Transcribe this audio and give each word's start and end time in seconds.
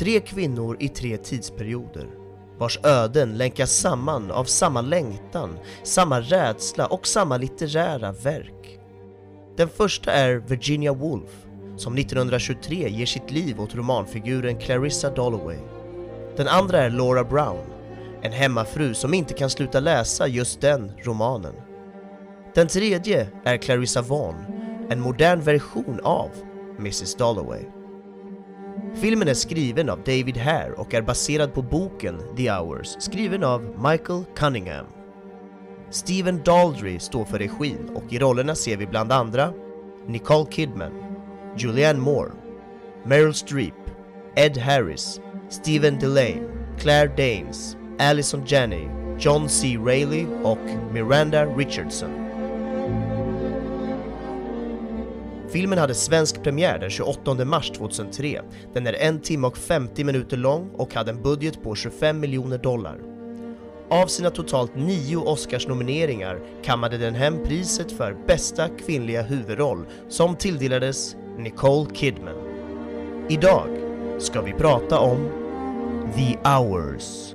Tre 0.00 0.20
kvinnor 0.20 0.76
i 0.80 0.88
tre 0.88 1.16
tidsperioder 1.16 2.06
vars 2.58 2.78
öden 2.84 3.36
länkas 3.36 3.72
samman 3.72 4.30
av 4.30 4.44
samma 4.44 4.80
längtan, 4.80 5.58
samma 5.82 6.20
rädsla 6.20 6.86
och 6.86 7.06
samma 7.06 7.36
litterära 7.36 8.12
verk. 8.12 8.78
Den 9.56 9.68
första 9.68 10.12
är 10.12 10.34
Virginia 10.34 10.92
Woolf 10.92 11.46
som 11.76 11.98
1923 11.98 12.88
ger 12.88 13.06
sitt 13.06 13.30
liv 13.30 13.60
åt 13.60 13.74
romanfiguren 13.74 14.58
Clarissa 14.58 15.10
Dalloway. 15.10 15.58
Den 16.36 16.48
andra 16.48 16.78
är 16.78 16.90
Laura 16.90 17.24
Brown, 17.24 17.66
en 18.22 18.32
hemmafru 18.32 18.94
som 18.94 19.14
inte 19.14 19.34
kan 19.34 19.50
sluta 19.50 19.80
läsa 19.80 20.26
just 20.26 20.60
den 20.60 20.92
romanen. 21.04 21.54
Den 22.54 22.68
tredje 22.68 23.28
är 23.44 23.56
Clarissa 23.56 24.02
Vaughan, 24.02 24.44
en 24.90 25.00
modern 25.00 25.40
version 25.40 26.00
av 26.02 26.30
Mrs 26.78 27.14
Dalloway. 27.14 27.79
Filmen 28.94 29.28
är 29.28 29.34
skriven 29.34 29.90
av 29.90 29.98
David 29.98 30.36
Hare 30.36 30.72
och 30.72 30.94
är 30.94 31.02
baserad 31.02 31.54
på 31.54 31.62
boken 31.62 32.20
The 32.36 32.50
Hours 32.50 32.96
skriven 32.98 33.44
av 33.44 33.62
Michael 33.62 34.24
Cunningham. 34.36 34.86
Steven 35.90 36.42
Daldry 36.44 36.98
står 36.98 37.24
för 37.24 37.38
regin 37.38 37.90
och 37.94 38.12
i 38.12 38.18
rollerna 38.18 38.54
ser 38.54 38.76
vi 38.76 38.86
bland 38.86 39.12
andra 39.12 39.52
Nicole 40.06 40.50
Kidman, 40.50 40.92
Julianne 41.56 42.00
Moore, 42.00 42.30
Meryl 43.04 43.34
Streep, 43.34 43.74
Ed 44.36 44.58
Harris, 44.58 45.20
Stephen 45.48 45.98
Delane, 45.98 46.48
Claire 46.78 47.08
Danes, 47.16 47.76
Allison 47.98 48.42
Janney, 48.46 48.88
John 49.18 49.48
C. 49.48 49.78
Reilly 49.84 50.26
och 50.42 50.92
Miranda 50.92 51.46
Richardson. 51.46 52.29
Filmen 55.52 55.78
hade 55.78 55.94
svensk 55.94 56.42
premiär 56.42 56.78
den 56.78 56.90
28 56.90 57.44
mars 57.44 57.70
2003. 57.70 58.40
Den 58.74 58.86
är 58.86 58.92
en 58.92 59.20
timme 59.20 59.46
och 59.46 59.56
50 59.56 60.04
minuter 60.04 60.36
lång 60.36 60.70
och 60.74 60.94
hade 60.94 61.10
en 61.10 61.22
budget 61.22 61.62
på 61.62 61.74
25 61.74 62.20
miljoner 62.20 62.58
dollar. 62.58 62.98
Av 63.90 64.06
sina 64.06 64.30
totalt 64.30 64.76
nio 64.76 65.16
Oscarsnomineringar 65.16 66.40
kammade 66.62 66.98
den 66.98 67.14
hem 67.14 67.44
priset 67.44 67.92
för 67.92 68.16
bästa 68.26 68.68
kvinnliga 68.68 69.22
huvudroll 69.22 69.86
som 70.08 70.36
tilldelades 70.36 71.16
Nicole 71.38 71.94
Kidman. 71.94 72.34
Idag 73.28 73.68
ska 74.18 74.42
vi 74.42 74.52
prata 74.52 74.98
om 74.98 75.28
The 76.16 76.48
Hours. 76.48 77.34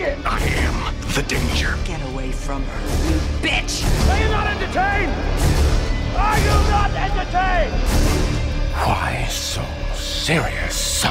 It? 0.00 0.18
I 0.26 0.40
am 0.66 0.94
the 1.14 1.22
danger. 1.22 1.76
Get 1.86 2.00
away 2.12 2.32
from 2.32 2.62
her, 2.62 2.80
you 3.08 3.16
bitch! 3.42 3.84
Are 4.10 4.18
you 4.20 4.28
not 4.28 4.46
entertained? 4.46 5.12
Are 6.16 6.38
you 6.38 6.70
not 6.70 6.90
entertained? 6.90 7.72
Why 8.74 9.26
so 9.28 9.62
serious? 9.94 11.04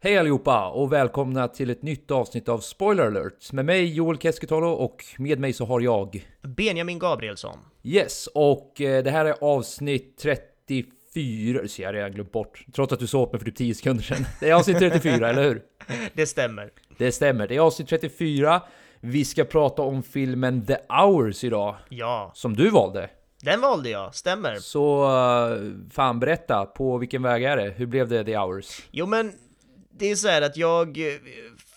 Hej 0.00 0.18
allihopa 0.18 0.68
och 0.68 0.92
välkomna 0.92 1.48
till 1.48 1.70
ett 1.70 1.82
nytt 1.82 2.10
avsnitt 2.10 2.48
av 2.48 2.58
Spoiler 2.58 3.06
alert 3.06 3.52
med 3.52 3.64
mig 3.64 3.94
Joel 3.94 4.18
Keskitalo 4.18 4.70
och 4.70 5.04
med 5.18 5.38
mig 5.38 5.52
så 5.52 5.64
har 5.64 5.80
jag 5.80 6.26
Benjamin 6.42 6.98
Gabrielsson. 6.98 7.58
Yes, 7.82 8.28
och 8.34 8.80
eh, 8.80 9.04
det 9.04 9.10
här 9.10 9.24
är 9.24 9.34
avsnitt 9.40 10.24
34, 11.20 11.62
det 11.62 11.68
ser 11.68 11.82
jag 11.82 11.94
redan 11.94 12.12
glömt 12.12 12.32
bort, 12.32 12.64
trots 12.74 12.92
att 12.92 12.98
du 13.00 13.06
sa 13.06 13.18
åt 13.18 13.32
mig 13.32 13.38
för 13.38 13.46
typ 13.46 13.56
10 13.56 13.74
sekunder 13.74 14.04
sedan. 14.04 14.24
Det 14.40 14.50
är 14.50 14.54
avsnitt 14.54 14.78
34, 14.78 15.30
eller 15.30 15.42
hur? 15.42 15.62
Det 16.14 16.26
stämmer. 16.26 16.70
Det 16.98 17.12
stämmer, 17.12 17.48
det 17.48 17.56
är 17.56 17.60
avsnitt 17.60 17.88
34. 17.88 18.62
Vi 19.00 19.24
ska 19.24 19.44
prata 19.44 19.82
om 19.82 20.02
filmen 20.02 20.66
The 20.66 20.76
Hours 20.88 21.44
idag, 21.44 21.76
Ja, 21.88 22.30
som 22.34 22.56
du 22.56 22.70
valde. 22.70 23.10
den 23.42 23.60
valde 23.60 23.90
jag, 23.90 24.14
stämmer. 24.14 24.56
Så 24.56 25.04
eh, 25.04 25.58
fan 25.90 26.20
berätta, 26.20 26.64
på 26.66 26.98
vilken 26.98 27.22
väg 27.22 27.44
är 27.44 27.56
det? 27.56 27.70
Hur 27.76 27.86
blev 27.86 28.08
det 28.08 28.24
The 28.24 28.36
Hours? 28.38 28.82
Jo 28.90 29.06
men, 29.06 29.32
det 29.98 30.10
är 30.10 30.14
så 30.14 30.28
här 30.28 30.42
att 30.42 30.56
jag, 30.56 30.98
eh, 30.98 31.04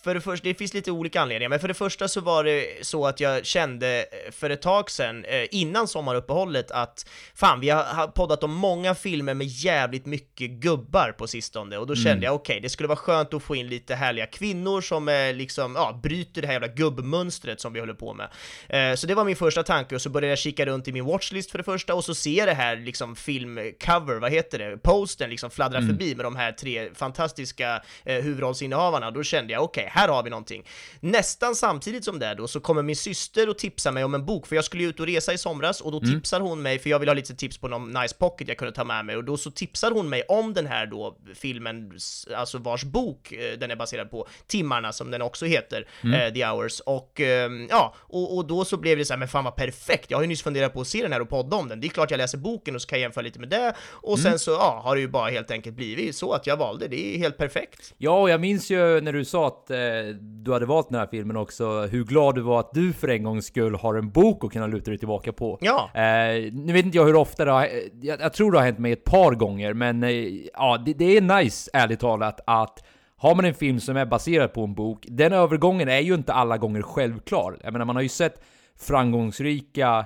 för 0.03 0.13
det 0.13 0.21
första, 0.21 0.47
det 0.47 0.53
finns 0.53 0.73
lite 0.73 0.91
olika 0.91 1.21
anledningar, 1.21 1.49
men 1.49 1.59
för 1.59 1.67
det 1.67 1.73
första 1.73 2.07
så 2.07 2.21
var 2.21 2.43
det 2.43 2.65
så 2.81 3.05
att 3.07 3.19
jag 3.19 3.45
kände 3.45 3.99
eh, 3.99 4.31
för 4.31 4.49
ett 4.49 4.61
tag 4.61 4.91
sedan, 4.91 5.25
eh, 5.25 5.45
innan 5.51 5.87
sommaruppehållet, 5.87 6.71
att 6.71 7.09
fan, 7.35 7.59
vi 7.59 7.69
har 7.69 8.07
poddat 8.07 8.43
om 8.43 8.53
många 8.53 8.95
filmer 8.95 9.33
med 9.33 9.47
jävligt 9.47 10.05
mycket 10.05 10.49
gubbar 10.49 11.11
på 11.11 11.27
sistone, 11.27 11.77
och 11.77 11.87
då 11.87 11.95
kände 11.95 12.25
jag 12.25 12.35
okej, 12.35 12.59
det 12.59 12.69
skulle 12.69 12.87
vara 12.87 12.97
skönt 12.97 13.33
att 13.33 13.43
få 13.43 13.55
in 13.55 13.67
lite 13.67 13.95
härliga 13.95 14.25
kvinnor 14.25 14.81
som 14.81 15.07
är 15.07 15.33
liksom, 15.33 15.75
ja, 15.75 15.99
bryter 16.03 16.41
det 16.41 16.47
här 16.47 16.53
jävla 16.53 16.67
gubbmönstret 16.67 17.61
som 17.61 17.73
vi 17.73 17.79
håller 17.79 17.93
på 17.93 18.13
med. 18.13 18.29
Eh, 18.69 18.95
Så 18.95 19.07
det 19.07 19.15
var 19.15 19.25
min 19.25 19.35
första 19.35 19.63
tanke, 19.63 19.95
och 19.95 20.01
så 20.01 20.09
började 20.09 20.29
jag 20.31 20.37
kika 20.39 20.65
runt 20.65 20.87
i 20.87 20.91
min 20.91 21.05
watchlist 21.05 21.51
för 21.51 21.57
det 21.57 21.63
första, 21.63 21.93
och 21.93 22.05
så 22.05 22.15
ser 22.15 22.37
jag 22.37 22.47
det 22.47 22.53
här 22.53 22.75
liksom 22.75 23.15
filmcover, 23.15 24.19
vad 24.19 24.31
heter 24.31 24.59
det, 24.59 24.77
posten 24.77 25.29
liksom 25.29 25.49
fladdra 25.49 25.81
förbi 25.81 26.15
med 26.15 26.25
de 26.25 26.35
här 26.35 26.51
tre 26.51 26.89
fantastiska 26.95 27.81
eh, 28.05 28.15
huvudrollsinnehavarna, 28.15 29.11
då 29.11 29.23
kände 29.23 29.53
jag 29.53 29.63
okej, 29.63 29.88
här 29.89 30.07
har 30.07 30.23
vi 30.23 30.29
någonting. 30.29 30.63
Nästan 30.99 31.55
samtidigt 31.55 32.05
som 32.05 32.19
det 32.19 32.35
då 32.35 32.47
så 32.47 32.59
kommer 32.59 32.81
min 32.81 32.95
syster 32.95 33.49
och 33.49 33.57
tipsar 33.57 33.91
mig 33.91 34.03
om 34.03 34.15
en 34.15 34.25
bok, 34.25 34.47
för 34.47 34.55
jag 34.55 34.65
skulle 34.65 34.83
ju 34.83 34.89
ut 34.89 34.99
och 34.99 35.05
resa 35.05 35.33
i 35.33 35.37
somras, 35.37 35.81
och 35.81 35.91
då 35.91 35.99
tipsar 35.99 36.39
hon 36.39 36.61
mig, 36.61 36.79
för 36.79 36.89
jag 36.89 36.99
vill 36.99 37.09
ha 37.09 37.13
lite 37.13 37.35
tips 37.35 37.57
på 37.57 37.67
någon 37.67 37.91
nice 37.91 38.15
pocket 38.15 38.47
jag 38.47 38.57
kunde 38.57 38.71
ta 38.71 38.83
med 38.83 39.05
mig, 39.05 39.17
och 39.17 39.23
då 39.23 39.37
så 39.37 39.51
tipsar 39.51 39.91
hon 39.91 40.09
mig 40.09 40.23
om 40.27 40.53
den 40.53 40.67
här 40.67 40.85
då 40.85 41.17
filmen, 41.35 41.91
alltså 42.35 42.57
vars 42.57 42.83
bok 42.83 43.31
eh, 43.31 43.57
den 43.59 43.71
är 43.71 43.75
baserad 43.75 44.11
på, 44.11 44.27
Timmarna 44.47 44.91
som 44.91 45.11
den 45.11 45.21
också 45.21 45.45
heter, 45.45 45.87
eh, 46.03 46.33
The 46.33 46.45
Hours, 46.45 46.79
och 46.79 47.19
ehm, 47.19 47.67
ja, 47.69 47.95
och, 47.97 48.37
och 48.37 48.47
då 48.47 48.65
så 48.65 48.77
blev 48.77 48.97
det 48.97 49.05
så 49.05 49.13
här, 49.13 49.19
men 49.19 49.27
fan 49.27 49.43
vad 49.43 49.55
perfekt, 49.55 50.11
jag 50.11 50.17
har 50.17 50.23
ju 50.23 50.27
nyss 50.27 50.43
funderat 50.43 50.73
på 50.73 50.81
att 50.81 50.87
se 50.87 51.01
den 51.01 51.13
här 51.13 51.21
och 51.21 51.29
podda 51.29 51.57
om 51.57 51.69
den, 51.69 51.81
det 51.81 51.87
är 51.87 51.89
klart 51.89 52.11
jag 52.11 52.17
läser 52.17 52.37
boken 52.37 52.75
och 52.75 52.81
så 52.81 52.87
kan 52.87 52.99
jag 52.99 53.03
jämföra 53.03 53.23
lite 53.23 53.39
med 53.39 53.49
det, 53.49 53.75
och 53.91 54.19
sen 54.19 54.39
så, 54.39 54.51
ja, 54.51 54.81
har 54.83 54.95
det 54.95 55.01
ju 55.01 55.07
bara 55.07 55.29
helt 55.29 55.51
enkelt 55.51 55.75
blivit 55.75 56.15
så 56.15 56.33
att 56.33 56.47
jag 56.47 56.57
valde, 56.57 56.87
det 56.87 57.15
är 57.15 57.17
helt 57.17 57.37
perfekt. 57.37 57.93
Ja, 57.97 58.21
och 58.21 58.29
jag 58.29 58.41
minns 58.41 58.69
ju 58.69 59.01
när 59.01 59.13
du 59.13 59.25
sa 59.25 59.47
att 59.47 59.69
eh, 59.69 59.78
du 60.21 60.53
hade 60.53 60.65
valt 60.65 60.89
den 60.89 60.99
här 60.99 61.07
filmen 61.11 61.37
också, 61.37 61.81
hur 61.81 62.03
glad 62.03 62.35
du 62.35 62.41
var 62.41 62.59
att 62.59 62.73
du 62.73 62.93
för 62.93 63.07
en 63.07 63.23
gångs 63.23 63.45
skull 63.45 63.75
har 63.75 63.95
en 63.95 64.09
bok 64.09 64.43
att 64.43 64.51
kunna 64.51 64.67
luta 64.67 64.91
dig 64.91 64.97
tillbaka 64.97 65.33
på. 65.33 65.57
Ja. 65.61 65.89
Eh, 65.93 66.53
nu 66.53 66.73
vet 66.73 66.85
inte 66.85 66.97
jag 66.97 67.05
hur 67.05 67.15
ofta 67.15 67.45
det 67.45 67.51
har, 67.51 67.63
eh, 67.63 67.69
jag, 68.01 68.21
jag 68.21 68.33
tror 68.33 68.51
det 68.51 68.57
har 68.57 68.65
hänt 68.65 68.79
mig 68.79 68.91
ett 68.91 69.03
par 69.03 69.31
gånger, 69.31 69.73
men 69.73 70.03
eh, 70.03 70.09
ja, 70.53 70.81
det, 70.85 70.93
det 70.93 71.17
är 71.17 71.21
nice, 71.21 71.69
ärligt 71.73 71.99
talat, 71.99 72.39
att 72.47 72.83
har 73.17 73.35
man 73.35 73.45
en 73.45 73.53
film 73.53 73.79
som 73.79 73.97
är 73.97 74.05
baserad 74.05 74.53
på 74.53 74.63
en 74.63 74.73
bok, 74.73 75.05
den 75.09 75.33
övergången 75.33 75.89
är 75.89 75.99
ju 75.99 76.13
inte 76.13 76.33
alla 76.33 76.57
gånger 76.57 76.81
självklar. 76.81 77.57
Jag 77.63 77.73
menar, 77.73 77.85
man 77.85 77.95
har 77.95 78.03
ju 78.03 78.09
sett 78.09 78.43
framgångsrika 78.79 80.05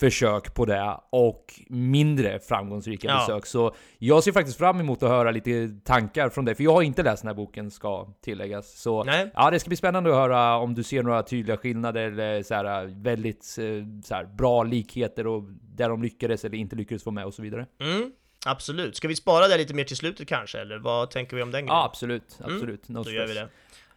försök 0.00 0.54
på 0.54 0.64
det 0.64 1.00
och 1.10 1.54
mindre 1.68 2.38
framgångsrika 2.38 3.08
Ja. 3.08 3.18
försök. 3.20 3.46
Så 3.46 3.74
jag 3.98 4.24
ser 4.24 4.32
faktiskt 4.32 4.58
fram 4.58 4.80
emot 4.80 5.02
att 5.02 5.08
höra 5.08 5.30
lite 5.30 5.68
tankar 5.84 6.28
från 6.28 6.44
dig, 6.44 6.54
för 6.54 6.64
jag 6.64 6.72
har 6.72 6.82
inte 6.82 7.02
läst 7.02 7.22
den 7.22 7.28
här 7.28 7.34
boken 7.34 7.70
ska 7.70 8.06
tilläggas. 8.20 8.80
Så 8.80 9.04
Nej. 9.04 9.30
ja, 9.34 9.50
det 9.50 9.60
ska 9.60 9.68
bli 9.68 9.76
spännande 9.76 10.10
att 10.10 10.16
höra 10.16 10.56
om 10.56 10.74
du 10.74 10.82
ser 10.82 11.02
några 11.02 11.22
tydliga 11.22 11.56
skillnader 11.56 12.02
eller 12.12 12.42
så 12.42 12.54
här, 12.54 12.86
väldigt 13.02 13.56
eh, 13.58 14.02
så 14.04 14.14
här, 14.14 14.24
bra 14.24 14.62
likheter 14.62 15.26
och 15.26 15.42
där 15.76 15.88
de 15.88 16.02
lyckades 16.02 16.44
eller 16.44 16.58
inte 16.58 16.76
lyckades 16.76 17.04
få 17.04 17.10
med 17.10 17.24
och 17.24 17.34
så 17.34 17.42
vidare. 17.42 17.66
Mm, 17.80 18.12
absolut. 18.46 18.96
Ska 18.96 19.08
vi 19.08 19.16
spara 19.16 19.48
det 19.48 19.56
lite 19.58 19.74
mer 19.74 19.84
till 19.84 19.96
slutet 19.96 20.28
kanske, 20.28 20.60
eller 20.60 20.78
vad 20.78 21.10
tänker 21.10 21.36
vi 21.36 21.42
om 21.42 21.50
den 21.50 21.60
grejen? 21.60 21.76
Ja, 21.76 21.84
absolut. 21.84 22.38
Absolut. 22.44 22.88
No 22.88 22.92
Mm, 22.98 23.04
Då 23.04 23.10
gör 23.10 23.26
vi 23.26 23.32
stress. 23.34 23.48
det. 23.48 23.52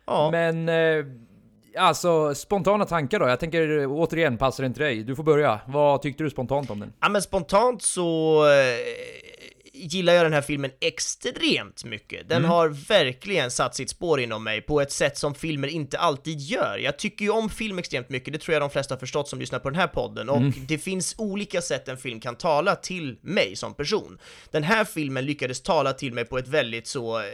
Ja, 0.06 0.30
Men 0.32 0.70
eh, 0.70 1.06
alltså, 1.78 2.36
spontana 2.36 2.86
tankar 2.86 3.20
då? 3.20 3.28
Jag 3.28 3.40
tänker 3.40 3.86
återigen, 3.88 4.38
passar 4.38 4.64
den 4.64 4.74
till 4.74 4.84
dig? 4.84 5.04
Du 5.04 5.16
får 5.16 5.24
börja. 5.24 5.60
Vad 5.68 6.02
tyckte 6.02 6.24
du 6.24 6.30
spontant 6.30 6.70
om 6.70 6.80
den? 6.80 6.94
ja 7.02 7.10
men 7.10 7.22
spontant 7.22 7.82
så 7.82 8.44
eh, 8.46 9.41
gillar 9.82 10.14
jag 10.14 10.26
den 10.26 10.34
här 10.34 10.42
filmen 10.42 10.72
extremt 10.80 11.84
mycket. 11.84 12.30
Den 12.30 12.46
har 12.46 12.68
verkligen 12.68 13.52
satt 13.52 13.76
sitt 13.76 13.90
spår 13.90 14.20
inom 14.20 14.44
mig 14.44 14.62
på 14.62 14.82
ett 14.82 14.92
sätt 14.92 15.18
som 15.18 15.36
filmer 15.36 15.68
inte 15.68 16.00
alltid 16.00 16.40
gör. 16.40 16.78
Jag 16.78 16.98
tycker 16.98 17.26
ju 17.26 17.32
om 17.32 17.50
film 17.50 17.80
extremt 17.80 18.10
mycket, 18.10 18.34
det 18.34 18.40
tror 18.40 18.54
jag 18.54 18.62
de 18.62 18.70
flesta 18.70 18.96
har 18.96 19.00
förstått 19.00 19.30
som 19.30 19.40
lyssnar 19.40 19.60
på 19.60 19.70
den 19.70 19.80
här 19.80 19.88
podden, 19.88 20.30
och 20.30 20.42
det 20.68 20.78
finns 20.78 21.16
olika 21.18 21.62
sätt 21.62 21.88
en 21.88 21.98
film 21.98 22.20
kan 22.20 22.36
tala 22.36 22.76
till 22.76 23.18
mig 23.22 23.56
som 23.56 23.74
person. 23.74 24.18
Den 24.52 24.64
här 24.64 24.86
filmen 24.86 25.26
lyckades 25.26 25.62
tala 25.62 25.94
till 25.94 26.14
mig 26.14 26.26
på 26.26 26.38
ett 26.38 26.48
väldigt 26.48 26.88
så, 26.88 27.20
eh, 27.20 27.26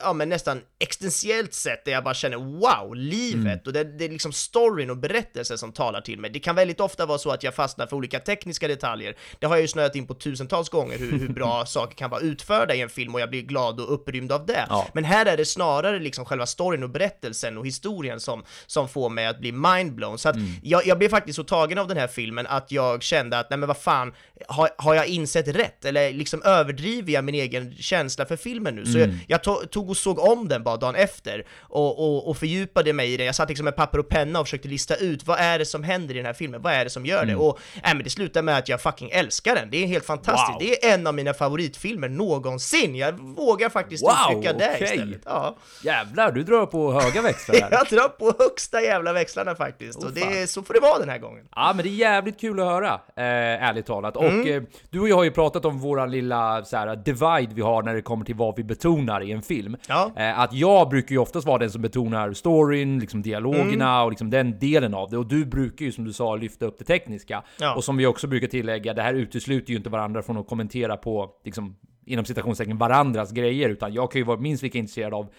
ja 0.00 0.12
men 0.12 0.28
nästan 0.28 0.60
existentiellt 0.78 1.54
sätt 1.54 1.84
där 1.84 1.92
jag 1.92 2.04
bara 2.04 2.14
känner 2.14 2.36
wow, 2.36 2.94
livet 2.96 3.66
och 3.66 3.72
det, 3.72 3.84
det 3.84 4.04
är 4.04 4.08
liksom 4.08 4.32
storyn 4.32 4.90
och 4.90 4.96
berättelsen 4.96 5.58
som 5.58 5.72
talar 5.72 6.00
till 6.00 6.20
mig. 6.20 6.30
Det 6.30 6.40
kan 6.40 6.54
väldigt 6.54 6.80
ofta 6.80 7.06
vara 7.06 7.18
så 7.18 7.30
att 7.30 7.42
jag 7.42 7.54
fastnar 7.54 7.86
för 7.86 7.96
olika 7.96 8.20
tekniska 8.20 8.68
detaljer. 8.68 9.16
Det 9.38 9.46
har 9.46 9.56
jag 9.56 9.62
ju 9.62 9.68
snöat 9.68 9.96
in 9.96 10.06
på 10.06 10.14
tusentals 10.14 10.68
gånger 10.68 10.98
hur, 10.98 11.18
hur 11.18 11.28
bra 11.28 11.66
saker 11.66 11.81
kan 11.86 12.10
vara 12.10 12.20
utförda 12.20 12.74
i 12.74 12.80
en 12.80 12.88
film 12.88 13.14
och 13.14 13.20
jag 13.20 13.30
blir 13.30 13.42
glad 13.42 13.80
och 13.80 13.94
upprymd 13.94 14.32
av 14.32 14.46
det. 14.46 14.66
Ja. 14.68 14.88
Men 14.92 15.04
här 15.04 15.26
är 15.26 15.36
det 15.36 15.44
snarare 15.44 15.98
liksom 15.98 16.24
själva 16.24 16.46
storyn 16.46 16.82
och 16.82 16.90
berättelsen 16.90 17.58
och 17.58 17.66
historien 17.66 18.20
som, 18.20 18.44
som 18.66 18.88
får 18.88 19.10
mig 19.10 19.26
att 19.26 19.38
bli 19.38 19.52
mindblown. 19.52 20.18
Så 20.18 20.28
att 20.28 20.36
jag, 20.62 20.86
jag 20.86 20.98
blev 20.98 21.08
faktiskt 21.08 21.36
så 21.36 21.44
tagen 21.44 21.78
av 21.78 21.88
den 21.88 21.96
här 21.96 22.06
filmen 22.06 22.46
att 22.46 22.72
jag 22.72 23.02
kände 23.02 23.38
att 23.38 23.50
nej 23.50 23.58
men 23.58 23.66
vad 23.66 23.76
fan, 23.76 24.12
har, 24.48 24.70
har 24.78 24.94
jag 24.94 25.06
insett 25.06 25.48
rätt? 25.48 25.84
Eller 25.84 26.12
liksom 26.12 26.42
överdriver 26.42 27.12
jag 27.12 27.24
min 27.24 27.34
egen 27.34 27.76
känsla 27.76 28.26
för 28.26 28.36
filmen 28.36 28.74
nu? 28.74 28.86
Så 28.86 28.98
jag, 28.98 29.18
jag 29.26 29.42
to, 29.42 29.54
tog 29.54 29.90
och 29.90 29.96
såg 29.96 30.18
om 30.18 30.48
den 30.48 30.62
bara 30.62 30.76
dagen 30.76 30.94
efter 30.94 31.46
och, 31.60 31.98
och, 31.98 32.28
och 32.28 32.36
fördjupade 32.36 32.92
mig 32.92 33.12
i 33.12 33.16
det. 33.16 33.24
Jag 33.24 33.34
satt 33.34 33.48
liksom 33.48 33.64
med 33.64 33.76
papper 33.76 33.98
och 33.98 34.08
penna 34.08 34.40
och 34.40 34.46
försökte 34.46 34.68
lista 34.68 34.96
ut 34.96 35.26
vad 35.26 35.38
är 35.38 35.58
det 35.58 35.66
som 35.66 35.82
händer 35.82 36.14
i 36.14 36.16
den 36.16 36.26
här 36.26 36.32
filmen? 36.32 36.62
Vad 36.62 36.72
är 36.72 36.84
det 36.84 36.90
som 36.90 37.06
gör 37.06 37.26
det? 37.26 37.34
Och 37.34 37.58
nej, 37.84 37.94
men 37.94 38.04
det 38.04 38.10
slutar 38.10 38.42
med 38.42 38.58
att 38.58 38.68
jag 38.68 38.80
fucking 38.80 39.10
älskar 39.10 39.54
den. 39.54 39.70
Det 39.70 39.82
är 39.82 39.86
helt 39.86 40.06
fantastiskt. 40.06 40.52
Wow. 40.52 40.58
Det 40.60 40.86
är 40.86 40.94
en 40.94 41.06
av 41.06 41.14
mina 41.14 41.34
favoritfilmer 41.62 42.08
någonsin. 42.08 42.94
Jag 42.96 43.12
vågar 43.12 43.68
faktiskt 43.68 44.02
Wow, 44.04 44.10
uttrycka 44.30 44.52
det 44.52 44.72
okej. 44.74 44.84
istället. 44.84 45.22
Ja. 45.24 45.56
Jävlar, 45.84 46.32
du 46.32 46.42
drar 46.42 46.66
på 46.66 46.92
höga 46.92 47.22
växlar. 47.22 47.56
Jag 47.70 47.86
drar 47.86 48.08
på 48.08 48.34
högsta 48.38 48.82
jävla 48.82 49.12
växlarna 49.12 49.54
faktiskt. 49.54 49.98
Oh, 49.98 50.06
och 50.06 50.12
det, 50.12 50.50
så 50.50 50.62
får 50.62 50.74
det 50.74 50.80
vara 50.80 50.98
den 50.98 51.08
här 51.08 51.18
gången. 51.18 51.44
Ja, 51.56 51.72
men 51.76 51.84
det 51.84 51.90
är 51.90 51.94
jävligt 51.94 52.40
kul 52.40 52.60
att 52.60 52.66
höra, 52.66 52.94
eh, 53.16 53.68
ärligt 53.68 53.86
talat. 53.86 54.16
Och 54.16 54.24
eh, 54.24 54.62
du 54.90 55.00
och 55.00 55.08
jag 55.08 55.16
har 55.16 55.24
ju 55.24 55.30
pratat 55.30 55.64
om 55.64 55.78
våra 55.78 56.06
lilla 56.06 56.64
så 56.64 56.76
här, 56.76 56.96
divide 56.96 57.54
vi 57.54 57.62
har 57.62 57.82
när 57.82 57.94
det 57.94 58.02
kommer 58.02 58.24
till 58.24 58.34
vad 58.34 58.56
vi 58.56 58.64
betonar 58.64 59.20
i 59.20 59.32
en 59.32 59.42
film. 59.42 59.76
Ja. 59.88 60.10
Eh, 60.16 60.38
att 60.40 60.52
jag 60.52 60.88
brukar 60.88 61.12
ju 61.12 61.18
oftast 61.18 61.46
vara 61.46 61.58
den 61.58 61.70
som 61.70 61.82
betonar 61.82 62.32
storyn, 62.32 62.98
liksom 62.98 63.22
dialogerna 63.22 64.02
och 64.04 64.10
liksom 64.10 64.30
den 64.30 64.58
delen 64.58 64.94
av 64.94 65.10
det. 65.10 65.18
Och 65.18 65.26
du 65.26 65.44
brukar 65.44 65.84
ju 65.84 65.92
som 65.92 66.04
du 66.04 66.12
sa 66.12 66.36
lyfta 66.36 66.66
upp 66.66 66.78
det 66.78 66.84
tekniska. 66.84 67.42
Ja. 67.60 67.74
Och 67.74 67.84
som 67.84 67.96
vi 67.96 68.06
också 68.06 68.26
brukar 68.26 68.46
tillägga, 68.48 68.94
det 68.94 69.02
här 69.02 69.14
utesluter 69.14 69.70
ju 69.70 69.76
inte 69.76 69.90
varandra 69.90 70.22
från 70.22 70.36
att 70.36 70.46
kommentera 70.48 70.96
på, 70.96 71.30
liksom, 71.52 71.76
inom 72.04 72.24
citationstecken, 72.24 72.78
varandras 72.78 73.32
grejer. 73.32 73.68
Utan 73.68 73.92
jag 73.92 74.12
kan 74.12 74.18
ju 74.20 74.24
vara 74.24 74.40
minst 74.40 74.62
lika 74.62 74.78
intresserad 74.78 75.14
av 75.14 75.32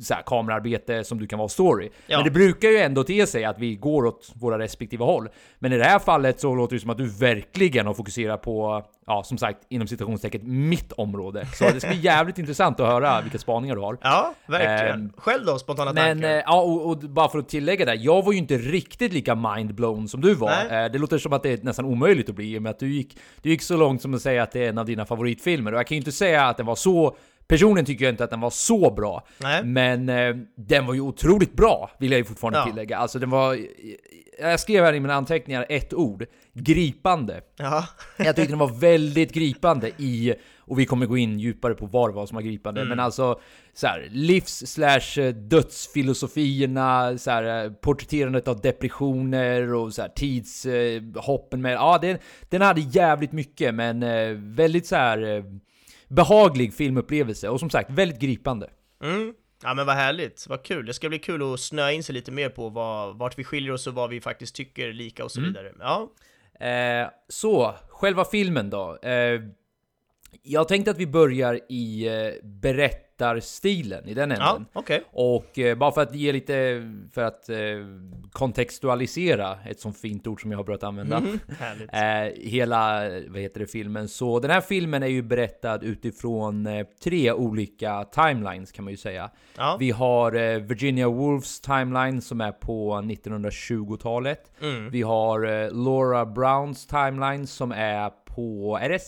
så 0.00 0.14
här, 0.14 0.22
kamerarbete 0.22 1.04
som 1.04 1.18
du 1.18 1.26
kan 1.26 1.38
vara 1.38 1.48
story. 1.48 1.90
Ja. 2.06 2.18
Men 2.18 2.24
det 2.24 2.30
brukar 2.30 2.68
ju 2.68 2.78
ändå 2.78 3.04
te 3.04 3.26
sig 3.26 3.44
att 3.44 3.58
vi 3.58 3.74
går 3.74 4.06
åt 4.06 4.30
våra 4.34 4.58
respektive 4.58 5.04
håll. 5.04 5.28
Men 5.58 5.72
i 5.72 5.78
det 5.78 5.84
här 5.84 5.98
fallet 5.98 6.40
så 6.40 6.54
låter 6.54 6.76
det 6.76 6.80
som 6.80 6.90
att 6.90 6.98
du 6.98 7.06
verkligen 7.08 7.86
har 7.86 7.94
fokuserat 7.94 8.42
på, 8.42 8.84
ja 9.06 9.22
som 9.24 9.38
sagt, 9.38 9.58
inom 9.68 9.88
citationstecken, 9.88 10.68
mitt 10.68 10.92
område. 10.92 11.46
Så 11.54 11.64
det 11.64 11.80
ska 11.80 11.90
bli 11.90 11.98
jävligt 12.02 12.38
intressant 12.38 12.80
att 12.80 12.86
höra 12.86 13.20
vilka 13.20 13.38
spaningar 13.38 13.74
du 13.74 13.80
har. 13.80 13.98
Ja, 14.02 14.34
verkligen. 14.46 15.00
Ehm, 15.00 15.12
Själv 15.16 15.44
då, 15.46 15.58
spontana 15.58 15.92
Men 15.92 16.16
tankar? 16.20 16.36
eh, 16.36 16.42
ja, 16.46 16.60
och, 16.62 16.86
och 16.90 16.96
bara 16.98 17.28
för 17.28 17.38
att 17.38 17.48
tillägga 17.48 17.84
det, 17.84 17.94
jag 17.94 18.24
var 18.24 18.32
ju 18.32 18.38
inte 18.38 18.56
riktigt 18.58 19.12
lika 19.12 19.34
mindblown 19.34 20.08
som 20.08 20.20
du 20.20 20.34
var. 20.34 20.50
Eh, 20.50 20.90
det 20.92 20.98
låter 20.98 21.18
som 21.18 21.32
att 21.32 21.42
det 21.42 21.52
är 21.52 21.58
nästan 21.62 21.84
omöjligt 21.84 22.28
att 22.28 22.34
bli 22.34 22.54
i 22.54 22.58
och 22.58 22.62
med 22.62 22.70
att 22.70 22.78
du 22.78 22.92
gick, 22.92 23.18
du 23.42 23.50
gick 23.50 23.62
så 23.62 23.76
långt 23.76 24.02
som 24.02 24.14
att 24.14 24.22
säga 24.22 24.42
att 24.42 24.52
det 24.52 24.64
är 24.64 24.68
en 24.68 24.78
av 24.78 24.86
dina 24.86 25.06
favoritfilmer. 25.06 25.72
Och 25.72 25.78
jag 25.78 25.86
kan 25.86 25.94
ju 25.94 25.98
inte 26.00 26.12
säga 26.12 26.44
att 26.44 26.56
den 26.56 26.66
var 26.66 26.74
så 26.74 27.16
Personligen 27.48 27.86
tycker 27.86 28.04
jag 28.04 28.12
inte 28.12 28.24
att 28.24 28.30
den 28.30 28.40
var 28.40 28.50
så 28.50 28.90
bra, 28.90 29.26
Nej. 29.38 29.64
men 29.64 30.08
eh, 30.08 30.36
den 30.56 30.86
var 30.86 30.94
ju 30.94 31.00
otroligt 31.00 31.52
bra, 31.52 31.90
vill 31.98 32.10
jag 32.10 32.18
ju 32.18 32.24
fortfarande 32.24 32.58
Ja. 32.58 32.64
tillägga. 32.66 32.98
Alltså 32.98 33.18
den 33.18 33.30
var... 33.30 33.58
Jag 34.40 34.60
skrev 34.60 34.84
här 34.84 34.92
i 34.92 35.00
mina 35.00 35.14
anteckningar 35.14 35.66
ett 35.68 35.94
ord, 35.94 36.26
gripande. 36.54 37.40
Ja. 37.56 37.84
Jag 38.16 38.36
tyckte 38.36 38.52
den 38.52 38.58
var 38.58 38.80
väldigt 38.80 39.32
gripande 39.32 39.90
i, 39.96 40.34
och 40.60 40.78
vi 40.78 40.86
kommer 40.86 41.06
gå 41.06 41.16
in 41.16 41.38
djupare 41.38 41.74
på 41.74 41.86
vad 41.86 42.14
var 42.14 42.26
som 42.26 42.34
var 42.34 42.42
gripande, 42.42 42.84
men 42.84 43.00
alltså 43.00 43.40
så 43.74 43.86
här, 43.86 44.08
livs 44.10 44.66
slash 44.66 45.20
eh, 45.22 45.34
dödsfilosofierna, 45.34 47.18
så 47.18 47.30
här, 47.30 47.64
eh, 47.64 47.70
porträtterandet 47.72 48.48
av 48.48 48.60
depressioner 48.60 49.74
och 49.74 49.94
så 49.94 50.02
här, 50.02 50.08
tidshoppen 50.08 51.62
med, 51.62 51.72
ja 51.72 51.98
den, 52.02 52.18
den 52.48 52.62
hade 52.62 52.80
jävligt 52.80 53.32
mycket, 53.32 53.74
men 53.74 54.02
eh, 54.02 54.30
väldigt 54.34 54.86
så 54.86 54.96
här 54.96 55.44
behaglig 56.08 56.74
filmupplevelse, 56.74 57.48
och 57.48 57.60
som 57.60 57.70
sagt 57.70 57.90
väldigt 57.90 58.20
gripande. 58.20 58.70
Mm. 59.02 59.34
Ja 59.62 59.74
men 59.74 59.86
vad 59.86 59.96
härligt, 59.96 60.46
vad 60.48 60.62
kul. 60.62 60.86
Det 60.86 60.94
ska 60.94 61.08
bli 61.08 61.18
kul 61.18 61.54
att 61.54 61.60
snöa 61.60 61.92
in 61.92 62.02
sig 62.02 62.14
lite 62.14 62.32
mer 62.32 62.48
på 62.48 62.68
vad, 62.68 63.18
vart 63.18 63.38
vi 63.38 63.44
skiljer 63.44 63.72
oss 63.72 63.86
och 63.86 63.94
vad 63.94 64.10
vi 64.10 64.20
faktiskt 64.20 64.54
tycker 64.54 64.92
lika 64.92 65.24
och 65.24 65.30
så 65.32 65.40
Mm. 65.40 65.52
vidare. 65.52 65.72
Ja. 65.78 66.10
Eh, 66.66 67.08
så, 67.28 67.74
själva 67.88 68.24
filmen 68.24 68.70
då. 68.70 68.98
Eh, 69.02 69.40
jag 70.42 70.68
tänkte 70.68 70.90
att 70.90 70.98
vi 70.98 71.06
börjar 71.06 71.60
i 71.68 72.06
eh, 72.08 72.32
berättarstilen, 73.18 74.08
i 74.08 74.14
den 74.14 74.32
änden. 74.32 74.38
Ja, 74.40 74.64
okej. 74.72 75.04
Och 75.10 75.58
eh, 75.58 75.76
bara 75.76 75.92
för 75.92 76.02
att 76.02 76.14
ge 76.14 76.32
lite, 76.32 76.82
för 77.12 77.22
att 77.22 77.48
eh, 77.48 77.56
kontextualisera, 78.32 79.58
ett 79.66 79.80
sånt 79.80 79.98
fint 79.98 80.26
ord 80.26 80.42
som 80.42 80.50
jag 80.50 80.58
har 80.58 80.64
börjat 80.64 80.82
använda. 80.82 81.16
Härligt. 81.58 81.92
Eh, 81.92 82.50
hela, 82.50 83.00
vad 83.28 83.40
heter 83.40 83.60
det, 83.60 83.66
filmen. 83.66 84.08
Så 84.08 84.40
den 84.40 84.50
här 84.50 84.60
filmen 84.60 85.02
är 85.02 85.06
ju 85.06 85.22
berättad 85.22 85.78
utifrån 85.82 86.66
eh, 86.66 86.86
tre 87.04 87.32
olika 87.32 88.04
timelines 88.04 88.72
kan 88.72 88.84
man 88.84 88.90
ju 88.92 88.96
säga. 88.96 89.30
Ja. 89.56 89.76
Vi 89.80 89.90
har 89.90 90.32
eh, 90.32 90.58
Virginia 90.58 91.08
Woolfs 91.08 91.60
timeline 91.60 92.22
som 92.22 92.40
är 92.40 92.52
på 92.52 92.94
1920-talet. 92.94 94.52
Mm. 94.62 94.90
Vi 94.90 95.02
har 95.02 95.44
eh, 95.44 95.72
Laura 95.72 96.26
Browns 96.26 96.86
timeline 96.86 97.46
som 97.46 97.72
är 97.72 98.10
på, 98.24 98.78
är 98.82 98.88
det, 98.88 99.02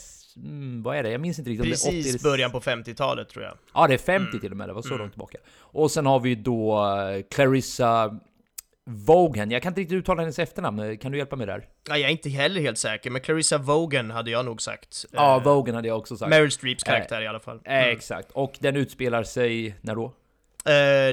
mm, 0.45 0.83
vad 0.83 0.97
är 0.97 1.03
det? 1.03 1.11
Jag 1.11 1.21
minns 1.21 1.39
inte 1.39 1.51
riktigt. 1.51 1.65
om 1.65 1.71
det 1.71 1.87
är 1.87 2.01
80 2.01 2.03
Precis 2.03 2.23
början 2.23 2.51
på 2.51 2.61
50-talet 2.61 3.29
tror 3.29 3.45
jag. 3.45 3.55
Ja, 3.75 3.87
det 3.87 3.95
är 3.95 3.99
50 3.99 4.41
till 4.41 4.51
och 4.51 4.57
med. 4.57 4.69
Det 4.69 4.73
var 4.73 4.83
så 4.83 4.97
långt 4.97 5.13
tillbaka. 5.13 5.39
Och 5.59 5.91
sen 5.91 6.07
har 6.07 6.21
vi 6.21 6.35
då 6.35 6.87
eh, 6.87 7.23
Clarissa 7.31 8.19
Vaughan. 8.85 9.51
Jag 9.51 9.63
kan 9.63 9.71
inte 9.71 9.81
riktigt 9.81 9.97
uttala 9.99 10.23
hennes 10.23 10.39
efternamn. 10.39 10.99
Kan 10.99 11.13
du 11.13 11.19
hjälpa 11.19 11.37
mig 11.37 11.47
där? 11.47 11.67
Ja, 11.89 11.97
jag 11.99 12.09
är 12.09 12.13
inte 12.13 12.29
heller 12.31 12.61
helt 12.61 12.79
säker, 12.79 13.11
men 13.11 13.21
Clarissa 13.21 13.59
Vaughan 13.59 14.11
hade 14.11 14.31
jag 14.31 14.45
nog 14.45 14.63
sagt. 14.63 15.05
Ja, 15.13 15.37
Eh, 15.37 15.43
Vaughan 15.43 15.75
hade 15.75 15.89
jag 15.89 15.99
också 15.99 16.17
sagt. 16.17 16.31
Meryl 16.31 16.51
Streeps 16.51 16.83
karaktär 16.85 17.23
i 17.23 17.27
alla 17.27 17.41
fall. 17.41 17.61
Eh, 17.65 17.87
Exakt. 17.87 18.31
Och 18.33 18.53
den 18.61 18.77
utspelar 18.77 19.23
sig 19.23 19.75
när 19.81 19.95
då? 19.95 20.05
Eh, 20.05 20.13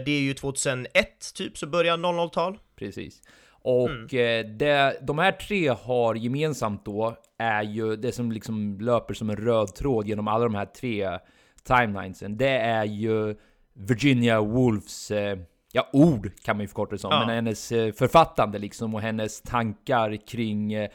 det 0.06 0.12
är 0.12 0.22
ju 0.22 0.34
2001, 0.34 1.34
typ, 1.36 1.58
så 1.58 1.68
början 1.68 2.06
00-tal. 2.06 2.58
Precis. 2.76 3.22
Och 3.50 4.14
eh, 4.14 4.46
det, 4.46 4.98
de 5.02 5.20
här 5.20 5.32
tre 5.32 5.68
har 5.68 6.16
gemensamt 6.16 6.86
då 6.86 7.18
är 7.38 7.64
ju 7.64 7.96
det 7.96 8.12
som 8.12 8.32
liksom 8.32 8.78
löper 8.80 9.14
som 9.14 9.30
en 9.30 9.36
röd 9.36 9.76
tråd 9.76 10.08
genom 10.08 10.28
alla 10.28 10.44
de 10.44 10.56
här 10.56 10.66
tre 10.66 11.20
timelinesen. 11.64 12.38
Det 12.38 12.58
är 12.58 12.86
ju 12.86 13.36
Virginia 13.74 14.42
Woolfs 14.42 15.12
eh, 15.12 15.38
ja, 15.72 15.90
ord 15.94 16.32
kan 16.44 16.58
man 16.58 16.62
ju 16.62 16.68
förkorta 16.68 16.92
det 16.96 17.00
som, 17.00 17.12
Ja. 17.12 17.20
men 17.26 17.36
hennes 17.36 17.72
eh, 17.72 17.94
författande 17.94 18.60
liksom 18.60 18.96
och 18.96 19.02
hennes 19.02 19.42
tankar 19.42 20.28
kring 20.28 20.74
eh, 20.74 20.90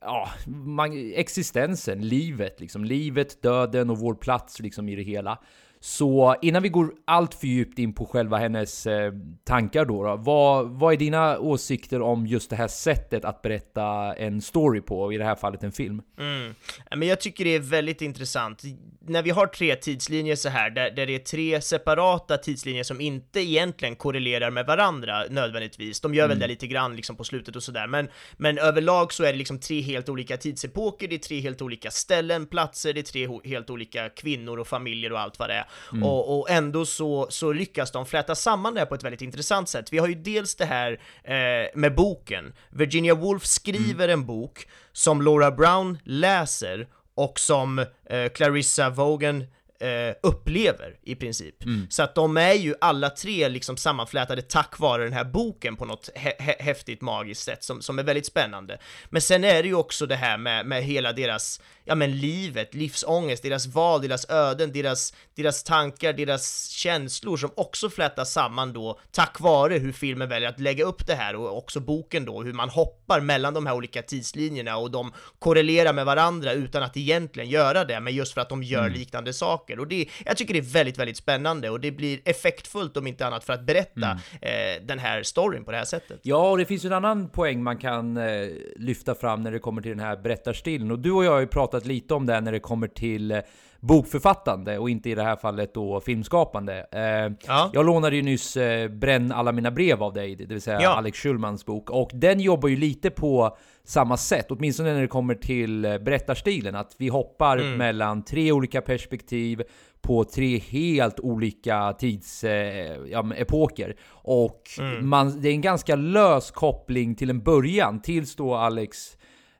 ja, 0.00 0.28
man, 0.46 1.12
existensen, 1.14 2.00
livet, 2.08 2.60
liksom 2.60 2.84
livet, 2.84 3.42
döden 3.42 3.90
och 3.90 3.98
vår 3.98 4.14
plats 4.14 4.60
liksom 4.60 4.88
i 4.88 4.96
det 4.96 5.02
hela. 5.02 5.38
Så 5.82 6.36
innan 6.42 6.62
vi 6.62 6.68
går 6.68 6.92
allt 7.04 7.34
för 7.34 7.46
djupt 7.46 7.78
in 7.78 7.92
på 7.92 8.06
själva 8.06 8.38
hennes 8.38 8.86
eh, 8.86 9.12
tankar 9.44 9.84
då, 9.84 10.04
då 10.04 10.16
vad, 10.16 10.68
vad 10.68 10.92
är 10.92 10.96
dina 10.96 11.38
åsikter 11.38 12.02
om 12.02 12.26
just 12.26 12.50
det 12.50 12.56
här 12.56 12.68
sättet 12.68 13.24
att 13.24 13.42
berätta 13.42 14.14
en 14.14 14.42
story 14.42 14.80
på, 14.80 15.12
i 15.12 15.16
det 15.16 15.24
här 15.24 15.34
fallet 15.34 15.62
en 15.62 15.72
film? 15.72 16.02
Mm. 16.18 16.54
Men 16.96 17.08
jag 17.08 17.20
tycker 17.20 17.44
det 17.44 17.54
är 17.54 17.60
väldigt 17.60 18.02
intressant. 18.02 18.62
När 19.00 19.22
vi 19.22 19.30
har 19.30 19.46
tre 19.46 19.76
tidslinjer 19.76 20.36
så 20.36 20.48
här, 20.48 20.70
där, 20.70 20.90
där 20.90 21.06
det 21.06 21.14
är 21.14 21.18
tre 21.18 21.60
separata 21.60 22.36
tidslinjer 22.36 22.84
som 22.84 23.00
inte 23.00 23.40
egentligen 23.40 23.96
korrelerar 23.96 24.50
med 24.50 24.66
varandra 24.66 25.24
nödvändigtvis. 25.30 26.00
De 26.00 26.14
gör 26.14 26.28
väl 26.28 26.38
det 26.38 26.46
lite 26.46 26.66
grann 26.66 26.96
liksom 26.96 27.16
på 27.16 27.24
slutet 27.24 27.56
och 27.56 27.62
sådär, 27.62 27.86
men, 27.86 28.08
men 28.36 28.58
överlag 28.58 29.12
så 29.12 29.24
är 29.24 29.32
det 29.32 29.38
liksom 29.38 29.60
tre 29.60 29.80
helt 29.80 30.08
olika 30.08 30.36
tidsepoker, 30.36 31.08
det 31.08 31.14
är 31.14 31.18
tre 31.18 31.40
helt 31.40 31.62
olika 31.62 31.90
ställen, 31.90 32.46
platser, 32.46 32.92
det 32.92 33.00
är 33.00 33.02
tre 33.02 33.28
helt 33.44 33.70
olika 33.70 34.08
kvinnor 34.08 34.58
och 34.58 34.68
familjer 34.68 35.12
och 35.12 35.20
allt 35.20 35.38
vad 35.38 35.48
det 35.48 35.54
är. 35.54 35.69
Och, 36.02 36.38
och 36.38 36.50
ändå 36.50 36.86
så, 36.86 37.26
så 37.30 37.52
lyckas 37.52 37.92
de 37.92 38.06
fläta 38.06 38.34
samman 38.34 38.74
det 38.74 38.80
här 38.80 38.86
på 38.86 38.94
ett 38.94 39.04
väldigt 39.04 39.22
intressant 39.22 39.68
sätt. 39.68 39.92
Vi 39.92 39.98
har 39.98 40.08
ju 40.08 40.14
dels 40.14 40.54
det 40.54 40.64
här 40.64 41.00
eh, 41.24 41.34
med 41.74 41.94
boken. 41.94 42.52
Virginia 42.70 43.14
Woolf 43.14 43.46
skriver 43.46 44.08
en 44.08 44.26
bok 44.26 44.66
som 44.92 45.22
Laura 45.22 45.50
Brown 45.50 45.98
läser 46.04 46.88
och 47.14 47.40
som 47.40 47.78
eh, 47.78 48.28
Clarissa 48.34 48.90
Vaughan 48.90 49.44
eh, 49.80 50.14
upplever 50.22 50.96
i 51.02 51.14
princip. 51.14 51.54
Så 51.90 52.02
att 52.02 52.14
de 52.14 52.36
är 52.36 52.52
ju 52.54 52.74
alla 52.80 53.10
tre 53.10 53.48
liksom 53.48 53.76
sammanflätade 53.76 54.42
tack 54.42 54.78
vare 54.78 55.04
den 55.04 55.12
här 55.12 55.24
boken 55.24 55.76
på 55.76 55.84
något 55.84 56.10
hä- 56.14 56.36
hä- 56.38 56.62
häftigt 56.62 57.00
magiskt 57.00 57.42
sätt 57.42 57.64
som, 57.64 57.82
som 57.82 57.98
är 57.98 58.02
väldigt 58.02 58.26
spännande. 58.26 58.78
Men 59.10 59.22
sen 59.22 59.44
är 59.44 59.62
det 59.62 59.68
ju 59.68 59.74
också 59.74 60.06
det 60.06 60.16
här 60.16 60.38
med, 60.38 60.66
med 60.66 60.82
hela 60.84 61.12
deras, 61.12 61.60
ja 61.84 61.94
men 61.94 62.18
livet, 62.18 62.74
livsångest, 62.74 63.42
deras 63.42 63.66
val, 63.66 64.02
deras 64.02 64.30
öden, 64.30 64.72
deras, 64.72 65.14
deras 65.36 65.64
tankar, 65.64 66.12
deras 66.12 66.68
känslor 66.68 67.36
som 67.36 67.50
också 67.56 67.90
flätas 67.90 68.32
samman 68.32 68.72
då 68.72 69.00
tack 69.10 69.40
vare 69.40 69.74
hur 69.78 69.92
filmen 69.92 70.28
väljer 70.28 70.48
att 70.48 70.60
lägga 70.60 70.84
upp 70.84 71.06
det 71.06 71.14
här 71.14 71.36
och 71.36 71.56
också 71.58 71.80
boken 71.80 72.24
då, 72.24 72.42
hur 72.42 72.52
man 72.52 72.68
hoppar 72.68 73.20
mellan 73.20 73.54
de 73.54 73.66
här 73.66 73.74
olika 73.74 74.02
tidslinjerna 74.02 74.76
och 74.76 74.90
de 74.90 75.12
korrelerar 75.38 75.92
med 75.92 76.06
varandra 76.06 76.52
utan 76.52 76.82
att 76.82 76.96
egentligen 76.96 77.48
göra 77.50 77.84
det, 77.84 78.00
men 78.00 78.14
just 78.14 78.34
för 78.34 78.40
att 78.40 78.48
de 78.48 78.62
gör 78.62 78.88
liknande 78.90 79.32
saker 79.32 79.69
saker. 79.70 79.80
Och 79.80 79.88
det, 79.88 80.08
jag 80.24 80.36
tycker 80.36 80.54
det 80.54 80.60
är 80.60 80.72
väldigt, 80.72 80.98
väldigt 80.98 81.16
spännande 81.16 81.70
och 81.70 81.80
det 81.80 81.90
blir 81.90 82.20
effektfullt 82.24 82.96
om 82.96 83.06
inte 83.06 83.26
annat 83.26 83.44
för 83.44 83.52
att 83.52 83.66
berätta 83.66 84.20
eh, 84.42 84.82
den 84.82 84.98
här 84.98 85.22
storyn 85.22 85.64
på 85.64 85.70
det 85.70 85.76
här 85.76 85.84
sättet. 85.84 86.20
Ja, 86.22 86.50
och 86.50 86.58
det 86.58 86.64
finns 86.64 86.84
en 86.84 86.92
annan 86.92 87.28
poäng 87.28 87.62
man 87.62 87.78
kan 87.78 88.16
eh, 88.16 88.48
lyfta 88.76 89.14
fram 89.14 89.42
när 89.42 89.52
det 89.52 89.58
kommer 89.58 89.82
till 89.82 89.90
den 89.90 90.00
här 90.00 90.16
berättarstilen. 90.16 90.90
Och 90.90 90.98
du 90.98 91.12
och 91.12 91.24
jag 91.24 91.32
har 91.32 91.40
ju 91.40 91.46
pratat 91.46 91.86
lite 91.86 92.14
om 92.14 92.26
det 92.26 92.40
när 92.40 92.52
det 92.52 92.60
kommer 92.60 92.88
till 92.88 93.30
eh, 93.30 93.38
bokförfattande 93.80 94.78
och 94.78 94.90
inte 94.90 95.10
i 95.10 95.14
det 95.14 95.22
här 95.22 95.36
fallet 95.36 95.74
då 95.74 96.00
filmskapande. 96.00 96.86
Eh, 96.92 97.32
Ja. 97.46 97.70
Jag 97.72 97.86
lånade 97.86 98.16
ju 98.16 98.22
nyss 98.22 98.56
eh, 98.56 98.88
Bränn 98.88 99.32
alla 99.32 99.52
mina 99.52 99.70
brev 99.70 100.02
av 100.02 100.12
dig, 100.12 100.36
det 100.36 100.46
vill 100.46 100.60
säga 100.60 100.80
Ja. 100.82 100.88
Alex 100.88 101.18
Schulmans 101.18 101.66
bok. 101.66 101.90
Och 101.90 102.10
den 102.14 102.40
jobbar 102.40 102.68
ju 102.68 102.76
lite 102.76 103.10
på 103.10 103.56
samma 103.84 104.16
sätt, 104.16 104.46
åtminstone 104.48 104.94
när 104.94 105.00
det 105.00 105.08
kommer 105.08 105.34
till 105.34 105.84
eh, 105.84 105.98
berättarstilen. 105.98 106.74
Att 106.74 106.94
vi 106.98 107.08
hoppar 107.08 107.76
mellan 107.76 108.24
tre 108.24 108.52
olika 108.52 108.80
perspektiv 108.80 109.62
på 110.02 110.24
tre 110.24 110.58
helt 110.58 111.20
olika 111.20 111.92
tidsepoker. 111.98 113.88
Eh, 113.88 113.94
ja, 113.94 113.94
och 114.22 114.62
man, 115.00 115.40
det 115.40 115.48
är 115.48 115.52
en 115.52 115.60
ganska 115.60 115.96
lös 115.96 116.50
koppling 116.50 117.14
till 117.14 117.30
en 117.30 117.42
början, 117.42 118.02
tills 118.02 118.36
då 118.36 118.54
Alex 118.54 119.16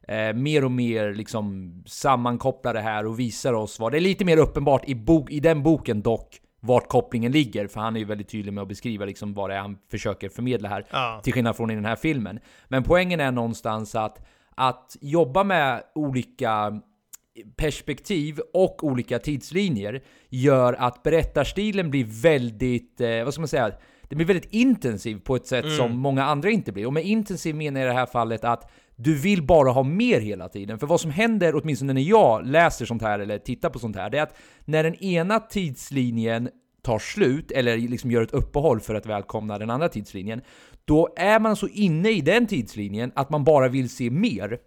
eh, 0.09 0.33
mer 0.35 0.64
och 0.64 0.71
mer 0.71 1.14
liksom 1.14 1.75
sammankopplar 1.87 2.75
det 2.75 2.80
här 2.80 3.07
och 3.07 3.19
visar 3.19 3.52
oss 3.52 3.80
vad 3.80 3.92
det 3.92 3.99
är 3.99 4.00
lite 4.00 4.25
mer 4.25 4.37
uppenbart 4.37 4.88
i, 4.88 4.95
bok, 4.95 5.30
i 5.30 5.40
den 5.40 5.62
boken 5.62 6.02
dock 6.02 6.40
vart 6.62 6.88
kopplingen 6.88 7.33
ligger, 7.33 7.66
för 7.66 7.80
han 7.80 7.97
är 7.97 8.00
ju 8.00 8.07
väldigt 8.07 8.28
tydlig 8.28 8.52
med 8.52 8.62
att 8.62 8.69
beskriva 8.69 9.04
liksom 9.04 9.35
vad 9.35 9.50
det 9.50 9.54
är 9.57 9.61
han 9.61 9.78
försöker 9.90 10.28
förmedla 10.28 10.69
här, 10.69 10.87
Ja. 10.90 11.21
till 11.25 11.33
skillnad 11.33 11.57
från 11.57 11.71
i 11.71 11.75
den 11.75 11.85
här 11.85 11.97
filmen. 11.97 12.40
Men 12.69 12.83
poängen 12.83 13.21
är 13.21 13.33
någonstans 13.33 13.95
att, 13.95 14.26
att 14.54 14.97
jobba 15.00 15.45
med 15.45 15.83
olika 15.95 16.80
perspektiv 17.57 18.40
och 18.54 18.85
olika 18.85 19.19
tidslinjer 19.19 20.02
gör 20.28 20.73
att 20.73 21.02
berättarstilen 21.02 21.90
blir 21.90 22.04
väldigt, 22.23 23.00
eh, 23.00 23.25
vad 23.25 23.35
ska 23.35 23.40
man 23.40 23.49
säga, 23.49 23.73
det 24.09 24.16
blir 24.16 24.26
väldigt 24.26 24.52
intensiv 24.52 25.21
på 25.21 25.37
ett 25.37 25.47
sätt 25.47 25.76
som 25.76 25.99
många 25.99 26.25
andra 26.25 26.50
inte 26.50 26.73
blir. 26.73 26.87
Och 26.87 26.92
med 26.92 27.04
intensiv 27.04 27.54
menar 27.54 27.80
jag 27.80 27.87
i 27.87 27.92
det 27.92 27.99
här 27.99 28.07
fallet 28.07 28.45
att 28.45 28.71
du 29.02 29.14
vill 29.14 29.42
bara 29.42 29.71
ha 29.71 29.83
mer 29.83 30.21
hela 30.21 30.49
tiden. 30.49 30.78
För 30.78 30.87
vad 30.87 31.00
som 31.00 31.11
händer, 31.11 31.54
åtminstone 31.57 31.92
när 31.92 32.02
jag 32.02 32.47
läser 32.47 32.85
sånt 32.87 33.02
här 33.02 33.19
eller 33.19 33.38
tittar 33.38 33.71
på 33.71 33.78
sånt 33.78 33.97
här, 33.97 34.11
det 34.11 34.19
är 34.19 34.23
att 34.23 34.37
när 34.64 34.83
den 34.83 34.95
ena 34.95 35.40
tidslinjen 35.40 36.49
tar 36.83 36.99
slut, 36.99 37.50
eller 37.50 37.78
liksom 37.78 38.11
gör 38.11 38.23
ett 38.23 38.35
uppehåll 38.35 38.80
för 38.80 38.95
att 38.95 39.07
välkomna 39.07 39.59
den 39.59 39.71
andra 39.71 39.88
tidslinjen, 39.88 40.40
då 40.85 41.09
är 41.16 41.40
man 41.40 41.57
så 41.57 41.69
inne 41.69 42.11
i 42.11 42.21
den 42.21 42.47
tidslinjen 42.47 43.12
att 43.14 43.30
man 43.30 43.45
bara 43.45 43.69
vill 43.69 43.90
se 43.90 44.11
mer. 44.11 44.59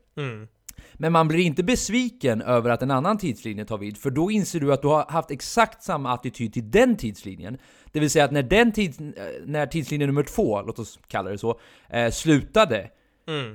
Men 0.94 1.12
man 1.12 1.28
blir 1.28 1.40
inte 1.40 1.64
besviken 1.64 2.42
över 2.42 2.70
att 2.70 2.82
en 2.82 2.92
annan 2.92 3.18
tidslinje 3.18 3.66
tar 3.66 3.78
vid, 3.78 3.98
för 3.98 4.10
då 4.10 4.32
inser 4.32 4.60
du 4.60 4.74
att 4.74 4.82
du 4.82 4.88
har 4.88 5.06
haft 5.10 5.32
exakt 5.32 5.84
samma 5.84 6.14
attityd 6.14 6.54
till 6.54 6.72
den 6.72 6.98
tidslinjen. 6.98 7.58
Det 7.92 8.00
vill 8.00 8.10
säga 8.10 8.26
att 8.26 8.32
när, 8.32 8.44
den 8.44 8.72
tids, 8.72 9.00
eh, 9.00 9.06
när 9.46 9.66
tidslinje 9.66 10.08
nummer 10.08 10.24
två, 10.24 10.62
låt 10.62 10.80
oss 10.80 11.00
kalla 11.08 11.30
det 11.30 11.38
så, 11.38 11.60
eh, 11.90 12.12
slutade, 12.12 12.90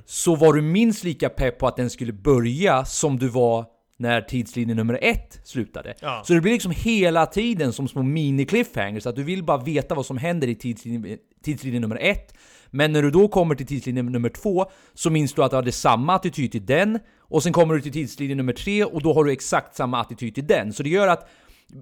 så 0.05 0.35
var 0.35 0.53
du 0.53 0.61
minst 0.61 1.03
lika 1.03 1.29
pepp 1.29 1.59
på 1.59 1.67
att 1.67 1.75
den 1.75 1.89
skulle 1.89 2.13
börja 2.13 2.85
som 2.85 3.19
du 3.19 3.27
var 3.27 3.65
när 3.97 4.21
tidslinje 4.21 4.75
nummer 4.75 4.99
ett 5.01 5.39
slutade. 5.43 5.93
Ja. 6.01 6.23
Så 6.25 6.33
det 6.33 6.41
blir 6.41 6.51
liksom 6.51 6.71
hela 6.75 7.25
tiden 7.25 7.73
som 7.73 7.87
små 7.87 8.01
mini-cliffhangers, 8.01 9.07
att 9.09 9.15
du 9.15 9.23
vill 9.23 9.43
bara 9.43 9.57
veta 9.57 9.95
vad 9.95 10.05
som 10.05 10.17
händer 10.17 10.47
i 10.47 10.55
tidslinje, 10.55 11.17
tidslinje 11.43 11.79
nummer 11.79 11.97
ett. 12.01 12.33
Men 12.71 12.91
när 12.91 13.01
du 13.01 13.11
då 13.11 13.27
kommer 13.27 13.55
till 13.55 13.67
tidslinje 13.67 14.03
nummer 14.03 14.29
två 14.29 14.65
så 14.93 15.09
minns 15.09 15.33
du 15.33 15.43
att 15.43 15.51
du 15.51 15.55
hade 15.55 15.71
samma 15.71 16.15
attityd 16.15 16.51
till 16.51 16.65
den, 16.65 16.99
och 17.19 17.43
sen 17.43 17.53
kommer 17.53 17.75
du 17.75 17.81
till 17.81 17.91
tidslinje 17.91 18.35
nummer 18.35 18.53
tre 18.53 18.83
och 18.83 19.03
då 19.03 19.13
har 19.13 19.23
du 19.23 19.31
exakt 19.31 19.75
samma 19.75 20.01
attityd 20.01 20.35
till 20.35 20.47
den. 20.47 20.73
Så 20.73 20.83
det 20.83 20.89
gör 20.89 21.07
att 21.07 21.29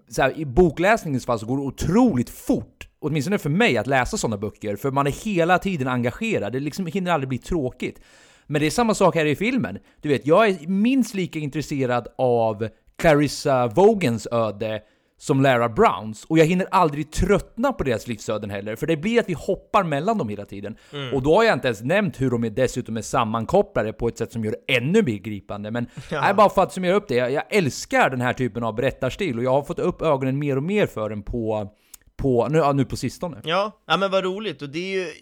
så 0.09 0.21
här, 0.21 0.39
i 0.39 0.45
bokläsningens 0.45 1.25
fall 1.25 1.39
så 1.39 1.45
går 1.45 1.57
det 1.57 1.63
otroligt 1.63 2.29
fort, 2.29 2.87
åtminstone 2.99 3.37
för 3.37 3.49
mig, 3.49 3.77
att 3.77 3.87
läsa 3.87 4.17
sådana 4.17 4.37
böcker, 4.37 4.75
för 4.75 4.91
man 4.91 5.07
är 5.07 5.25
hela 5.25 5.59
tiden 5.59 5.87
engagerad. 5.87 6.53
Det 6.53 6.59
liksom 6.59 6.85
hinner 6.85 7.11
aldrig 7.11 7.29
bli 7.29 7.37
tråkigt. 7.37 8.01
Men 8.47 8.61
det 8.61 8.67
är 8.67 8.71
samma 8.71 8.93
sak 8.93 9.15
här 9.15 9.25
i 9.25 9.35
filmen. 9.35 9.77
Du 10.01 10.09
vet, 10.09 10.27
jag 10.27 10.47
är 10.47 10.67
minst 10.67 11.13
lika 11.13 11.39
intresserad 11.39 12.07
av 12.17 12.67
Clarissa 12.97 13.67
Vogans 13.67 14.27
öde 14.31 14.81
som 15.19 15.41
Lara 15.41 15.69
Browns, 15.69 16.25
och 16.25 16.37
jag 16.37 16.45
hinner 16.45 16.67
aldrig 16.71 17.11
tröttna 17.11 17.73
på 17.73 17.83
deras 17.83 18.07
livsöden 18.07 18.49
heller, 18.49 18.75
för 18.75 18.87
det 18.87 18.97
blir 18.97 19.19
att 19.19 19.29
vi 19.29 19.33
hoppar 19.33 19.83
mellan 19.83 20.17
dem 20.17 20.29
hela 20.29 20.45
tiden. 20.45 20.77
Och 21.13 21.23
då 21.23 21.35
har 21.35 21.43
jag 21.43 21.53
inte 21.53 21.67
ens 21.67 21.81
nämnt 21.81 22.21
hur 22.21 22.29
de 22.29 22.43
är 22.43 22.49
dessutom 22.49 22.97
är 22.97 23.01
sammankopplade 23.01 23.93
på 23.93 24.07
ett 24.07 24.17
sätt 24.17 24.31
som 24.31 24.45
gör 24.45 24.51
det 24.51 24.75
ännu 24.75 25.03
mer 25.03 25.17
gripande. 25.17 25.71
Men 25.71 25.87
nej, 26.11 26.33
bara 26.33 26.49
för 26.49 26.63
att 26.63 26.73
summera 26.73 26.95
upp 26.95 27.07
det, 27.07 27.15
jag, 27.15 27.31
jag 27.31 27.43
älskar 27.49 28.09
den 28.09 28.21
här 28.21 28.33
typen 28.33 28.63
av 28.63 28.75
berättarstil, 28.75 29.37
och 29.37 29.43
jag 29.43 29.51
har 29.51 29.63
fått 29.63 29.79
upp 29.79 30.01
ögonen 30.01 30.39
mer 30.39 30.57
och 30.57 30.63
mer 30.63 30.85
för 30.87 31.09
den 31.09 31.23
på, 31.23 31.73
på 32.17 32.47
nu, 32.47 32.57
ja, 32.57 32.73
nu 32.73 32.85
på 32.85 32.97
sistone. 32.97 33.37
Ja, 33.43 33.81
ja 33.87 33.97
men 33.97 34.11
vad 34.11 34.23
roligt, 34.23 34.61
och 34.61 34.69
det 34.69 34.79
är 34.79 34.99
ju 34.99 35.13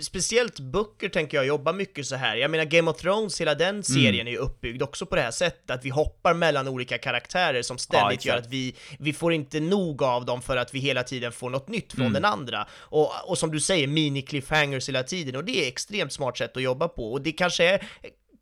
speciellt 0.00 0.60
böcker 0.60 1.08
tänker 1.08 1.36
jag 1.36 1.46
jobbar 1.46 1.72
mycket 1.72 2.06
så 2.06 2.16
här. 2.16 2.36
Jag 2.36 2.50
menar 2.50 2.64
Game 2.64 2.90
of 2.90 2.96
Thrones, 2.96 3.40
hela 3.40 3.54
den 3.54 3.82
serien 3.82 4.26
är 4.26 4.30
ju 4.30 4.36
uppbyggd 4.36 4.82
också 4.82 5.06
på 5.06 5.16
det 5.16 5.22
här 5.22 5.30
sättet, 5.30 5.70
att 5.70 5.84
vi 5.84 5.90
hoppar 5.90 6.34
mellan 6.34 6.68
olika 6.68 6.98
karaktärer 6.98 7.62
som 7.62 7.78
ständigt 7.78 8.18
exakt. 8.18 8.26
gör 8.26 8.36
att 8.36 8.48
vi, 8.48 8.74
vi 8.98 9.12
får 9.12 9.32
inte 9.32 9.60
nog 9.60 10.02
av 10.02 10.24
dem 10.24 10.42
för 10.42 10.56
att 10.56 10.74
vi 10.74 10.78
hela 10.78 11.02
tiden 11.02 11.32
får 11.32 11.50
något 11.50 11.68
nytt 11.68 11.92
från 11.92 12.12
den 12.12 12.24
andra. 12.24 12.66
Och, 12.72 13.30
och 13.30 13.38
som 13.38 13.50
du 13.50 13.60
säger, 13.60 13.86
mini-cliffhangers 13.86 14.88
hela 14.88 15.02
tiden, 15.02 15.36
och 15.36 15.44
det 15.44 15.64
är 15.64 15.68
extremt 15.68 16.12
smart 16.12 16.38
sätt 16.38 16.56
att 16.56 16.62
jobba 16.62 16.88
på, 16.88 17.12
och 17.12 17.22
det 17.22 17.32
kanske 17.32 17.64
är 17.64 17.86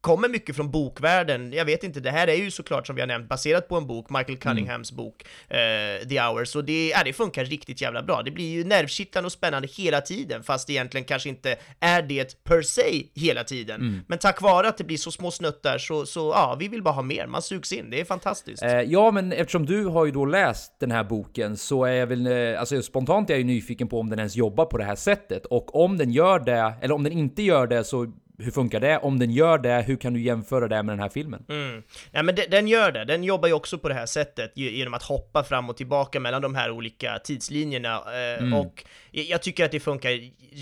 kommer 0.06 0.28
mycket 0.28 0.56
från 0.56 0.70
bokvärlden, 0.70 1.52
jag 1.52 1.64
vet 1.64 1.84
inte, 1.84 2.00
det 2.00 2.10
här 2.10 2.28
är 2.28 2.34
ju 2.34 2.50
såklart 2.50 2.86
som 2.86 2.96
vi 2.96 3.02
har 3.02 3.06
nämnt 3.06 3.28
baserat 3.28 3.68
på 3.68 3.76
en 3.76 3.86
bok, 3.86 4.10
Michael 4.10 4.38
Cunninghams 4.38 4.92
bok 4.92 5.24
eh, 5.48 6.08
The 6.08 6.20
Hours, 6.20 6.56
och 6.56 6.64
det, 6.64 6.88
ja, 6.88 7.04
det 7.04 7.12
funkar 7.12 7.44
riktigt 7.44 7.80
jävla 7.80 8.02
bra. 8.02 8.22
Det 8.22 8.30
blir 8.30 8.52
ju 8.52 8.64
nervkittlande 8.64 9.26
och 9.26 9.32
spännande 9.32 9.68
hela 9.68 10.00
tiden, 10.00 10.42
fast 10.42 10.70
egentligen 10.70 11.04
kanske 11.04 11.28
inte 11.28 11.56
är 11.80 12.02
det 12.02 12.44
per 12.44 12.62
se 12.62 13.06
hela 13.14 13.44
tiden. 13.44 14.04
Men 14.06 14.18
tack 14.18 14.42
vare 14.42 14.68
att 14.68 14.78
det 14.78 14.84
blir 14.84 14.96
så 14.96 15.10
små 15.10 15.30
snuttar 15.30 15.78
så, 15.78 16.06
så 16.06 16.20
ja, 16.20 16.56
vi 16.58 16.68
vill 16.68 16.82
bara 16.82 16.94
ha 16.94 17.02
mer, 17.02 17.26
man 17.26 17.42
sugs 17.42 17.72
in, 17.72 17.90
det 17.90 18.00
är 18.00 18.04
fantastiskt. 18.04 18.62
Eh, 18.62 18.80
ja, 18.80 19.10
men 19.10 19.32
eftersom 19.32 19.66
du 19.66 19.84
har 19.84 20.06
ju 20.06 20.12
då 20.12 20.24
läst 20.24 20.80
den 20.80 20.90
här 20.90 21.04
boken 21.04 21.56
så 21.56 21.84
är 21.84 21.92
jag 21.92 22.06
väl, 22.06 22.26
eh, 22.26 22.60
alltså 22.60 22.82
spontant 22.82 23.30
är 23.30 23.34
jag 23.34 23.38
ju 23.38 23.44
nyfiken 23.44 23.88
på 23.88 24.00
om 24.00 24.10
den 24.10 24.18
ens 24.18 24.36
jobbar 24.36 24.64
på 24.64 24.78
det 24.78 24.84
här 24.84 24.96
sättet. 24.96 25.46
Och 25.46 25.84
om 25.84 25.96
den 25.96 26.10
gör 26.10 26.38
det, 26.38 26.74
eller 26.80 26.94
om 26.94 27.02
den 27.02 27.12
inte 27.12 27.42
gör 27.42 27.66
det, 27.66 27.84
så 27.84 28.12
hur 28.38 28.50
funkar 28.50 28.80
det? 28.80 28.98
Om 28.98 29.18
den 29.18 29.30
gör 29.30 29.58
det, 29.58 29.82
hur 29.86 29.96
kan 29.96 30.12
du 30.14 30.20
jämföra 30.20 30.68
det 30.68 30.82
med 30.82 30.92
den 30.92 31.00
här 31.00 31.08
filmen? 31.08 31.44
Mm. 31.48 31.82
Ja 32.12 32.22
men 32.22 32.34
de, 32.34 32.46
den 32.46 32.68
gör 32.68 32.92
det, 32.92 33.04
den 33.04 33.24
jobbar 33.24 33.48
ju 33.48 33.54
också 33.54 33.78
på 33.78 33.88
det 33.88 33.94
här 33.94 34.06
sättet 34.06 34.52
ge- 34.54 34.70
genom 34.70 34.94
att 34.94 35.02
hoppa 35.02 35.44
fram 35.44 35.70
och 35.70 35.76
tillbaka 35.76 36.20
mellan 36.20 36.42
de 36.42 36.54
här 36.54 36.70
olika 36.70 37.18
tidslinjerna 37.18 37.94
eh, 37.96 38.58
och 38.60 38.84
jag, 39.10 39.24
jag 39.24 39.42
tycker 39.42 39.64
att 39.64 39.70
det 39.72 39.80
funkar 39.80 40.10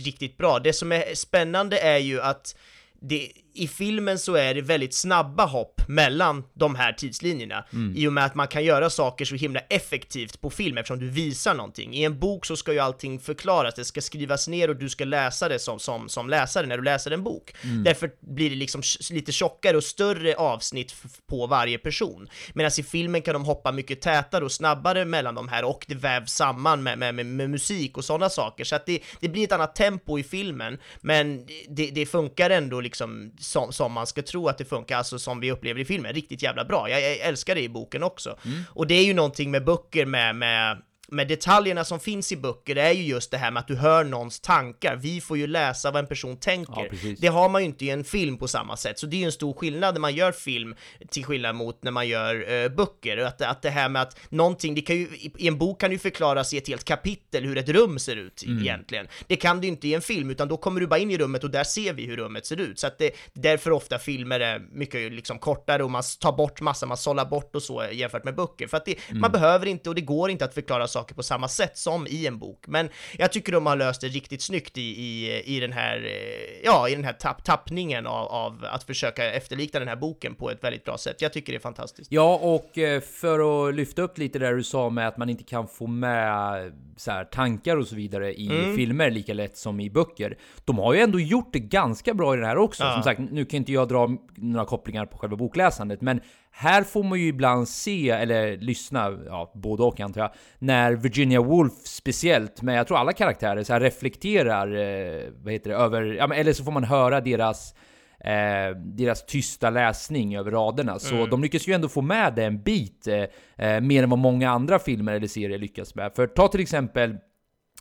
riktigt 0.05 0.37
bra. 0.37 0.59
Det 0.59 0.73
som 0.73 0.93
är 0.93 1.15
spännande 1.15 1.79
är 1.79 1.99
ju 1.99 2.21
att 2.21 2.57
det, 3.01 3.29
i 3.55 3.69
filmen 3.69 4.19
så 4.19 4.35
är 4.35 4.55
det 4.55 4.61
väldigt 4.61 4.95
snabba 4.95 5.47
hopp 5.47 5.81
mellan 5.89 6.45
de 6.55 6.75
här 6.75 6.93
tidslinjerna 6.93 7.65
i 7.95 8.07
och 8.09 8.13
med 8.13 8.25
att 8.25 8.35
man 8.35 8.49
kan 8.49 8.65
göra 8.65 8.91
saker 8.91 9.25
så 9.25 9.35
himla 9.35 9.61
effektivt 9.61 10.41
på 10.41 10.51
film 10.51 10.79
eftersom 10.79 10.99
du 10.99 11.09
visar 11.11 11.55
någonting. 11.55 11.95
I 11.95 12.05
en 12.05 12.19
bok 12.19 12.47
så 12.47 12.57
ska 12.57 12.73
ju 12.73 12.79
allting 12.79 13.21
förklaras, 13.21 13.75
det 13.75 13.85
ska 13.85 14.01
skrivas 14.01 14.49
ner 14.49 14.71
och 14.71 14.77
du 14.77 14.89
ska 14.89 15.05
läsa 15.05 15.49
det 15.49 15.59
som, 15.59 15.79
som, 15.79 16.09
som 16.09 16.29
läsare 16.29 16.67
när 16.67 16.77
du 16.77 16.83
läser 16.83 17.11
en 17.11 17.23
bok. 17.23 17.55
Därför 17.85 18.11
blir 18.21 18.51
det 18.51 18.57
liksom 18.57 18.83
lite 19.11 19.33
tjockare 19.33 19.77
och 19.77 19.85
större 19.85 20.35
avsnitt 20.37 20.95
på 21.27 21.47
varje 21.47 21.79
person. 21.79 22.29
Medan 22.55 22.71
i 22.79 22.83
filmen 22.83 23.23
kan 23.23 23.35
de 23.35 23.45
hoppa 23.45 23.73
mycket 23.73 24.01
tätare 24.01 24.45
och 24.45 24.53
snabbare 24.53 25.05
mellan 25.05 25.35
de 25.35 25.49
här 25.49 25.65
och 25.65 25.85
det 25.89 25.95
vävs 25.95 26.33
samman 26.33 26.83
med, 26.83 26.99
med, 26.99 27.15
med, 27.15 27.27
med 27.27 27.51
musik 27.51 27.97
och 27.97 28.05
sådana 28.05 28.31
saker. 28.31 28.65
Så 28.65 28.77
att 28.77 28.87
det, 28.87 29.03
det 29.21 29.29
blir 29.29 29.45
ett 29.45 29.53
annat 29.53 29.75
tempo 29.75 30.19
i 30.19 30.23
filmen, 30.23 30.79
men 31.01 31.47
det, 31.69 31.91
det 31.91 32.07
funkar 32.07 32.51
ändå 32.51 32.81
liksom 32.81 33.33
som, 33.45 33.73
som 33.73 33.93
man 33.93 34.07
ska 34.07 34.23
tro 34.23 34.49
att 34.49 34.59
det 34.59 34.65
funkar, 34.65 34.97
alltså 34.97 35.19
som 35.19 35.41
vi 35.41 35.53
upplever 35.53 35.81
i 35.81 35.85
filmen, 35.85 36.13
riktigt 36.13 36.43
jävla 36.43 36.65
bra. 36.65 36.91
Jag, 36.91 37.03
jag 37.03 37.17
älskar 37.17 37.55
det 37.55 37.63
i 37.63 37.69
boken 37.69 38.03
också. 38.03 38.37
Och 38.69 38.87
det 38.87 38.95
är 38.95 39.05
ju 39.05 39.15
någonting 39.15 39.51
med 39.51 39.65
böcker 39.65 40.07
med, 40.07 40.37
med 40.37 40.83
med 41.15 41.29
detaljerna 41.29 41.85
som 41.85 42.01
finns 42.01 42.33
i 42.33 42.37
böcker 42.37 42.77
är 42.77 42.91
ju 42.93 43.03
just 43.03 43.31
det 43.31 43.37
här 43.39 43.51
med 43.51 43.61
att 43.61 43.69
du 43.69 43.77
hör 43.77 44.05
någons 44.05 44.41
tankar. 44.41 44.97
Vi 44.97 45.21
får 45.21 45.39
ju 45.39 45.47
läsa 45.47 45.91
vad 45.91 46.01
en 46.01 46.07
person 46.07 46.37
tänker. 46.37 46.89
Ja, 47.03 47.15
det 47.19 47.27
har 47.27 47.49
man 47.49 47.63
ju 47.63 47.67
inte 47.67 47.85
i 47.85 47.91
en 47.91 48.05
film 48.05 48.39
på 48.39 48.49
samma 48.49 48.77
sätt, 48.77 48.99
så 48.99 49.07
det 49.07 49.17
är 49.17 49.19
ju 49.19 49.25
en 49.25 49.33
stor 49.33 49.53
skillnad 49.55 49.95
när 49.95 50.01
man 50.01 50.15
gör 50.15 50.33
film 50.33 50.75
till 51.11 51.25
skillnad 51.25 51.55
mot 51.57 51.83
när 51.83 51.91
man 51.91 52.09
gör 52.09 52.53
eh, 52.53 52.69
böcker. 52.69 53.17
Att, 53.17 53.43
att 53.43 53.63
det 53.63 53.71
här 53.71 53.89
med 53.89 54.03
att 54.03 54.17
någonting, 54.29 54.75
det 54.75 54.81
kan 54.81 54.97
ju, 54.97 55.03
i, 55.03 55.33
i 55.39 55.49
en 55.49 55.59
bok 55.59 55.81
kan 55.81 55.93
ju 55.93 55.99
förklaras 55.99 56.53
i 56.55 56.59
ett 56.59 56.69
helt 56.69 56.85
kapitel 56.85 57.45
hur 57.45 57.59
ett 57.59 57.69
rum 57.69 57.99
ser 57.99 58.17
ut 58.17 58.43
Mm. 58.47 58.63
egentligen. 58.63 59.07
Det 59.27 59.37
kan 59.37 59.61
du 59.61 59.69
inte 59.69 59.89
i 59.89 59.95
en 59.95 60.01
film, 60.03 60.31
utan 60.31 60.49
då 60.49 60.57
kommer 60.57 60.81
du 60.81 60.87
bara 60.87 60.99
in 60.99 61.11
i 61.11 61.19
rummet 61.19 61.45
och 61.45 61.51
där 61.51 61.65
ser 61.65 61.93
vi 61.93 62.05
hur 62.07 62.17
rummet 62.17 62.47
ser 62.47 62.61
ut. 62.61 62.79
Så 62.79 62.87
att 62.87 62.99
det, 62.99 63.11
därför 63.33 63.71
ofta 63.71 63.99
filmer 63.99 64.41
är 64.41 64.59
mycket 64.73 65.13
liksom 65.13 65.39
kortare 65.39 65.85
och 65.85 65.91
man 65.91 66.03
tar 66.21 66.33
bort 66.33 66.61
massa, 66.61 66.87
man 66.87 66.97
sållar 66.97 67.25
bort 67.25 67.55
och 67.57 67.63
så 67.63 67.85
jämfört 67.93 68.25
med 68.25 68.35
böcker. 68.35 68.67
För 68.67 68.77
att 68.77 68.85
det, 68.85 68.95
Mm. 69.09 69.21
man 69.21 69.33
behöver 69.33 69.67
inte 69.67 69.89
och 69.89 69.95
det 69.95 70.01
går 70.01 70.31
inte 70.31 70.45
att 70.45 70.55
förklara 70.55 70.89
saker 70.89 71.04
saker 71.05 71.15
på 71.15 71.23
samma 71.23 71.49
sätt 71.49 71.79
som 71.79 72.07
i 72.07 72.27
en 72.27 72.39
bok. 72.39 72.65
Men 72.67 72.89
jag 73.19 73.33
tycker 73.33 73.53
de 73.53 73.67
har 73.67 73.77
löst 73.77 74.01
det 74.01 74.09
riktigt 74.09 74.43
snyggt 74.43 74.79
i, 74.79 74.81
i, 74.81 75.43
i 75.57 75.61
den 75.61 75.73
här, 75.73 75.97
eh, 75.97 76.65
ja, 76.65 76.89
i 76.89 76.95
den 76.95 77.05
här 77.05 77.13
tapp, 77.13 77.45
tappningen 77.45 78.07
av, 78.07 78.27
av 78.29 78.65
att 78.71 78.85
försöka 78.85 79.33
efterlikna 79.33 79.79
den 79.81 79.89
här 79.89 79.97
boken 79.97 80.35
på 80.35 80.51
ett 80.51 80.65
väldigt 80.65 80.85
bra 80.85 80.99
sätt. 80.99 81.23
Jag 81.23 81.33
tycker 81.33 81.53
det 81.53 81.57
är 81.57 81.61
fantastiskt. 81.61 82.13
Ja, 82.13 82.39
och 82.43 82.79
eh, 82.79 83.01
för 83.01 83.69
att 83.69 83.75
lyfta 83.75 84.03
upp 84.03 84.19
lite 84.19 84.39
där 84.39 84.55
du 84.55 84.63
sa 84.63 84.91
med 84.91 85.09
att 85.09 85.17
man 85.17 85.29
inte 85.29 85.45
kan 85.45 85.69
få 85.69 85.87
med 85.87 86.73
så 86.97 87.11
här, 87.11 87.25
tankar 87.25 87.77
och 87.77 87.87
så 87.87 87.97
vidare 87.97 88.35
i 88.35 88.55
Mm. 88.55 88.77
filmer 88.77 89.11
lika 89.11 89.35
lätt 89.35 89.57
som 89.57 89.81
i 89.81 89.91
böcker. 89.91 90.37
De 90.65 90.79
har 90.79 90.95
ju 90.95 91.01
ändå 91.01 91.21
gjort 91.21 91.53
det 91.53 91.59
ganska 91.59 92.15
bra 92.15 92.35
i 92.35 92.37
det 92.41 92.47
här 92.47 92.57
också. 92.59 92.85
Ja. 92.85 92.93
Som 92.93 93.03
sagt, 93.03 93.21
nu 93.31 93.45
kan 93.45 93.57
inte 93.57 93.73
jag 93.73 93.89
dra 93.89 94.11
några 94.37 94.67
kopplingar 94.67 95.07
på 95.07 95.19
själva 95.19 95.37
bokläsandet, 95.37 96.01
men 96.01 96.21
här 96.57 96.83
får 96.83 97.03
man 97.03 97.21
ju 97.21 97.27
ibland 97.27 97.69
se, 97.69 98.11
eller 98.11 98.57
lyssna, 98.57 99.19
ja, 99.27 99.53
både 99.55 99.83
och 99.83 100.01
antar 100.01 100.21
jag, 100.21 100.31
när 100.59 100.93
Virginia 100.93 101.41
Woolf 101.41 101.73
speciellt, 101.85 102.63
men 102.63 102.75
jag 102.75 102.87
tror 102.87 102.99
alla 102.99 103.13
karaktärer, 103.13 103.63
så 103.63 103.79
reflekterar, 103.79 104.67
eh, 104.77 105.23
vad 105.43 105.53
heter 105.53 105.71
det, 105.71 105.77
över, 105.77 106.03
ja, 106.03 106.27
men, 106.27 106.39
eller 106.39 106.53
så 106.53 106.65
får 106.65 106.73
man 106.73 106.85
höra 106.85 107.21
deras 107.21 107.75
eh, 108.21 108.77
deras 108.77 109.27
tysta 109.27 109.71
läsning 109.71 110.37
över 110.37 110.51
raderna. 110.51 110.99
Så 110.99 111.15
Mm. 111.15 111.31
de 111.31 111.43
lyckas 111.43 111.69
ju 111.69 111.73
ändå 111.73 111.89
få 111.89 112.03
med 112.03 112.35
det 112.35 112.45
en 112.45 112.63
bit, 112.63 113.07
eh, 113.07 113.67
eh, 113.69 113.81
mer 113.81 114.03
än 114.03 114.11
vad 114.11 114.19
många 114.19 114.51
andra 114.51 114.79
filmer 114.79 115.13
eller 115.15 115.27
serier 115.27 115.59
lyckas 115.59 115.95
med. 115.95 116.13
För 116.17 116.27
ta 116.27 116.49
till 116.49 116.61
exempel, 116.61 117.17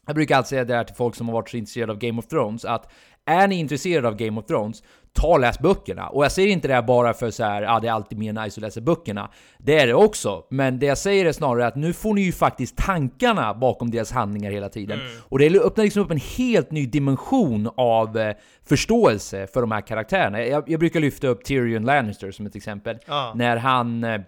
jag 0.05 0.15
brukar 0.15 0.35
alltid 0.37 0.47
säga 0.49 0.65
det 0.65 0.75
här 0.75 0.83
till 0.83 0.95
folk 0.95 1.15
som 1.15 1.27
har 1.27 1.33
varit 1.33 1.49
så 1.49 1.57
intresserade 1.57 1.91
av 1.91 1.97
Game 1.97 2.19
of 2.19 2.27
Thrones, 2.27 2.65
att 2.65 2.91
är 3.25 3.47
ni 3.47 3.55
intresserade 3.59 4.07
av 4.07 4.15
Game 4.15 4.39
of 4.39 4.45
Thrones, 4.45 4.83
ta 5.13 5.27
och 5.27 5.39
läs 5.39 5.59
böckerna. 5.59 6.07
Och 6.07 6.25
jag 6.25 6.31
säger 6.31 6.47
inte 6.49 6.67
det 6.67 6.73
här 6.73 6.81
bara 6.81 7.13
för 7.13 7.31
så 7.31 7.43
här, 7.43 7.61
ja 7.61 7.79
det 7.79 7.87
är 7.87 7.91
alltid 7.91 8.17
mer 8.17 8.33
nice 8.33 8.57
att 8.57 8.61
läsa 8.61 8.81
böckerna. 8.81 9.29
Det 9.57 9.79
är 9.79 9.87
det 9.87 9.93
också, 9.93 10.43
men 10.49 10.79
det 10.79 10.85
jag 10.85 10.97
säger 10.97 11.25
är 11.25 11.31
snarare 11.31 11.67
att 11.67 11.75
nu 11.75 11.93
får 11.93 12.13
ni 12.13 12.21
ju 12.21 12.31
faktiskt 12.31 12.77
tankarna 12.77 13.53
bakom 13.53 13.91
deras 13.91 14.11
handlingar 14.11 14.51
hela 14.51 14.69
tiden. 14.69 14.99
Och 15.29 15.39
det 15.39 15.59
öppnar 15.59 15.83
liksom 15.83 16.03
upp 16.03 16.11
en 16.11 16.21
helt 16.37 16.71
ny 16.71 16.85
dimension 16.85 17.69
av 17.77 18.17
eh, 18.17 18.35
förståelse 18.65 19.47
för 19.47 19.61
de 19.61 19.71
här 19.71 19.81
karaktärerna. 19.81 20.43
Jag, 20.43 20.69
jag 20.69 20.79
brukar 20.79 20.99
lyfta 20.99 21.27
upp 21.27 21.45
Tyrion 21.45 21.85
Lannister 21.85 22.31
som 22.31 22.45
ett 22.45 22.55
exempel. 22.55 22.97
Ja. 23.07 23.31
När 23.35 23.57
han... 23.57 24.03
Eh, 24.03 24.21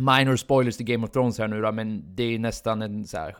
Minor 0.00 0.36
spoilers 0.36 0.76
till 0.76 0.86
Game 0.86 1.06
of 1.06 1.10
Thrones 1.10 1.38
här 1.38 1.48
nu 1.48 1.60
då, 1.60 1.72
men 1.72 2.02
det 2.14 2.34
är 2.34 2.38
nästan 2.38 2.82
en 2.82 3.06
så 3.06 3.16
här 3.16 3.36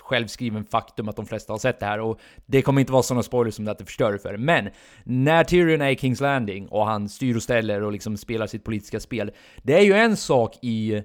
självskriven 0.00 0.64
faktum 0.64 1.08
att 1.08 1.16
de 1.16 1.26
flesta 1.26 1.52
har 1.52 1.58
sett 1.58 1.80
det 1.80 1.86
här 1.86 2.00
och 2.00 2.20
det 2.46 2.62
kommer 2.62 2.80
inte 2.80 2.92
vara 2.92 3.02
sådana 3.02 3.22
spoilers 3.22 3.54
som 3.54 3.64
det 3.64 3.70
att 3.70 3.78
det 3.78 3.84
förstör 3.84 4.12
det 4.12 4.18
för. 4.18 4.36
Men 4.36 4.70
när 5.04 5.44
Tyrion 5.44 5.80
är 5.80 5.90
i 5.90 5.96
Kings 5.96 6.20
Landing 6.20 6.68
och 6.68 6.86
han 6.86 7.08
styr 7.08 7.36
och 7.36 7.42
ställer 7.42 7.82
och 7.82 7.92
liksom 7.92 8.16
spelar 8.16 8.46
sitt 8.46 8.64
politiska 8.64 9.00
spel, 9.00 9.30
det 9.62 9.78
är 9.78 9.82
ju 9.82 9.92
en 9.92 10.16
sak 10.16 10.58
i 10.62 11.02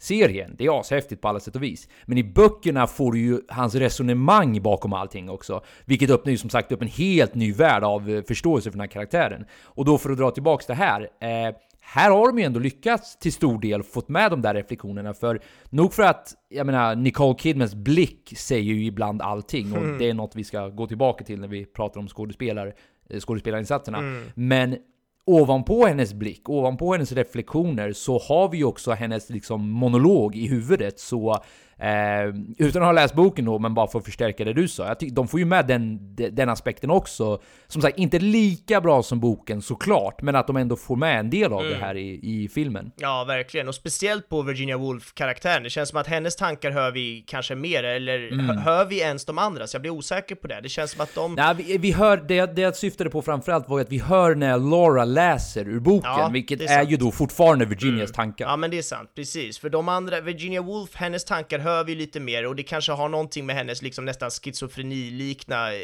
serien. 0.00 0.54
Det 0.58 0.66
är 0.66 0.80
ashäftigt 0.80 1.22
på 1.22 1.28
alla 1.28 1.40
sätt 1.40 1.56
och 1.56 1.62
vis. 1.62 1.88
Men 2.04 2.18
i 2.18 2.24
böckerna 2.24 2.86
får 2.86 3.12
du 3.12 3.18
ju 3.18 3.40
hans 3.48 3.74
resonemang 3.74 4.62
bakom 4.62 4.92
allting 4.92 5.30
också. 5.30 5.64
Vilket 5.84 6.10
öppnar 6.10 6.30
ju 6.30 6.38
som 6.38 6.50
sagt 6.50 6.72
upp 6.72 6.82
en 6.82 6.88
helt 6.88 7.34
ny 7.34 7.52
värld 7.52 7.84
av 7.84 8.10
eh, 8.10 8.22
förståelse 8.22 8.70
för 8.70 8.78
den 8.78 8.80
här 8.80 8.88
karaktären. 8.88 9.44
Och 9.62 9.84
då 9.84 9.98
för 9.98 10.10
att 10.10 10.18
dra 10.18 10.30
tillbaks 10.30 10.66
det 10.66 10.74
här. 10.74 11.08
Eh, 11.20 11.54
här 11.90 12.10
har 12.10 12.26
de 12.26 12.38
ju 12.38 12.44
ändå 12.44 12.60
lyckats 12.60 13.18
till 13.18 13.32
stor 13.32 13.60
del 13.60 13.82
fått 13.82 14.08
med 14.08 14.30
de 14.30 14.42
där 14.42 14.54
reflektionerna. 14.54 15.14
För 15.14 15.40
nog 15.70 15.92
för 15.92 16.02
att, 16.02 16.34
jag 16.48 16.66
menar, 16.66 16.96
Nicole 16.96 17.38
Kidmans 17.38 17.74
blick 17.74 18.32
säger 18.36 18.74
ju 18.74 18.84
ibland 18.84 19.22
allting. 19.22 19.72
Och 19.72 19.98
det 19.98 20.10
är 20.10 20.14
något 20.14 20.36
vi 20.36 20.44
ska 20.44 20.68
gå 20.68 20.86
tillbaka 20.86 21.24
till 21.24 21.40
när 21.40 21.48
vi 21.48 21.64
pratar 21.64 22.00
om 22.00 22.08
skådespelare, 22.08 22.72
eh, 23.10 23.20
skådespelarinsatserna. 23.20 23.98
Men 24.34 24.76
ovanpå 25.24 25.86
hennes 25.86 26.14
blick, 26.14 26.48
ovanpå 26.48 26.92
hennes 26.92 27.12
reflektioner, 27.12 27.92
så 27.92 28.18
har 28.18 28.48
vi 28.48 28.58
ju 28.58 28.64
också 28.64 28.92
hennes 28.92 29.30
liksom 29.30 29.70
monolog 29.70 30.36
i 30.36 30.46
huvudet. 30.46 31.00
Så 31.00 31.42
eh, 31.78 32.34
utan 32.58 32.82
att 32.82 32.86
ha 32.88 32.92
läst 32.92 33.14
boken 33.14 33.44
då, 33.44 33.58
men 33.58 33.74
bara 33.74 33.86
för 33.88 33.98
att 33.98 34.04
förstärka 34.04 34.44
det 34.44 34.52
du 34.52 34.68
sa. 34.68 34.94
De 35.12 35.28
får 35.28 35.40
ju 35.40 35.46
med 35.46 35.66
den, 35.66 36.14
de- 36.14 36.30
den 36.30 36.48
aspekten 36.48 36.90
också. 36.90 37.40
Som 37.66 37.82
sagt, 37.82 37.98
inte 37.98 38.18
lika 38.18 38.80
bra 38.80 39.02
som 39.02 39.20
boken 39.20 39.62
såklart, 39.62 40.22
men 40.22 40.36
att 40.36 40.46
de 40.46 40.56
ändå 40.56 40.76
får 40.76 40.96
med 40.96 41.20
en 41.20 41.30
del 41.30 41.52
av 41.52 41.62
det 41.64 41.74
här 41.80 41.96
i, 41.96 42.20
i 42.22 42.48
filmen. 42.48 42.90
Ja, 42.96 43.24
verkligen. 43.28 43.68
Och 43.68 43.74
speciellt 43.74 44.28
på 44.28 44.42
Virginia 44.42 44.76
Woolf-karaktären. 44.76 45.62
Det 45.62 45.70
känns 45.70 45.88
som 45.88 45.98
att 46.00 46.06
hennes 46.06 46.36
tankar 46.36 46.70
hör 46.70 46.90
vi 46.90 47.24
kanske 47.26 47.54
mer, 47.54 47.84
eller 47.84 48.32
Mm. 48.32 48.46
hö- 48.48 48.54
hör 48.60 48.84
vi 48.84 49.00
ens 49.00 49.24
de 49.24 49.38
andras? 49.38 49.72
Jag 49.74 49.80
blir 49.82 49.90
osäker 49.92 50.34
på 50.34 50.46
det. 50.46 50.60
Det 50.62 50.68
känns 50.68 50.90
som 50.90 51.00
att 51.00 51.14
de... 51.14 51.34
Nej, 51.34 51.54
vi, 51.54 51.78
vi 51.78 51.92
hör, 51.92 52.16
det, 52.28 52.46
det 52.56 52.60
jag 52.62 52.76
syftade 52.76 53.10
på 53.10 53.22
framförallt 53.22 53.68
var 53.68 53.80
att 53.80 53.92
vi 53.92 53.98
hör 53.98 54.34
när 54.34 54.58
Laura 54.58 55.04
läser 55.04 55.68
ur 55.68 55.80
boken, 55.80 56.10
Ja, 56.10 56.28
vilket 56.32 56.60
är, 56.60 56.64
är. 56.64 56.78
Mm. 56.78 56.90
ju 56.90 56.96
då 56.96 57.10
fortfarande 57.10 57.64
Virginias 57.64 58.12
tankar. 58.12 58.46
Ja 58.46 58.56
men 58.56 58.70
det 58.70 58.78
är 58.78 58.82
sant, 58.82 59.10
precis. 59.14 59.58
För 59.58 59.68
de 59.70 59.88
andra, 59.88 60.20
Virginia 60.20 60.62
Woolf, 60.62 60.94
hennes 60.94 61.24
tankar 61.24 61.58
hör 61.68 61.84
vi 61.84 61.94
lite 61.94 62.20
mer 62.20 62.46
och 62.46 62.56
det 62.56 62.62
kanske 62.62 62.92
har 62.92 63.08
någonting 63.08 63.46
med 63.46 63.56
hennes 63.56 63.82
liksom 63.82 64.04
nästan 64.04 64.30
schizofreni-liknande 64.30 65.78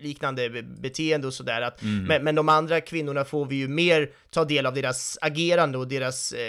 liknande 0.00 0.50
be- 0.50 0.62
beteende 0.62 1.26
och 1.26 1.34
sådär. 1.34 1.62
Att, 1.62 1.82
men, 1.82 2.24
men 2.24 2.34
de 2.34 2.48
andra 2.48 2.80
kvinnorna 2.80 3.24
får 3.24 3.46
vi 3.46 3.56
ju 3.56 3.68
mer 3.68 4.10
ta 4.30 4.44
del 4.44 4.66
av 4.66 4.74
deras 4.74 5.18
agerande 5.20 5.78
och 5.78 5.88
deras, 5.88 6.32
eh, 6.32 6.40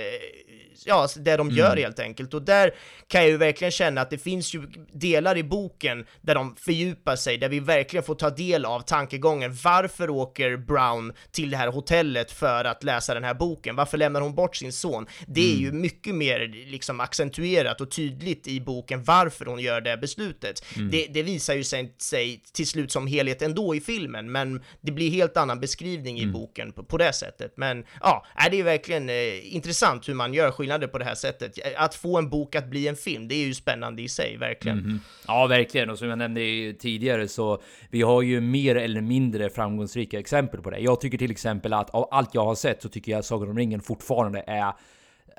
ja, 0.85 1.07
det 1.15 1.37
de 1.37 1.51
gör 1.51 1.77
helt 1.77 1.99
enkelt. 1.99 2.33
Och 2.33 2.41
där 2.41 2.71
kan 3.07 3.21
jag 3.21 3.29
ju 3.29 3.37
verkligen 3.37 3.71
känna 3.71 4.01
att 4.01 4.09
det 4.09 4.17
finns 4.17 4.53
ju 4.55 4.61
delar 4.91 5.37
i 5.37 5.43
boken 5.43 6.05
där 6.21 6.35
de 6.35 6.55
fördjupar 6.55 7.15
sig, 7.15 7.37
där 7.37 7.49
vi 7.49 7.59
verkligen 7.59 8.03
får 8.03 8.15
ta 8.15 8.29
del 8.29 8.65
av 8.65 8.79
tankegången. 8.79 9.57
Varför 9.63 10.09
åker 10.09 10.57
Brown 10.57 11.13
till 11.31 11.49
det 11.49 11.57
här 11.57 11.67
hotellet 11.67 12.31
för 12.31 12.65
att 12.65 12.83
läsa 12.83 13.13
den 13.13 13.23
här 13.23 13.33
boken? 13.33 13.75
Varför 13.75 13.97
lämnar 13.97 14.21
hon 14.21 14.35
bort 14.35 14.55
sin 14.55 14.73
son? 14.73 15.07
Det 15.27 15.53
är 15.53 15.57
ju 15.57 15.71
mycket 15.71 16.15
mer 16.15 16.47
liksom 16.71 16.99
accentuerat 16.99 17.81
och 17.81 17.91
tydligt 17.91 18.47
i 18.47 18.61
boken 18.61 18.76
varför 19.05 19.45
hon 19.45 19.59
gör 19.59 19.81
det 19.81 19.97
beslutet. 19.97 20.65
Det, 20.91 21.07
det 21.07 21.23
visar 21.23 21.53
ju 21.53 21.63
sig, 21.63 21.95
sig 21.97 22.43
till 22.53 22.67
slut 22.67 22.91
som 22.91 23.07
helhet 23.07 23.41
ändå 23.41 23.75
i 23.75 23.81
filmen, 23.81 24.31
men 24.31 24.63
det 24.81 24.91
blir 24.91 25.11
helt 25.11 25.37
annan 25.37 25.59
beskrivning 25.59 26.19
i 26.19 26.27
boken 26.27 26.71
på, 26.71 26.83
på 26.83 26.97
det 26.97 27.13
sättet. 27.13 27.53
Men 27.57 27.85
ja, 28.01 28.25
är 28.35 28.49
det 28.49 28.59
är 28.59 28.63
verkligen 28.63 29.09
eh, 29.09 29.55
intressant 29.55 30.09
hur 30.09 30.13
man 30.13 30.33
gör 30.33 30.51
skillnader 30.51 30.87
på 30.87 30.97
det 30.97 31.05
här 31.05 31.15
sättet. 31.15 31.57
Att 31.77 31.95
få 31.95 32.17
en 32.17 32.29
bok 32.29 32.55
att 32.55 32.69
bli 32.69 32.87
en 32.87 32.95
film, 32.95 33.27
det 33.27 33.35
är 33.35 33.45
ju 33.45 33.53
spännande 33.53 34.01
i 34.01 34.09
sig, 34.09 34.37
verkligen. 34.37 35.01
Ja, 35.27 35.47
verkligen. 35.47 35.89
Och 35.89 35.99
som 35.99 36.09
jag 36.09 36.17
nämnde 36.17 36.73
tidigare 36.79 37.27
så 37.27 37.61
vi 37.89 38.01
har 38.01 38.21
ju 38.21 38.41
mer 38.41 38.75
eller 38.75 39.01
mindre 39.01 39.49
framgångsrika 39.49 40.19
exempel 40.19 40.61
på 40.61 40.69
det. 40.69 40.79
Jag 40.79 41.01
tycker 41.01 41.17
till 41.17 41.31
exempel 41.31 41.73
att 41.73 41.89
av 41.89 42.07
allt 42.11 42.29
jag 42.33 42.45
har 42.45 42.55
sett 42.55 42.81
så 42.81 42.89
tycker 42.89 43.11
jag 43.11 43.19
att 43.19 43.25
Sagan 43.25 43.49
om 43.49 43.57
ringen 43.57 43.81
fortfarande 43.81 44.43
är 44.47 44.73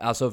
Alltså 0.01 0.33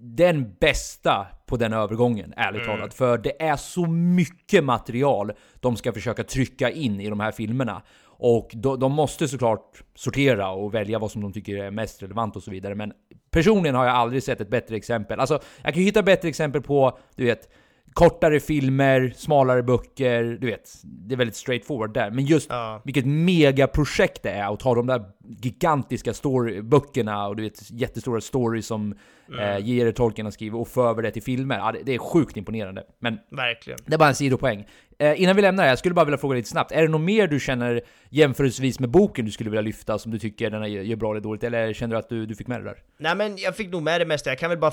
den 0.00 0.54
bästa 0.60 1.26
på 1.46 1.56
den 1.56 1.72
övergången, 1.72 2.34
ärligt 2.36 2.64
talat. 2.64 2.94
För 2.94 3.18
det 3.18 3.42
är 3.42 3.56
så 3.56 3.86
mycket 3.86 4.64
material 4.64 5.32
de 5.60 5.76
ska 5.76 5.92
försöka 5.92 6.24
trycka 6.24 6.70
in 6.70 7.00
i 7.00 7.08
de 7.08 7.20
här 7.20 7.32
filmerna. 7.32 7.82
Och 8.18 8.50
de, 8.54 8.80
de 8.80 8.92
måste 8.92 9.28
såklart 9.28 9.82
sortera 9.94 10.50
och 10.50 10.74
välja 10.74 10.98
vad 10.98 11.10
som 11.10 11.22
de 11.22 11.32
tycker 11.32 11.56
är 11.56 11.70
mest 11.70 12.02
relevant 12.02 12.36
och 12.36 12.42
så 12.42 12.50
vidare. 12.50 12.74
Men 12.74 12.92
personligen 13.30 13.74
har 13.74 13.84
jag 13.84 13.94
aldrig 13.94 14.22
sett 14.22 14.40
ett 14.40 14.50
bättre 14.50 14.76
exempel. 14.76 15.20
Alltså, 15.20 15.40
jag 15.62 15.74
kan 15.74 15.82
ju 15.82 15.86
hitta 15.86 16.02
bättre 16.02 16.28
exempel 16.28 16.62
på, 16.62 16.98
du 17.14 17.24
vet, 17.24 17.48
kortare 17.96 18.40
filmer, 18.40 19.12
smalare 19.16 19.62
böcker, 19.62 20.38
du 20.40 20.46
vet. 20.46 20.70
Det 20.82 21.14
är 21.14 21.16
väldigt 21.16 21.36
straightforward 21.36 21.94
där. 21.94 22.10
Men 22.10 22.24
just 22.24 22.50
Ja. 22.50 22.82
vilket 22.84 23.06
megaprojekt 23.06 24.22
det 24.22 24.30
är 24.30 24.52
att 24.52 24.60
ta 24.60 24.74
de 24.74 24.86
där 24.86 25.04
gigantiska 25.42 26.14
story, 26.14 26.62
böckerna 26.62 27.26
och 27.28 27.36
du 27.36 27.42
vet 27.42 27.70
jättestora 27.70 28.20
stories 28.20 28.66
som 28.66 28.94
eh, 29.38 29.58
J.R. 29.58 29.92
Tolkien 29.92 30.26
har 30.26 30.32
skrivit 30.32 30.54
och 30.54 30.68
få 30.68 30.88
över 30.88 31.02
det 31.02 31.10
till 31.10 31.22
filmer. 31.22 31.58
Ja, 31.58 31.72
det, 31.72 31.78
det 31.84 31.94
är 31.94 31.98
sjukt 31.98 32.36
imponerande. 32.36 32.82
Men 32.98 33.18
Verkligen. 33.30 33.78
det 33.86 33.94
är 33.94 33.98
bara 33.98 34.08
en 34.08 34.14
sidopoäng. 34.14 34.66
Eh, 34.98 35.22
innan 35.22 35.36
vi 35.36 35.42
lämnar 35.42 35.64
det, 35.64 35.68
jag 35.68 35.78
skulle 35.78 35.94
bara 35.94 36.04
vilja 36.04 36.18
fråga 36.18 36.36
lite 36.36 36.48
snabbt. 36.48 36.72
Är 36.72 36.82
det 36.82 36.88
något 36.88 37.00
mer 37.00 37.26
du 37.26 37.40
känner 37.40 37.82
jämförelsevis 38.10 38.80
med 38.80 38.90
boken 38.90 39.24
du 39.24 39.30
skulle 39.30 39.50
vilja 39.50 39.62
lyfta 39.62 39.98
som 39.98 40.12
du 40.12 40.18
tycker 40.18 40.50
den 40.50 40.62
här 40.62 40.68
gör 40.68 40.96
bra 40.96 41.10
eller 41.10 41.20
dåligt? 41.20 41.44
Eller 41.44 41.72
känner 41.72 41.94
du 41.94 41.98
att 41.98 42.08
du, 42.08 42.26
du 42.26 42.34
fick 42.34 42.46
med 42.46 42.60
det 42.60 42.64
där? 42.64 42.76
Nej 42.98 43.16
men 43.16 43.36
jag 43.36 43.56
fick 43.56 43.70
nog 43.70 43.82
med 43.82 44.00
det 44.00 44.04
mesta, 44.04 44.30
jag 44.30 44.38
kan 44.38 44.50
väl 44.50 44.58
bara 44.58 44.72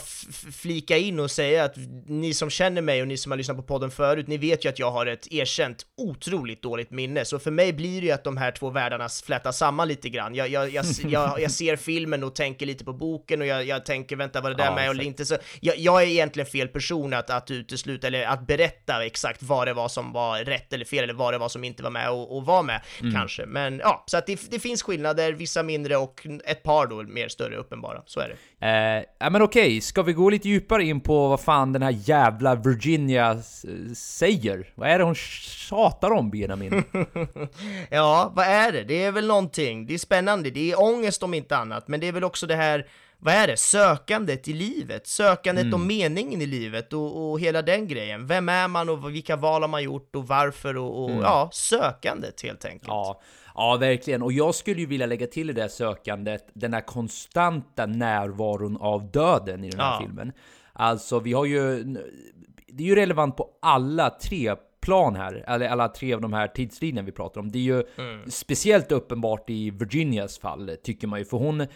flika 0.52 0.98
in 0.98 1.20
och 1.20 1.32
säga 1.32 1.64
att 1.64 1.76
ni 2.06 2.34
som 2.34 2.50
känner 2.50 2.82
mig 2.82 3.02
och 3.02 3.08
ni 3.08 3.18
som 3.18 3.32
har 3.32 3.38
lyssnat 3.38 3.58
på 3.58 3.64
podden 3.64 3.92
förut, 3.92 4.28
ni 4.28 4.38
vet 4.38 4.66
ju 4.66 4.70
att 4.70 4.80
jag 4.80 4.92
har 4.92 5.06
ett 5.06 5.34
erkänt 5.34 5.86
otroligt 5.98 6.62
dåligt 6.62 6.92
minne, 6.92 7.26
så 7.26 7.40
för 7.40 7.52
mig 7.52 7.74
blir 7.74 8.02
det 8.02 8.08
ju 8.08 8.14
att 8.14 8.24
de 8.24 8.38
här 8.38 8.52
två 8.52 8.70
världarna 8.70 9.10
flätas 9.10 9.58
samman 9.58 9.88
lite 9.88 10.10
grann. 10.10 10.36
Jag, 10.36 10.50
jag, 10.50 10.70
jag, 10.70 10.86
jag, 11.08 11.42
jag 11.42 11.52
ser 11.52 11.76
filmen 11.76 12.24
och 12.24 12.36
tänker 12.36 12.66
lite 12.66 12.86
på 12.86 12.94
boken 12.94 13.42
och 13.42 13.48
jag, 13.48 13.66
jag 13.66 13.86
tänker 13.86 14.16
vänta 14.16 14.42
var 14.44 14.50
det 14.50 14.56
där 14.56 14.66
Ja, 14.66 14.76
med 14.76 14.90
eller 14.90 15.04
inte, 15.04 15.26
så 15.26 15.38
jag, 15.62 15.78
jag 15.78 16.02
är 16.04 16.08
egentligen 16.08 16.48
fel 16.48 16.68
person 16.68 17.14
att, 17.14 17.30
att 17.30 17.52
utesluta 17.52 18.08
eller 18.08 18.26
att 18.26 18.48
berätta 18.48 19.06
exakt 19.06 19.44
vad 19.44 19.68
det 19.68 19.74
var 19.74 19.88
som 19.88 20.12
var 20.14 20.40
rätt 20.40 20.74
eller 20.74 20.86
fel 20.86 21.04
eller 21.04 21.14
vad 21.14 21.34
det 21.34 21.38
var 21.38 21.50
som 21.50 21.64
inte 21.64 21.84
var 21.84 21.90
med 21.90 22.10
och, 22.10 22.38
och 22.38 22.46
var 22.46 22.64
med 22.64 22.82
Mm. 23.02 23.14
kanske. 23.16 23.46
Men 23.46 23.80
ja, 23.80 24.04
så 24.08 24.18
att 24.18 24.28
det, 24.28 24.52
det 24.52 24.60
finns 24.60 24.84
skillnader, 24.84 25.32
vissa 25.34 25.64
mindre 25.64 25.98
och 25.98 26.28
ett 26.46 26.64
par 26.64 26.88
då 26.88 26.96
mer 27.04 27.28
större 27.28 27.56
uppenbara, 27.56 28.02
så 28.06 28.20
är 28.20 28.30
det. 28.60 28.68
Eh, 28.68 29.04
ja 29.20 29.30
men 29.30 29.42
okej, 29.42 29.82
ska 29.82 30.02
vi 30.04 30.14
gå 30.14 30.30
lite 30.30 30.50
djupare 30.50 30.84
in 30.84 31.00
på 31.02 31.28
vad 31.28 31.40
fan 31.42 31.74
den 31.74 31.82
här 31.82 31.96
jävla 32.06 32.56
Virginia 32.56 33.38
säger? 33.96 34.70
Vad 34.76 34.90
är 34.90 34.98
det 35.00 35.04
hon 35.06 35.16
tjatar 35.16 36.12
om 36.12 36.32
Benjamin? 36.32 36.84
Ja, 37.90 38.32
vad 38.36 38.46
är 38.46 38.72
det? 38.72 38.84
Det 38.84 39.04
är 39.04 39.12
väl 39.12 39.28
någonting. 39.28 39.86
Det 39.88 39.94
är 39.94 39.98
spännande. 39.98 40.50
Det 40.50 40.72
är 40.72 40.82
ångest 40.82 41.24
om 41.24 41.34
inte 41.34 41.58
annat, 41.58 41.88
men 41.88 42.00
det 42.00 42.08
är 42.08 42.12
väl 42.12 42.24
också 42.24 42.48
det 42.48 42.56
här 42.56 42.88
vad 43.24 43.34
är 43.34 43.48
det, 43.48 43.58
sökandet 43.58 44.48
i 44.48 44.54
livet, 44.54 45.08
sökandet 45.08 45.62
Mm. 45.64 45.74
och 45.74 45.80
meningen 45.80 46.42
i 46.42 46.46
livet 46.46 46.94
och, 46.94 47.32
och 47.32 47.40
hela 47.40 47.62
den 47.62 47.88
grejen. 47.88 48.28
Vem 48.28 48.50
är 48.50 48.68
man 48.68 48.90
och 48.90 49.10
vilka 49.16 49.36
val 49.36 49.62
har 49.62 49.70
man 49.70 49.84
gjort 49.84 50.16
och 50.16 50.28
varför 50.28 50.78
och, 50.78 51.04
och 51.04 51.12
ja, 51.12 51.50
sökandet 51.54 52.42
helt 52.42 52.66
enkelt. 52.66 52.88
Mm. 52.88 52.96
Ja, 52.98 53.22
ja, 53.56 53.78
verkligen. 53.80 54.22
Och 54.22 54.34
jag 54.34 54.56
skulle 54.56 54.80
ju 54.80 54.86
vilja 54.88 55.06
lägga 55.06 55.28
till 55.28 55.50
i 55.50 55.54
det 55.54 55.62
här 55.62 55.68
sökandet 55.68 56.48
den 56.54 56.74
här 56.74 56.82
konstanta 56.82 57.86
närvaron 57.86 58.78
av 58.78 59.12
döden 59.12 59.64
i 59.64 59.70
den 59.70 59.80
här 59.80 59.92
Ja. 59.94 60.00
filmen. 60.06 60.32
Alltså, 60.74 61.20
vi 61.20 61.34
har 61.34 61.46
ju... 61.46 61.84
Det 62.68 62.84
är 62.84 62.88
ju 62.88 62.96
relevant 62.96 63.38
på 63.38 63.50
alla 63.62 64.10
tre 64.10 64.56
plan 64.82 65.16
här, 65.16 65.44
eller 65.48 65.68
alla 65.70 65.88
tre 65.88 66.14
av 66.14 66.22
de 66.22 66.34
här 66.34 66.48
tidslinjerna 66.48 67.06
vi 67.06 67.12
pratar 67.12 67.42
om. 67.42 67.52
Det 67.52 67.58
är 67.58 67.62
ju 67.62 67.84
speciellt 68.30 68.92
uppenbart 68.92 69.50
i 69.50 69.70
Virginias 69.70 70.38
fall, 70.40 70.76
tycker 70.84 71.08
man 71.08 71.20
ju, 71.20 71.26
för 71.26 71.38
hon... 71.38 71.68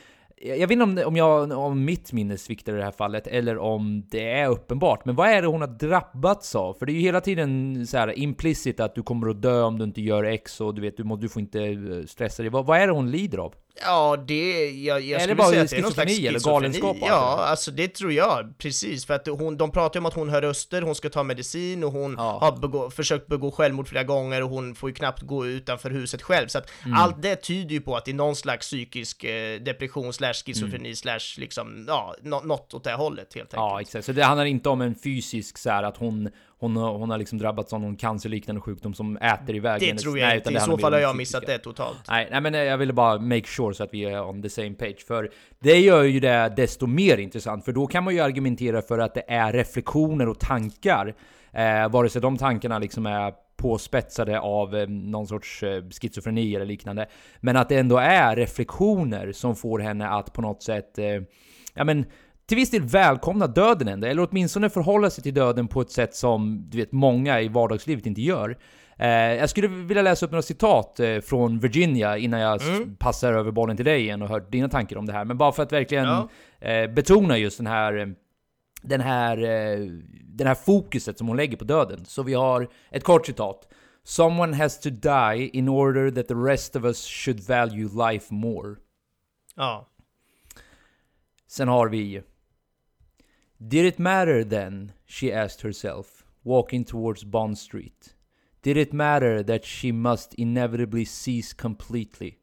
Jag 0.41 0.67
vet 0.67 0.71
inte 0.71 0.83
om, 0.83 1.07
om, 1.07 1.15
jag, 1.15 1.51
om 1.51 1.85
mitt 1.85 2.13
minne 2.13 2.37
sviktar 2.37 2.73
i 2.73 2.77
det 2.77 2.83
här 2.83 2.91
fallet, 2.91 3.27
eller 3.27 3.57
om 3.57 4.03
det 4.09 4.31
är 4.31 4.49
uppenbart. 4.49 5.05
Men 5.05 5.15
vad 5.15 5.29
är 5.29 5.41
det 5.41 5.47
hon 5.47 5.61
har 5.61 5.67
drabbats 5.67 6.55
av? 6.55 6.73
För 6.73 6.85
det 6.85 6.91
är 6.91 6.93
ju 6.93 6.99
hela 6.99 7.21
tiden 7.21 7.87
så 7.87 7.97
här 7.97 8.19
implicit 8.19 8.79
att 8.79 8.95
du 8.95 9.03
kommer 9.03 9.29
att 9.29 9.41
dö 9.41 9.61
om 9.61 9.77
du 9.77 9.83
inte 9.83 10.01
gör 10.01 10.23
X, 10.23 10.61
och 10.61 10.75
du 10.75 10.81
vet, 10.81 10.97
du, 10.97 11.03
må, 11.03 11.15
du 11.15 11.29
får 11.29 11.39
inte 11.39 11.63
eh, 11.63 12.05
stressa 12.07 12.43
dig. 12.43 12.49
Vad, 12.49 12.65
vad 12.65 12.79
är 12.79 12.87
det 12.87 12.93
hon 12.93 13.11
lider 13.11 13.37
av? 13.37 13.53
Ja, 13.81 14.17
det, 14.27 14.69
jag, 14.71 15.01
jag 15.01 15.19
det 15.19 15.21
skulle 15.23 15.35
bara 15.35 15.47
säga 15.49 15.61
att 15.61 15.69
det 15.69 15.77
är 15.77 15.81
någon 15.81 15.91
slags 15.91 16.19
eller 16.19 16.39
galenskap 16.39 16.97
Ja, 17.01 17.07
det 17.37 17.43
alltså 17.43 17.71
det 17.71 17.87
tror 17.87 18.11
jag, 18.13 18.57
precis. 18.57 19.05
För 19.05 19.13
att 19.13 19.27
hon, 19.27 19.57
de 19.57 19.71
pratar 19.71 19.95
ju 19.95 19.99
om 19.99 20.05
att 20.05 20.13
hon 20.13 20.29
hör 20.29 20.41
röster, 20.41 20.81
hon 20.81 20.95
ska 20.95 21.09
ta 21.09 21.23
medicin 21.23 21.83
och 21.83 21.91
hon 21.91 22.15
Ja. 22.17 22.37
har 22.41 22.57
begå, 22.57 22.89
försökt 22.89 23.27
begå 23.27 23.51
självmord 23.51 23.87
flera 23.87 24.03
gånger 24.03 24.43
och 24.43 24.49
hon 24.49 24.75
får 24.75 24.89
ju 24.89 24.93
knappt 24.95 25.21
gå 25.21 25.45
utanför 25.45 25.89
huset 25.89 26.21
själv. 26.21 26.47
Så 26.47 26.57
att 26.57 26.69
Mm. 26.85 26.97
allt 26.97 27.21
det 27.21 27.35
tyder 27.35 27.71
ju 27.71 27.81
på 27.81 27.95
att 27.95 28.05
det 28.05 28.11
är 28.11 28.15
någon 28.15 28.35
slags 28.35 28.67
psykisk 28.67 29.23
eh, 29.23 29.59
depression 29.61 30.13
slash 30.13 30.33
schizofreni 30.33 30.95
slash 30.95 31.19
liksom, 31.37 31.85
ja, 31.87 32.15
nå- 32.23 32.41
något 32.43 32.73
åt 32.73 32.83
det 32.83 32.93
hållet 32.93 33.33
helt 33.35 33.35
enkelt. 33.53 33.53
Ja, 33.53 33.81
exakt. 33.81 34.05
Så 34.05 34.11
det 34.11 34.23
handlar 34.23 34.45
inte 34.45 34.69
om 34.69 34.81
en 34.81 34.95
fysisk 34.95 35.57
så 35.57 35.69
här 35.69 35.83
att 35.83 35.97
hon, 35.97 36.29
hon, 36.59 36.75
har- 36.77 36.97
hon 36.97 37.09
har 37.09 37.17
liksom 37.17 37.37
drabbats 37.39 37.73
av 37.73 37.81
någon 37.81 37.95
cancerliknande 37.95 38.61
sjukdom 38.61 38.93
som 38.93 39.17
äter 39.17 39.55
iväg 39.55 39.79
det 39.79 39.85
hennes- 39.85 40.01
tror 40.01 40.19
jag 40.19 40.27
nej, 40.27 40.37
inte, 40.37 40.53
i 40.53 40.59
så 40.59 40.77
fall 40.77 40.93
har 40.93 40.99
jag 40.99 41.15
missat 41.15 41.45
det 41.45 41.57
totalt. 41.57 41.97
Nej, 42.09 42.27
nej, 42.31 42.41
men 42.41 42.55
eh, 42.55 42.61
jag 42.61 42.77
ville 42.77 42.93
bara 42.93 43.19
make 43.19 43.47
sure 43.47 43.73
så 43.73 43.83
att 43.83 43.93
vi 43.93 44.05
är 44.05 44.25
on 44.29 44.41
the 44.41 44.49
same 44.49 44.73
page. 44.73 45.05
För 45.07 45.29
det 45.59 45.79
gör 45.79 46.03
ju 46.03 46.19
det 46.19 46.53
desto 46.57 46.87
mer 46.87 47.17
intressant, 47.17 47.65
för 47.65 47.71
då 47.71 47.87
kan 47.87 48.03
man 48.03 48.13
ju 48.13 48.19
argumentera 48.19 48.81
för 48.81 48.99
att 48.99 49.13
det 49.13 49.23
är 49.27 49.53
reflektioner 49.53 50.29
och 50.29 50.39
tankar. 50.39 51.15
Eh, 51.51 51.89
vare 51.89 52.09
sig 52.09 52.21
de 52.21 52.37
tankarna 52.37 52.79
liksom 52.79 53.05
är 53.05 53.33
påspetsade 53.57 54.39
av 54.39 54.75
eh, 54.75 54.87
någon 54.87 55.27
sorts 55.27 55.63
eh, 55.63 55.83
schizofreni 56.01 56.55
eller 56.55 56.65
liknande. 56.65 57.05
Men 57.39 57.57
att 57.57 57.69
det 57.69 57.77
ändå 57.77 57.97
är 57.97 58.35
reflektioner 58.35 59.31
som 59.31 59.55
får 59.55 59.79
henne 59.79 60.09
att 60.09 60.33
på 60.33 60.41
något 60.41 60.63
sätt, 60.63 60.97
eh, 60.97 61.05
ja 61.73 61.83
men 61.83 62.05
till 62.47 62.55
viss 62.57 62.71
del 62.71 62.81
välkomna 62.81 63.47
döden 63.47 63.87
ändå, 63.87 64.07
eller 64.07 64.27
åtminstone 64.29 64.69
förhålla 64.69 65.09
sig 65.09 65.23
till 65.23 65.33
döden 65.33 65.67
på 65.67 65.81
ett 65.81 65.91
sätt 65.91 66.15
som 66.15 66.65
du 66.69 66.77
vet 66.77 66.91
många 66.91 67.41
i 67.41 67.47
vardagslivet 67.47 68.05
inte 68.05 68.21
gör. 68.21 68.57
Eh, 68.99 69.07
jag 69.09 69.49
skulle 69.49 69.67
vilja 69.67 70.03
läsa 70.03 70.25
upp 70.25 70.31
några 70.31 70.41
citat 70.41 70.99
eh, 70.99 71.19
från 71.19 71.59
Virginia 71.59 72.17
innan 72.17 72.39
jag 72.39 72.55
s- 72.61 72.81
passar 72.99 73.33
över 73.33 73.51
bollen 73.51 73.75
till 73.75 73.85
dig 73.85 74.01
igen 74.01 74.21
och 74.21 74.27
hör 74.29 74.39
dina 74.39 74.69
tankar 74.69 74.95
om 74.97 75.05
det 75.05 75.13
här. 75.13 75.25
Men 75.25 75.37
bara 75.37 75.51
för 75.51 75.63
att 75.63 75.71
verkligen 75.71 76.05
Ja. 76.05 76.29
eh, 76.67 76.91
betona 76.91 77.37
just 77.37 77.57
den 77.57 77.67
här, 77.67 77.97
eh, 77.97 78.07
den 78.81 79.01
här, 79.01 79.37
eh, 79.37 79.79
den 80.23 80.47
här 80.47 80.55
fokuset 80.55 81.17
som 81.17 81.27
hon 81.27 81.37
lägger 81.37 81.57
på 81.57 81.63
döden. 81.65 82.05
Så 82.05 82.23
vi 82.23 82.33
har 82.33 82.67
ett 82.91 83.03
kort 83.03 83.25
citat. 83.25 83.67
Someone 84.03 84.55
has 84.57 84.79
to 84.79 84.89
die 84.89 85.49
in 85.57 85.69
order 85.69 86.11
that 86.11 86.27
the 86.27 86.33
rest 86.33 86.75
of 86.75 86.83
us 86.83 87.05
should 87.07 87.39
value 87.39 87.89
life 88.11 88.33
more. 88.33 88.75
Ja. 89.55 89.87
Sen 91.47 91.67
har 91.67 91.87
vi... 91.89 92.21
Did 93.65 93.85
it 93.85 93.99
matter 93.99 94.43
then, 94.43 94.93
she 95.05 95.31
asked 95.33 95.61
herself, 95.61 96.23
walking 96.43 96.85
towards 96.85 97.23
Bond 97.23 97.57
Street. 97.57 98.13
Did 98.61 98.77
it 98.77 98.93
matter 98.93 99.43
that 99.43 99.65
she 99.65 99.91
must 99.91 100.33
inevitably 100.35 101.05
cease 101.05 101.53
completely? 101.53 102.37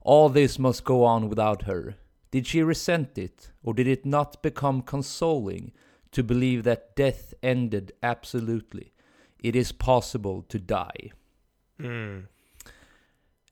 All 0.00 0.28
this 0.28 0.58
must 0.58 0.84
go 0.84 1.04
on 1.04 1.28
without 1.28 1.62
her. 1.62 1.94
Did 2.30 2.46
she 2.46 2.62
resent 2.62 3.18
it, 3.18 3.50
or 3.62 3.74
did 3.74 3.88
it 3.88 4.06
not 4.06 4.42
become 4.42 4.82
consoling 4.82 5.72
to 6.12 6.22
believe 6.22 6.62
that 6.62 6.96
death 6.96 7.34
ended 7.42 7.92
absolutely? 8.02 8.92
It 9.38 9.56
is 9.56 9.72
possible 9.72 10.42
to 10.48 10.58
die. 10.58 11.12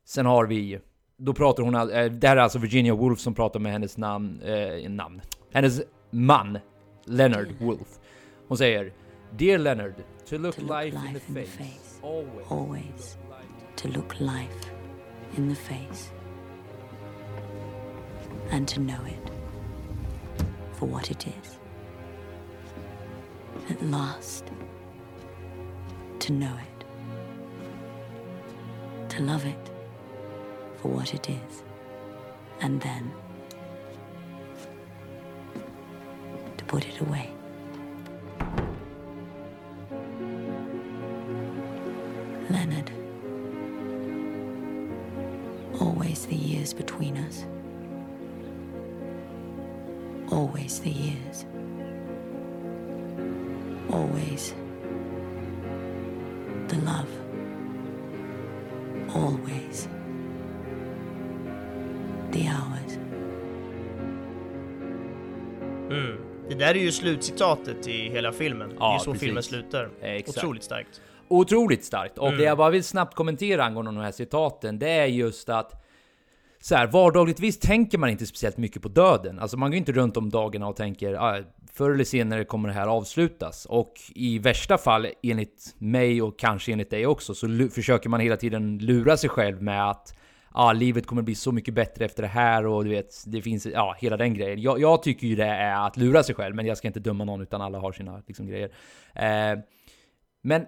Sen 0.04 0.26
har 0.26 0.46
vi, 0.46 0.78
då 1.16 1.34
pratar 1.34 1.62
hon, 1.62 1.74
eh, 1.74 2.04
det 2.04 2.28
här 2.28 2.36
är 2.36 2.40
alltså 2.40 2.58
Virginia 2.58 2.94
Woolf 2.94 3.20
som 3.20 3.34
pratar 3.34 3.60
med 3.60 3.72
hennes 3.72 3.96
namn, 3.96 4.42
eh, 4.42 4.90
namn. 4.90 5.20
Hennes 5.52 5.80
man, 6.10 6.58
Leonard 7.08 7.60
Woolf. 7.60 7.98
Hon 8.48 8.58
säger 8.58 8.92
Dear 9.36 9.58
Leonard, 9.58 10.04
to 10.24 10.38
look 10.38 10.54
To 10.54 10.60
look 10.60 10.70
life, 10.70 10.94
in, 10.94 11.04
life 11.14 11.26
the 11.34 11.44
face, 11.44 11.98
always. 12.02 12.46
Always. 12.48 13.16
to 13.76 13.88
look 13.88 14.20
life 14.20 14.70
in 15.36 15.48
the 15.48 15.54
face. 15.54 16.10
And 18.50 18.66
to 18.68 18.80
know 18.80 19.04
it 19.06 19.30
for 20.72 20.86
what 20.88 21.10
it 21.10 21.26
is. 21.26 21.58
At 23.70 23.82
last, 23.82 24.44
to 26.20 26.32
know 26.32 26.56
it, 26.56 26.84
to 29.10 29.22
love 29.22 29.44
it 29.46 29.70
for 30.76 30.88
what 30.88 31.12
it 31.14 31.28
is, 31.28 31.62
and 32.60 32.80
then 32.80 33.12
put 36.68 36.86
it 36.86 37.00
away. 37.00 37.30
Leonard. 42.50 42.90
Always 45.80 46.26
the 46.26 46.36
years 46.36 46.74
between 46.74 47.16
us. 47.16 47.46
Always 50.30 50.80
the 50.80 50.90
years. 50.90 51.46
Always 53.90 54.54
the 56.68 56.76
love. 56.84 57.17
Där 66.58 66.74
är 66.74 66.78
ju 66.78 66.92
slutcitatet 66.92 67.88
i 67.88 68.08
hela 68.08 68.32
filmen. 68.32 68.72
Ja, 68.78 68.90
det 68.90 68.94
är 68.94 68.98
så 68.98 69.12
precis. 69.12 69.26
filmen 69.26 69.42
slutar. 69.42 69.90
Exakt. 70.02 70.38
Otroligt 70.38 70.64
starkt. 70.64 71.00
Otroligt 71.28 71.84
starkt. 71.84 72.18
Och 72.18 72.32
det 72.32 72.42
jag 72.42 72.58
bara 72.58 72.70
vill 72.70 72.84
snabbt 72.84 73.14
kommentera 73.14 73.64
angående 73.64 73.90
de 73.90 74.00
här 74.00 74.12
citaten, 74.12 74.78
det 74.78 74.90
är 74.90 75.06
just 75.06 75.48
att 75.48 75.84
så 76.60 76.74
här, 76.74 76.86
vardagligtvis 76.86 77.58
tänker 77.58 77.98
man 77.98 78.10
inte 78.10 78.26
speciellt 78.26 78.56
mycket 78.56 78.82
på 78.82 78.88
döden. 78.88 79.38
Alltså 79.38 79.56
man 79.56 79.70
går 79.70 79.78
inte 79.78 79.92
runt 79.92 80.16
om 80.16 80.30
dagarna 80.30 80.68
och 80.68 80.76
tänker 80.76 81.14
ah, 81.14 81.42
förr 81.72 81.90
eller 81.90 82.04
senare 82.04 82.44
kommer 82.44 82.68
det 82.68 82.74
här 82.74 82.86
avslutas. 82.86 83.66
Och 83.66 83.92
i 84.14 84.38
värsta 84.38 84.78
fall, 84.78 85.06
enligt 85.22 85.74
mig 85.78 86.22
och 86.22 86.38
kanske 86.38 86.72
enligt 86.72 86.90
dig 86.90 87.06
också, 87.06 87.34
så 87.34 87.68
försöker 87.74 88.08
man 88.08 88.20
hela 88.20 88.36
tiden 88.36 88.78
lura 88.78 89.16
sig 89.16 89.30
själv 89.30 89.62
med 89.62 89.90
att 89.90 90.14
ah, 90.58 90.72
livet 90.72 91.06
kommer 91.06 91.22
bli 91.22 91.34
så 91.34 91.52
mycket 91.52 91.74
bättre 91.74 92.04
efter 92.04 92.22
det 92.22 92.28
här 92.28 92.66
och 92.66 92.84
du 92.84 92.90
vet, 92.90 93.24
det 93.26 93.42
finns, 93.42 93.66
ja, 93.66 93.96
hela 93.98 94.16
den 94.16 94.34
grejen. 94.34 94.62
Jag, 94.62 94.80
jag 94.80 95.02
tycker 95.02 95.26
ju 95.26 95.36
det 95.36 95.44
är 95.44 95.86
att 95.86 95.96
lura 95.96 96.22
sig 96.22 96.34
själv, 96.34 96.54
men 96.54 96.66
jag 96.66 96.78
ska 96.78 96.88
inte 96.88 97.00
döma 97.00 97.24
någon 97.24 97.40
utan 97.40 97.60
alla 97.60 97.78
har 97.78 97.92
sina 97.92 98.22
liksom, 98.26 98.46
grejer. 98.46 98.70
Eh, 99.14 99.58
men 100.42 100.66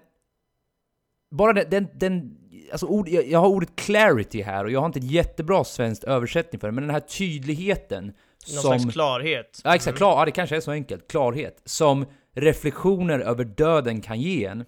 bara 1.31 1.53
den, 1.53 1.67
den, 1.71 1.89
den 1.95 2.37
alltså 2.73 2.87
ord, 2.87 3.09
jag, 3.09 3.27
jag 3.27 3.39
har 3.39 3.49
ordet 3.49 3.77
clarity 3.77 4.43
här 4.43 4.65
och 4.65 4.71
jag 4.71 4.81
har 4.81 4.87
inte 4.87 4.99
ett 4.99 5.11
jättebra 5.11 5.65
svenskt 5.65 6.05
översättning 6.05 6.61
för 6.61 6.69
det, 6.69 6.73
men 6.73 6.85
den 6.85 6.95
här 6.95 7.01
tydligheten 7.01 8.05
Någon 8.05 8.63
som... 8.63 8.79
slags 8.79 8.93
klarhet. 8.93 9.61
Ja 9.65 9.75
exakt, 9.75 9.97
klar, 9.97 10.19
ja, 10.19 10.25
det 10.25 10.31
kanske 10.31 10.57
är 10.57 10.61
så 10.61 10.71
enkelt. 10.71 11.09
Klarhet. 11.11 11.63
Som 11.65 12.07
reflektioner 12.35 13.19
över 13.19 13.45
döden 13.45 14.01
kan 14.01 14.21
ge 14.21 14.45
en. 14.45 14.65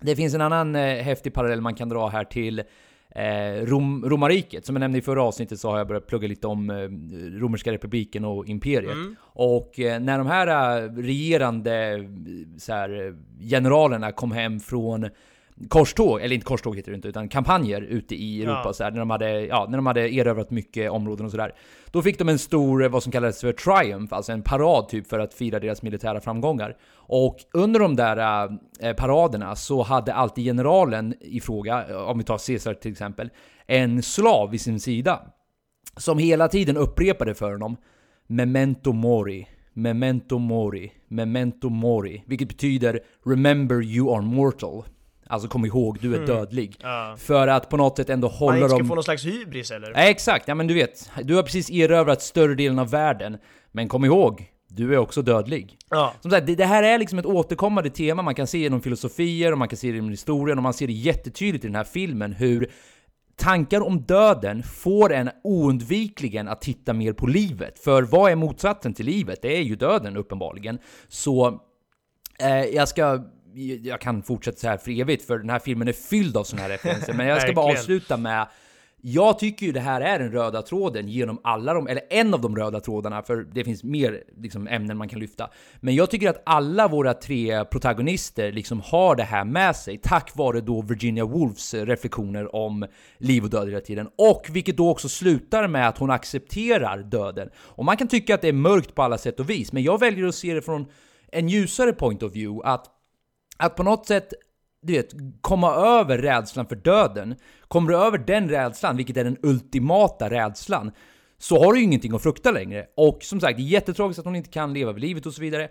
Det 0.00 0.16
finns 0.16 0.34
en 0.34 0.40
annan 0.40 0.74
eh, 0.74 1.02
häftig 1.02 1.34
parallell 1.34 1.60
man 1.60 1.74
kan 1.74 1.88
dra 1.88 2.08
här 2.08 2.24
till 2.24 2.62
eh, 3.14 3.66
Rom, 3.66 4.04
romarriket. 4.08 4.66
Som 4.66 4.76
jag 4.76 4.80
nämnde 4.80 4.98
i 4.98 5.02
förra 5.02 5.22
avsnittet 5.22 5.60
så 5.60 5.70
har 5.70 5.78
jag 5.78 5.88
börjat 5.88 6.06
plugga 6.06 6.28
lite 6.28 6.46
om 6.46 6.70
eh, 6.70 6.74
romerska 7.40 7.72
republiken 7.72 8.24
och 8.24 8.46
imperiet. 8.46 8.96
Och 9.20 9.80
eh, 9.80 10.00
när 10.00 10.18
de 10.18 10.26
här 10.26 10.88
regerande 11.02 12.08
så 12.58 12.72
här, 12.72 13.16
generalerna 13.50 14.12
kom 14.12 14.32
hem 14.32 14.60
från 14.60 15.08
korståg, 15.68 16.20
eller 16.20 16.34
inte 16.34 16.46
korståg 16.46 16.76
heter 16.76 16.90
det 16.90 16.96
inte, 16.96 17.08
utan 17.08 17.28
kampanjer 17.28 17.80
ute 17.80 18.14
i 18.14 18.42
Europa 18.42 18.62
Ja. 18.64 18.72
så 18.72 18.84
här, 18.84 18.90
när, 18.90 18.98
de 18.98 19.10
hade, 19.10 19.46
ja, 19.46 19.66
när 19.68 19.78
de 19.78 19.86
hade 19.86 20.14
erövrat 20.14 20.50
mycket 20.50 20.90
områden 20.90 21.26
och 21.26 21.30
sådär. 21.30 21.54
Då 21.90 22.02
fick 22.02 22.18
de 22.18 22.28
en 22.28 22.38
stor, 22.38 22.82
eh, 22.84 22.88
vad 22.88 23.02
som 23.02 23.12
kallades 23.12 23.40
för 23.40 23.52
triumph, 23.52 24.14
alltså 24.14 24.32
en 24.32 24.42
parad 24.42 24.88
typ 24.88 25.06
för 25.06 25.18
att 25.18 25.34
fira 25.34 25.60
deras 25.60 25.82
militära 25.82 26.20
framgångar. 26.20 26.76
Och 26.94 27.36
under 27.52 27.80
de 27.80 27.96
där 27.96 28.48
eh, 28.80 28.92
paraderna 28.92 29.56
så 29.56 29.82
hade 29.82 30.14
alltid 30.14 30.44
generalen 30.44 31.14
i 31.20 31.40
fråga, 31.40 32.04
om 32.06 32.18
vi 32.18 32.24
tar 32.24 32.38
Caesar 32.46 32.74
till 32.74 32.92
exempel, 32.92 33.30
en 33.66 34.02
slav 34.02 34.50
vid 34.50 34.60
sin 34.60 34.80
sida. 34.80 35.20
Som 35.96 36.18
hela 36.18 36.48
tiden 36.48 36.76
upprepade 36.76 37.34
för 37.34 37.52
honom 37.52 37.76
Memento 38.26 38.92
Mori, 38.92 39.46
Memento 39.74 40.38
Mori, 40.38 40.92
Memento 41.08 41.68
Mori. 41.68 42.24
Vilket 42.26 42.48
betyder 42.48 43.00
Remember 43.24 43.82
you 43.82 44.14
are 44.14 44.22
mortal. 44.22 44.84
Alltså 45.32 45.48
kom 45.48 45.64
ihåg, 45.64 45.98
du 46.00 46.14
är 46.14 46.26
dödlig. 46.26 46.76
Ja. 46.82 47.16
För 47.18 47.48
att 47.48 47.68
på 47.68 47.76
något 47.76 47.96
sätt 47.96 48.10
ändå 48.10 48.28
Man 48.28 48.36
hålla 48.36 48.56
inte 48.56 48.68
ska 48.68 48.78
dem... 48.78 48.88
få 48.88 48.94
någon 48.94 49.04
slags 49.04 49.26
hybris 49.26 49.70
eller? 49.70 49.90
Ja, 49.90 49.96
exakt, 49.96 50.48
ja 50.48 50.54
men 50.54 50.66
du 50.66 50.74
vet. 50.74 51.10
Du 51.22 51.34
har 51.34 51.42
precis 51.42 51.70
erövrat 51.70 52.22
större 52.22 52.54
delen 52.54 52.78
av 52.78 52.90
världen. 52.90 53.38
Men 53.72 53.88
kom 53.88 54.04
ihåg, 54.04 54.46
du 54.68 54.94
är 54.94 54.98
också 54.98 55.22
dödlig. 55.22 55.76
Ja. 55.90 56.14
Som 56.20 56.30
sagt, 56.30 56.46
det, 56.46 56.54
det 56.54 56.64
här 56.64 56.82
är 56.82 56.98
liksom 56.98 57.18
ett 57.18 57.26
återkommande 57.26 57.90
tema 57.90 58.22
man 58.22 58.34
kan 58.34 58.46
se 58.46 58.58
genom 58.58 58.80
filosofier 58.80 59.52
och 59.52 59.58
man 59.58 59.68
kan 59.68 59.76
se 59.76 59.88
det 59.88 59.94
genom 59.94 60.10
historien 60.10 60.58
och 60.58 60.62
man 60.62 60.74
ser 60.74 60.86
det 60.86 60.92
jättetydligt 60.92 61.64
i 61.64 61.68
den 61.68 61.76
här 61.76 61.84
filmen 61.84 62.32
hur 62.32 62.70
tankar 63.36 63.80
om 63.80 64.00
döden 64.00 64.62
får 64.62 65.12
en 65.12 65.30
oundvikligen 65.44 66.48
att 66.48 66.60
titta 66.60 66.92
mer 66.92 67.12
på 67.12 67.26
livet. 67.26 67.78
För 67.78 68.02
vad 68.02 68.30
är 68.30 68.36
motsatsen 68.36 68.94
till 68.94 69.06
livet? 69.06 69.38
Det 69.42 69.56
är 69.56 69.62
ju 69.62 69.76
döden 69.76 70.16
uppenbarligen. 70.16 70.78
Så 71.08 71.60
eh, 72.40 72.64
jag 72.64 72.88
ska 72.88 73.24
jag 73.82 74.00
kan 74.00 74.22
fortsätta 74.22 74.58
så 74.58 74.68
här 74.68 74.76
för 74.76 75.00
evigt, 75.00 75.26
för 75.26 75.38
den 75.38 75.50
här 75.50 75.58
filmen 75.58 75.88
är 75.88 75.92
fylld 75.92 76.36
av 76.36 76.44
såna 76.44 76.62
här 76.62 76.68
referenser. 76.68 77.12
Men 77.12 77.26
jag 77.26 77.42
ska 77.42 77.52
bara 77.52 77.72
avsluta 77.72 78.16
med 78.16 78.46
jag 79.04 79.38
tycker 79.38 79.66
ju 79.66 79.72
det 79.72 79.80
här 79.80 80.00
är 80.00 80.18
den 80.18 80.32
röda 80.32 80.62
tråden 80.62 81.08
genom 81.08 81.40
alla 81.44 81.74
de, 81.74 81.86
eller 81.86 82.02
en 82.10 82.34
av 82.34 82.40
de 82.40 82.56
röda 82.56 82.80
trådarna, 82.80 83.22
för 83.22 83.36
det 83.36 83.64
finns 83.64 83.84
mer 83.84 84.22
liksom, 84.36 84.68
ämnen 84.68 84.96
man 84.96 85.08
kan 85.08 85.20
lyfta. 85.20 85.50
Men 85.80 85.94
jag 85.94 86.10
tycker 86.10 86.30
att 86.30 86.42
alla 86.46 86.88
våra 86.88 87.14
tre 87.14 87.64
protagonister 87.64 88.52
liksom 88.52 88.80
har 88.80 89.16
det 89.16 89.22
här 89.22 89.44
med 89.44 89.76
sig, 89.76 89.98
tack 89.98 90.36
vare 90.36 90.60
då 90.60 90.82
Virginia 90.82 91.24
Woolfs 91.24 91.74
reflektioner 91.74 92.56
om 92.56 92.86
liv 93.18 93.44
och 93.44 93.50
död 93.50 93.68
hela 93.68 93.80
tiden. 93.80 94.08
Och 94.18 94.46
vilket 94.50 94.76
då 94.76 94.90
också 94.90 95.08
slutar 95.08 95.68
med 95.68 95.88
att 95.88 95.98
hon 95.98 96.10
accepterar 96.10 96.98
döden. 96.98 97.50
Och 97.56 97.84
man 97.84 97.96
kan 97.96 98.08
tycka 98.08 98.34
att 98.34 98.40
det 98.40 98.48
är 98.48 98.52
mörkt 98.52 98.94
på 98.94 99.02
alla 99.02 99.18
sätt 99.18 99.40
och 99.40 99.50
vis, 99.50 99.72
men 99.72 99.82
jag 99.82 100.00
väljer 100.00 100.26
att 100.26 100.34
se 100.34 100.54
det 100.54 100.62
från 100.62 100.86
en 101.32 101.48
ljusare 101.48 101.92
point 101.92 102.22
of 102.22 102.32
view, 102.32 102.68
att 102.68 102.86
att 103.62 103.76
på 103.76 103.82
något 103.82 104.06
sätt 104.06 104.32
du 104.82 104.92
vet, 104.92 105.14
komma 105.40 105.74
över 105.74 106.18
rädslan 106.18 106.66
för 106.66 106.76
döden. 106.76 107.34
Kommer 107.68 107.90
du 107.92 107.98
över 107.98 108.18
den 108.18 108.48
rädslan, 108.48 108.96
vilket 108.96 109.16
är 109.16 109.24
den 109.24 109.36
ultimata 109.42 110.30
rädslan, 110.30 110.92
så 111.38 111.64
har 111.64 111.72
du 111.72 111.78
ju 111.78 111.84
ingenting 111.84 112.14
att 112.14 112.22
frukta 112.22 112.50
längre. 112.50 112.86
Och 112.96 113.18
som 113.22 113.40
sagt, 113.40 113.56
det 113.56 113.62
är 113.62 113.64
jättetragiskt 113.64 114.18
att 114.18 114.24
hon 114.24 114.36
inte 114.36 114.50
kan 114.50 114.74
leva 114.74 114.92
livet 114.92 115.26
och 115.26 115.34
så 115.34 115.40
vidare. 115.40 115.68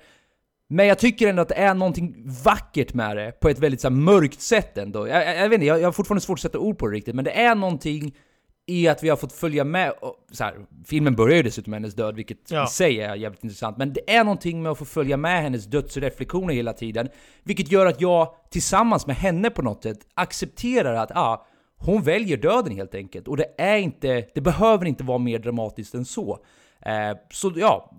Men 0.70 0.88
jag 0.88 1.00
tycker 1.00 1.28
ändå 1.28 1.42
att 1.42 1.50
det 1.50 1.56
är 1.56 1.74
någonting 1.74 2.16
vackert 2.44 2.94
med 2.94 3.18
det, 3.18 3.32
på 3.32 3.50
ett 3.50 3.60
väldigt 3.60 3.82
så 3.82 3.90
här, 3.90 3.96
mörkt 3.96 4.42
sätt 4.42 4.78
ändå. 4.78 5.08
Jag, 5.08 5.28
jag, 5.28 5.38
jag 5.38 5.50
vet 5.50 5.54
inte, 5.54 5.66
jag, 5.66 5.80
jag 5.80 5.88
har 5.88 5.92
fortfarande 5.92 6.22
svårt 6.22 6.38
att 6.38 6.42
sätta 6.42 6.60
ord 6.60 6.78
på 6.78 6.88
det 6.88 6.96
riktigt, 6.96 7.16
men 7.16 7.26
det 7.26 7.32
är 7.32 7.56
någonting 7.56 8.16
i 8.72 8.88
att 8.88 9.04
vi 9.04 9.10
har 9.10 9.18
fått 9.18 9.34
följa 9.34 9.64
med, 9.64 9.92
och, 10.02 10.16
så 10.32 10.44
här, 10.44 10.56
filmen 10.86 11.16
börjar 11.16 11.38
ju 11.38 11.44
dessutom 11.44 11.72
med 11.72 11.80
hennes 11.80 11.96
död, 11.96 12.16
vilket 12.16 12.52
Ja. 12.52 12.64
i 12.64 12.68
sig 12.68 13.02
är 13.02 13.16
jävligt 13.16 13.44
intressant, 13.44 13.78
men 13.78 13.94
det 13.94 14.14
är 14.16 14.24
någonting 14.24 14.64
med 14.64 14.72
att 14.72 14.78
få 14.78 14.86
följa 14.86 15.18
med 15.18 15.42
hennes 15.42 15.66
dödsreflektioner 15.66 16.54
hela 16.54 16.74
tiden, 16.74 17.10
vilket 17.44 17.72
gör 17.72 17.86
att 17.86 18.02
jag 18.02 18.34
tillsammans 18.50 19.08
med 19.08 19.16
henne 19.16 19.50
på 19.50 19.62
något 19.62 19.84
sätt 19.84 20.00
accepterar 20.14 20.94
att 20.94 21.12
ah, 21.16 21.46
hon 21.78 22.04
väljer 22.04 22.38
döden 22.38 22.76
helt 22.76 22.96
enkelt. 22.96 23.28
Och 23.28 23.38
det 23.38 23.46
är 23.58 23.78
inte, 23.78 24.26
det 24.34 24.42
behöver 24.42 24.86
inte 24.86 25.04
vara 25.04 25.18
mer 25.18 25.40
dramatiskt 25.40 25.94
än 25.94 26.06
så. 26.06 26.40
Eh, 26.80 27.18
så 27.32 27.54
ja, 27.56 27.92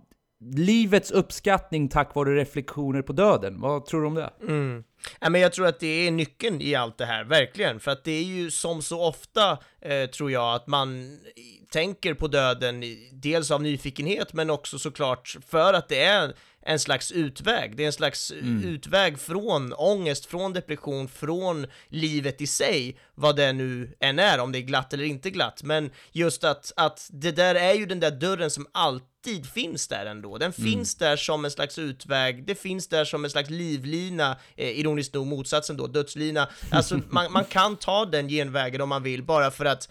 livets 0.50 1.10
uppskattning 1.10 1.88
tack 1.88 2.14
vare 2.14 2.36
reflektioner 2.36 3.02
på 3.02 3.12
döden. 3.12 3.60
Vad 3.60 3.86
tror 3.86 4.00
du 4.00 4.06
om 4.06 4.14
det? 4.14 4.30
Mm. 4.42 4.84
Ja, 5.20 5.30
men 5.30 5.40
jag 5.40 5.52
tror 5.52 5.66
att 5.66 5.80
det 5.80 6.06
är 6.06 6.10
nyckeln 6.10 6.60
i 6.60 6.74
allt 6.74 6.98
det 6.98 7.06
här, 7.06 7.24
verkligen. 7.24 7.80
För 7.80 7.90
att 7.90 8.04
det 8.04 8.12
är 8.12 8.22
ju 8.22 8.50
som 8.50 8.82
så 8.82 9.02
ofta, 9.02 9.58
eh, 9.80 10.10
tror 10.10 10.30
jag, 10.30 10.54
att 10.54 10.66
man 10.66 11.18
tänker 11.72 12.14
på 12.14 12.28
döden, 12.28 12.82
dels 13.12 13.50
av 13.50 13.62
nyfikenhet, 13.62 14.32
men 14.32 14.50
också 14.50 14.78
såklart 14.78 15.36
för 15.48 15.74
att 15.74 15.88
det 15.88 16.02
är 16.02 16.34
en 16.62 16.78
slags 16.78 17.12
utväg. 17.12 17.76
Det 17.76 17.82
är 17.82 17.86
en 17.86 17.92
slags 17.92 18.32
utväg 18.64 19.18
från 19.18 19.72
ångest, 19.72 20.26
från 20.26 20.52
depression, 20.52 21.08
från 21.08 21.66
livet 21.88 22.40
i 22.40 22.46
sig, 22.46 22.96
vad 23.14 23.36
det 23.36 23.52
nu 23.52 23.96
än 24.00 24.18
är, 24.18 24.38
om 24.38 24.52
det 24.52 24.58
är 24.58 24.62
glatt 24.62 24.92
eller 24.92 25.04
inte 25.04 25.30
glatt. 25.30 25.62
Men 25.62 25.90
just 26.12 26.44
att, 26.44 26.72
att 26.76 27.08
det 27.12 27.32
där 27.32 27.54
är 27.54 27.74
ju 27.74 27.86
den 27.86 28.00
där 28.00 28.10
dörren 28.10 28.50
som 28.50 28.66
alltid 28.72 29.46
finns 29.46 29.88
där 29.88 30.06
ändå. 30.06 30.38
Den 30.38 30.52
finns 30.52 30.94
där 30.94 31.16
som 31.16 31.44
en 31.44 31.50
slags 31.50 31.78
utväg, 31.78 32.46
det 32.46 32.54
finns 32.54 32.88
där 32.88 33.04
som 33.04 33.24
en 33.24 33.30
slags 33.30 33.50
livlina, 33.50 34.36
eh, 34.56 34.78
ironiskt 34.78 35.14
nog 35.14 35.26
motsatsen 35.26 35.76
då, 35.76 35.86
dödslina. 35.86 36.48
Alltså 36.70 37.00
man, 37.08 37.32
man 37.32 37.44
kan 37.44 37.76
ta 37.76 38.04
den 38.04 38.28
genvägen 38.28 38.80
om 38.80 38.88
man 38.88 39.02
vill, 39.02 39.22
bara 39.22 39.50
för 39.50 39.64
att 39.64 39.88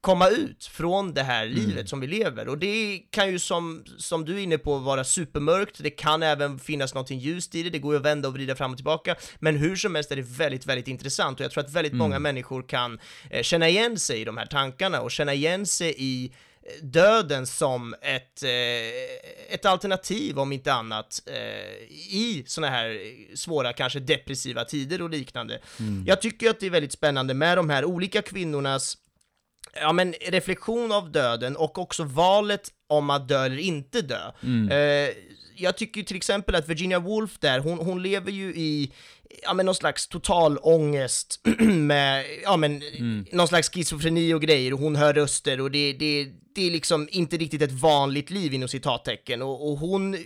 komma 0.00 0.28
ut 0.28 0.64
från 0.64 1.14
det 1.14 1.22
här 1.22 1.46
livet 1.46 1.88
som 1.88 2.00
vi 2.00 2.06
lever. 2.06 2.48
Och 2.48 2.58
det 2.58 3.02
kan 3.10 3.30
ju 3.30 3.38
som, 3.38 3.84
som 3.98 4.24
du 4.24 4.38
är 4.38 4.42
inne 4.42 4.58
på 4.58 4.78
vara 4.78 5.04
supermörkt, 5.04 5.82
det 5.82 5.90
kan 5.90 6.22
även 6.22 6.58
finnas 6.58 6.94
någonting 6.94 7.18
ljust 7.18 7.54
i 7.54 7.62
det, 7.62 7.70
det 7.70 7.78
går 7.78 7.94
ju 7.94 7.98
att 7.98 8.04
vända 8.04 8.28
och 8.28 8.34
vrida 8.34 8.56
fram 8.56 8.70
och 8.70 8.76
tillbaka, 8.76 9.16
men 9.38 9.56
hur 9.56 9.76
som 9.76 9.94
helst 9.94 10.12
är 10.12 10.16
det 10.16 10.22
väldigt, 10.22 10.66
väldigt 10.66 10.88
intressant. 10.88 11.40
Och 11.40 11.44
jag 11.44 11.50
tror 11.52 11.64
att 11.64 11.72
väldigt 11.72 11.92
många 11.92 12.18
människor 12.18 12.62
kan 12.62 12.98
eh, 13.30 13.42
känna 13.42 13.68
igen 13.68 13.98
sig 13.98 14.20
i 14.20 14.24
de 14.24 14.36
här 14.36 14.46
tankarna 14.46 15.00
och 15.00 15.10
känna 15.10 15.34
igen 15.34 15.66
sig 15.66 15.94
i 15.98 16.32
eh, 16.62 16.84
döden 16.84 17.46
som 17.46 17.94
ett, 18.02 18.42
eh, 18.42 19.54
ett 19.54 19.64
alternativ 19.64 20.38
om 20.38 20.52
inte 20.52 20.72
annat 20.72 21.22
eh, 21.26 21.34
i 22.14 22.44
såna 22.46 22.68
här 22.68 22.98
svåra, 23.36 23.72
kanske 23.72 24.00
depressiva 24.00 24.64
tider 24.64 25.02
och 25.02 25.10
liknande. 25.10 25.60
Jag 26.06 26.20
tycker 26.22 26.50
att 26.50 26.60
det 26.60 26.66
är 26.66 26.70
väldigt 26.70 26.92
spännande 26.92 27.34
med 27.34 27.58
de 27.58 27.70
här 27.70 27.84
olika 27.84 28.22
kvinnornas 28.22 28.96
ja, 29.74 29.92
men 29.92 30.14
reflektion 30.26 30.92
av 30.92 31.12
döden 31.12 31.56
och 31.56 31.78
också 31.78 32.04
valet 32.04 32.68
om 32.88 33.10
att 33.10 33.28
dö 33.28 33.44
eller 33.44 33.58
inte 33.58 34.02
dö. 34.02 34.32
Eh, 34.70 35.14
jag 35.56 35.76
tycker 35.76 36.02
till 36.02 36.16
exempel 36.16 36.54
att 36.54 36.68
Virginia 36.68 36.98
Woolf 36.98 37.38
där, 37.38 37.58
hon, 37.58 37.78
hon 37.78 38.02
lever 38.02 38.32
ju 38.32 38.54
i 38.54 38.92
ja, 39.42 39.54
men 39.54 39.66
någon 39.66 39.74
slags 39.74 40.08
total 40.08 40.58
ångest 40.62 41.40
med, 41.60 42.24
ja 42.42 42.56
men, 42.56 42.82
någon 43.32 43.48
slags 43.48 43.70
schizofreni 43.70 44.34
och 44.34 44.42
grejer 44.42 44.72
och 44.72 44.78
hon 44.78 44.96
hör 44.96 45.14
röster 45.14 45.60
och 45.60 45.70
det, 45.70 45.92
det, 45.92 46.28
det 46.54 46.66
är 46.66 46.70
liksom 46.70 47.08
inte 47.10 47.36
riktigt 47.36 47.62
ett 47.62 47.72
vanligt 47.72 48.30
liv 48.30 48.54
inom 48.54 48.68
citattecken. 48.68 49.42
Och, 49.42 49.70
och 49.70 49.78
hon 49.78 50.16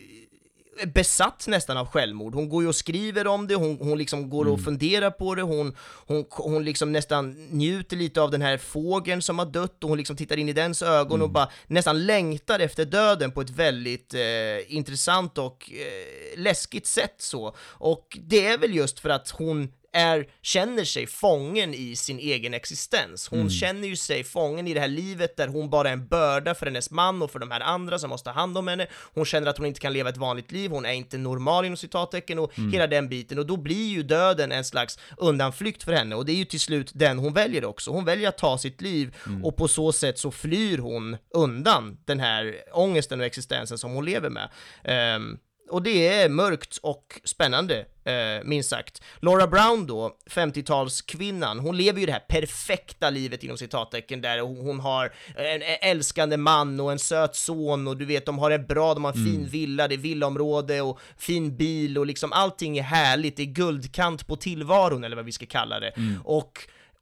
besatt 0.95 1.47
nästan 1.47 1.77
av 1.77 1.87
självmord. 1.87 2.35
Hon 2.35 2.49
går 2.49 2.63
ju 2.63 2.69
och 2.69 2.75
skriver 2.75 3.27
om 3.27 3.47
det, 3.47 3.55
hon, 3.55 3.79
hon 3.81 3.99
liksom 3.99 4.31
går 4.31 4.49
och 4.49 4.61
funderar 4.61 5.11
på 5.11 5.35
det, 5.35 5.43
hon, 5.43 5.77
hon, 6.07 6.25
hon 6.31 6.65
liksom 6.65 6.93
nästan 6.93 7.31
njuter 7.51 7.97
lite 7.97 8.21
av 8.21 8.31
den 8.31 8.43
här 8.43 8.59
fågeln 8.59 9.23
som 9.23 9.39
har 9.39 9.47
dött 9.47 9.85
och 9.85 9.89
hon 9.89 9.99
liksom 9.99 10.17
tittar 10.17 10.37
in 10.37 10.49
i 10.49 10.53
dens 10.53 10.83
ögon 10.83 11.23
och 11.23 11.31
bara 11.31 11.49
nästan 11.67 12.07
längtar 12.07 12.61
efter 12.61 12.85
döden 12.85 13.33
på 13.33 13.41
ett 13.41 13.51
väldigt 13.51 14.15
eh, 14.15 14.75
intressant 14.77 15.39
och 15.39 15.71
eh, 15.71 16.41
läskigt 16.41 16.87
sätt 16.87 17.15
så. 17.19 17.57
Och 17.61 18.19
det 18.23 18.47
är 18.47 18.59
väl 18.59 18.75
just 18.75 19.01
för 19.01 19.11
att 19.11 19.31
hon 19.31 19.73
är, 19.95 20.27
känner 20.43 20.85
sig 20.85 21.07
fången 21.07 21.75
i 21.75 21.97
sin 21.97 22.19
egen 22.19 22.55
existens. 22.55 23.29
Hon 23.29 23.51
känner 23.51 23.89
ju 23.89 23.97
sig 23.97 24.25
fången 24.25 24.67
i 24.67 24.75
det 24.75 24.81
här 24.81 24.89
livet 24.89 25.37
där 25.37 25.49
hon 25.49 25.71
bara 25.71 25.89
är 25.89 25.93
en 25.93 26.07
börda 26.07 26.55
för 26.55 26.67
hennes 26.67 26.91
man 26.91 27.23
och 27.23 27.31
för 27.31 27.39
de 27.39 27.51
här 27.51 27.61
andra 27.61 27.99
som 27.99 28.11
måste 28.11 28.31
ta 28.31 28.35
hand 28.35 28.59
om 28.59 28.69
henne. 28.69 28.87
Hon 29.15 29.25
känner 29.25 29.47
att 29.47 29.59
hon 29.59 29.67
inte 29.67 29.81
kan 29.81 29.93
leva 29.93 30.09
ett 30.09 30.17
vanligt 30.17 30.53
liv, 30.53 30.71
hon 30.71 30.87
är 30.87 30.93
inte 30.93 31.19
normal 31.19 31.65
inom 31.65 31.77
citattecken 31.77 32.39
och 32.39 32.53
hela 32.73 32.87
den 32.87 33.09
biten. 33.09 33.39
Och 33.39 33.47
då 33.47 33.57
blir 33.57 33.89
ju 33.89 34.03
döden 34.03 34.53
en 34.53 34.65
slags 34.65 34.99
undanflykt 35.17 35.83
för 35.83 35.93
henne 35.93 36.15
och 36.17 36.27
det 36.27 36.33
är 36.33 36.37
ju 36.37 36.45
till 36.45 36.61
slut 36.61 36.91
den 36.95 37.19
hon 37.19 37.33
väljer 37.33 37.65
också. 37.65 37.91
Hon 37.91 38.05
väljer 38.05 38.29
att 38.29 38.39
ta 38.39 38.59
sitt 38.59 38.81
liv 38.81 39.17
och 39.43 39.57
på 39.57 39.69
så 39.69 39.93
sätt 39.93 40.19
så 40.19 40.31
flyr 40.31 40.79
hon 40.79 41.17
undan 41.31 41.99
den 42.05 42.21
här 42.21 42.55
ångesten 42.73 43.21
och 43.21 43.27
existensen 43.27 43.79
som 43.79 43.93
hon 43.93 44.05
lever 44.05 44.31
med. 44.31 44.51
Ehm, 44.85 45.39
och 45.71 45.83
det 45.83 46.09
är 46.09 46.29
mörkt 46.29 46.77
och 46.83 47.21
spännande, 47.25 47.87
eh, 48.05 48.45
minst 48.45 48.71
sagt. 48.71 49.03
Laura 49.21 49.47
Brown 49.47 49.87
då, 49.87 50.17
50-talskvinnan, 50.31 51.59
hon 51.59 51.77
lever 51.77 52.01
ju 52.01 52.07
det 52.07 52.13
här 52.13 52.25
perfekta 52.29 53.11
livet 53.11 53.45
inom 53.45 53.59
citattecken 53.59 54.21
där 54.21 54.41
hon, 54.41 54.81
har 54.81 55.13
en 55.37 55.63
älskande 55.81 56.37
man 56.37 56.81
och 56.81 56.93
en 56.93 56.99
söt 56.99 57.37
son 57.37 57.89
och 57.89 57.97
du 57.97 58.05
vet, 58.05 58.27
de 58.27 58.39
har 58.39 58.51
det 58.51 58.59
bra, 58.59 58.95
de 58.95 59.05
har 59.05 59.13
en 59.13 59.25
fin 59.25 59.47
villa, 59.47 59.89
det 59.89 59.95
är 59.95 59.99
villaområde 59.99 60.81
och 60.81 60.99
fin 61.19 61.57
bil 61.57 61.99
och 61.99 62.07
liksom 62.07 62.33
allting 62.33 62.79
är 62.79 62.83
härligt, 62.83 63.37
det 63.37 63.43
är 63.43 63.47
guldkant 63.47 64.27
på 64.27 64.37
tillvaron 64.37 65.05
eller 65.05 65.17
vad 65.17 65.25
vi 65.25 65.33
ska 65.33 65.47
kalla 65.47 65.81
det. 65.81 65.93
Och 66.25 66.53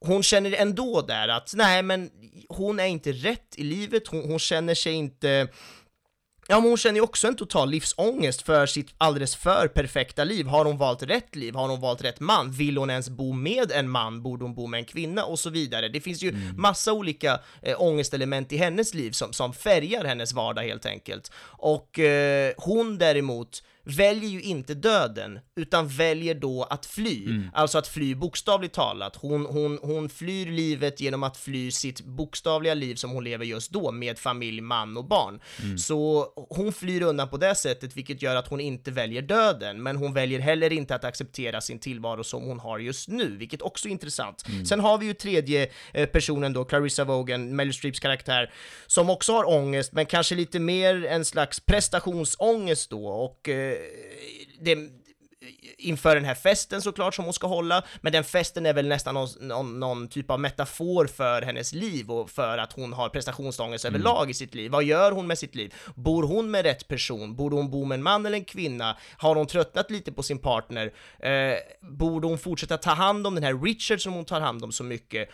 hon 0.01 0.23
känner 0.23 0.53
ändå 0.53 1.03
där 1.03 1.29
att 1.29 1.53
nej 1.55 1.83
men 1.83 2.11
hon 2.49 2.81
är 2.81 2.87
inte 2.87 3.12
rätt 3.12 3.55
i 3.57 3.65
livet, 3.65 4.09
hon, 4.09 4.31
hon 4.31 4.38
känner 4.38 4.75
sig 4.75 4.93
inte 4.93 5.49
Ja, 6.53 6.61
men 6.61 6.69
hon 6.69 6.77
känner 6.77 6.95
ju 6.95 7.01
också 7.01 7.29
en 7.29 7.37
total 7.37 7.71
livsångest 7.71 8.43
för 8.43 8.67
sitt 8.67 8.95
alldeles 8.99 9.37
för 9.37 9.69
perfekta 9.69 10.25
liv. 10.25 10.47
Har 10.47 10.65
hon 10.65 10.79
valt 10.79 11.03
rätt 11.03 11.37
liv? 11.37 11.55
Har 11.55 11.69
hon 11.69 11.81
valt 11.81 12.05
rätt 12.05 12.21
man? 12.21 12.51
Vill 12.51 12.79
hon 12.79 12.91
ens 12.91 13.09
bo 13.09 13.33
med 13.33 13.73
en 13.73 13.91
man? 13.91 14.23
Borde 14.23 14.45
hon 14.45 14.55
bo 14.55 14.67
med 14.67 14.79
en 14.79 14.85
kvinna? 14.85 15.25
Och 15.25 15.38
så 15.38 15.51
vidare. 15.51 15.88
Det 15.88 16.01
finns 16.01 16.23
ju 16.23 16.35
massa 16.57 16.93
olika 16.93 17.41
eh, 17.62 17.83
ångestelement 17.83 18.53
i 18.53 18.57
hennes 18.57 18.95
liv 18.95 19.11
som, 19.11 19.33
som 19.33 19.53
färgar 19.53 20.05
hennes 20.05 20.33
vardag 20.33 20.62
helt 20.62 20.87
enkelt. 20.87 21.33
Och 21.45 21.99
eh, 21.99 22.53
hon 22.57 22.99
däremot 22.99 23.62
väljer 23.85 24.31
ju 24.31 24.42
inte 24.42 24.75
döden, 24.75 25.38
utan 25.57 25.88
väljer 25.88 26.35
då 26.35 26.62
att 26.62 26.87
fly. 26.87 27.25
Mm. 27.25 27.51
Alltså 27.55 27.79
att 27.79 27.88
fly 27.88 28.14
bokstavligt 28.14 28.75
talat. 28.75 29.16
Hon, 29.16 29.47
hon, 29.47 29.79
hon 29.83 30.09
flyr 30.09 30.47
livet 30.47 31.01
genom 31.01 31.23
att 31.23 31.37
fly 31.37 31.71
sitt 31.71 32.01
bokstavliga 32.01 32.75
liv 32.75 32.95
som 32.95 33.11
hon 33.11 33.25
lever 33.25 33.45
just 33.45 33.71
då, 33.71 33.92
med 33.92 34.18
familj, 34.18 34.61
man 34.61 34.97
och 34.97 35.05
barn. 35.05 35.40
Mm. 35.62 35.79
Så 35.79 36.27
hon 36.35 36.73
flyr 36.73 37.03
undan 37.03 37.29
på 37.29 37.37
det 37.37 37.55
sättet, 37.55 37.97
vilket 37.97 38.23
gör 38.23 38.37
att 38.37 38.49
hon 38.49 38.61
inte 38.61 38.90
väljer 38.90 39.23
döden, 39.23 39.83
men 39.83 39.97
hon 39.97 40.14
väljer 40.14 40.40
heller 40.40 40.73
inte 40.73 40.95
att 40.95 41.05
acceptera 41.05 41.61
sin 41.61 41.79
tillvaro 41.79 42.25
som 42.25 42.42
hon 42.42 42.61
har 42.61 42.79
just 42.79 43.09
nu, 43.09 43.37
vilket 43.37 43.62
också 43.62 43.88
är 43.88 43.92
intressant. 43.92 44.49
Mm. 44.49 44.66
Sen 44.66 44.81
har 44.81 44.99
vi 44.99 45.07
ju 45.07 45.14
tredje 45.14 45.68
eh, 45.92 46.07
personen 46.07 46.53
då, 46.53 46.64
Clarissa 46.64 47.05
Vogan, 47.05 47.57
Meryl 47.57 47.75
Streeps 47.75 48.01
karaktär, 48.01 48.53
som 48.87 49.11
också 49.11 49.33
har 49.33 49.49
ångest, 49.49 49.92
men 49.92 50.07
kanske 50.07 50.35
lite 50.35 50.59
mer 50.59 51.07
en 51.07 51.25
slags 51.25 51.61
prestationsångest 51.61 52.90
då, 52.90 53.07
och 53.07 53.49
eh, 53.49 53.71
det 54.61 54.78
inför 55.78 56.14
den 56.14 56.24
här 56.24 56.35
festen 56.35 56.82
såklart 56.82 57.14
som 57.14 57.24
hon 57.24 57.35
ska 57.35 57.46
hålla, 57.46 57.85
men 58.00 58.12
den 58.12 58.24
festen 58.24 58.66
är 58.66 58.72
väl 58.72 58.88
nästan 58.88 59.14
någon, 59.14 59.28
någon, 59.40 59.80
någon 59.80 60.08
typ 60.08 60.30
av 60.30 60.40
metafor 60.40 61.06
för 61.06 61.42
hennes 61.42 61.72
liv 61.72 62.11
och 62.11 62.30
för 62.30 62.58
att 62.58 62.72
hon 62.72 62.92
har 62.92 63.08
prestationsångest 63.08 63.85
Mm. 63.85 63.94
överlag 63.94 64.30
i 64.30 64.35
sitt 64.35 64.54
liv. 64.54 64.70
Vad 64.70 64.85
gör 64.85 65.12
hon 65.12 65.26
med 65.26 65.38
sitt 65.38 65.54
liv? 65.54 65.74
Bor 65.94 66.22
hon 66.22 66.50
med 66.50 66.64
rätt 66.64 66.88
person? 66.88 67.37
Borde 67.37 67.56
hon 67.56 67.70
bo 67.70 67.85
med 67.85 67.94
en 67.96 68.02
man 68.02 68.26
eller 68.26 68.38
en 68.38 68.44
kvinna? 68.44 68.96
Har 69.16 69.35
hon 69.35 69.46
tröttnat 69.46 69.90
lite 69.90 70.12
på 70.12 70.22
sin 70.22 70.38
partner? 70.38 70.92
Eh, 71.18 71.56
borde 71.80 72.26
hon 72.26 72.38
fortsätta 72.38 72.76
ta 72.78 72.90
hand 72.90 73.26
om 73.26 73.35
den 73.35 73.44
här 73.44 73.64
Richard 73.64 74.00
som 74.00 74.12
hon 74.12 74.24
tar 74.24 74.40
hand 74.40 74.64
om 74.64 74.72
så 74.72 74.85
mycket? 74.85 75.28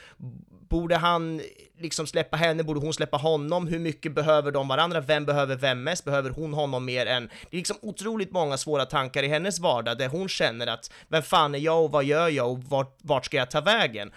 Borde 0.69 0.97
han 0.97 1.41
liksom 1.79 2.07
släppa 2.07 2.37
henne? 2.37 2.63
Borde 2.63 2.81
hon 2.81 2.95
släppa 2.95 3.17
honom? 3.17 3.67
Hur 3.67 3.79
mycket 3.79 4.15
behöver 4.15 4.53
de 4.53 4.69
varandra? 4.69 5.01
Vem 5.01 5.25
behöver 5.25 5.57
vem 5.57 5.83
mest? 5.83 6.05
Behöver 6.05 6.31
hon 6.31 6.53
honom 6.55 6.85
mer 6.85 7.07
än... 7.07 7.29
Det 7.51 7.57
är 7.57 7.59
liksom 7.59 7.77
otroligt 7.83 8.33
många 8.33 8.57
svåra 8.57 8.87
tankar 8.87 9.23
i 9.23 9.29
hennes 9.29 9.59
vardag 9.59 9.99
där 9.99 10.09
hon 10.09 10.29
känner 10.29 10.67
att 10.67 10.91
vem 11.09 11.23
fan 11.23 11.55
är 11.55 11.59
jag 11.59 11.85
och 11.85 11.91
vad 11.91 12.05
gör 12.05 12.29
jag 12.29 12.51
och 12.51 12.65
vart, 12.65 12.99
vart 13.03 13.25
ska 13.27 13.37
jag 13.37 13.51
ta 13.51 13.61
vägen? 13.61 14.13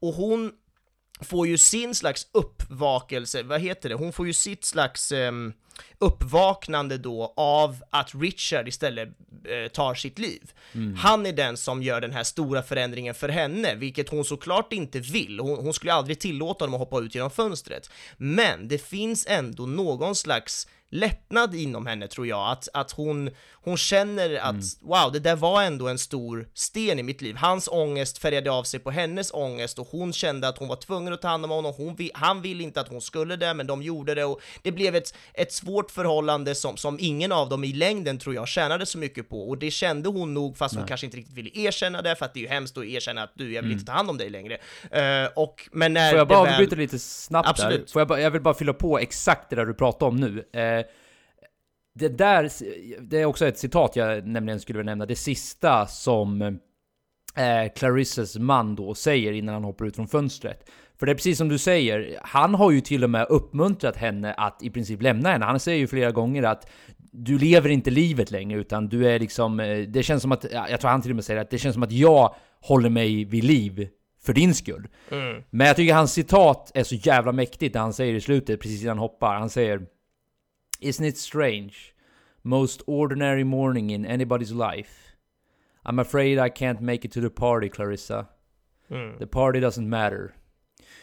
Och 0.00 0.14
hon 0.14 0.52
får 1.20 1.46
ju 1.46 1.58
sin 1.58 1.94
slags 1.94 2.26
uppvakelse, 2.32 3.42
vad 3.42 3.60
heter 3.60 3.88
det? 3.88 3.94
Hon 3.94 4.12
får 4.12 4.26
ju 4.26 4.32
sitt 4.32 4.64
slags 4.64 5.12
ehm, 5.12 5.52
uppvaknande 5.98 6.98
då 6.98 7.34
av 7.36 7.76
att 7.90 8.14
Richard 8.14 8.68
istället 8.68 9.08
eh, 9.44 9.72
tar 9.72 9.94
sitt 9.94 10.18
liv. 10.18 10.52
Han 10.96 11.26
är 11.26 11.32
den 11.32 11.56
som 11.56 11.82
gör 11.82 12.00
den 12.00 12.12
här 12.12 12.24
stora 12.24 12.62
förändringen 12.62 13.14
för 13.14 13.28
henne, 13.28 13.74
vilket 13.74 14.08
hon 14.08 14.24
såklart 14.24 14.72
inte 14.72 15.00
vill. 15.00 15.40
Hon, 15.40 15.58
hon 15.58 15.72
skulle 15.72 15.92
aldrig 15.92 16.20
tillåta 16.20 16.64
honom 16.64 16.74
att 16.74 16.88
hoppa 16.88 17.04
ut 17.04 17.14
genom 17.14 17.30
fönstret. 17.30 17.90
Men 18.16 18.68
det 18.68 18.78
finns 18.78 19.26
ändå 19.28 19.66
någon 19.66 20.14
slags 20.14 20.68
lättnad 20.90 21.54
inom 21.54 21.86
henne 21.86 22.08
tror 22.08 22.26
jag, 22.26 22.50
att, 22.50 22.68
att 22.74 22.90
hon, 22.90 23.30
hon 23.52 23.76
känner 23.76 24.38
att 24.38 24.54
wow, 24.80 25.12
det 25.12 25.18
där 25.18 25.36
var 25.36 25.62
ändå 25.62 25.88
en 25.88 25.98
stor 25.98 26.48
sten 26.54 26.98
i 26.98 27.02
mitt 27.02 27.22
liv. 27.22 27.36
Hans 27.36 27.68
ångest 27.68 28.18
färgade 28.18 28.50
av 28.50 28.64
sig 28.64 28.80
på 28.80 28.90
hennes 28.90 29.32
ångest 29.34 29.78
och 29.78 29.88
hon 29.90 30.12
kände 30.12 30.48
att 30.48 30.58
hon 30.58 30.68
var 30.68 30.76
tvungen 30.76 31.12
att 31.12 31.22
ta 31.22 31.28
hand 31.28 31.44
om 31.44 31.50
honom. 31.50 31.74
Hon, 31.76 31.96
han 32.14 32.42
ville 32.42 32.62
inte 32.62 32.80
att 32.80 32.88
hon 32.88 33.00
skulle 33.00 33.36
det, 33.36 33.54
men 33.54 33.66
de 33.66 33.82
gjorde 33.82 34.14
det 34.14 34.24
och 34.24 34.40
det 34.62 34.72
blev 34.72 34.96
ett, 34.96 35.14
ett 35.34 35.52
svårt 35.52 35.90
förhållande 35.90 36.54
som, 36.54 36.76
som 36.76 36.98
ingen 37.00 37.32
av 37.32 37.48
dem 37.48 37.64
i 37.64 37.72
längden 37.72 38.18
tror 38.18 38.34
jag 38.34 38.48
tjänade 38.48 38.86
så 38.86 38.98
mycket 38.98 39.28
på 39.28 39.48
och 39.48 39.58
det 39.58 39.70
kände 39.70 40.08
hon 40.08 40.34
nog 40.34 40.56
fast 40.56 40.74
hon 40.74 40.86
kanske 40.86 41.06
inte 41.06 41.16
riktigt 41.16 41.34
ville 41.36 41.50
erkänna 41.54 42.02
det 42.02 42.16
för 42.16 42.24
att 42.24 42.34
det 42.34 42.40
är 42.40 42.42
ju 42.42 42.48
hemskt 42.48 42.78
att 42.78 42.84
erkänna 42.84 43.22
att 43.22 43.32
du, 43.34 43.52
jag 43.52 43.62
vill 43.62 43.72
inte 43.72 43.84
ta 43.84 43.92
hand 43.92 44.10
om 44.10 44.18
dig 44.18 44.30
längre. 44.30 44.58
Eh, 44.90 45.28
och, 45.36 45.68
men 45.72 45.92
när 45.92 46.10
Får 46.10 46.18
jag 46.18 46.28
bara 46.28 46.44
väl- 46.44 46.52
avbryta 46.52 46.76
lite 46.76 46.98
snabbt 46.98 47.48
Absolut. 47.48 47.86
där? 47.86 47.92
Får 47.92 48.00
jag, 48.00 48.08
bara, 48.08 48.20
jag 48.20 48.30
vill 48.30 48.42
bara 48.42 48.54
fylla 48.54 48.72
på 48.72 48.98
exakt 48.98 49.50
det 49.50 49.56
där 49.56 49.66
du 49.66 49.74
pratade 49.74 50.08
om 50.08 50.16
nu. 50.16 50.60
Eh, 50.60 50.85
det 51.98 52.08
där, 52.08 52.50
det 53.00 53.20
är 53.20 53.24
också 53.24 53.46
ett 53.46 53.58
citat 53.58 53.96
jag 53.96 54.26
nämligen 54.26 54.60
skulle 54.60 54.78
vilja 54.78 54.90
nämna. 54.90 55.06
Det 55.06 55.16
sista 55.16 55.86
som 55.86 56.42
eh, 56.42 57.72
Clarissas 57.76 58.38
man 58.38 58.74
då 58.74 58.94
säger 58.94 59.32
innan 59.32 59.54
han 59.54 59.64
hoppar 59.64 59.84
ut 59.84 59.96
från 59.96 60.08
fönstret. 60.08 60.70
För 60.98 61.06
det 61.06 61.12
är 61.12 61.14
precis 61.14 61.38
som 61.38 61.48
du 61.48 61.58
säger, 61.58 62.18
han 62.22 62.54
har 62.54 62.70
ju 62.70 62.80
till 62.80 63.04
och 63.04 63.10
med 63.10 63.26
uppmuntrat 63.28 63.96
henne 63.96 64.34
att 64.34 64.62
i 64.62 64.70
princip 64.70 65.02
lämna 65.02 65.28
henne. 65.28 65.44
Han 65.44 65.60
säger 65.60 65.78
ju 65.78 65.86
flera 65.86 66.10
gånger 66.10 66.42
att 66.42 66.70
du 66.98 67.38
lever 67.38 67.68
inte 67.68 67.90
livet 67.90 68.30
längre 68.30 68.58
utan 68.58 68.88
du 68.88 69.08
är 69.08 69.18
liksom, 69.18 69.60
eh, 69.60 69.78
det 69.78 70.02
känns 70.02 70.22
som 70.22 70.32
att, 70.32 70.46
ja, 70.52 70.66
jag 70.70 70.80
tror 70.80 70.90
han 70.90 71.02
till 71.02 71.10
och 71.10 71.16
med 71.16 71.24
säger 71.24 71.40
att 71.40 71.50
det 71.50 71.58
känns 71.58 71.74
som 71.74 71.82
att 71.82 71.92
jag 71.92 72.34
håller 72.60 72.90
mig 72.90 73.24
vid 73.24 73.44
liv 73.44 73.88
för 74.22 74.32
din 74.32 74.54
skull. 74.54 74.88
Men 75.50 75.66
jag 75.66 75.76
tycker 75.76 75.94
hans 75.94 76.12
citat 76.12 76.70
är 76.74 76.84
så 76.84 76.94
jävla 76.94 77.32
mäktigt 77.32 77.74
när 77.74 77.80
han 77.80 77.92
säger 77.92 78.14
i 78.14 78.20
slutet, 78.20 78.60
precis 78.60 78.82
innan 78.82 78.98
han 78.98 79.08
hoppar, 79.08 79.34
han 79.34 79.50
säger 79.50 79.86
Isn't 80.80 81.04
it 81.04 81.18
strange? 81.18 81.94
Most 82.44 82.82
ordinary 82.86 83.44
morning 83.44 83.90
in 83.90 84.06
anybody's 84.06 84.52
life. 84.52 85.16
I'm 85.84 85.98
afraid 85.98 86.38
I 86.38 86.48
can't 86.48 86.80
make 86.80 87.04
it 87.04 87.12
to 87.12 87.20
the 87.20 87.30
party, 87.30 87.68
Clarissa. 87.68 88.28
Hmm. 88.88 89.16
The 89.18 89.26
party 89.26 89.60
doesn't 89.60 89.88
matter. 89.88 90.34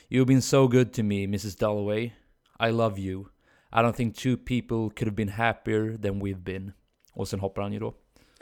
You've 0.09 0.27
been 0.27 0.41
so 0.41 0.67
good 0.67 0.93
to 0.93 1.03
me, 1.03 1.27
Mrs. 1.27 1.57
Dalloway. 1.57 2.13
I 2.59 2.69
love 2.69 2.99
you. 2.99 3.29
I 3.71 3.81
don't 3.81 3.95
think 3.95 4.15
two 4.15 4.38
people 4.38 4.89
could 4.89 5.07
have 5.07 5.15
been 5.15 5.29
happier 5.29 5.97
than 5.97 6.19
we've 6.19 6.43
been. 6.43 6.73
Och 7.13 7.27
sen 7.27 7.39
hoppar 7.39 7.62
han 7.62 7.73
ju 7.73 7.79
då. 7.79 7.93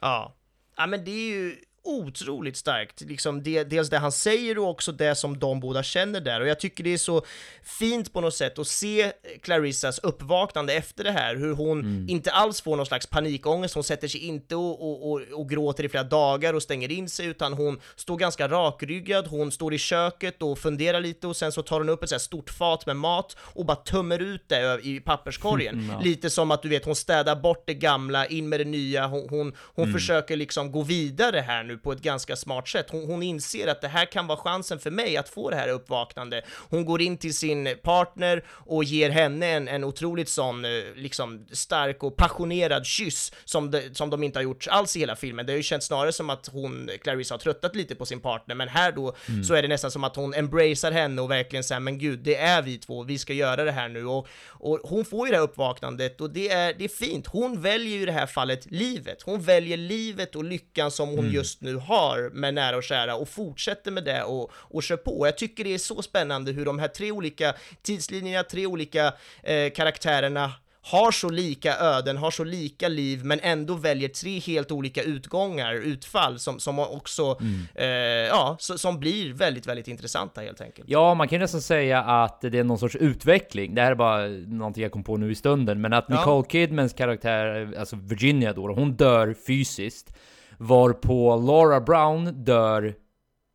Ja. 0.02 0.36
ja, 0.78 0.88
men 0.88 1.04
det 1.06 1.12
är 1.12 1.30
ju 1.30 1.56
otroligt 1.84 2.58
starkt, 2.58 3.02
liksom 3.02 3.44
det, 3.44 3.64
dels 3.64 3.90
det 3.90 3.98
han 3.98 4.12
säger 4.12 4.58
och 4.58 4.70
också 4.70 4.92
det 4.92 5.16
som 5.16 5.40
de 5.40 5.60
båda 5.60 5.84
känner 5.84 6.22
där. 6.22 6.42
Och 6.42 6.48
jag 6.48 6.60
tycker 6.60 6.84
det 6.84 6.94
är 6.94 6.98
så 6.98 7.22
fint 7.64 8.14
på 8.14 8.22
något 8.22 8.36
sätt 8.36 8.60
att 8.60 8.68
se 8.68 9.12
Clarissas 9.42 10.00
uppvaknande 10.00 10.74
efter 10.74 11.04
det 11.04 11.12
här, 11.12 11.36
hur 11.36 11.54
hon 11.54 12.10
inte 12.10 12.32
alls 12.32 12.62
får 12.62 12.76
någon 12.76 12.86
slags 12.86 13.08
panikångest, 13.08 13.76
hon 13.76 13.84
sätter 13.84 14.08
sig 14.08 14.22
inte 14.26 14.56
och, 14.56 14.82
och, 14.82 15.12
och, 15.12 15.22
och 15.34 15.50
gråter 15.50 15.84
i 15.84 15.90
flera 15.90 16.04
dagar 16.04 16.54
och 16.54 16.64
stänger 16.64 16.92
in 16.92 17.10
sig, 17.10 17.26
utan 17.26 17.54
hon 17.54 17.80
står 17.96 18.18
ganska 18.18 18.48
rakryggad, 18.48 19.28
hon 19.28 19.52
står 19.52 19.74
i 19.74 19.78
köket 19.78 20.42
och 20.42 20.60
funderar 20.60 21.00
lite 21.00 21.28
och 21.28 21.36
sen 21.36 21.52
så 21.52 21.62
tar 21.62 21.80
hon 21.80 21.90
upp 21.90 22.04
ett 22.04 22.10
så 22.10 22.20
stort 22.20 22.50
fat 22.50 22.86
med 22.86 22.96
mat 22.96 23.38
och 23.40 23.66
bara 23.66 23.76
tömmer 23.78 24.20
ut 24.20 24.44
det 24.48 24.80
i 24.84 25.00
papperskorgen. 25.00 25.94
Lite 26.04 26.30
som 26.30 26.52
att 26.52 26.62
du 26.62 26.70
vet, 26.70 26.86
hon 26.86 26.96
städar 26.96 27.36
bort 27.36 27.64
det 27.68 27.74
gamla, 27.74 28.26
in 28.26 28.50
med 28.50 28.60
det 28.60 28.66
nya, 28.66 29.08
hon, 29.08 29.30
hon, 29.30 29.54
hon 29.58 29.94
försöker 29.94 30.38
liksom 30.38 30.72
gå 30.72 30.82
vidare 30.82 31.40
här 31.40 31.64
nu 31.64 31.71
på 31.78 31.92
ett 31.92 32.02
ganska 32.02 32.36
smart 32.36 32.68
sätt. 32.68 32.88
Hon, 32.90 33.06
hon 33.06 33.24
inser 33.24 33.68
att 33.68 33.82
det 33.82 33.88
här 33.88 34.06
kan 34.06 34.28
vara 34.28 34.38
chansen 34.38 34.80
för 34.80 34.92
mig 34.92 35.18
att 35.18 35.30
få 35.30 35.50
det 35.50 35.56
här 35.56 35.68
uppvaknande. 35.68 36.42
Hon 36.70 36.86
går 36.86 37.02
in 37.02 37.18
till 37.18 37.36
sin 37.36 37.78
partner 37.84 38.44
och 38.48 38.84
ger 38.84 39.10
henne 39.10 39.48
en, 39.48 39.68
en 39.68 39.84
otroligt 39.84 40.30
sån 40.30 40.66
eh, 40.66 40.72
liksom 40.96 41.46
stark 41.52 42.04
och 42.04 42.16
passionerad 42.16 42.86
kyss 42.86 43.32
som, 43.46 43.72
de, 43.72 43.94
som 43.94 44.10
de 44.10 44.24
inte 44.24 44.40
har 44.40 44.44
gjort 44.44 44.68
alls 44.68 44.96
i 44.96 45.00
hela 45.00 45.16
filmen. 45.16 45.46
Det 45.46 45.52
har 45.52 45.58
ju 45.58 45.64
känts 45.64 45.88
snarare 45.88 46.12
som 46.12 46.30
att 46.30 46.48
hon, 46.48 46.90
Clarissa, 47.04 47.34
har 47.34 47.40
tröttat 47.40 47.76
lite 47.76 47.96
på 47.96 48.06
sin 48.06 48.20
partner, 48.20 48.56
men 48.56 48.68
här 48.68 48.92
då 48.92 49.16
så 49.48 49.54
är 49.54 49.62
det 49.62 49.68
nästan 49.68 49.92
som 49.92 50.04
att 50.04 50.16
hon 50.16 50.34
embracear 50.34 50.92
henne 50.92 51.22
och 51.22 51.32
verkligen 51.32 51.64
säger 51.64 51.80
men 51.80 52.00
gud, 52.00 52.20
det 52.20 52.36
är 52.36 52.62
vi 52.62 52.78
två, 52.78 53.04
vi 53.04 53.18
ska 53.18 53.34
göra 53.34 53.64
det 53.64 53.72
här 53.72 53.90
nu 53.90 54.06
och, 54.06 54.28
och 54.48 54.80
hon 54.84 55.06
får 55.06 55.28
ju 55.28 55.32
det 55.32 55.38
här 55.38 55.44
uppvaknandet 55.44 56.22
och 56.22 56.30
det 56.30 56.50
är, 56.50 56.74
det 56.78 56.84
är 56.84 56.90
fint. 56.90 57.28
Hon 57.28 57.62
väljer 57.62 57.98
ju 57.98 58.02
i 58.02 58.06
det 58.06 58.12
här 58.12 58.28
fallet 58.28 58.72
livet. 58.72 59.22
Hon 59.22 59.42
väljer 59.42 59.78
livet 59.78 60.36
och 60.36 60.44
lyckan 60.44 60.92
som 60.92 61.10
hon 61.10 61.32
just 61.32 61.61
nu 61.62 61.76
har 61.76 62.30
med 62.30 62.54
nära 62.54 62.78
och 62.78 62.84
kära 62.84 63.16
och 63.16 63.30
fortsätter 63.30 63.92
med 63.92 64.04
det 64.04 64.24
och, 64.24 64.52
och 64.54 64.84
kör 64.84 64.98
på. 64.98 65.28
Jag 65.28 65.38
tycker 65.38 65.64
det 65.64 65.74
är 65.74 65.78
så 65.78 66.02
spännande 66.02 66.52
hur 66.52 66.66
de 66.66 66.80
här 66.80 66.88
tre 66.88 67.12
olika 67.12 67.54
tidslinjerna, 67.82 68.44
tre 68.44 68.66
olika 68.66 69.14
eh, 69.44 69.72
karaktärerna 69.72 70.52
har 70.84 71.12
så 71.12 71.30
lika 71.30 71.78
öden, 71.78 72.18
har 72.18 72.32
så 72.32 72.44
lika 72.44 72.88
liv, 72.88 73.26
men 73.26 73.40
ändå 73.44 73.74
väljer 73.74 74.10
tre 74.10 74.40
helt 74.40 74.72
olika 74.72 75.04
utgångar, 75.04 75.74
utfall, 75.74 76.40
som, 76.40 76.60
som 76.60 76.80
också, 76.80 77.38
eh, 77.76 77.88
ja, 77.88 78.58
som 78.60 79.00
blir 79.00 79.34
väldigt, 79.34 79.68
väldigt 79.68 79.88
intressanta 79.88 80.42
helt 80.42 80.62
enkelt. 80.62 80.90
Ja, 80.90 81.14
man 81.14 81.28
kan 81.28 81.36
ju 81.36 81.40
nästan 81.42 81.62
säga 81.62 82.00
att 82.02 82.42
det 82.42 82.60
är 82.60 82.64
någon 82.64 82.80
sorts 82.80 82.96
utveckling. 82.96 83.76
Det 83.76 83.82
här 83.82 83.92
är 83.92 83.96
bara 83.96 84.28
någonting 84.28 84.84
jag 84.84 84.92
kom 84.92 85.04
på 85.04 85.18
nu 85.18 85.32
i 85.32 85.36
stunden. 85.36 85.82
Men 85.82 85.94
att 85.94 86.06
Ja. 86.08 86.16
Nicole 86.16 86.48
Kidmans 86.50 86.94
karaktär, 86.94 87.74
alltså 87.80 87.96
Virginia 87.96 88.54
då, 88.54 88.74
hon 88.74 88.94
dör 88.94 89.36
fysiskt. 89.48 90.14
Varpå 90.62 91.36
Laura 91.36 91.82
Brown 91.82 92.44
dör 92.44 92.94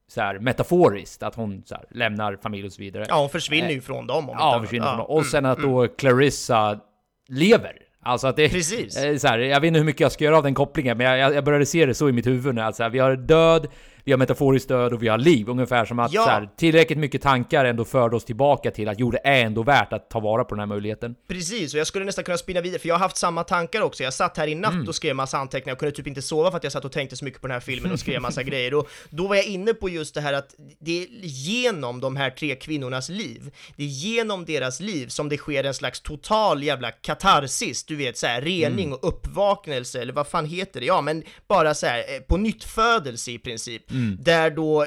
så 0.08 0.20
här 0.20 0.38
metaforiskt, 0.38 1.22
att 1.22 1.34
hon 1.34 1.62
så 1.66 1.74
här, 1.74 1.84
lämnar 1.90 2.36
familj 2.42 2.66
och 2.66 2.72
så 2.72 2.82
vidare. 2.82 3.06
Ja, 3.08 3.20
hon 3.20 3.28
försvinner 3.30 3.70
ju 3.70 3.80
från 3.80 4.06
dem 4.06 4.28
om 4.30 4.36
Ja, 4.38 4.52
annat. 4.54 4.62
försvinner 4.62 4.86
från 4.86 4.98
Ja, 4.98 5.06
dem. 5.06 5.16
Och 5.16 5.26
sen 5.26 5.46
att 5.46 5.58
då 5.58 5.88
Clarissa 5.88 6.80
lever. 7.28 7.72
Alltså 8.02 8.26
att 8.26 8.36
det 8.36 8.48
Precis. 8.48 8.96
eh, 8.96 9.16
så 9.16 9.28
här, 9.28 9.38
jag 9.38 9.60
vet 9.60 9.68
inte 9.68 9.78
hur 9.78 9.86
mycket 9.86 10.00
jag 10.00 10.12
ska 10.12 10.24
göra 10.24 10.36
av 10.36 10.42
den 10.42 10.54
kopplingen, 10.54 10.98
men 10.98 11.18
jag, 11.18 11.34
jag 11.34 11.44
började 11.44 11.66
se 11.66 11.86
det 11.86 11.94
så 11.94 12.08
i 12.08 12.12
mitt 12.12 12.26
huvud 12.26 12.54
nu. 12.54 12.60
Alltså, 12.60 12.88
vi 12.88 12.98
har 12.98 13.16
död, 13.16 13.66
vi 14.06 14.12
har 14.12 14.18
metaforiskt 14.18 14.68
död 14.68 14.92
och 14.92 15.02
vi 15.02 15.08
har 15.08 15.18
liv. 15.18 15.48
Ungefär 15.48 15.84
som 15.84 15.98
att 15.98 16.12
Ja. 16.12 16.24
så 16.24 16.30
här, 16.30 16.48
tillräckligt 16.56 16.98
mycket 16.98 17.22
tankar 17.22 17.64
ändå 17.64 17.84
förde 17.84 18.16
oss 18.16 18.24
tillbaka 18.24 18.70
till 18.70 18.88
att 18.88 19.00
jo, 19.00 19.10
det 19.10 19.20
är 19.24 19.44
ändå 19.44 19.62
värt 19.62 19.92
att 19.92 20.10
ta 20.10 20.20
vara 20.20 20.44
på 20.44 20.54
den 20.54 20.58
här 20.60 20.66
möjligheten. 20.66 21.14
Precis, 21.28 21.74
och 21.74 21.80
jag 21.80 21.86
skulle 21.86 22.04
nästan 22.04 22.24
kunna 22.24 22.38
spinna 22.38 22.60
vidare, 22.60 22.78
för 22.78 22.88
jag 22.88 22.94
har 22.94 23.00
haft 23.00 23.16
samma 23.16 23.44
tankar 23.44 23.80
också. 23.80 24.02
Jag 24.02 24.14
satt 24.14 24.36
här 24.36 24.48
i 24.48 24.54
natt 24.54 24.72
Mm. 24.72 24.88
och 24.88 24.94
skrev 24.94 25.16
massa 25.16 25.38
anteckningar 25.38 25.74
och 25.74 25.78
kunde 25.78 25.94
typ 25.96 26.06
inte 26.06 26.22
sova 26.22 26.50
för 26.50 26.56
att 26.56 26.62
jag 26.64 26.72
satt 26.72 26.84
och 26.84 26.92
tänkte 26.92 27.16
så 27.16 27.24
mycket 27.24 27.40
på 27.40 27.46
den 27.46 27.52
här 27.54 27.60
filmen 27.60 27.92
och 27.92 28.00
skrev 28.00 28.20
massa 28.22 28.42
grejer. 28.50 28.74
Och 28.74 28.88
då 29.10 29.26
var 29.26 29.36
jag 29.36 29.44
inne 29.46 29.74
på 29.74 29.88
just 29.88 30.14
det 30.14 30.20
här 30.20 30.32
att 30.32 30.54
det 30.78 31.02
är 31.02 31.06
genom 31.22 32.00
de 32.00 32.16
här 32.16 32.30
tre 32.30 32.54
kvinnornas 32.56 33.08
liv, 33.08 33.50
det 33.76 33.82
är 33.84 33.88
genom 33.88 34.44
deras 34.44 34.80
liv 34.80 35.06
som 35.08 35.28
det 35.28 35.36
sker 35.36 35.64
en 35.64 35.74
slags 35.74 36.00
total 36.00 36.62
jävla 36.62 36.90
katarsis, 36.90 37.84
du 37.84 37.96
vet 37.96 38.18
så 38.18 38.26
här 38.26 38.40
rening 38.40 38.92
och 38.92 39.08
uppvaknelse, 39.08 40.00
eller 40.02 40.12
vad 40.12 40.26
fan 40.26 40.46
heter 40.46 40.80
det? 40.80 40.86
Ja, 40.86 41.00
men 41.00 41.22
bara 41.48 41.74
så 41.74 41.86
här 41.86 41.98
eh, 41.98 42.20
på 42.20 42.36
nytt 42.36 42.64
födelse 42.64 43.30
i 43.30 43.38
princip, 43.38 43.82
där 44.18 44.50
då 44.50 44.86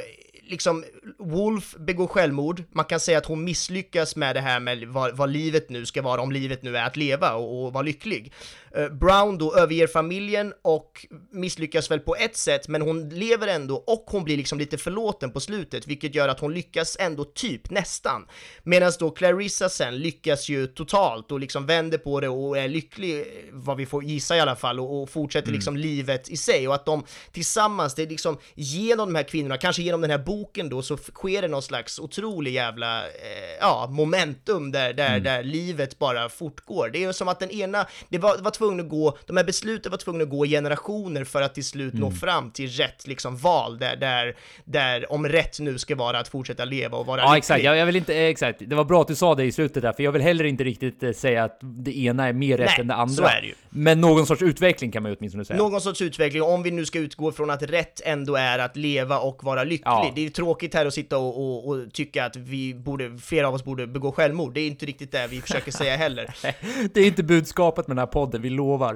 liksom 0.49 0.83
Wolf 1.17 1.75
begår 1.79 2.07
självmord, 2.07 2.63
man 2.71 2.85
kan 2.85 2.99
säga 2.99 3.17
att 3.17 3.25
hon 3.25 3.43
misslyckas 3.43 4.15
med 4.15 4.35
det 4.35 4.41
här 4.41 4.59
med 4.59 4.87
vad, 4.87 5.17
vad 5.17 5.29
livet 5.29 5.69
nu 5.69 5.85
ska 5.85 6.01
vara, 6.01 6.21
om 6.21 6.31
livet 6.31 6.63
nu 6.63 6.77
är 6.77 6.85
att 6.85 6.97
leva 6.97 7.33
och, 7.33 7.65
och 7.65 7.73
vara 7.73 7.83
lycklig. 7.83 8.33
Eh, 8.75 8.89
Brown 8.89 9.37
då 9.37 9.55
överger 9.55 9.87
familjen 9.87 10.53
och 10.61 11.05
misslyckas 11.31 11.91
väl 11.91 11.99
på 11.99 12.15
ett 12.15 12.37
sätt, 12.37 12.67
men 12.67 12.81
hon 12.81 13.09
lever 13.09 13.47
ändå 13.47 13.75
och 13.75 14.05
hon 14.07 14.23
blir 14.23 14.37
liksom 14.37 14.59
lite 14.59 14.77
förlåten 14.77 15.31
på 15.31 15.39
slutet, 15.39 15.87
vilket 15.87 16.15
gör 16.15 16.29
att 16.29 16.39
hon 16.39 16.53
lyckas 16.53 16.97
ändå 16.99 17.23
typ 17.23 17.69
nästan. 17.69 18.27
Medan 18.63 18.91
då 18.99 19.11
Clarissa 19.11 19.69
sen 19.69 19.97
lyckas 19.97 20.49
ju 20.49 20.67
totalt 20.67 21.31
och 21.31 21.39
liksom 21.39 21.65
vänder 21.65 21.97
på 21.97 22.19
det 22.19 22.29
och 22.29 22.57
är 22.57 22.67
lycklig, 22.67 23.25
vad 23.51 23.77
vi 23.77 23.85
får 23.85 24.03
gissa 24.03 24.37
i 24.37 24.39
alla 24.39 24.55
fall, 24.55 24.79
och, 24.79 25.01
och 25.01 25.09
fortsätter 25.09 25.51
liksom 25.51 25.77
livet 25.77 26.29
i 26.29 26.37
sig 26.37 26.67
och 26.67 26.75
att 26.75 26.85
de 26.85 27.03
tillsammans, 27.31 27.95
det 27.95 28.03
är 28.03 28.07
liksom 28.07 28.37
genom 28.55 29.13
de 29.13 29.15
här 29.15 29.23
kvinnorna, 29.23 29.57
kanske 29.57 29.81
genom 29.81 30.01
den 30.01 30.11
här 30.11 30.17
boken 30.17 30.38
då, 30.69 30.81
så 30.81 30.97
sker 30.97 31.41
det 31.41 31.47
någon 31.47 31.61
slags 31.61 31.99
otrolig 31.99 32.53
jävla, 32.53 33.03
eh, 33.03 33.11
ja, 33.59 33.87
momentum 33.91 34.71
där, 34.71 34.93
där, 34.93 35.19
där 35.19 35.43
livet 35.43 35.99
bara 35.99 36.29
fortgår. 36.29 36.89
Det 36.93 37.03
är 37.03 37.11
som 37.11 37.27
att 37.27 37.39
den 37.39 37.49
ena, 37.51 37.87
det 38.09 38.17
var, 38.17 38.37
var 38.37 38.51
tvungen 38.51 38.79
att 38.85 38.89
gå, 38.89 39.17
de 39.25 39.37
här 39.37 39.43
besluten 39.43 39.91
var 39.91 39.97
tvungna 39.97 40.23
att 40.23 40.29
gå 40.29 40.45
generationer 40.45 41.23
för 41.23 41.41
att 41.41 41.53
till 41.55 41.65
slut 41.65 41.93
nå 41.93 42.11
fram 42.11 42.51
till 42.51 42.69
rätt 42.69 43.07
liksom 43.07 43.37
val, 43.37 43.77
där, 43.79 43.95
där, 43.95 44.35
där 44.65 45.11
om 45.11 45.27
rätt 45.27 45.59
nu 45.59 45.77
ska 45.77 45.95
vara 45.95 46.19
att 46.19 46.27
fortsätta 46.27 46.65
leva 46.65 46.97
och 46.97 47.05
vara 47.05 47.21
Ja, 47.21 47.25
lycklig. 47.25 47.37
exakt. 47.37 47.63
Jag, 47.63 47.77
jag 47.77 47.85
vill 47.85 47.95
inte, 47.95 48.15
eh, 48.15 48.23
exakt. 48.25 48.59
Det 48.65 48.75
var 48.75 48.83
bra 48.85 49.01
att 49.01 49.07
du 49.07 49.15
sa 49.15 49.35
det 49.35 49.43
i 49.43 49.51
slutet 49.51 49.83
där, 49.83 49.93
för 49.93 50.03
jag 50.03 50.11
vill 50.11 50.21
heller 50.21 50.43
inte 50.43 50.63
riktigt 50.63 51.03
eh, 51.03 51.11
säga 51.11 51.43
att 51.43 51.59
det 51.61 51.97
ena 51.97 52.27
är 52.27 52.33
mer 52.33 52.57
rätt 52.57 52.67
Nej, 52.67 52.81
än 52.81 52.87
det 52.87 52.93
andra. 52.95 53.15
så 53.15 53.23
är 53.23 53.41
det 53.41 53.47
ju. 53.47 53.53
Men 53.69 54.01
någon 54.01 54.25
sorts 54.25 54.41
utveckling 54.41 54.91
kan 54.91 55.03
man 55.03 55.11
ju 55.11 55.15
åtminstone 55.19 55.45
säga. 55.45 55.57
Någon 55.57 55.81
sorts 55.81 56.01
utveckling, 56.01 56.41
om 56.43 56.63
vi 56.63 56.71
nu 56.71 56.85
ska 56.85 56.99
utgå 56.99 57.31
från 57.31 57.49
att 57.49 57.63
rätt 57.63 58.01
ändå 58.05 58.35
är 58.35 58.59
att 58.59 58.75
leva 58.77 59.19
och 59.19 59.43
vara 59.43 59.63
lycklig. 59.63 59.81
Ja. 59.85 60.11
Det 60.15 60.28
är 60.30 60.34
tråkigt 60.34 60.73
här 60.73 60.86
att 60.86 60.93
sitta 60.93 61.17
och, 61.17 61.38
och, 61.38 61.67
och 61.67 61.93
tycka 61.93 62.25
att 62.25 62.36
vi 62.36 62.73
borde, 62.73 63.17
flera 63.17 63.47
av 63.47 63.53
oss 63.53 63.63
borde 63.63 63.88
begå 63.88 64.11
självmord. 64.11 64.53
Det 64.53 64.61
är 64.61 64.67
inte 64.67 64.86
riktigt 64.86 65.11
det 65.11 65.27
vi 65.27 65.41
försöker 65.41 65.71
säga 65.71 65.95
heller. 65.95 66.36
Det 66.93 67.01
är 67.01 67.07
inte 67.07 67.23
budskapet 67.23 67.88
med 67.88 67.97
den 67.97 68.01
här 68.01 68.11
podden, 68.13 68.41
vi 68.41 68.49
lovar. 68.49 68.95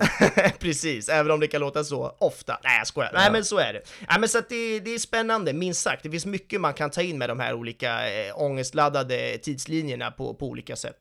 Precis, 0.59 1.09
även 1.09 1.31
om 1.31 1.39
det 1.39 1.47
kan 1.47 1.61
låta 1.61 1.83
så 1.83 2.15
ofta. 2.19 2.59
Nej, 2.63 2.77
jag 2.77 2.87
skojar. 2.87 3.11
Nej, 3.13 3.31
men 3.31 3.45
så 3.45 3.57
är 3.57 3.73
det. 3.73 3.81
Nej, 4.09 4.19
men 4.19 4.29
så 4.29 4.37
att 4.37 4.49
det, 4.49 4.79
det 4.79 4.93
är 4.93 4.99
spännande, 4.99 5.53
minst 5.53 5.81
sagt. 5.81 6.03
Det 6.03 6.09
finns 6.09 6.25
mycket 6.25 6.61
man 6.61 6.73
kan 6.73 6.89
ta 6.89 7.01
in 7.01 7.17
med 7.17 7.29
de 7.29 7.39
här 7.39 7.53
olika 7.53 8.11
eh, 8.11 8.41
ångestladdade 8.41 9.37
tidslinjerna 9.37 10.11
på, 10.11 10.33
på 10.33 10.47
olika 10.47 10.75
sätt. 10.75 10.97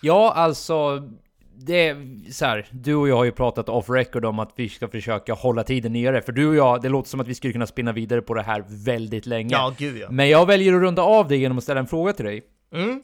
Ja, 0.00 0.32
alltså... 0.32 1.08
Det 1.60 1.88
är 1.88 1.96
så 2.32 2.44
här, 2.44 2.66
du 2.70 2.94
och 2.94 3.08
jag 3.08 3.16
har 3.16 3.24
ju 3.24 3.32
pratat 3.32 3.68
off 3.68 3.90
record 3.90 4.24
om 4.24 4.38
att 4.38 4.52
vi 4.56 4.68
ska 4.68 4.88
försöka 4.88 5.34
hålla 5.34 5.64
tiden 5.64 5.92
nere. 5.92 6.22
För 6.22 6.32
du 6.32 6.48
och 6.48 6.54
jag, 6.54 6.82
det 6.82 6.88
låter 6.88 7.08
som 7.10 7.20
att 7.20 7.28
vi 7.28 7.34
skulle 7.34 7.52
kunna 7.52 7.66
spinna 7.66 7.92
vidare 7.92 8.22
på 8.22 8.34
det 8.34 8.42
här 8.42 8.64
väldigt 8.68 9.26
länge. 9.26 9.54
Ja, 9.54 9.74
gud 9.78 9.98
ja. 9.98 10.06
Men 10.10 10.28
jag 10.28 10.46
väljer 10.46 10.74
att 10.74 10.80
runda 10.80 11.02
av 11.02 11.28
det 11.28 11.36
genom 11.36 11.58
att 11.58 11.64
ställa 11.64 11.80
en 11.80 11.86
fråga 11.86 12.12
till 12.12 12.24
dig. 12.24 12.42
Mm. 12.74 13.02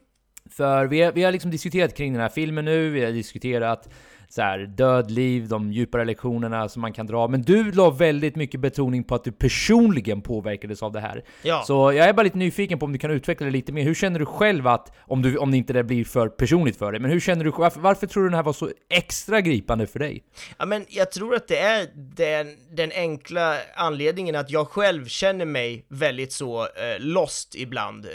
För 0.51 0.87
vi 0.87 1.11
vi 1.15 1.23
har 1.23 1.33
liksom 1.33 1.51
diskuterat 1.51 1.97
kring 1.97 2.13
den 2.13 2.23
här 2.23 2.29
filmen 2.29 2.65
nu, 2.65 2.91
vi 2.91 3.05
har 3.05 3.13
diskuterat 3.13 3.89
så 4.35 4.43
här, 4.43 4.59
död, 4.59 5.11
liv, 5.11 5.49
de 5.49 5.73
djupare 5.73 6.05
lektionerna 6.05 6.69
som 6.69 6.83
man 6.83 6.93
kan 6.93 7.07
dra. 7.07 7.29
Men 7.29 7.43
du 7.43 7.73
la 7.73 7.91
väldigt 7.91 8.37
mycket 8.37 8.61
betoning 8.61 9.05
på 9.05 9.15
att 9.15 9.25
du 9.25 9.33
personligen 9.33 10.23
påverkades 10.23 10.83
av 10.83 10.93
det 10.93 11.01
här. 11.01 11.25
Ja. 11.43 11.63
Så 11.67 11.93
jag 11.93 12.09
är 12.09 12.13
bara 12.13 12.23
lite 12.23 12.39
nyfiken 12.39 12.79
på 12.79 12.87
om 12.87 12.93
du 12.93 12.99
kan 12.99 13.11
utveckla 13.11 13.45
det 13.45 13.51
lite 13.51 13.73
mer. 13.73 13.83
Hur 13.83 13.95
känner 13.95 14.19
du 14.19 14.27
själv 14.27 14.67
att, 14.67 14.93
om, 15.01 15.23
du, 15.23 15.37
om 15.37 15.51
det 15.51 15.57
inte 15.57 15.73
det 15.73 15.85
blir 15.85 16.05
för 16.05 16.29
personligt 16.29 16.77
för 16.77 16.93
dig, 16.93 17.01
men 17.01 17.11
hur 17.11 17.21
känner 17.21 17.45
du 17.45 17.51
varför, 17.51 17.81
varför 17.81 18.07
tror 18.07 18.23
du 18.23 18.29
den 18.29 18.37
här 18.37 18.43
var 18.43 18.53
så 18.53 18.71
extra 18.91 19.41
gripande 19.41 19.87
för 19.87 19.99
dig? 19.99 20.25
Ja, 20.59 20.67
men 20.67 20.85
jag 20.89 21.13
tror 21.13 21.35
att 21.35 21.49
det 21.49 21.59
är 21.59 21.89
den, 21.95 22.57
den 22.77 22.93
enkla 22.95 23.57
anledningen 23.75 24.37
att 24.37 24.51
jag 24.51 24.69
själv 24.69 25.07
känner 25.07 25.45
mig 25.45 25.87
väldigt 25.89 26.33
så 26.33 26.63
eh, 26.63 26.69
lost 26.99 27.55
ibland. 27.55 28.05
Eh, 28.05 28.11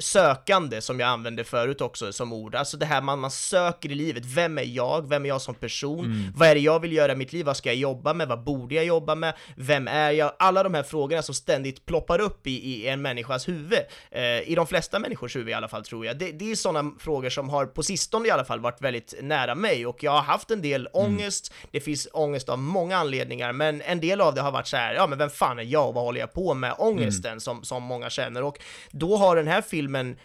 sökande, 0.00 0.80
som 0.80 1.00
jag 1.00 1.08
använde 1.08 1.44
förut 1.44 1.80
också 1.80 2.12
som 2.12 2.32
ord. 2.32 2.54
Alltså 2.54 2.76
det 2.76 2.86
här 2.86 3.02
man, 3.02 3.18
man 3.18 3.30
söker 3.30 3.90
i 3.90 3.94
livet. 3.94 4.24
Vem 4.26 4.58
är 4.58 4.62
jag? 4.62 5.08
Vem 5.08 5.24
är 5.24 5.33
jag 5.33 5.33
som 5.42 5.54
person? 5.54 6.32
Vad 6.36 6.48
är 6.48 6.54
det 6.54 6.60
jag 6.60 6.80
vill 6.80 6.92
göra 6.92 7.12
i 7.12 7.16
mitt 7.16 7.32
liv? 7.32 7.46
Vad 7.46 7.56
ska 7.56 7.68
jag 7.68 7.76
jobba 7.76 8.14
med? 8.14 8.28
Vad 8.28 8.44
borde 8.44 8.74
jag 8.74 8.84
jobba 8.84 9.14
med? 9.14 9.34
Vem 9.56 9.88
är 9.88 10.10
jag? 10.10 10.32
Alla 10.38 10.62
de 10.62 10.74
här 10.74 10.82
frågorna 10.82 11.22
som 11.22 11.34
ständigt 11.34 11.86
ploppar 11.86 12.20
upp 12.20 12.46
i, 12.46 12.50
i 12.50 12.88
en 12.88 13.02
människas 13.02 13.48
huvud. 13.48 13.78
Eh, 14.10 14.48
I 14.48 14.54
de 14.56 14.66
flesta 14.66 14.98
människors 14.98 15.36
huvud 15.36 15.48
i 15.48 15.52
alla 15.52 15.68
fall, 15.68 15.84
tror 15.84 16.06
jag. 16.06 16.18
Det, 16.18 16.32
det 16.32 16.50
är 16.50 16.56
sådana 16.56 16.92
frågor 16.98 17.30
som 17.30 17.48
har 17.48 17.66
på 17.66 17.82
sistone 17.82 18.28
i 18.28 18.30
alla 18.30 18.44
fall 18.44 18.60
varit 18.60 18.82
väldigt 18.82 19.14
nära 19.22 19.54
mig 19.54 19.86
och 19.86 20.02
jag 20.02 20.10
har 20.10 20.22
haft 20.22 20.50
en 20.50 20.62
del 20.62 20.88
ångest. 20.92 21.52
Det 21.70 21.80
finns 21.80 22.08
ångest 22.12 22.48
av 22.48 22.58
många 22.58 22.96
anledningar, 22.96 23.52
men 23.52 23.82
en 23.82 24.00
del 24.00 24.20
av 24.20 24.34
det 24.34 24.40
har 24.40 24.52
varit 24.52 24.66
så 24.66 24.76
här, 24.76 24.94
ja 24.94 25.06
men 25.06 25.18
vem 25.18 25.30
fan 25.30 25.58
är 25.58 25.62
jag 25.62 25.88
och 25.88 25.94
vad 25.94 26.04
håller 26.04 26.20
jag 26.20 26.32
på 26.32 26.54
med? 26.54 26.74
Ångesten 26.78 27.40
som, 27.40 27.64
som 27.64 27.82
många 27.82 28.10
känner 28.10 28.42
och 28.42 28.58
då 28.90 29.16
har 29.16 29.36
den 29.36 29.46
här 29.46 29.62
filmen 29.62 30.16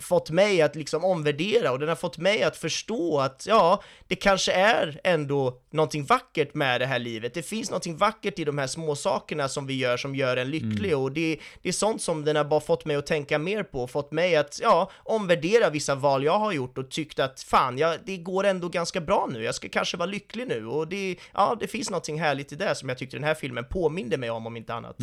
fått 0.00 0.30
mig 0.30 0.62
att 0.62 0.76
liksom 0.76 1.04
omvärdera 1.04 1.72
och 1.72 1.78
den 1.78 1.88
har 1.88 1.96
fått 1.96 2.18
mig 2.18 2.42
att 2.42 2.56
förstå 2.56 3.20
att 3.20 3.46
ja, 3.48 3.82
det 4.08 4.16
kanske 4.16 4.52
är 4.52 5.00
ändå 5.04 5.60
någonting 5.70 6.04
vackert 6.04 6.54
med 6.54 6.80
det 6.80 6.86
här 6.86 6.98
livet. 6.98 7.34
Det 7.34 7.42
finns 7.42 7.70
någonting 7.70 7.96
vackert 7.96 8.38
i 8.38 8.44
de 8.44 8.58
här 8.58 8.66
små 8.66 8.96
sakerna 8.96 9.48
som 9.48 9.66
vi 9.66 9.74
gör 9.74 9.96
som 9.96 10.14
gör 10.14 10.36
en 10.36 10.50
lycklig 10.50 10.98
och 10.98 11.12
det, 11.12 11.38
det 11.62 11.68
är 11.68 11.72
sånt 11.72 12.02
som 12.02 12.24
den 12.24 12.36
har 12.36 12.44
bara 12.44 12.60
fått 12.60 12.84
mig 12.84 12.96
att 12.96 13.06
tänka 13.06 13.38
mer 13.38 13.62
på, 13.62 13.86
fått 13.86 14.12
mig 14.12 14.36
att 14.36 14.60
ja, 14.62 14.90
omvärdera 14.96 15.70
vissa 15.70 15.94
val 15.94 16.24
jag 16.24 16.38
har 16.38 16.52
gjort 16.52 16.78
och 16.78 16.90
tyckt 16.90 17.18
att 17.18 17.42
fan, 17.42 17.78
ja, 17.78 17.94
det 18.04 18.16
går 18.16 18.44
ändå 18.44 18.68
ganska 18.68 19.00
bra 19.00 19.28
nu. 19.32 19.42
Jag 19.42 19.54
ska 19.54 19.68
kanske 19.68 19.96
vara 19.96 20.10
lycklig 20.10 20.48
nu 20.48 20.66
och 20.66 20.88
det, 20.88 21.16
ja, 21.32 21.56
det 21.60 21.66
finns 21.66 21.90
någonting 21.90 22.20
härligt 22.20 22.52
i 22.52 22.56
det 22.56 22.74
som 22.74 22.88
jag 22.88 22.98
tyckte 22.98 23.16
den 23.16 23.24
här 23.24 23.34
filmen 23.34 23.64
påminde 23.70 24.16
mig 24.16 24.30
om, 24.30 24.46
om 24.46 24.56
inte 24.56 24.74
annat. 24.74 24.96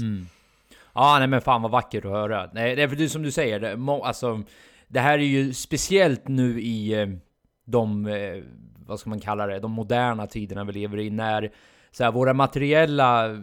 Ja, 0.93 1.15
nej 1.19 1.27
men 1.27 1.41
fan 1.41 1.61
vad 1.61 1.71
vackert 1.71 2.05
att 2.05 2.11
höra. 2.11 2.49
Nej, 2.53 2.75
det 2.75 2.83
är 2.83 2.87
för 2.87 3.07
som 3.07 3.23
du 3.23 3.31
säger, 3.31 3.59
det, 3.59 3.77
må, 3.77 4.03
alltså, 4.03 4.43
det 4.87 4.99
här 4.99 5.13
är 5.13 5.23
ju 5.23 5.53
speciellt 5.53 6.27
nu 6.27 6.61
i 6.61 7.01
eh, 7.01 7.07
de, 7.65 8.07
eh, 8.07 8.43
vad 8.85 8.99
ska 8.99 9.09
man 9.09 9.19
kalla 9.19 9.47
det, 9.47 9.59
de 9.59 9.71
moderna 9.71 10.27
tiderna 10.27 10.63
vi 10.63 10.73
lever 10.73 10.99
i, 10.99 11.09
när 11.09 11.51
så 11.91 12.03
här, 12.03 12.11
våra 12.11 12.33
materiella 12.33 13.37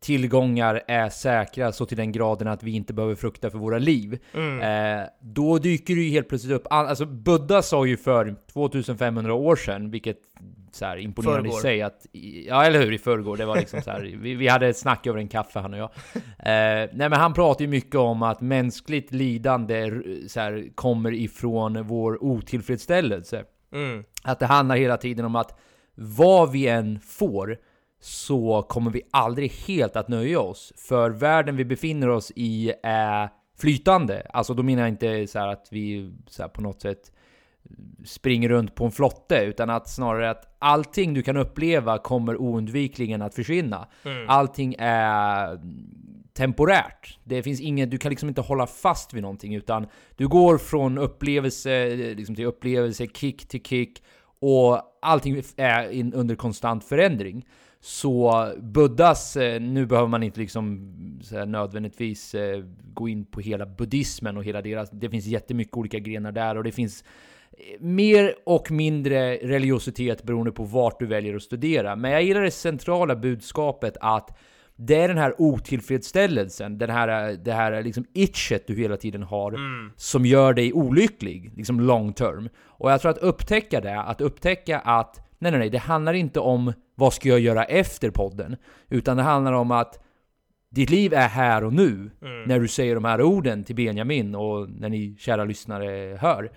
tillgångar 0.00 0.82
är 0.88 1.08
säkra 1.08 1.72
så 1.72 1.86
till 1.86 1.96
den 1.96 2.12
graden 2.12 2.48
att 2.48 2.62
vi 2.62 2.72
inte 2.72 2.92
behöver 2.92 3.14
frukta 3.14 3.50
för 3.50 3.58
våra 3.58 3.78
liv. 3.78 4.18
Eh, 4.62 5.08
då 5.20 5.58
dyker 5.58 5.94
det 5.94 6.00
ju 6.00 6.10
helt 6.10 6.28
plötsligt 6.28 6.52
upp, 6.52 6.66
alltså 6.70 7.06
Buddha 7.06 7.62
sa 7.62 7.86
ju 7.86 7.96
för 7.96 8.36
2500 8.52 9.34
år 9.34 9.56
sedan, 9.56 9.90
vilket 9.90 10.16
så 10.74 10.84
här 10.84 10.96
imponerande 10.96 11.50
Förrgår. 11.50 11.58
i 11.58 11.62
sig 11.62 11.82
att, 11.82 12.06
ja 12.46 12.64
eller 12.64 12.80
hur, 12.80 12.92
i 12.92 12.98
förrgår, 12.98 13.36
det 13.36 13.46
var 13.46 13.56
liksom 13.56 13.82
så 13.82 13.90
här, 13.90 14.00
vi, 14.20 14.34
vi 14.34 14.48
hade 14.48 14.66
ett 14.66 14.76
snack 14.76 15.06
över 15.06 15.18
en 15.18 15.28
kaffe 15.28 15.58
han 15.58 15.72
och 15.72 15.78
jag. 15.78 15.90
Eh, 16.14 16.90
nej 16.92 17.08
men 17.08 17.12
han 17.12 17.34
pratar 17.34 17.62
ju 17.62 17.68
mycket 17.68 17.94
om 17.94 18.22
att 18.22 18.40
mänskligt 18.40 19.12
lidande 19.12 19.90
så 20.28 20.40
här, 20.40 20.68
kommer 20.74 21.12
ifrån 21.12 21.86
vår 21.86 22.24
otillfredsställelse. 22.24 23.44
Mm. 23.72 24.04
Att 24.22 24.38
det 24.38 24.46
handlar 24.46 24.76
hela 24.76 24.96
tiden 24.96 25.24
om 25.24 25.36
att 25.36 25.58
vad 25.94 26.52
vi 26.52 26.68
än 26.68 27.00
får 27.00 27.58
så 28.00 28.62
kommer 28.62 28.90
vi 28.90 29.02
aldrig 29.10 29.52
helt 29.52 29.96
att 29.96 30.08
nöja 30.08 30.40
oss. 30.40 30.72
För 30.76 31.10
världen 31.10 31.56
vi 31.56 31.64
befinner 31.64 32.08
oss 32.08 32.32
i 32.36 32.72
är 32.82 33.28
flytande. 33.58 34.26
Alltså 34.30 34.54
då 34.54 34.62
menar 34.62 34.82
jag 34.82 34.88
inte 34.88 35.26
så 35.26 35.38
att 35.38 35.68
vi 35.70 36.12
så 36.28 36.48
på 36.48 36.60
något 36.60 36.80
sätt 36.80 37.12
springer 38.04 38.48
runt 38.48 38.74
på 38.74 38.84
en 38.84 38.92
flotte, 38.92 39.44
utan 39.44 39.70
att 39.70 39.88
snarare 39.88 40.30
att 40.30 40.56
allting 40.58 41.14
du 41.14 41.22
kan 41.22 41.36
uppleva 41.36 41.98
kommer 41.98 42.36
oundvikligen 42.40 43.22
att 43.22 43.34
försvinna. 43.34 43.88
Allting 44.28 44.74
är 44.78 45.60
temporärt. 46.32 47.18
Det 47.24 47.42
finns 47.42 47.60
inget, 47.60 47.90
du 47.90 47.98
kan 47.98 48.10
liksom 48.10 48.28
inte 48.28 48.40
hålla 48.40 48.66
fast 48.66 49.14
vid 49.14 49.22
någonting, 49.22 49.54
utan 49.54 49.86
du 50.16 50.28
går 50.28 50.58
från 50.58 50.98
upplevelse 50.98 51.86
liksom 51.96 52.34
till 52.36 52.44
upplevelse, 52.44 53.06
kick 53.06 53.48
till 53.48 53.62
kick, 53.62 54.02
och 54.40 54.80
allting 55.02 55.42
är 55.56 55.90
in, 55.90 56.12
under 56.12 56.34
konstant 56.34 56.84
förändring. 56.84 57.46
Så 57.80 58.48
Buddhas, 58.60 59.36
eh, 59.36 59.60
nu 59.60 59.86
behöver 59.86 60.08
man 60.08 60.22
inte 60.22 60.40
liksom 60.40 60.92
här, 61.30 61.46
nödvändigtvis 61.46 62.34
eh, 62.34 62.64
gå 62.92 63.08
in 63.08 63.24
på 63.24 63.40
hela 63.40 63.66
buddhismen 63.66 64.36
och 64.36 64.44
hela 64.44 64.62
deras, 64.62 64.90
det 64.90 65.10
finns 65.10 65.26
jättemycket 65.26 65.76
olika 65.76 65.98
grenar 65.98 66.32
där 66.32 66.56
och 66.56 66.64
det 66.64 66.72
finns 66.72 67.04
mer 67.80 68.34
och 68.46 68.70
mindre 68.70 69.36
religiositet 69.36 70.22
beroende 70.22 70.52
på 70.52 70.64
vart 70.64 70.98
du 70.98 71.06
väljer 71.06 71.36
att 71.36 71.42
studera. 71.42 71.96
Men 71.96 72.10
jag 72.10 72.22
gillar 72.22 72.42
det 72.42 72.50
centrala 72.50 73.16
budskapet 73.16 73.96
att 74.00 74.38
det 74.76 74.94
är 74.94 75.08
den 75.08 75.18
här 75.18 75.34
otillfredsställelsen, 75.38 76.78
den 76.78 76.90
här, 76.90 77.32
det 77.32 77.52
här 77.52 77.82
liksom 77.82 78.04
itchet 78.14 78.66
du 78.66 78.74
hela 78.74 78.96
tiden 78.96 79.22
har, 79.22 79.52
som 79.96 80.26
gör 80.26 80.54
dig 80.54 80.72
olycklig, 80.72 81.52
liksom 81.56 81.80
long 81.80 82.12
term. 82.12 82.48
Och 82.64 82.90
jag 82.90 83.00
tror 83.00 83.10
att 83.10 83.18
upptäcka 83.18 83.80
det, 83.80 84.00
att 84.00 84.20
upptäcka 84.20 84.78
att 84.78 85.20
nej, 85.38 85.50
nej, 85.52 85.58
nej, 85.58 85.70
det 85.70 85.78
handlar 85.78 86.14
inte 86.14 86.40
om 86.40 86.72
vad 86.94 87.12
ska 87.12 87.28
jag 87.28 87.40
göra 87.40 87.64
efter 87.64 88.10
podden, 88.10 88.56
utan 88.88 89.16
det 89.16 89.22
handlar 89.22 89.52
om 89.52 89.70
att 89.70 90.04
ditt 90.70 90.90
liv 90.90 91.14
är 91.14 91.28
här 91.28 91.64
och 91.64 91.72
nu, 91.72 92.10
när 92.46 92.60
du 92.60 92.68
säger 92.68 92.94
de 92.94 93.04
här 93.04 93.22
orden 93.22 93.64
till 93.64 93.76
Benjamin 93.76 94.34
och 94.34 94.70
när 94.70 94.88
ni 94.88 95.16
kära 95.18 95.44
lyssnare 95.44 96.18
hör. 96.20 96.50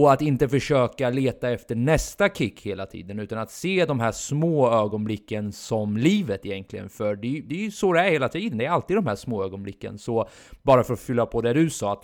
Och 0.00 0.12
att 0.12 0.22
inte 0.22 0.48
försöka 0.48 1.10
leta 1.10 1.50
efter 1.50 1.74
nästa 1.74 2.28
kick 2.28 2.60
hela 2.66 2.86
tiden, 2.86 3.18
utan 3.18 3.38
att 3.38 3.50
se 3.50 3.84
de 3.84 4.00
här 4.00 4.12
små 4.12 4.70
ögonblicken 4.70 5.52
som 5.52 5.96
livet 5.96 6.46
egentligen. 6.46 6.88
För 6.88 7.16
det, 7.16 7.38
är- 7.38 7.42
det 7.42 7.54
är 7.54 7.58
ju 7.64 7.70
så 7.70 7.92
det 7.92 8.00
är 8.00 8.10
hela 8.10 8.28
tiden, 8.28 8.58
det 8.58 8.64
är 8.64 8.70
alltid 8.70 8.96
de 8.96 9.06
här 9.06 9.16
små 9.16 9.44
ögonblicken. 9.44 9.98
Så 9.98 10.28
bara 10.62 10.84
för 10.84 10.94
att 10.94 11.00
fylla 11.00 11.26
på 11.26 11.40
det 11.40 11.52
du 11.52 11.70
sa, 11.70 11.92
att 11.92 12.02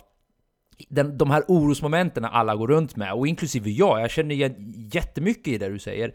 den, 0.89 1.17
de 1.17 1.29
här 1.31 1.43
orosmomenten 1.47 2.25
alla 2.25 2.55
går 2.55 2.67
runt 2.67 2.95
med, 2.95 3.13
och 3.13 3.27
inklusive 3.27 3.69
jag, 3.69 4.01
jag 4.01 4.11
känner 4.11 4.35
igen 4.35 4.55
jättemycket 4.93 5.47
i 5.47 5.57
det 5.57 5.69
du 5.69 5.79
säger. 5.79 6.13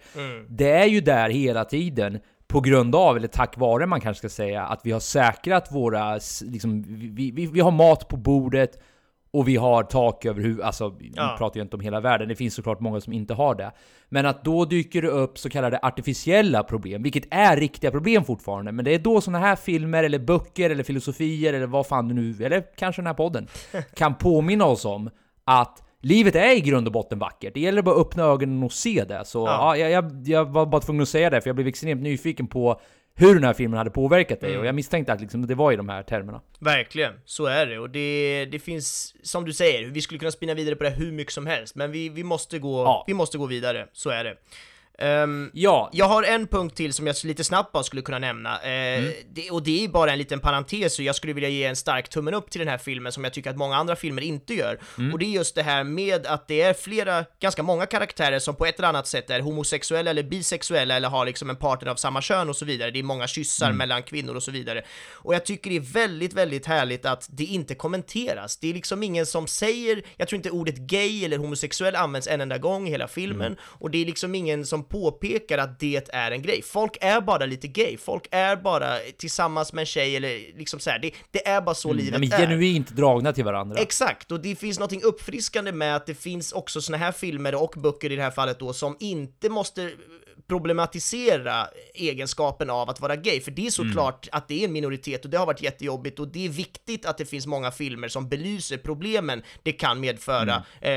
Det 0.49 0.71
är 0.71 0.87
ju 0.87 1.01
där 1.01 1.31
hela 1.31 1.65
tiden, 1.65 2.19
på 2.47 2.61
grund 2.61 2.95
av, 2.95 3.17
eller 3.17 3.29
tack 3.29 3.57
vare 3.59 3.87
man 3.87 4.01
kanske 4.01 4.19
ska 4.19 4.29
säga, 4.29 4.63
att 4.63 4.81
vi 4.85 4.93
har 4.93 5.01
säkrat 5.01 5.73
våra, 5.73 6.15
liksom, 6.43 6.83
vi, 7.15 7.31
vi, 7.31 7.47
vi 7.47 7.61
har 7.61 7.71
mat 7.71 8.09
på 8.09 8.17
bordet, 8.17 8.79
och 9.35 9.49
vi 9.49 9.57
har 9.57 9.83
tak 9.83 10.25
över 10.25 10.43
huvudet, 10.43 10.67
alltså 10.67 10.85
Ja. 10.85 11.31
vi 11.33 11.39
pratar 11.39 11.57
ju 11.57 11.63
inte 11.63 11.77
om 11.77 11.81
hela 11.81 12.01
världen, 12.01 12.29
det 12.29 12.35
finns 12.35 12.55
såklart 12.55 12.81
många 12.81 13.01
som 13.01 13.13
inte 13.13 13.35
har 13.35 13.55
det. 13.55 13.73
Men 14.09 14.27
att 14.27 14.45
då 14.45 14.65
dyker 14.65 15.03
det 15.03 15.09
upp 15.09 15.39
så 15.39 15.51
kallade 15.51 15.79
artificiella 15.83 16.63
problem, 16.63 17.03
vilket 17.03 17.25
är 17.31 17.57
riktiga 17.57 17.91
problem 17.91 18.25
fortfarande. 18.25 18.73
Men 18.73 18.85
det 18.85 18.95
är 18.95 18.99
då 18.99 19.21
såna 19.21 19.39
här 19.39 19.57
filmer, 19.57 20.05
eller 20.05 20.19
böcker, 20.19 20.71
eller 20.71 20.85
filosofier, 20.85 21.53
eller 21.53 21.67
vad 21.67 21.87
fan 21.87 22.09
du 22.09 22.15
nu, 22.15 22.45
eller 22.45 22.65
kanske 22.77 23.03
den 23.03 23.07
här 23.07 23.15
podden, 23.15 23.47
kan 23.97 24.15
påminna 24.15 24.65
oss 24.65 24.85
om 24.85 25.11
att 25.45 25.83
livet 26.01 26.35
är 26.35 26.57
i 26.57 26.61
grund 26.61 26.87
och 26.87 26.93
botten 26.93 27.19
vackert. 27.19 27.55
Det 27.55 27.61
gäller 27.61 27.83
bara 27.83 27.95
att 27.95 28.01
öppna 28.01 28.23
ögonen 28.23 28.63
och 28.63 28.73
se 28.73 29.05
det. 29.09 29.25
Så 29.25 29.39
ja. 29.47 29.77
jag, 29.77 29.91
jag, 29.91 30.23
jag 30.27 30.45
var 30.45 30.67
bara 30.67 30.81
tvungen 30.81 31.03
att 31.03 31.09
säga 31.09 31.31
det, 31.31 31.41
för 31.41 31.49
jag 31.49 31.57
blev 31.57 31.67
extremt 31.69 32.03
nyfiken 32.03 32.47
på 32.47 32.81
hur 33.17 33.35
den 33.35 33.45
här 33.45 33.53
filmen 33.55 33.79
hade 33.79 33.91
påverkat 33.91 34.41
dig, 34.41 34.59
och 34.59 34.67
jag 34.67 34.75
misstänkte 34.75 35.13
att 35.13 35.21
liksom, 35.21 35.47
det 35.47 35.55
var 35.55 35.73
i 35.73 35.77
de 35.77 35.89
här 35.89 36.03
termerna. 36.03 36.41
Verkligen, 36.59 37.13
så 37.25 37.47
är 37.47 37.67
det. 37.67 37.79
Och 37.79 37.91
det, 37.91 38.45
det 38.51 38.59
finns, 38.59 39.15
som 39.23 39.45
du 39.45 39.53
säger, 39.53 39.87
vi 39.87 40.01
skulle 40.01 40.19
kunna 40.19 40.31
spinna 40.31 40.55
vidare 40.55 40.77
på 40.77 40.85
det 40.85 40.91
hur 40.91 41.13
mycket 41.13 41.33
som 41.35 41.47
helst, 41.47 41.75
men 41.75 41.91
vi, 41.93 42.09
vi, 42.09 42.25
måste, 42.25 42.59
gå, 42.59 42.83
Ja. 42.85 43.05
vi 43.07 43.15
måste 43.15 43.39
gå 43.39 43.47
vidare, 43.47 43.89
så 43.93 44.11
är 44.11 44.25
det. 44.25 44.37
Ehm, 44.99 45.51
Ja, 45.55 45.91
jag 45.93 46.07
har 46.07 46.23
en 46.23 46.47
punkt 46.47 46.77
till 46.77 46.93
som 46.93 47.07
jag 47.07 47.17
lite 47.25 47.45
snabbt 47.45 47.73
bara 47.73 47.83
skulle 47.83 48.03
kunna 48.03 48.19
nämna, 48.19 48.61
eh, 48.63 49.05
det, 49.33 49.51
och 49.51 49.63
det 49.63 49.85
är 49.85 49.89
bara 49.89 50.13
en 50.13 50.19
liten 50.19 50.41
parentes, 50.41 50.99
och 50.99 51.05
jag 51.05 51.15
skulle 51.15 51.33
vilja 51.33 51.49
ge 51.49 51.65
en 51.65 51.77
stark 51.77 52.09
tummen 52.09 52.35
upp 52.35 52.51
till 52.51 52.59
den 52.59 52.69
här 52.69 52.79
filmen 52.79 53.13
som 53.13 53.25
jag 53.25 53.33
tycker 53.33 53.51
att 53.51 53.57
många 53.57 53.77
andra 53.77 53.97
filmer 53.97 54.23
inte 54.23 54.55
gör. 54.55 54.79
Och 55.13 55.19
det 55.19 55.25
är 55.27 55.31
just 55.31 55.55
det 55.55 55.63
här 55.63 55.85
med 55.85 56.27
att 56.27 56.49
det 56.49 56.61
är 56.61 56.75
flera, 56.75 57.25
ganska 57.41 57.63
många 57.63 57.87
karaktärer 57.87 58.39
som 58.39 58.57
på 58.57 58.67
ett 58.67 58.79
eller 58.79 58.89
annat 58.89 59.07
sätt 59.07 59.31
är 59.31 59.41
homosexuella 59.41 60.11
eller 60.11 60.23
bisexuella 60.23 60.97
eller 60.97 61.09
har 61.09 61.27
liksom 61.27 61.51
en 61.51 61.57
partner 61.57 61.91
av 61.91 61.97
samma 61.97 62.23
kön 62.23 62.49
och 62.49 62.57
så 62.57 62.65
vidare. 62.65 62.91
Det 62.91 62.99
är 62.99 63.03
många 63.03 63.27
kyssar 63.27 63.73
mellan 63.73 64.03
kvinnor 64.03 64.35
och 64.35 64.43
så 64.43 64.51
vidare. 64.51 64.85
Och 65.13 65.35
jag 65.35 65.45
tycker 65.45 65.71
det 65.71 65.77
är 65.77 65.81
väldigt, 65.81 66.33
väldigt 66.33 66.67
härligt 66.67 67.07
att 67.07 67.29
det 67.33 67.45
inte 67.45 67.75
kommenteras. 67.75 68.57
Det 68.57 68.71
är 68.71 68.75
liksom 68.75 69.03
ingen 69.03 69.27
som 69.27 69.47
säger, 69.47 70.03
jag 70.17 70.29
tror 70.29 70.37
inte 70.37 70.51
ordet 70.51 70.77
gay 70.77 71.25
eller 71.25 71.39
homosexuell 71.39 71.97
används 71.97 72.29
en 72.29 72.41
enda 72.41 72.59
gång 72.59 72.89
i 72.89 72.91
hela 72.91 73.09
filmen, 73.09 73.57
och 73.63 73.91
det 73.91 73.99
är 73.99 74.07
liksom 74.07 74.35
ingen 74.35 74.67
som 74.67 74.84
påpekar 74.89 75.59
att 75.59 75.81
det 75.81 76.15
är 76.15 76.31
en 76.31 76.43
grej. 76.43 76.63
Folk 76.63 76.97
är 77.01 77.21
bara 77.21 77.47
lite 77.47 77.69
gay, 77.69 77.97
folk 77.97 78.29
är 78.31 78.57
bara 78.57 78.99
tillsammans 79.19 79.73
med 79.73 79.83
en 79.83 79.87
tjej 79.87 80.17
eller 80.17 80.59
liksom 80.59 80.81
så 80.81 80.91
här. 80.91 80.99
Det, 80.99 81.11
det 81.31 81.49
är 81.49 81.61
bara 81.61 81.75
så 81.75 81.89
de 81.89 81.95
livet 81.95 82.33
är 82.33 82.35
är. 82.35 82.47
genuint 82.47 82.91
dragna 82.91 83.33
till 83.33 83.45
varandra. 83.45 83.81
Exakt, 83.81 84.33
och 84.33 84.41
det 84.41 84.57
finns 84.57 84.79
något 84.79 85.05
uppfriskande 85.05 85.73
med 85.73 85.97
att 85.97 86.07
det 86.07 86.15
finns 86.15 86.53
också 86.53 86.81
såna 86.81 86.99
här 86.99 87.13
filmer 87.13 87.55
och 87.55 87.75
böcker 87.77 88.13
i 88.13 88.17
det 88.17 88.23
här 88.23 88.31
fallet 88.31 88.59
då 88.59 88.73
som 88.73 88.97
inte 89.01 89.49
måste 89.49 89.91
problematisera 90.47 91.69
egenskapen 91.95 92.71
av 92.71 92.91
att 92.91 93.01
vara 93.01 93.17
gay, 93.17 93.41
för 93.41 93.51
det 93.51 93.67
är 93.67 93.71
såklart 93.71 94.29
att 94.33 94.49
det 94.49 94.61
är 94.61 94.65
en 94.65 94.73
minoritet 94.73 95.25
och 95.25 95.31
det 95.31 95.39
har 95.39 95.47
varit 95.47 95.63
jättejobbigt 95.63 96.19
och 96.19 96.29
det 96.29 96.45
är 96.45 96.49
viktigt 96.49 97.07
att 97.07 97.19
det 97.19 97.25
finns 97.25 97.47
många 97.47 97.71
filmer 97.71 98.09
som 98.09 98.29
belyser 98.29 98.77
problemen 98.77 99.43
det 99.63 99.73
kan 99.73 100.01
medföra, 100.01 100.65
eh, 100.81 100.93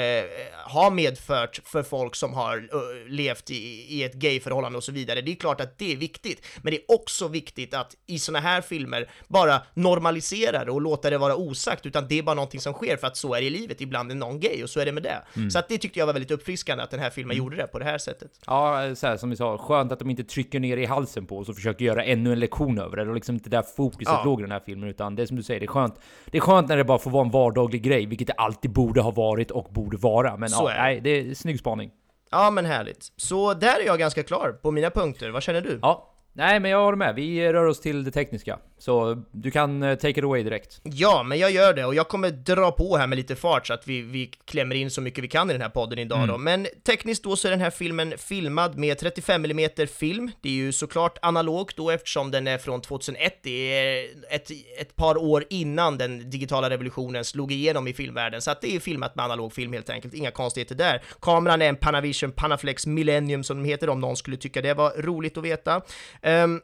har 0.53 0.91
medfört 0.91 1.61
för 1.63 1.83
folk 1.83 2.15
som 2.15 2.33
har 2.33 2.57
eh, 2.57 3.09
levt 3.09 3.49
i, 3.49 3.55
i 3.95 4.03
ett 4.03 4.13
gayförhållande 4.13 4.77
och 4.77 4.83
så 4.83 4.91
vidare. 4.91 5.21
Det 5.21 5.31
är 5.31 5.35
klart 5.35 5.61
att 5.61 5.77
det 5.77 5.93
är 5.93 5.97
viktigt, 5.97 6.45
men 6.61 6.71
det 6.71 6.77
är 6.77 6.91
också 6.91 7.27
viktigt 7.27 7.73
att 7.73 7.95
i 8.05 8.19
såna 8.19 8.39
här 8.39 8.61
filmer 8.61 9.09
bara 9.27 9.61
normalisera 9.73 10.65
det 10.65 10.71
och 10.71 10.81
låta 10.81 11.09
det 11.09 11.17
vara 11.17 11.35
osagt, 11.35 11.85
utan 11.85 12.07
det 12.07 12.19
är 12.19 12.23
bara 12.23 12.35
någonting 12.35 12.61
som 12.61 12.73
sker 12.73 12.97
för 12.97 13.07
att 13.07 13.17
så 13.17 13.33
är 13.33 13.41
det 13.41 13.47
i 13.47 13.49
livet, 13.49 13.81
ibland 13.81 14.11
är 14.11 14.15
någon 14.15 14.39
gay 14.39 14.63
och 14.63 14.69
så 14.69 14.79
är 14.79 14.85
det 14.85 14.91
med 14.91 15.03
det. 15.03 15.49
Så 15.49 15.59
att 15.59 15.69
det 15.69 15.77
tyckte 15.77 15.99
jag 15.99 16.05
var 16.05 16.13
väldigt 16.13 16.31
uppfriskande 16.31 16.83
att 16.83 16.91
den 16.91 16.99
här 16.99 17.09
filmen 17.09 17.37
gjorde 17.37 17.55
det 17.55 17.67
på 17.67 17.79
det 17.79 17.85
här 17.85 17.97
sättet. 17.97 18.31
Ja, 18.45 18.95
så 18.95 19.07
här, 19.07 19.17
som 19.17 19.36
sa, 19.37 19.57
skönt 19.57 19.91
att 19.91 19.99
de 19.99 20.09
inte 20.09 20.23
trycker 20.23 20.59
ner 20.59 20.77
i 20.77 20.85
halsen 20.85 21.25
på 21.25 21.37
oss 21.37 21.49
och 21.49 21.55
försöker 21.55 21.85
göra 21.85 22.03
ännu 22.03 22.31
en 22.33 22.39
lektion 22.39 22.79
över 22.79 22.97
det. 22.97 23.03
Det 23.03 23.07
var 23.07 23.15
liksom 23.15 23.35
inte 23.35 23.49
där 23.49 23.61
fokuset 23.61 24.13
Ja. 24.13 24.21
låg 24.25 24.39
i 24.39 24.43
den 24.43 24.51
här 24.51 24.61
filmen, 24.65 24.89
utan 24.89 25.15
det 25.15 25.21
är 25.21 25.25
som 25.25 25.37
du 25.37 25.43
säger, 25.43 25.59
det 25.59 25.65
är 25.65 25.67
skönt. 25.67 25.95
Det 26.25 26.37
är 26.37 26.41
skönt 26.41 26.69
när 26.69 26.77
det 26.77 26.83
bara 26.83 26.97
får 26.99 27.11
vara 27.11 27.25
en 27.25 27.31
vardaglig 27.31 27.81
grej, 27.83 28.05
vilket 28.05 28.27
det 28.27 28.33
alltid 28.33 28.71
borde 28.71 29.01
ha 29.01 29.11
varit 29.11 29.51
och 29.51 29.67
borde 29.71 29.97
vara. 29.97 30.37
Men 30.37 30.49
ja, 30.51 30.71
nej, 30.77 31.01
det 31.01 31.09
är 31.09 31.33
snygg 31.33 31.59
spaning. 31.59 31.91
Ja, 32.31 32.51
men 32.51 32.65
härligt. 32.65 33.13
Så 33.15 33.53
där 33.53 33.79
är 33.81 33.85
jag 33.85 33.99
ganska 33.99 34.23
klar 34.23 34.51
på 34.61 34.71
mina 34.71 34.89
punkter. 34.89 35.29
Vad 35.29 35.43
känner 35.43 35.61
du? 35.61 35.79
Ja, 35.81 36.13
nej, 36.33 36.59
men 36.59 36.71
jag 36.71 36.83
håller 36.83 36.97
med. 36.97 37.15
Vi 37.15 37.53
rör 37.53 37.65
oss 37.65 37.79
till 37.81 38.03
det 38.03 38.11
tekniska, 38.11 38.59
så 38.79 39.23
du 39.31 39.51
kan 39.51 39.83
eh, 39.83 39.95
take 39.95 40.19
it 40.19 40.23
away 40.23 40.43
direkt. 40.43 40.81
Ja, 40.83 41.23
men 41.23 41.39
jag 41.39 41.51
gör 41.51 41.73
det 41.73 41.85
och 41.85 41.95
jag 41.95 42.07
kommer 42.07 42.29
dra 42.29 42.71
på 42.71 42.97
här 42.97 43.07
med 43.07 43.15
lite 43.15 43.35
fart 43.35 43.67
så 43.67 43.73
att 43.73 43.87
vi, 43.87 44.01
vi 44.01 44.31
klämmer 44.45 44.75
in 44.75 44.91
så 44.91 45.01
mycket 45.01 45.23
vi 45.23 45.27
kan 45.27 45.49
i 45.49 45.53
den 45.53 45.61
här 45.61 45.69
podden 45.69 45.99
idag 45.99 46.27
då. 46.27 46.37
Men 46.37 46.67
tekniskt 46.85 47.23
då 47.23 47.35
så 47.35 47.47
är 47.47 47.51
den 47.51 47.61
här 47.61 47.69
filmen 47.69 48.13
filmad 48.17 48.77
med 48.77 48.97
35 48.97 49.45
mm 49.45 49.69
film. 49.87 50.31
Det 50.41 50.49
är 50.49 50.53
ju 50.53 50.71
såklart 50.71 51.17
analogt 51.21 51.77
då 51.77 51.91
eftersom 51.91 52.31
den 52.31 52.47
är 52.47 52.57
från 52.57 52.81
2001. 52.81 53.39
Det 53.43 53.49
är 53.49 54.07
ett, 54.29 54.51
ett 54.79 54.95
par 54.95 55.17
år 55.17 55.45
innan 55.49 55.97
den 55.97 56.29
digitala 56.29 56.69
revolutionen 56.69 57.25
slog 57.25 57.51
igenom 57.51 57.87
i 57.87 57.93
filmvärlden. 57.93 58.41
Så 58.41 58.51
att 58.51 58.61
det 58.61 58.75
är 58.75 58.79
filmat 58.79 59.15
med 59.15 59.25
analog 59.25 59.53
film 59.53 59.73
helt 59.73 59.89
enkelt. 59.89 60.13
Inga 60.13 60.31
konstigheter 60.31 60.75
där. 60.75 61.01
Kameran 61.21 61.61
är 61.61 61.69
en 61.69 61.75
Panavision 61.75 62.31
Panaflex 62.31 62.87
Millennium 62.87 63.43
som 63.43 63.63
de 63.63 63.69
heter 63.69 63.89
om 63.89 63.99
någon 63.99 64.17
skulle 64.17 64.37
tycka 64.37 64.61
det 64.61 64.73
var 64.73 65.01
roligt 65.01 65.37
att 65.37 65.43
veta. 65.43 65.81
Ehm, 66.21 66.61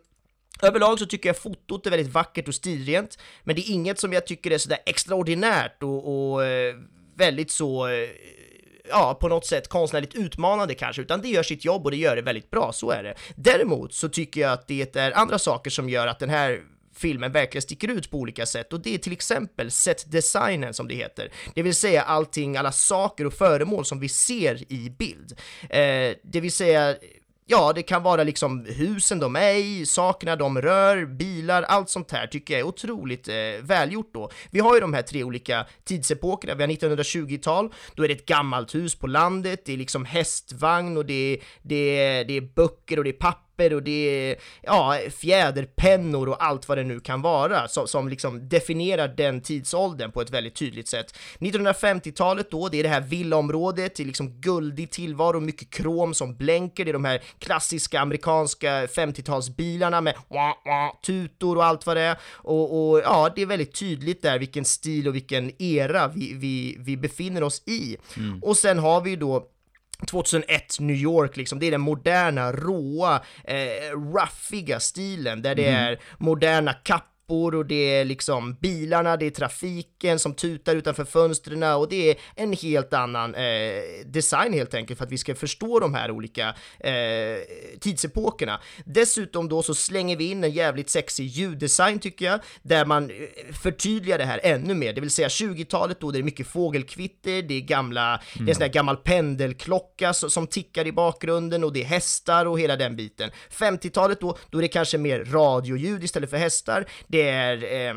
Överlag 0.63 0.99
så 0.99 1.05
tycker 1.05 1.29
jag 1.29 1.37
fotot 1.37 1.85
är 1.85 1.91
väldigt 1.91 2.13
vackert 2.13 2.47
och 2.47 2.55
stilrent, 2.55 3.17
men 3.43 3.55
det 3.55 3.61
är 3.61 3.73
inget 3.73 3.99
som 3.99 4.13
jag 4.13 4.27
tycker 4.27 4.51
är 4.51 4.57
sådär 4.57 4.79
extraordinärt 4.85 5.83
och, 5.83 6.31
och 6.31 6.45
eh, 6.45 6.75
väldigt 7.15 7.51
så, 7.51 7.87
eh, 7.87 8.09
ja, 8.89 9.17
på 9.21 9.27
något 9.27 9.45
sätt 9.45 9.67
konstnärligt 9.67 10.15
utmanande 10.15 10.75
kanske, 10.75 11.01
utan 11.01 11.21
det 11.21 11.27
gör 11.27 11.43
sitt 11.43 11.65
jobb 11.65 11.85
och 11.85 11.91
det 11.91 11.97
gör 11.97 12.15
det 12.15 12.21
väldigt 12.21 12.51
bra, 12.51 12.71
så 12.73 12.91
är 12.91 13.03
det. 13.03 13.15
Däremot 13.35 13.93
så 13.93 14.09
tycker 14.09 14.41
jag 14.41 14.51
att 14.51 14.67
det 14.67 14.95
är 14.95 15.11
andra 15.11 15.39
saker 15.39 15.69
som 15.69 15.89
gör 15.89 16.07
att 16.07 16.19
den 16.19 16.29
här 16.29 16.61
filmen 16.95 17.31
verkligen 17.31 17.61
sticker 17.61 17.87
ut 17.87 18.11
på 18.11 18.17
olika 18.17 18.45
sätt 18.45 18.73
och 18.73 18.79
det 18.79 18.93
är 18.93 18.97
till 18.97 19.13
exempel 19.13 19.71
setdesignen 19.71 20.73
som 20.73 20.87
det 20.87 20.95
heter, 20.95 21.31
det 21.55 21.61
vill 21.63 21.75
säga 21.75 22.01
allting, 22.01 22.57
alla 22.57 22.71
saker 22.71 23.25
och 23.25 23.33
föremål 23.33 23.85
som 23.85 23.99
vi 23.99 24.09
ser 24.09 24.73
i 24.73 24.89
bild. 24.89 25.39
Eh, 25.69 26.15
det 26.23 26.39
vill 26.41 26.51
säga 26.51 26.95
Ja, 27.55 27.73
det 27.73 27.83
kan 27.83 28.03
vara 28.03 28.23
liksom 28.23 28.65
husen 28.65 29.19
de 29.19 29.35
är 29.35 29.53
i, 29.53 29.85
sakerna 29.85 30.35
de 30.35 30.61
rör, 30.61 31.05
bilar, 31.05 31.63
allt 31.63 31.89
sånt 31.89 32.11
här 32.11 32.27
tycker 32.27 32.53
jag 32.53 32.59
är 32.59 32.67
otroligt 32.67 33.27
eh, 33.27 33.35
välgjort 33.61 34.13
då. 34.13 34.29
Vi 34.51 34.59
har 34.59 34.73
ju 34.73 34.79
de 34.79 34.93
här 34.93 35.01
tre 35.01 35.23
olika 35.23 35.65
tidsepokerna, 35.83 36.55
vi 36.55 36.63
har 36.63 36.69
1920-tal, 36.69 37.73
då 37.95 38.03
är 38.03 38.07
det 38.07 38.13
ett 38.13 38.25
gammalt 38.25 38.75
hus 38.75 38.95
på 38.95 39.07
landet, 39.07 39.61
det 39.65 39.73
är 39.73 39.77
liksom 39.77 40.05
hästvagn 40.05 40.97
och 40.97 41.05
det 41.05 41.33
är, 41.33 41.39
det 41.61 41.99
är, 41.99 42.25
det 42.25 42.37
är 42.37 42.41
böcker 42.41 42.97
och 42.97 43.03
det 43.03 43.09
är 43.09 43.13
papper 43.13 43.42
och 43.57 43.83
det 43.83 43.91
är 44.29 44.35
ja, 44.61 44.97
fjäderpennor 45.17 46.29
och 46.29 46.43
allt 46.43 46.67
vad 46.67 46.77
det 46.77 46.83
nu 46.83 46.99
kan 46.99 47.21
vara 47.21 47.67
som, 47.67 47.87
som 47.87 48.09
liksom 48.09 48.49
definierar 48.49 49.07
den 49.07 49.41
tidsåldern 49.41 50.11
på 50.11 50.21
ett 50.21 50.31
väldigt 50.31 50.55
tydligt 50.55 50.87
sätt. 50.87 51.17
1950-talet 51.39 52.51
då, 52.51 52.69
det 52.69 52.79
är 52.79 52.83
det 52.83 52.89
här 52.89 53.01
villaområdet, 53.01 53.95
det 53.95 54.03
är 54.03 54.07
liksom 54.07 54.41
guldig 54.41 54.91
tillvaro, 54.91 55.39
mycket 55.39 55.69
krom 55.69 56.13
som 56.13 56.35
blänker, 56.35 56.85
det 56.85 56.91
är 56.91 56.93
de 56.93 57.05
här 57.05 57.21
klassiska 57.39 57.99
amerikanska 57.99 58.85
50-talsbilarna 58.85 60.01
med 60.01 60.15
wah, 60.27 60.53
wah, 60.65 61.01
tutor 61.05 61.57
och 61.57 61.65
allt 61.65 61.85
vad 61.85 61.97
det 61.97 62.01
är. 62.01 62.17
Och, 62.31 62.89
och 62.89 62.99
ja, 62.99 63.31
det 63.35 63.41
är 63.41 63.45
väldigt 63.45 63.79
tydligt 63.79 64.21
där 64.21 64.39
vilken 64.39 64.65
stil 64.65 65.07
och 65.07 65.15
vilken 65.15 65.61
era 65.61 66.07
vi, 66.07 66.33
vi, 66.33 66.75
vi 66.79 66.97
befinner 66.97 67.43
oss 67.43 67.63
i. 67.65 67.97
Och 68.41 68.57
sen 68.57 68.79
har 68.79 69.01
vi 69.01 69.15
då 69.15 69.49
2001 70.07 70.79
New 70.79 70.95
York 70.95 71.37
liksom, 71.37 71.59
det 71.59 71.65
är 71.65 71.71
den 71.71 71.81
moderna, 71.81 72.51
råa, 72.51 73.21
eh, 73.43 73.99
ruffiga 74.13 74.79
stilen 74.79 75.41
där 75.41 75.55
det 75.55 75.67
är 75.67 75.99
moderna 76.17 76.73
kappor 76.73 77.12
lampor 77.23 77.55
och 77.55 77.65
det 77.65 77.99
är 77.99 78.05
liksom 78.05 78.55
bilarna, 78.61 79.17
det 79.17 79.25
är 79.25 79.31
trafiken 79.31 80.19
som 80.19 80.33
tutar 80.33 80.75
utanför 80.75 81.05
fönstren 81.05 81.63
och 81.63 81.89
det 81.89 82.11
är 82.11 82.15
en 82.35 82.53
helt 82.53 82.93
annan 82.93 83.35
eh, 83.35 84.05
design 84.05 84.53
helt 84.53 84.73
enkelt 84.73 84.97
för 84.97 85.05
att 85.05 85.11
vi 85.11 85.17
ska 85.17 85.35
förstå 85.35 85.79
de 85.79 85.93
här 85.93 86.11
olika 86.11 86.55
eh, 86.79 86.93
tidsepokerna. 87.79 88.59
Dessutom 88.85 89.49
då 89.49 89.63
så 89.63 89.73
slänger 89.73 90.17
vi 90.17 90.31
in 90.31 90.43
en 90.43 90.51
jävligt 90.51 90.89
sexig 90.89 91.25
ljuddesign 91.25 91.99
tycker 91.99 92.25
jag, 92.25 92.39
där 92.61 92.85
man 92.85 93.09
eh, 93.09 93.53
förtydligar 93.63 94.17
det 94.17 94.25
här 94.25 94.39
ännu 94.43 94.73
mer, 94.73 94.93
det 94.93 95.01
vill 95.01 95.11
säga 95.11 95.27
20-talet 95.27 95.99
då 95.99 96.11
det 96.11 96.19
är 96.19 96.23
mycket 96.23 96.47
fågelkvitter, 96.47 97.41
det 97.41 97.53
är 97.53 97.61
gamla, 97.61 98.07
mm. 98.07 98.21
det 98.33 98.43
är 98.43 98.49
en 98.49 98.55
sån 98.55 98.61
här 98.61 98.73
gammal 98.73 98.97
pendelklocka 98.97 100.13
som 100.13 100.47
tickar 100.47 100.87
i 100.87 100.91
bakgrunden 100.91 101.63
och 101.63 101.73
det 101.73 101.81
är 101.81 101.85
hästar 101.85 102.45
och 102.45 102.59
hela 102.59 102.75
den 102.75 102.95
biten. 102.95 103.31
50-talet 103.51 104.21
då, 104.21 104.37
då 104.49 104.57
är 104.57 104.61
det 104.61 104.67
kanske 104.67 104.97
mer 104.97 105.25
radioljud 105.25 106.03
istället 106.03 106.29
för 106.29 106.37
hästar, 106.37 106.85
det 107.13 107.29
är 107.29 107.63
eh, 107.63 107.95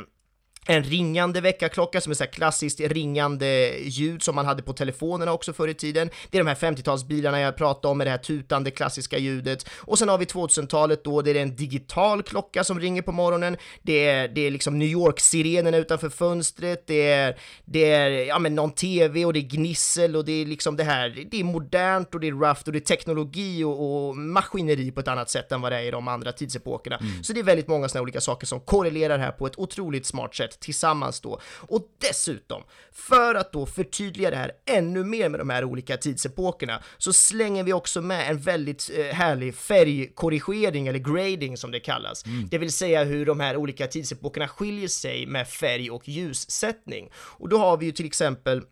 en 0.66 0.82
ringande 0.82 1.40
väckarklocka 1.40 2.00
som 2.00 2.10
är 2.10 2.14
så 2.14 2.24
här 2.24 2.30
klassiskt 2.30 2.80
ringande 2.80 3.78
ljud 3.78 4.22
som 4.22 4.34
man 4.34 4.46
hade 4.46 4.62
på 4.62 4.72
telefonerna 4.72 5.32
också 5.32 5.52
förr 5.52 5.68
i 5.68 5.74
tiden. 5.74 6.10
Det 6.30 6.38
är 6.38 6.44
de 6.44 6.48
här 6.48 6.54
50-talsbilarna 6.54 7.38
jag 7.38 7.56
pratade 7.56 7.88
om 7.88 7.98
med 7.98 8.06
det 8.06 8.10
här 8.10 8.18
tutande 8.18 8.70
klassiska 8.70 9.18
ljudet. 9.18 9.68
Och 9.78 9.98
sen 9.98 10.08
har 10.08 10.18
vi 10.18 10.24
2000-talet 10.24 11.04
då, 11.04 11.22
det 11.22 11.30
är 11.30 11.34
en 11.34 11.56
digital 11.56 12.22
klocka 12.22 12.64
som 12.64 12.80
ringer 12.80 13.02
på 13.02 13.12
morgonen. 13.12 13.56
Det 13.82 14.08
är, 14.08 14.28
det 14.28 14.40
är 14.40 14.50
liksom 14.50 14.78
New 14.78 14.88
York-sirenerna 14.88 15.76
utanför 15.76 16.08
fönstret, 16.08 16.86
det 16.86 17.10
är, 17.10 17.38
det 17.64 17.92
är 17.92 18.10
ja, 18.10 18.38
men 18.38 18.54
någon 18.54 18.72
tv 18.72 19.24
och 19.24 19.32
det 19.32 19.38
är 19.38 19.48
gnissel 19.48 20.16
och 20.16 20.24
det 20.24 20.32
är 20.32 20.46
liksom 20.46 20.76
det 20.76 20.84
här, 20.84 21.26
det 21.30 21.40
är 21.40 21.44
modernt 21.44 22.14
och 22.14 22.20
det 22.20 22.28
är 22.28 22.32
rough 22.32 22.62
och 22.66 22.72
det 22.72 22.78
är 22.78 22.80
teknologi 22.80 23.64
och, 23.64 24.06
och 24.08 24.16
maskineri 24.16 24.90
på 24.90 25.00
ett 25.00 25.08
annat 25.08 25.30
sätt 25.30 25.52
än 25.52 25.60
vad 25.60 25.72
det 25.72 25.78
är 25.78 25.82
i 25.82 25.90
de 25.90 26.08
andra 26.08 26.32
tidsepokerna. 26.32 26.96
Mm. 26.96 27.24
Så 27.24 27.32
det 27.32 27.40
är 27.40 27.44
väldigt 27.44 27.68
många 27.68 27.88
sådana 27.88 28.02
olika 28.02 28.20
saker 28.20 28.46
som 28.46 28.60
korrelerar 28.60 29.18
här 29.18 29.30
på 29.30 29.46
ett 29.46 29.58
otroligt 29.58 30.06
smart 30.06 30.34
sätt 30.34 30.55
tillsammans 30.60 31.20
då. 31.20 31.40
Och 31.56 31.88
dessutom, 31.98 32.62
för 32.92 33.34
att 33.34 33.52
då 33.52 33.66
förtydliga 33.66 34.30
det 34.30 34.36
här 34.36 34.52
ännu 34.66 35.04
mer 35.04 35.28
med 35.28 35.40
de 35.40 35.50
här 35.50 35.64
olika 35.64 35.96
tidsepokerna, 35.96 36.82
så 36.98 37.12
slänger 37.12 37.64
vi 37.64 37.72
också 37.72 38.02
med 38.02 38.30
en 38.30 38.38
väldigt 38.38 38.90
eh, 38.96 39.04
härlig 39.04 39.54
färgkorrigering, 39.54 40.86
eller 40.86 40.98
grading 40.98 41.56
som 41.56 41.70
det 41.70 41.80
kallas. 41.80 42.26
Mm. 42.26 42.48
Det 42.48 42.58
vill 42.58 42.72
säga 42.72 43.04
hur 43.04 43.26
de 43.26 43.40
här 43.40 43.56
olika 43.56 43.86
tidsepokerna 43.86 44.48
skiljer 44.48 44.88
sig 44.88 45.26
med 45.26 45.48
färg 45.48 45.90
och 45.90 46.08
ljussättning. 46.08 47.10
Och 47.14 47.48
då 47.48 47.58
har 47.58 47.76
vi 47.76 47.86
ju 47.86 47.92
till 47.92 48.06
exempel 48.06 48.62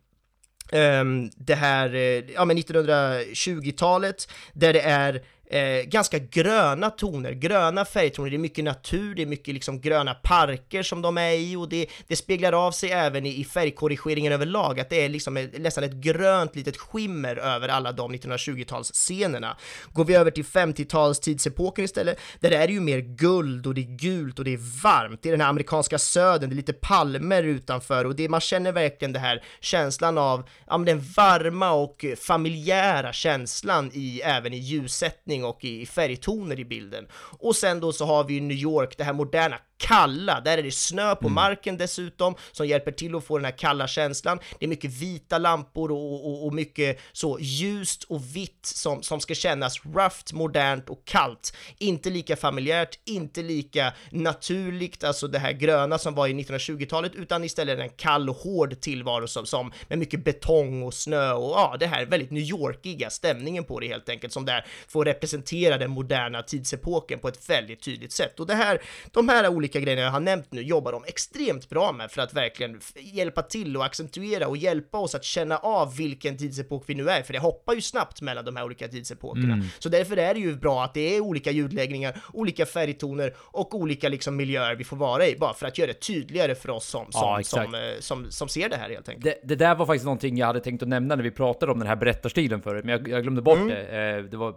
Um, 0.73 1.31
det 1.37 1.55
här, 1.55 1.95
uh, 1.95 2.31
ja 2.35 2.45
men 2.45 2.59
1920-talet, 2.59 4.29
där 4.53 4.73
det 4.73 4.81
är 4.81 5.23
eh, 5.47 5.83
ganska 5.85 6.19
gröna 6.19 6.91
toner, 6.91 7.33
gröna 7.33 7.85
färgtoner, 7.85 8.31
det 8.31 8.37
är 8.37 8.39
mycket 8.39 8.65
natur, 8.65 9.15
det 9.15 9.23
är 9.23 9.27
mycket 9.27 9.55
liksom 9.55 9.81
gröna 9.81 10.15
parker 10.15 10.83
som 10.83 11.03
de 11.03 11.19
är 11.19 11.33
i 11.33 11.57
och 11.57 11.69
det, 11.69 11.87
det 12.09 12.17
speglar 12.17 12.53
av 12.67 12.73
sig 12.73 12.91
även 12.91 13.27
i, 13.27 13.41
i 13.41 13.45
färgkorrigeringen 13.45 14.33
överlag, 14.33 14.81
att 14.81 14.91
det 14.91 15.05
är 15.05 15.09
liksom 15.09 15.37
ett, 15.37 15.59
nästan 15.59 15.85
ett 15.85 15.95
grönt 15.95 16.57
litet 16.57 16.77
skimmer 16.77 17.37
över 17.37 17.69
alla 17.69 17.93
de 17.93 18.15
1920-talsscenerna. 18.15 19.57
Går 19.93 20.05
vi 20.05 20.15
över 20.15 20.31
till 20.31 20.45
50-talstidsepoken 20.45 21.83
istället, 21.83 22.19
där 22.41 22.51
är 22.51 22.67
det 22.67 22.73
ju 22.73 22.81
mer 22.81 22.99
guld 22.99 23.67
och 23.67 23.75
det 23.75 23.81
är 23.81 23.97
gult 23.97 24.39
och 24.39 24.45
det 24.45 24.53
är 24.53 24.83
varmt, 24.83 25.23
det 25.23 25.29
är 25.29 25.31
den 25.31 25.41
här 25.41 25.49
amerikanska 25.49 25.99
södern, 25.99 26.51
det 26.51 26.55
är 26.55 26.57
lite 26.57 26.73
palmer 26.73 27.43
utanför 27.43 28.05
och 28.05 28.17
det, 28.17 28.29
man 28.29 28.41
känner 28.41 28.73
verkligen 28.73 29.13
det 29.13 29.19
här 29.19 29.45
känslan 29.61 30.19
av, 30.19 30.49
ja 30.67 30.79
men 30.79 30.87
den 30.87 31.01
varma 31.17 31.71
och 31.71 32.05
familjära 32.21 33.13
känslan 33.13 33.91
i, 33.95 34.21
även 34.21 34.53
i 34.53 34.59
ljussättning 34.59 35.34
och 35.43 35.65
i 35.65 35.87
färgtoner 35.87 36.61
i 36.61 36.65
bilden. 36.65 37.07
Och 37.39 37.57
sen 37.57 37.81
då 37.81 37.93
så 37.93 38.05
har 38.05 38.25
vi 38.25 38.41
New 38.41 38.57
York, 38.57 38.99
det 38.99 39.05
här 39.05 39.13
moderna 39.13 39.59
kalla, 39.79 40.41
där 40.41 40.59
är 40.59 40.63
det 40.63 40.75
snö 40.75 41.15
på 41.15 41.27
mm. 41.27 41.35
marken 41.35 41.77
dessutom 41.77 42.35
som 42.53 42.67
hjälper 42.67 42.93
till 42.93 43.15
att 43.15 43.25
få 43.25 43.39
den 43.39 43.45
här 43.45 43.59
kalla 43.59 43.87
känslan. 43.87 44.39
Det 44.59 44.65
är 44.65 44.69
mycket 44.69 44.91
vita 44.91 45.39
lampor 45.39 45.93
och, 45.93 46.27
och, 46.27 46.47
och 46.47 46.55
mycket 46.55 47.01
så 47.13 47.39
ljust 47.41 48.05
och 48.05 48.37
vitt 48.37 48.67
som, 48.67 49.03
som 49.03 49.21
ska 49.21 49.35
kännas 49.35 49.85
rough, 49.85 50.35
modernt 50.35 50.89
och 50.89 51.05
kallt. 51.05 51.57
Inte 51.79 52.11
lika 52.11 52.37
familjärt, 52.37 52.99
inte 53.05 53.43
lika 53.43 53.93
naturligt, 54.11 55.05
alltså 55.05 55.29
det 55.29 55.39
här 55.39 55.53
gröna 55.53 55.99
som 55.99 56.15
var 56.15 56.27
i 56.27 56.33
1920-talet, 56.33 57.15
utan 57.15 57.45
istället 57.45 57.79
en 57.79 57.89
kall 57.89 58.31
och 58.31 58.37
hård 58.37 58.81
tillvaro 58.81 59.27
som, 59.27 59.47
som 59.47 59.73
med 59.89 59.99
mycket 59.99 60.25
betong 60.25 60.83
och 60.83 60.95
snö 60.95 61.33
och 61.33 61.51
ja, 61.51 61.77
det 61.81 61.87
här 61.87 62.07
väldigt 62.07 62.31
New 62.31 62.43
Yorkiga 62.43 63.11
stämningen 63.11 63.65
på 63.65 63.81
det 63.81 63.87
helt 63.87 64.09
enkelt 64.09 64.33
som 64.33 64.45
där 64.45 64.67
får 64.89 65.05
representera 65.05 65.79
den 65.79 65.91
moderna 65.91 66.43
tidsepoken 66.43 67.19
på 67.19 67.29
ett 67.29 67.51
väldigt 67.51 67.83
tydligt 67.83 68.13
sätt. 68.13 68.41
Och 68.41 68.47
det 68.47 68.55
här, 68.55 68.83
de 69.13 69.29
här 69.29 69.49
olika 69.49 69.64
olika 69.65 69.81
grejerna 69.81 70.03
jag 70.03 70.11
har 70.11 70.21
nämnt 70.21 70.53
nu 70.53 70.63
jobbar 70.63 70.93
de 70.93 71.05
extremt 71.07 71.69
bra 71.69 71.93
med 71.93 72.11
för 72.11 72.23
att 72.23 72.35
verkligen 72.35 72.81
hjälpa 72.97 73.43
till 73.43 73.77
och 73.77 73.85
accentuera 73.85 74.49
och 74.49 74.57
hjälpa 74.57 74.99
oss 74.99 75.15
att 75.15 75.25
känna 75.25 75.57
av 75.57 75.97
vilken 75.97 76.39
tidsepok 76.39 76.85
vi 76.87 76.95
nu 76.95 77.11
är, 77.11 77.23
för 77.23 77.33
det 77.33 77.39
hoppar 77.39 77.75
ju 77.75 77.81
snabbt 77.81 78.21
mellan 78.21 78.45
de 78.45 78.57
här 78.57 78.65
olika 78.65 78.89
tidsepokerna. 78.89 79.55
Mm. 79.55 79.67
Så 79.79 79.89
därför 79.89 80.17
är 80.17 80.35
det 80.35 80.41
ju 80.41 80.57
bra 80.57 80.85
att 80.85 80.95
det 80.95 81.17
är 81.17 81.21
olika 81.21 81.51
ljudläggningar, 81.51 82.21
olika 82.33 82.67
färgtoner 82.67 83.35
och 83.39 83.75
olika 83.75 84.09
liksom 84.09 84.37
miljöer 84.37 84.75
vi 84.75 84.85
får 84.85 84.97
vara 84.97 85.27
i, 85.27 85.37
bara 85.37 85.55
för 85.55 85.67
att 85.67 85.79
göra 85.79 85.87
det 85.87 86.01
tydligare 86.01 86.55
för 86.55 86.71
oss 86.71 86.87
som, 86.87 87.13
som, 87.13 87.23
ja, 87.23 87.41
som, 87.43 87.75
eh, 87.75 87.81
som, 88.01 88.31
som, 88.31 88.49
ser 88.49 88.69
det 88.69 88.77
här 88.77 88.91
helt 88.91 89.09
enkelt. 89.09 89.25
Det, 89.25 89.49
det, 89.49 89.57
där 89.57 89.75
var 89.75 89.87
faktiskt 89.87 90.05
någonting 90.05 90.37
jag 90.37 90.47
hade 90.47 90.61
tänkt 90.61 90.83
att 90.83 90.89
nämna 90.89 91.17
när 91.17 91.23
vi 91.23 91.31
pratade 91.31 91.73
om 91.73 91.79
den 91.79 91.89
här 91.89 91.97
berättarstilen 91.97 92.63
förut, 92.63 92.85
men 92.85 92.93
jag, 92.93 93.09
jag 93.09 93.23
glömde 93.23 93.43
bort 93.43 93.59
mm. 93.59 93.69
det. 93.69 94.17
Eh, 94.17 94.25
det 94.25 94.37
var 94.37 94.55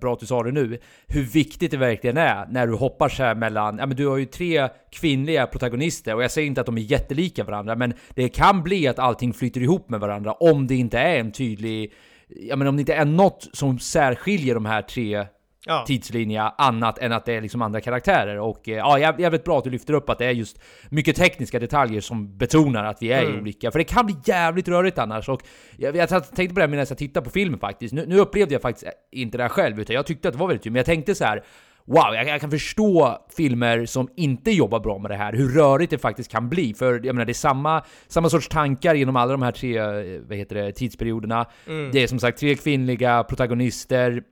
bra 0.00 0.12
att 0.12 0.20
du 0.20 0.26
sa 0.26 0.42
det 0.42 0.52
nu. 0.52 0.78
Hur 1.06 1.22
viktigt 1.22 1.70
det 1.70 1.76
verkligen 1.76 2.16
är 2.16 2.46
när 2.46 2.66
du 2.66 2.74
hoppar 2.74 3.08
så 3.08 3.22
här 3.22 3.34
mellan, 3.34 3.78
ja 3.78 3.86
men 3.86 3.96
du 3.96 4.06
har 4.06 4.16
ju 4.16 4.26
tre 4.26 4.43
kvinnliga 4.90 5.46
protagonister 5.46 6.14
och 6.14 6.22
jag 6.22 6.30
säger 6.30 6.46
inte 6.46 6.60
att 6.60 6.66
de 6.66 6.78
är 6.78 6.82
jättelika 6.82 7.44
varandra, 7.44 7.76
men 7.76 7.94
det 8.14 8.28
kan 8.28 8.62
bli 8.62 8.88
att 8.88 8.98
allting 8.98 9.32
flyter 9.32 9.60
ihop 9.60 9.90
med 9.90 10.00
varandra 10.00 10.32
om 10.32 10.66
det 10.66 10.74
inte 10.74 10.98
är 10.98 11.20
en 11.20 11.32
tydlig, 11.32 11.92
ja 12.28 12.56
men 12.56 12.68
om 12.68 12.76
det 12.76 12.80
inte 12.80 12.94
är 12.94 13.04
något 13.04 13.48
som 13.52 13.78
särskiljer 13.78 14.54
de 14.54 14.66
här 14.66 14.82
tre 14.82 15.26
ja. 15.66 15.84
tidslinjer 15.86 16.50
annat 16.58 16.98
än 16.98 17.12
att 17.12 17.24
det 17.24 17.32
är 17.32 17.40
liksom 17.40 17.62
andra 17.62 17.80
karaktärer. 17.80 18.38
Och 18.38 18.68
eh, 18.68 18.76
ja, 18.76 18.98
jävligt 18.98 19.44
bra 19.44 19.58
att 19.58 19.64
du 19.64 19.70
lyfter 19.70 19.94
upp 19.94 20.10
att 20.10 20.18
det 20.18 20.26
är 20.26 20.30
just 20.30 20.58
mycket 20.88 21.16
tekniska 21.16 21.58
detaljer 21.58 22.00
som 22.00 22.38
betonar 22.38 22.84
att 22.84 23.02
vi 23.02 23.12
är 23.12 23.24
mm. 23.24 23.40
olika. 23.40 23.70
För 23.70 23.78
det 23.78 23.84
kan 23.84 24.06
bli 24.06 24.16
jävligt 24.24 24.68
rörigt 24.68 24.98
annars. 24.98 25.28
Och 25.28 25.42
jag, 25.76 25.96
jag 25.96 26.08
tänkte 26.08 26.54
på 26.54 26.60
det 26.60 26.68
medan 26.68 26.86
jag 26.88 26.98
tittade 26.98 27.24
på 27.24 27.30
filmen 27.30 27.60
faktiskt. 27.60 27.94
Nu, 27.94 28.06
nu 28.06 28.18
upplevde 28.18 28.54
jag 28.54 28.62
faktiskt 28.62 28.86
inte 29.12 29.38
det 29.38 29.44
här 29.44 29.48
själv, 29.48 29.80
utan 29.80 29.96
jag 29.96 30.06
tyckte 30.06 30.28
att 30.28 30.34
det 30.34 30.40
var 30.40 30.46
väldigt 30.46 30.62
kul. 30.62 30.72
Men 30.72 30.78
jag 30.78 30.86
tänkte 30.86 31.14
så 31.14 31.24
här 31.24 31.44
wow, 31.86 32.14
jag, 32.14 32.26
jag, 32.26 32.40
kan 32.40 32.50
förstå 32.50 33.18
filmer 33.36 33.86
som 33.86 34.08
inte 34.16 34.50
jobbar 34.50 34.80
bra 34.80 34.98
med 34.98 35.10
det 35.10 35.16
här, 35.16 35.32
hur 35.32 35.48
rörigt 35.48 35.90
det 35.90 35.98
faktiskt 35.98 36.30
kan 36.30 36.48
bli. 36.48 36.74
För 36.74 36.92
jag 36.92 37.14
menar, 37.14 37.24
det 37.24 37.32
är 37.32 37.34
samma, 37.34 37.84
samma 38.08 38.30
sorts 38.30 38.48
tankar 38.48 38.94
genom 38.94 39.16
alla 39.16 39.32
de 39.32 39.42
här 39.42 39.52
tre 39.52 39.80
vad 40.20 40.38
heter 40.38 40.54
det, 40.56 40.72
tidsperioderna. 40.72 41.46
Mm. 41.66 41.90
Det 41.92 42.02
är 42.02 42.06
som 42.06 42.18
sagt 42.18 42.38
tre 42.38 42.54
kvinnliga 42.54 43.24
protagonister, 43.24 44.22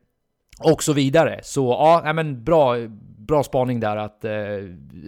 och 0.61 0.83
så 0.83 0.93
vidare. 0.93 1.41
Så 1.43 1.71
ja, 2.05 2.13
men 2.13 2.45
bra, 2.45 2.77
bra 3.19 3.43
spaning 3.43 3.81
där 3.81 3.97
att, 3.97 4.25
eh, 4.25 4.33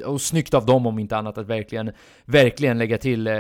och 0.07 0.21
snyggt 0.21 0.55
av 0.55 0.67
dem 0.67 0.87
om 0.87 0.99
inte 0.99 1.17
annat 1.17 1.39
att 1.39 1.47
verkligen, 1.47 1.93
verkligen 2.25 2.79
lägga 2.79 2.99
till 2.99 3.27
eh, 3.27 3.35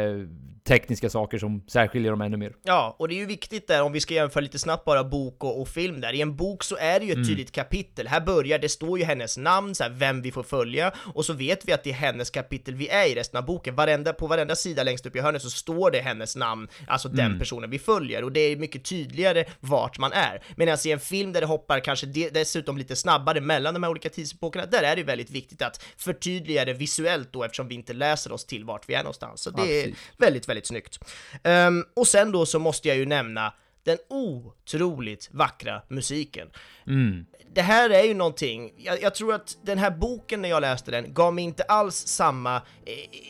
tekniska 0.68 1.10
saker 1.10 1.38
som 1.38 1.64
särskiljer 1.68 2.10
dem 2.10 2.20
ännu 2.20 2.36
mer. 2.36 2.52
Ja, 2.62 2.96
och 2.98 3.08
det 3.08 3.14
är 3.14 3.18
ju 3.18 3.26
viktigt 3.26 3.68
där 3.68 3.82
om 3.82 3.92
vi 3.92 4.00
ska 4.00 4.14
jämföra 4.14 4.40
lite 4.40 4.58
snabbt 4.58 4.84
bara 4.84 5.04
bok 5.04 5.44
och, 5.44 5.60
och 5.60 5.68
film 5.68 6.00
där. 6.00 6.12
I 6.12 6.20
en 6.20 6.36
bok 6.36 6.64
så 6.64 6.76
är 6.76 7.00
det 7.00 7.06
ju 7.06 7.10
ett 7.10 7.16
mm. 7.16 7.28
tydligt 7.28 7.52
kapitel. 7.52 8.08
Här 8.08 8.20
börjar, 8.20 8.58
det 8.58 8.68
står 8.68 8.98
ju 8.98 9.04
hennes 9.04 9.36
namn, 9.36 9.74
så 9.74 9.82
här, 9.82 9.90
vem 9.90 10.22
vi 10.22 10.32
får 10.32 10.42
följa, 10.42 10.92
och 11.14 11.24
så 11.24 11.32
vet 11.32 11.68
vi 11.68 11.72
att 11.72 11.84
det 11.84 11.90
är 11.90 11.94
hennes 11.94 12.30
kapitel 12.30 12.74
vi 12.74 12.88
är 12.88 13.06
i 13.06 13.14
resten 13.14 13.38
av 13.38 13.46
boken. 13.46 13.74
Varenda, 13.74 14.12
på 14.12 14.26
varenda 14.26 14.56
sida 14.56 14.82
längst 14.82 15.06
upp 15.06 15.16
i 15.16 15.20
hörnet 15.20 15.42
så 15.42 15.50
står 15.50 15.90
det 15.90 16.00
hennes 16.00 16.36
namn, 16.36 16.68
alltså 16.88 17.08
mm. 17.08 17.16
den 17.16 17.38
personen 17.38 17.70
vi 17.70 17.78
följer, 17.78 18.24
och 18.24 18.32
det 18.32 18.40
är 18.40 18.56
mycket 18.56 18.84
tydligare 18.84 19.44
vart 19.60 19.98
man 19.98 20.12
är. 20.12 20.42
Medan 20.56 20.78
i 20.84 20.90
en 20.90 21.00
film 21.00 21.32
där 21.32 21.40
det 21.40 21.46
hoppar 21.46 21.80
kanske 21.80 22.06
de, 22.06 22.30
dessutom 22.30 22.78
lite 22.78 22.96
snabbare 22.96 23.40
mellan 23.40 23.74
de 23.74 23.82
här 23.82 23.90
olika 23.90 24.08
tidsepokerna, 24.08 24.66
där 24.66 24.82
är 24.82 24.96
det 24.96 25.02
väldigt 25.02 25.30
viktigt 25.30 25.62
att 25.62 25.84
förtydliga 25.96 26.64
det 26.64 26.72
visuellt 26.72 27.32
då 27.32 27.44
eftersom 27.44 27.68
vi 27.68 27.74
inte 27.74 27.92
läser 27.92 28.32
oss 28.32 28.46
till 28.46 28.64
vart 28.64 28.88
vi 28.88 28.94
är 28.94 29.02
någonstans. 29.02 29.40
Så 29.40 29.50
det 29.50 29.62
ja, 29.62 29.68
är 29.68 29.94
väldigt, 30.18 30.48
väldigt 30.48 30.53
väldigt 30.54 30.66
snyggt. 30.66 30.98
Um, 31.44 31.84
och 31.94 32.08
sen 32.08 32.32
då 32.32 32.46
så 32.46 32.58
måste 32.58 32.88
jag 32.88 32.96
ju 32.96 33.06
nämna 33.06 33.52
den 33.84 33.98
otroligt 34.08 35.28
vackra 35.32 35.82
musiken. 35.88 36.48
Mm. 36.86 37.26
Det 37.54 37.62
här 37.62 37.90
är 37.90 38.02
ju 38.02 38.14
någonting, 38.14 38.72
jag, 38.76 39.02
jag, 39.02 39.14
tror 39.14 39.34
att 39.34 39.56
den 39.62 39.78
här 39.78 39.90
boken 39.90 40.42
när 40.42 40.48
jag 40.48 40.60
läste 40.60 40.90
den 40.90 41.14
gav 41.14 41.34
mig 41.34 41.44
inte 41.44 41.62
alls 41.62 41.96
samma 42.06 42.56
eh, 42.56 42.62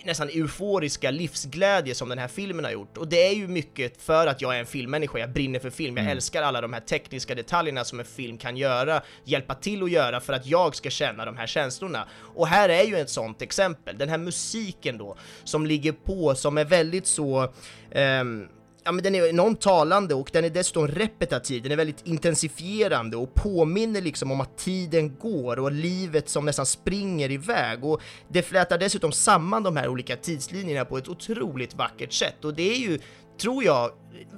nästan 0.05 0.29
euforiska 0.29 1.11
livsglädje 1.11 1.95
som 1.95 2.09
den 2.09 2.19
här 2.19 2.29
filmen 2.29 2.65
har 2.65 2.73
gjort. 2.73 2.97
Och 2.97 3.09
det 3.09 3.27
är 3.27 3.35
ju 3.35 3.49
mycket 3.49 4.03
för 4.03 4.27
att 4.27 4.43
jag 4.43 4.55
är 4.57 4.61
en 4.61 4.67
filmmänniska, 4.67 5.19
jag 5.19 5.33
brinner 5.33 5.59
för 5.59 5.71
film, 5.71 5.97
jag 5.97 6.05
mm. 6.05 6.17
älskar 6.17 6.43
alla 6.43 6.61
de 6.61 6.73
här 6.73 6.81
tekniska 6.81 7.35
detaljerna 7.35 7.85
som 7.85 8.01
en 8.01 8.07
film 8.07 8.39
kan 8.39 8.57
göra, 8.57 9.03
hjälpa 9.25 9.55
till 9.55 9.83
att 9.83 9.91
göra 9.91 10.21
för 10.21 10.33
att 10.33 10.47
jag 10.47 10.77
ska 10.77 10.91
känna 10.91 11.25
de 11.25 11.37
här 11.37 11.47
känslorna. 11.47 12.09
Och 12.35 12.47
här 12.47 12.69
är 12.69 12.85
ju 12.85 12.97
ett 12.97 13.11
sånt 13.11 13.43
exempel, 13.43 13.99
den 13.99 14.09
här 14.09 14.19
musiken 14.19 14.99
då, 14.99 15.17
som 15.45 15.67
ligger 15.67 15.93
på, 15.93 16.35
som 16.35 16.59
är 16.59 16.65
väldigt 16.65 17.07
så 17.07 17.53
um, 17.95 18.49
ja 18.85 18.93
men 18.93 19.05
den 19.05 19.15
är 19.15 19.29
enormt 19.29 19.61
talande 19.61 20.15
och 20.15 20.31
den 20.33 20.45
är 20.45 20.51
dessutom 20.51 20.89
repetitiv, 20.89 21.63
den 21.63 21.73
är 21.73 21.77
väldigt 21.77 22.07
intensifierande 22.07 23.17
och 23.17 23.35
påminner 23.35 24.01
liksom 24.01 24.31
om 24.31 24.41
att 24.41 24.59
tiden 24.59 25.17
går 25.17 25.59
och 25.59 25.73
livet 25.73 26.29
som 26.29 26.45
nästan 26.45 26.67
springer 26.67 27.31
iväg. 27.31 27.85
Och 27.85 28.01
det 28.29 28.43
flätar 28.43 28.79
dessutom 28.79 29.13
samman 29.13 29.63
de 29.63 29.77
här 29.77 29.89
olika 29.89 30.17
tidslinjerna 30.17 30.85
på 30.85 30.99
ett 30.99 31.09
otroligt 31.09 31.75
vackert 31.75 32.13
sätt. 32.13 32.45
Och 32.45 32.55
det 32.55 32.73
är 32.75 32.79
ju 32.79 32.99
tror 33.41 33.65
jag, 33.65 33.91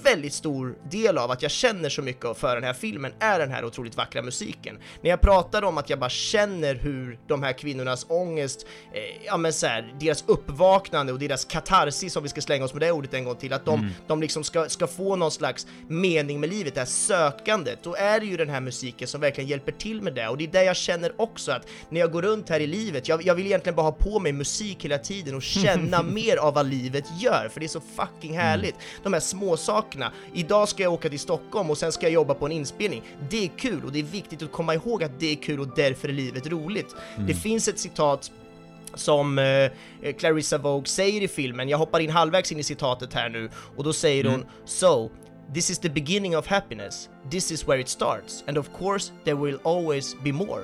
väldigt 0.03 0.33
stor 0.33 0.75
del 0.91 1.19
av 1.19 1.31
att 1.31 1.43
jag 1.43 1.51
känner 1.51 1.89
så 1.89 2.03
mycket 2.03 2.37
för 2.37 2.55
den 2.55 2.65
här 2.65 2.73
filmen 2.73 3.13
är 3.21 3.39
den 3.39 3.51
här 3.51 3.65
otroligt 3.65 3.97
vackra 3.97 4.23
musiken. 4.23 4.79
När 5.03 5.11
jag 5.11 5.21
pratar 5.21 5.63
om 5.63 5.79
att 5.79 5.91
jag 5.91 5.99
bara 5.99 6.11
känner 6.11 6.75
hur 6.75 7.19
de 7.27 7.43
här 7.43 7.53
kvinnornas 7.53 8.07
ångest, 8.09 8.67
eh, 8.93 9.27
ja 9.27 9.37
men 9.37 9.53
så 9.53 9.67
här, 9.67 9.95
deras 10.01 10.25
uppvaknande 10.27 11.13
och 11.13 11.19
deras 11.19 11.45
katarsis, 11.45 12.17
om 12.17 12.23
vi 12.23 12.29
ska 12.29 12.41
slänga 12.41 12.65
oss 12.65 12.73
med 12.75 12.83
det 12.83 12.93
ordet 12.93 13.15
en 13.15 13.25
gång 13.25 13.37
till, 13.37 13.53
att 13.53 13.65
de, 13.65 13.81
Mm. 13.81 13.93
de 14.07 14.21
liksom 14.21 14.45
ska, 14.45 14.69
ska 14.69 14.87
få 14.87 15.17
någon 15.17 15.31
slags 15.31 15.67
mening 15.89 16.41
med 16.41 16.51
livet, 16.51 16.75
det 16.75 16.81
här 16.81 16.87
sökandet, 16.87 17.79
då 17.83 17.95
är 17.97 18.21
det 18.21 18.27
ju 18.27 18.37
den 18.37 18.49
här 18.49 18.61
musiken 18.61 19.09
som 19.09 19.21
verkligen 19.21 19.51
hjälper 19.51 19.73
till 19.73 20.03
med 20.03 20.15
det 20.15 20.29
och 20.29 20.37
det 20.37 20.45
är 20.45 20.49
det 20.49 20.65
jag 20.65 20.77
känner 20.77 21.13
också 21.21 21.53
att 21.53 21.67
när 21.91 22.01
jag 22.01 22.13
går 22.13 22.23
runt 22.23 22.49
här 22.49 22.61
i 22.61 22.67
livet, 22.67 23.09
jag, 23.09 23.23
jag 23.27 23.35
vill 23.35 23.47
egentligen 23.47 23.77
bara 23.77 23.83
ha 23.83 23.93
på 23.93 24.19
mig 24.21 24.33
musik 24.33 24.85
hela 24.85 24.99
tiden 24.99 25.35
och 25.35 25.43
känna 25.43 26.03
mer 26.17 26.37
av 26.37 26.55
vad 26.55 26.67
livet 26.67 27.05
gör, 27.21 27.49
för 27.53 27.61
det 27.61 27.67
är 27.67 27.69
så 27.69 27.81
fucking 27.97 28.39
härligt. 28.39 28.75
De 29.03 29.13
här 29.13 29.21
små 29.21 29.57
sakerna. 29.67 30.13
Idag 30.33 30.69
ska 30.69 30.83
jag 30.83 30.93
åka 30.93 31.09
till 31.09 31.21
Stockholm 31.21 31.71
och 31.71 31.79
sen 31.79 31.93
ska 31.93 32.07
jag 32.07 32.13
jobba 32.13 32.35
på 32.35 32.47
en 32.47 32.53
inspelning. 32.53 33.03
Det 33.31 33.45
är 33.45 33.49
kul 33.49 33.85
och 33.85 33.93
det 33.93 33.99
är 33.99 34.03
viktigt 34.03 34.43
att 34.43 34.53
komma 34.53 34.75
ihåg 34.75 35.05
att 35.05 35.21
det 35.21 35.33
är 35.33 35.37
kul 35.37 35.61
och 35.61 35.69
därför 35.77 36.09
är 36.09 36.13
livet 36.13 36.47
roligt. 36.47 36.95
Det 37.27 37.35
finns 37.35 37.69
ett 37.69 37.79
citat 37.79 38.31
som 38.95 39.39
eh, 39.39 39.71
Clarissa 40.19 40.59
Vogue 40.59 40.87
säger 40.87 41.23
i 41.23 41.29
filmen, 41.29 41.69
jag 41.69 41.79
hoppar 41.79 42.01
in 42.01 42.11
halvvägs 42.11 42.53
in 42.53 42.59
i 42.59 42.63
citatet 42.63 43.15
här 43.15 43.29
nu, 43.29 43.51
och 43.77 43.85
då 43.85 43.93
säger 43.93 44.25
hon 44.25 44.45
So, 44.65 45.11
this 45.55 45.71
is 45.71 45.79
the 45.79 45.89
beginning 45.89 46.37
of 46.37 46.47
happiness, 46.47 47.09
this 47.31 47.51
is 47.53 47.69
where 47.69 47.81
it 47.81 47.89
starts, 47.89 48.45
and 48.49 48.59
of 48.59 48.69
course 48.79 49.13
there 49.25 49.35
will 49.37 49.59
always 49.63 50.17
be 50.25 50.33
more. 50.33 50.61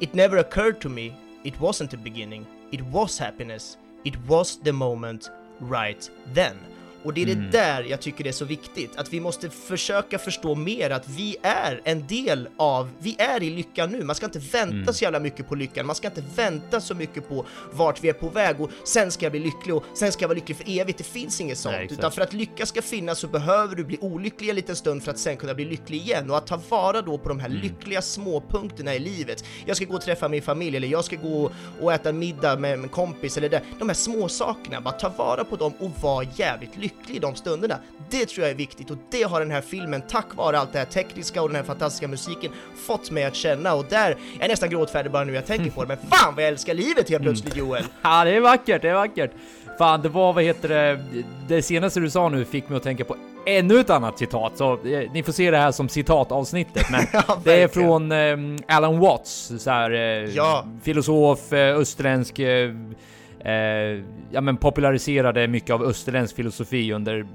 It 0.00 0.14
never 0.14 0.38
occurred 0.38 0.80
to 0.80 0.88
me, 0.88 1.12
it 1.44 1.54
wasn't 1.60 1.90
the 1.90 1.96
beginning, 1.96 2.46
it 2.70 2.80
was 2.92 3.20
happiness, 3.20 3.76
it 4.04 4.14
was 4.28 4.58
the 4.64 4.72
moment 4.72 5.30
right 5.60 6.10
then. 6.34 6.56
Och 7.04 7.14
det 7.14 7.22
är 7.22 7.26
det 7.26 7.50
där 7.50 7.82
jag 7.82 8.00
tycker 8.00 8.24
det 8.24 8.30
är 8.30 8.32
så 8.32 8.44
viktigt, 8.44 8.96
att 8.96 9.12
vi 9.12 9.20
måste 9.20 9.50
försöka 9.50 10.18
förstå 10.18 10.54
mer 10.54 10.90
att 10.90 11.08
vi 11.08 11.36
är 11.42 11.80
en 11.84 12.06
del 12.06 12.48
av, 12.56 12.90
vi 12.98 13.16
är 13.18 13.42
i 13.42 13.50
lyckan 13.50 13.90
nu, 13.90 14.04
man 14.04 14.16
ska 14.16 14.26
inte 14.26 14.38
vänta 14.38 14.92
så 14.92 15.04
jävla 15.04 15.20
mycket 15.20 15.48
på 15.48 15.54
lyckan, 15.54 15.86
man 15.86 15.96
ska 15.96 16.08
inte 16.08 16.24
vänta 16.36 16.80
så 16.80 16.94
mycket 16.94 17.28
på 17.28 17.46
vart 17.72 18.04
vi 18.04 18.08
är 18.08 18.12
på 18.12 18.28
väg 18.28 18.60
och 18.60 18.70
sen 18.84 19.10
ska 19.10 19.24
jag 19.24 19.32
bli 19.32 19.40
lycklig 19.40 19.74
och 19.74 19.84
sen 19.94 20.12
ska 20.12 20.22
jag 20.22 20.28
vara 20.28 20.36
lycklig 20.36 20.56
för 20.56 20.80
evigt, 20.80 20.98
det 20.98 21.04
finns 21.04 21.40
inget 21.40 21.58
sånt. 21.58 21.76
Nej, 21.76 21.88
utan 21.90 22.12
för 22.12 22.22
att 22.22 22.32
lycka 22.32 22.66
ska 22.66 22.82
finnas 22.82 23.18
så 23.18 23.28
behöver 23.28 23.76
du 23.76 23.84
bli 23.84 23.98
olycklig 24.00 24.48
en 24.48 24.56
liten 24.56 24.76
stund 24.76 25.02
för 25.02 25.10
att 25.10 25.18
sen 25.18 25.36
kunna 25.36 25.54
bli 25.54 25.64
lycklig 25.64 25.98
igen. 25.98 26.30
Och 26.30 26.36
att 26.36 26.46
ta 26.46 26.60
vara 26.68 27.02
då 27.02 27.18
på 27.18 27.28
de 27.28 27.40
här 27.40 27.48
lyckliga 27.48 28.02
småpunkterna 28.02 28.94
i 28.94 28.98
livet. 28.98 29.44
Jag 29.66 29.76
ska 29.76 29.84
gå 29.84 29.94
och 29.94 30.02
träffa 30.02 30.28
min 30.28 30.42
familj 30.42 30.76
eller 30.76 30.88
jag 30.88 31.04
ska 31.04 31.16
gå 31.16 31.50
och 31.80 31.92
äta 31.92 32.12
middag 32.12 32.56
med 32.56 32.72
en 32.72 32.88
kompis 32.88 33.36
eller 33.36 33.48
det. 33.48 33.62
De 33.78 33.88
här 33.88 33.94
små 33.94 34.28
sakerna, 34.28 34.80
bara 34.80 34.94
ta 34.94 35.08
vara 35.08 35.44
på 35.44 35.56
dem 35.56 35.72
och 35.78 35.90
vara 36.02 36.26
jävligt 36.36 36.76
lycklig 36.76 36.91
i 37.08 37.18
de 37.18 37.34
stunderna. 37.34 37.78
Det 38.10 38.26
tror 38.26 38.42
jag 38.44 38.50
är 38.50 38.56
viktigt 38.56 38.90
och 38.90 38.96
det 39.10 39.22
har 39.22 39.40
den 39.40 39.50
här 39.50 39.60
filmen 39.60 40.02
tack 40.08 40.34
vare 40.36 40.58
allt 40.58 40.72
det 40.72 40.78
här 40.78 40.86
tekniska 40.86 41.42
och 41.42 41.48
den 41.48 41.56
här 41.56 41.62
fantastiska 41.62 42.08
musiken 42.08 42.52
fått 42.86 43.10
mig 43.10 43.24
att 43.24 43.34
känna 43.34 43.74
och 43.74 43.84
där, 43.88 44.16
jag 44.36 44.44
är 44.44 44.48
nästan 44.48 44.70
gråtfärdig 44.70 45.12
bara 45.12 45.24
nu 45.24 45.34
jag 45.34 45.46
tänker 45.46 45.70
på 45.70 45.82
det, 45.84 45.88
men 45.88 45.96
fan 46.10 46.34
vad 46.34 46.44
jag 46.44 46.48
älskar 46.48 46.74
livet 46.74 47.10
helt 47.10 47.22
plötsligt 47.22 47.56
Joel! 47.56 47.84
Ja, 48.02 48.24
det 48.24 48.36
är 48.36 48.40
vackert, 48.40 48.82
det 48.82 48.88
är 48.88 48.94
vackert. 48.94 49.30
Fan, 49.78 50.02
det 50.02 50.08
var, 50.08 50.32
vad 50.32 50.44
heter 50.44 50.68
det, 50.68 51.00
det 51.48 51.62
senaste 51.62 52.00
du 52.00 52.10
sa 52.10 52.28
nu 52.28 52.44
fick 52.44 52.68
mig 52.68 52.76
att 52.76 52.82
tänka 52.82 53.04
på 53.04 53.16
ännu 53.46 53.80
ett 53.80 53.90
annat 53.90 54.18
citat, 54.18 54.52
så 54.58 54.72
eh, 54.72 55.12
ni 55.12 55.22
får 55.22 55.32
se 55.32 55.50
det 55.50 55.56
här 55.56 55.72
som 55.72 55.88
citatavsnittet, 55.88 56.90
men 56.90 57.06
Ja, 57.12 57.40
det 57.44 57.62
är 57.62 57.68
från 57.68 58.12
eh, 58.12 58.36
Alan 58.76 58.98
Watts, 58.98 59.52
så 59.58 59.70
här, 59.70 59.90
eh, 59.90 59.98
Ja. 60.34 60.64
filosof, 60.82 61.52
eh, 61.52 61.76
österländsk, 61.76 62.38
eh, 63.44 63.52
eh, 63.52 64.00
ja 64.30 64.40
men 64.40 64.56
populariserade 64.56 65.48
mycket 65.48 65.70
av 65.70 65.82
österländsk 65.82 66.36
filosofi 66.36 66.92
under 66.92 67.26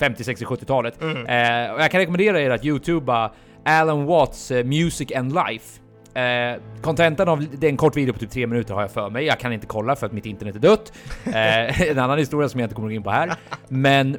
50, 0.00 0.24
60, 0.24 0.44
70-talet. 0.44 1.02
Mm. 1.02 1.16
Eh, 1.16 1.74
och 1.74 1.80
jag 1.80 1.90
kan 1.90 2.00
rekommendera 2.00 2.40
er 2.40 2.50
att 2.50 2.64
youtuba 2.64 3.32
Alan 3.64 4.06
Watts 4.06 4.50
eh, 4.50 4.64
Music 4.64 5.12
and 5.16 5.34
Life. 5.34 5.80
Eh, 6.14 6.60
Kontentan 6.80 7.28
av 7.28 7.46
det 7.52 7.66
är 7.66 7.70
en 7.70 7.76
kort 7.76 7.96
video 7.96 8.12
på 8.12 8.18
typ 8.18 8.30
tre 8.30 8.46
minuter 8.46 8.74
har 8.74 8.80
jag 8.80 8.90
för 8.90 9.10
mig. 9.10 9.24
Jag 9.24 9.40
kan 9.40 9.52
inte 9.52 9.66
kolla 9.66 9.96
för 9.96 10.06
att 10.06 10.12
mitt 10.12 10.26
internet 10.26 10.56
är 10.56 10.60
dött. 10.60 10.92
Eh, 11.26 11.80
en 11.82 11.98
annan 11.98 12.18
historia 12.18 12.48
som 12.48 12.60
jag 12.60 12.66
inte 12.66 12.74
kommer 12.74 12.88
gå 12.88 12.94
in 12.94 13.02
på 13.02 13.10
här. 13.10 13.32
Men 13.68 14.18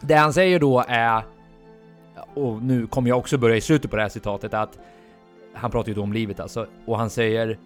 det 0.00 0.14
han 0.14 0.32
säger 0.32 0.60
då 0.60 0.84
är, 0.88 1.22
och 2.34 2.62
nu 2.62 2.86
kommer 2.86 3.08
jag 3.08 3.18
också 3.18 3.38
börja 3.38 3.56
i 3.56 3.60
slutet 3.60 3.90
på 3.90 3.96
det 3.96 4.02
här 4.02 4.08
citatet, 4.08 4.54
att 4.54 4.78
han 5.54 5.70
pratar 5.70 5.88
ju 5.88 5.94
då 5.94 6.02
om 6.02 6.12
livet 6.12 6.40
alltså, 6.40 6.66
och 6.86 6.98
han 6.98 7.10
säger 7.10 7.58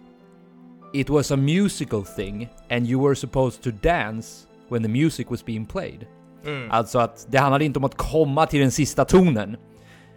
It 0.93 1.09
was 1.09 1.31
a 1.31 1.35
musical 1.35 2.03
thing 2.03 2.49
and 2.69 2.87
you 2.87 3.03
were 3.03 3.15
supposed 3.15 3.63
to 3.63 3.69
dance 3.87 4.27
when 4.69 4.83
the 4.83 4.89
music 4.89 5.31
was 5.31 5.45
being 5.45 5.65
played. 5.65 6.05
Mm. 6.45 6.71
Alltså 6.71 6.99
att 6.99 7.25
det 7.29 7.37
handlade 7.37 7.65
inte 7.65 7.79
om 7.79 7.85
att 7.85 7.95
komma 7.97 8.45
till 8.45 8.59
den 8.59 8.71
sista 8.71 9.05
tonen. 9.05 9.57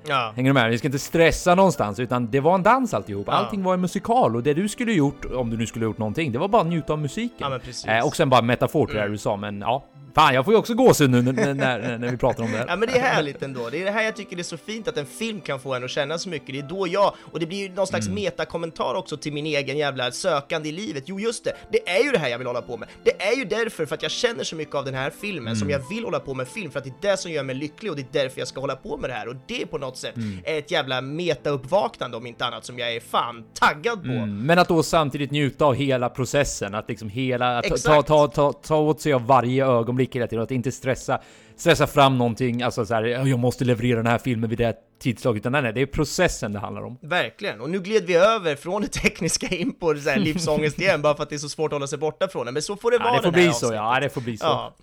Ja. 0.07 0.33
Hänger 0.37 0.51
du 0.51 0.55
med? 0.55 0.71
Vi 0.71 0.79
ska 0.79 0.89
inte 0.89 0.99
stressa 0.99 1.55
någonstans, 1.55 1.99
utan 2.01 2.31
det 2.31 2.41
var 2.41 2.55
en 2.55 2.63
dans 2.63 2.95
alltihop. 2.95 3.27
Ja. 3.27 3.33
Allting 3.33 3.63
var 3.63 3.75
en 3.75 3.81
musikal 3.81 4.37
och 4.37 4.43
det 4.43 4.55
du 4.55 4.69
skulle 4.69 4.93
gjort, 4.93 5.25
om 5.25 5.51
du 5.51 5.57
nu 5.57 5.67
skulle 5.67 5.85
gjort 5.85 5.99
någonting, 5.99 6.33
det 6.33 6.39
var 6.39 6.49
bara 6.49 6.63
att 6.63 6.69
njuta 6.69 6.93
av 6.93 6.99
musiken. 6.99 7.61
Ja. 7.87 7.93
Eh, 7.99 8.07
och 8.07 8.17
sen 8.17 8.31
bara 8.31 8.43
metafor 8.43 8.87
till 8.87 8.95
det 8.95 9.01
Mm. 9.01 9.13
du 9.13 9.19
sa, 9.19 9.37
men 9.37 9.61
ja. 9.61 9.85
Fan, 10.15 10.35
jag 10.35 10.45
får 10.45 10.55
ju 10.55 10.59
också 10.59 10.75
gåshud 10.75 11.11
nu 11.11 11.23
när, 11.23 11.55
när, 11.55 11.99
när, 11.99 12.11
vi 12.11 12.17
pratar 12.17 12.45
om 12.45 12.53
det 12.53 12.59
här. 12.59 12.67
Ja 12.69 12.77
men 12.77 12.89
det 12.89 12.99
är 12.99 13.03
härligt 13.03 13.43
ändå, 13.43 13.69
det 13.71 13.81
är 13.81 13.85
det 13.85 13.91
här 13.91 14.03
jag 14.03 14.17
tycker 14.17 14.37
det 14.37 14.43
är 14.43 14.45
så 14.45 14.57
fint 14.57 14.89
att 14.89 14.97
en 14.97 15.07
film 15.07 15.41
kan 15.41 15.61
få 15.61 15.75
en 15.75 15.85
att 15.85 15.91
känna 15.91 16.19
så 16.19 16.29
mycket, 16.29 16.49
det 16.49 16.59
är 16.59 16.63
då 16.63 16.89
jag, 16.89 17.15
och 17.33 17.41
det 17.41 17.47
blir 17.47 17.59
ju 17.59 17.75
någon 17.75 17.87
slags 17.87 18.09
metakommentar 18.09 18.95
också 18.95 19.17
till 19.17 19.33
min 19.33 19.47
egen 19.47 19.79
jävla 19.79 20.11
sökande 20.11 20.69
i 20.69 20.73
livet, 20.73 21.05
jo 21.07 21.21
just 21.21 21.45
det, 21.45 21.53
det 21.73 21.89
är 21.89 22.05
ju 22.05 22.11
det 22.11 22.19
här 22.19 22.29
jag 22.29 22.39
vill 22.39 22.47
hålla 22.47 22.63
på 22.63 22.77
med, 22.77 22.89
det 23.05 23.23
är 23.23 23.37
ju 23.37 23.45
därför 23.45 23.87
för 23.87 23.95
att 23.95 24.03
jag 24.03 24.11
känner 24.11 24.45
så 24.45 24.57
mycket 24.57 24.75
av 24.75 24.85
den 24.85 24.95
här 24.95 25.13
filmen 25.21 25.57
som 25.57 25.71
jag 25.71 25.89
vill 25.89 26.05
hålla 26.05 26.21
på 26.21 26.35
med 26.35 26.49
film, 26.49 26.71
för 26.71 26.79
att 26.79 26.85
det 26.85 27.09
är 27.09 27.11
det 27.11 27.17
som 27.17 27.31
gör 27.31 27.43
mig 27.43 27.55
lycklig 27.55 27.91
och 27.91 27.97
det 27.97 28.03
är 28.03 28.23
därför 28.23 28.39
jag 28.39 28.49
ska 28.49 28.61
hålla 28.61 28.77
på 28.77 28.97
med 28.97 29.11
det 29.11 29.15
här, 29.15 29.29
och 29.29 29.37
det 29.47 29.67
på 29.67 29.79
något 29.79 29.97
sätt 29.97 30.15
är 30.45 30.59
ett 30.59 30.71
jävla 30.71 31.01
metauppvaknande 31.01 32.17
om 32.17 32.27
inte 32.27 32.45
annat 32.45 32.65
som 32.65 32.79
jag 32.79 32.95
är 32.95 33.01
fan 33.01 33.45
taggad 33.55 34.03
på. 34.03 34.13
Mm, 34.13 34.47
men 34.47 34.59
att 34.59 34.69
då 34.69 34.83
samtidigt 34.83 35.31
njuta 35.31 35.65
av 35.65 35.75
hela 35.75 36.09
processen, 36.09 36.75
att 36.75 36.89
liksom 36.89 37.09
hela, 37.09 37.59
att 37.59 37.83
ta, 37.83 38.03
ta, 38.03 38.27
ta, 38.27 38.53
ta 38.53 38.77
åt 38.77 39.01
sig 39.01 39.13
av 39.13 39.27
varje 39.27 39.67
ögonblick 39.67 40.02
hela 40.11 40.27
tiden, 40.27 40.43
att 40.43 40.51
inte 40.51 40.73
stressa, 40.73 41.21
stressa 41.57 41.87
fram 41.87 42.19
någonting, 42.19 42.63
alltså 42.63 42.87
så 42.87 42.95
här, 42.95 43.03
"Ja, 43.05 43.27
jag 43.27 43.39
måste 43.39 43.65
leverera 43.65 43.97
den 43.97 44.07
här 44.07 44.19
filmen 44.19 44.51
vid 44.51 44.59
det 44.59 44.65
här 44.65 44.75
tidslaget, 45.03 45.41
utan 45.43 45.53
nej, 45.53 45.63
nej, 45.63 45.73
det 45.73 45.81
är 45.83 45.87
processen 45.87 46.53
det 46.53 46.59
handlar 46.59 46.83
om. 46.83 46.99
Verkligen, 47.03 47.61
och 47.61 47.71
nu 47.71 47.81
gled 47.81 48.05
vi 48.05 48.15
över 48.15 48.57
från 48.57 48.83
det 48.83 48.89
tekniska 48.89 49.47
in 49.57 49.73
på 49.79 49.95
så 49.95 50.11
här 50.11 50.19
livsångest 50.19 50.79
igen, 50.81 51.03
bara 51.03 51.15
för 51.15 51.23
att 51.23 51.29
det 51.29 51.37
är 51.37 51.39
så 51.39 51.49
svårt 51.49 51.69
att 51.73 51.73
hålla 51.77 51.87
sig 51.87 51.99
borta 51.99 52.29
från 52.29 52.47
det, 52.47 52.53
men 52.53 52.63
så 52.63 52.77
får 52.77 52.91
det 52.91 52.99
vara 52.99 53.09
Ja, 53.09 53.17
det 53.17 53.23
får 53.23 53.33
den 53.33 53.41
här 53.41 53.47
bli 53.47 53.53
så, 53.53 53.67
avsnittet. 53.67 53.77
ja, 53.77 54.01
det 54.01 54.09
får 54.09 54.21
bli 54.21 54.37
så. 54.39 54.45
Ja. 54.47 54.75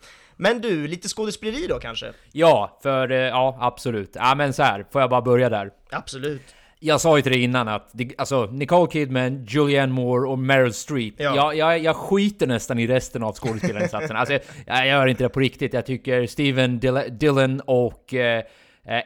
Men 0.41 0.61
du, 0.61 0.87
lite 0.87 1.07
skådespeleri 1.09 1.67
då 1.67 1.79
kanske? 1.79 2.13
Ja, 2.31 2.79
för 2.83 3.11
eh, 3.11 3.17
ja, 3.17 3.57
absolut. 3.61 4.11
Ja, 4.13 4.35
men 4.35 4.53
så 4.53 4.63
här, 4.63 4.85
får 4.91 5.01
jag 5.01 5.09
bara 5.09 5.21
börja 5.21 5.49
där. 5.49 5.69
Absolut. 5.91 6.41
Jag 6.81 7.01
sa 7.01 7.15
ju 7.17 7.21
till 7.21 7.31
dig 7.31 7.43
innan 7.43 7.67
att 7.67 7.89
det, 7.93 8.11
alltså 8.17 8.45
Nicole 8.45 8.91
Kidman, 8.91 9.45
Julianne 9.45 9.93
Moore 9.93 10.29
och 10.29 10.39
Meryl 10.39 10.73
Streep. 10.73 11.13
Ja. 11.17 11.35
Jag, 11.35 11.55
jag, 11.55 11.79
jag 11.79 11.95
skiter 11.95 12.47
nästan 12.47 12.79
i 12.79 12.87
resten 12.87 13.23
av 13.23 13.33
skådespelarinsatsen. 13.35 14.15
alltså, 14.15 14.33
jag, 14.33 14.41
jag 14.65 14.87
gör 14.87 15.07
inte 15.07 15.23
det 15.23 15.29
på 15.29 15.39
riktigt. 15.39 15.73
Jag 15.73 15.85
tycker 15.85 16.27
Steven 16.27 16.79
Dillon 17.19 17.61
och 17.65 18.13
eh, 18.13 18.43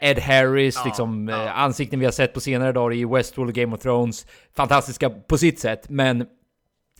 Ed 0.01 0.19
Harris, 0.19 0.75
Ja, 0.75 0.83
liksom 0.85 1.27
ja. 1.27 1.45
eh, 1.45 1.59
ansikten 1.59 1.99
vi 1.99 2.05
har 2.05 2.11
sett 2.11 2.33
på 2.33 2.39
senare 2.39 2.71
dagar 2.71 2.95
i 2.95 3.05
Westworld 3.05 3.49
och 3.49 3.55
Game 3.55 3.75
of 3.75 3.81
Thrones. 3.81 4.27
Fantastiska 4.55 5.09
på 5.09 5.37
sitt 5.37 5.59
sätt, 5.59 5.89
men 5.89 6.25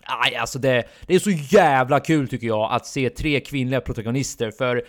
Aj, 0.06 0.36
alltså 0.36 0.60
det, 0.60 0.84
det 1.08 1.16
är 1.16 1.20
så 1.20 1.30
jävla 1.32 2.00
kul 2.00 2.28
tycker 2.28 2.48
jag 2.48 2.72
att 2.72 2.86
se 2.86 3.10
tre 3.10 3.40
kvinnliga 3.40 3.82
protagonister 3.82 4.52
för 4.52 4.84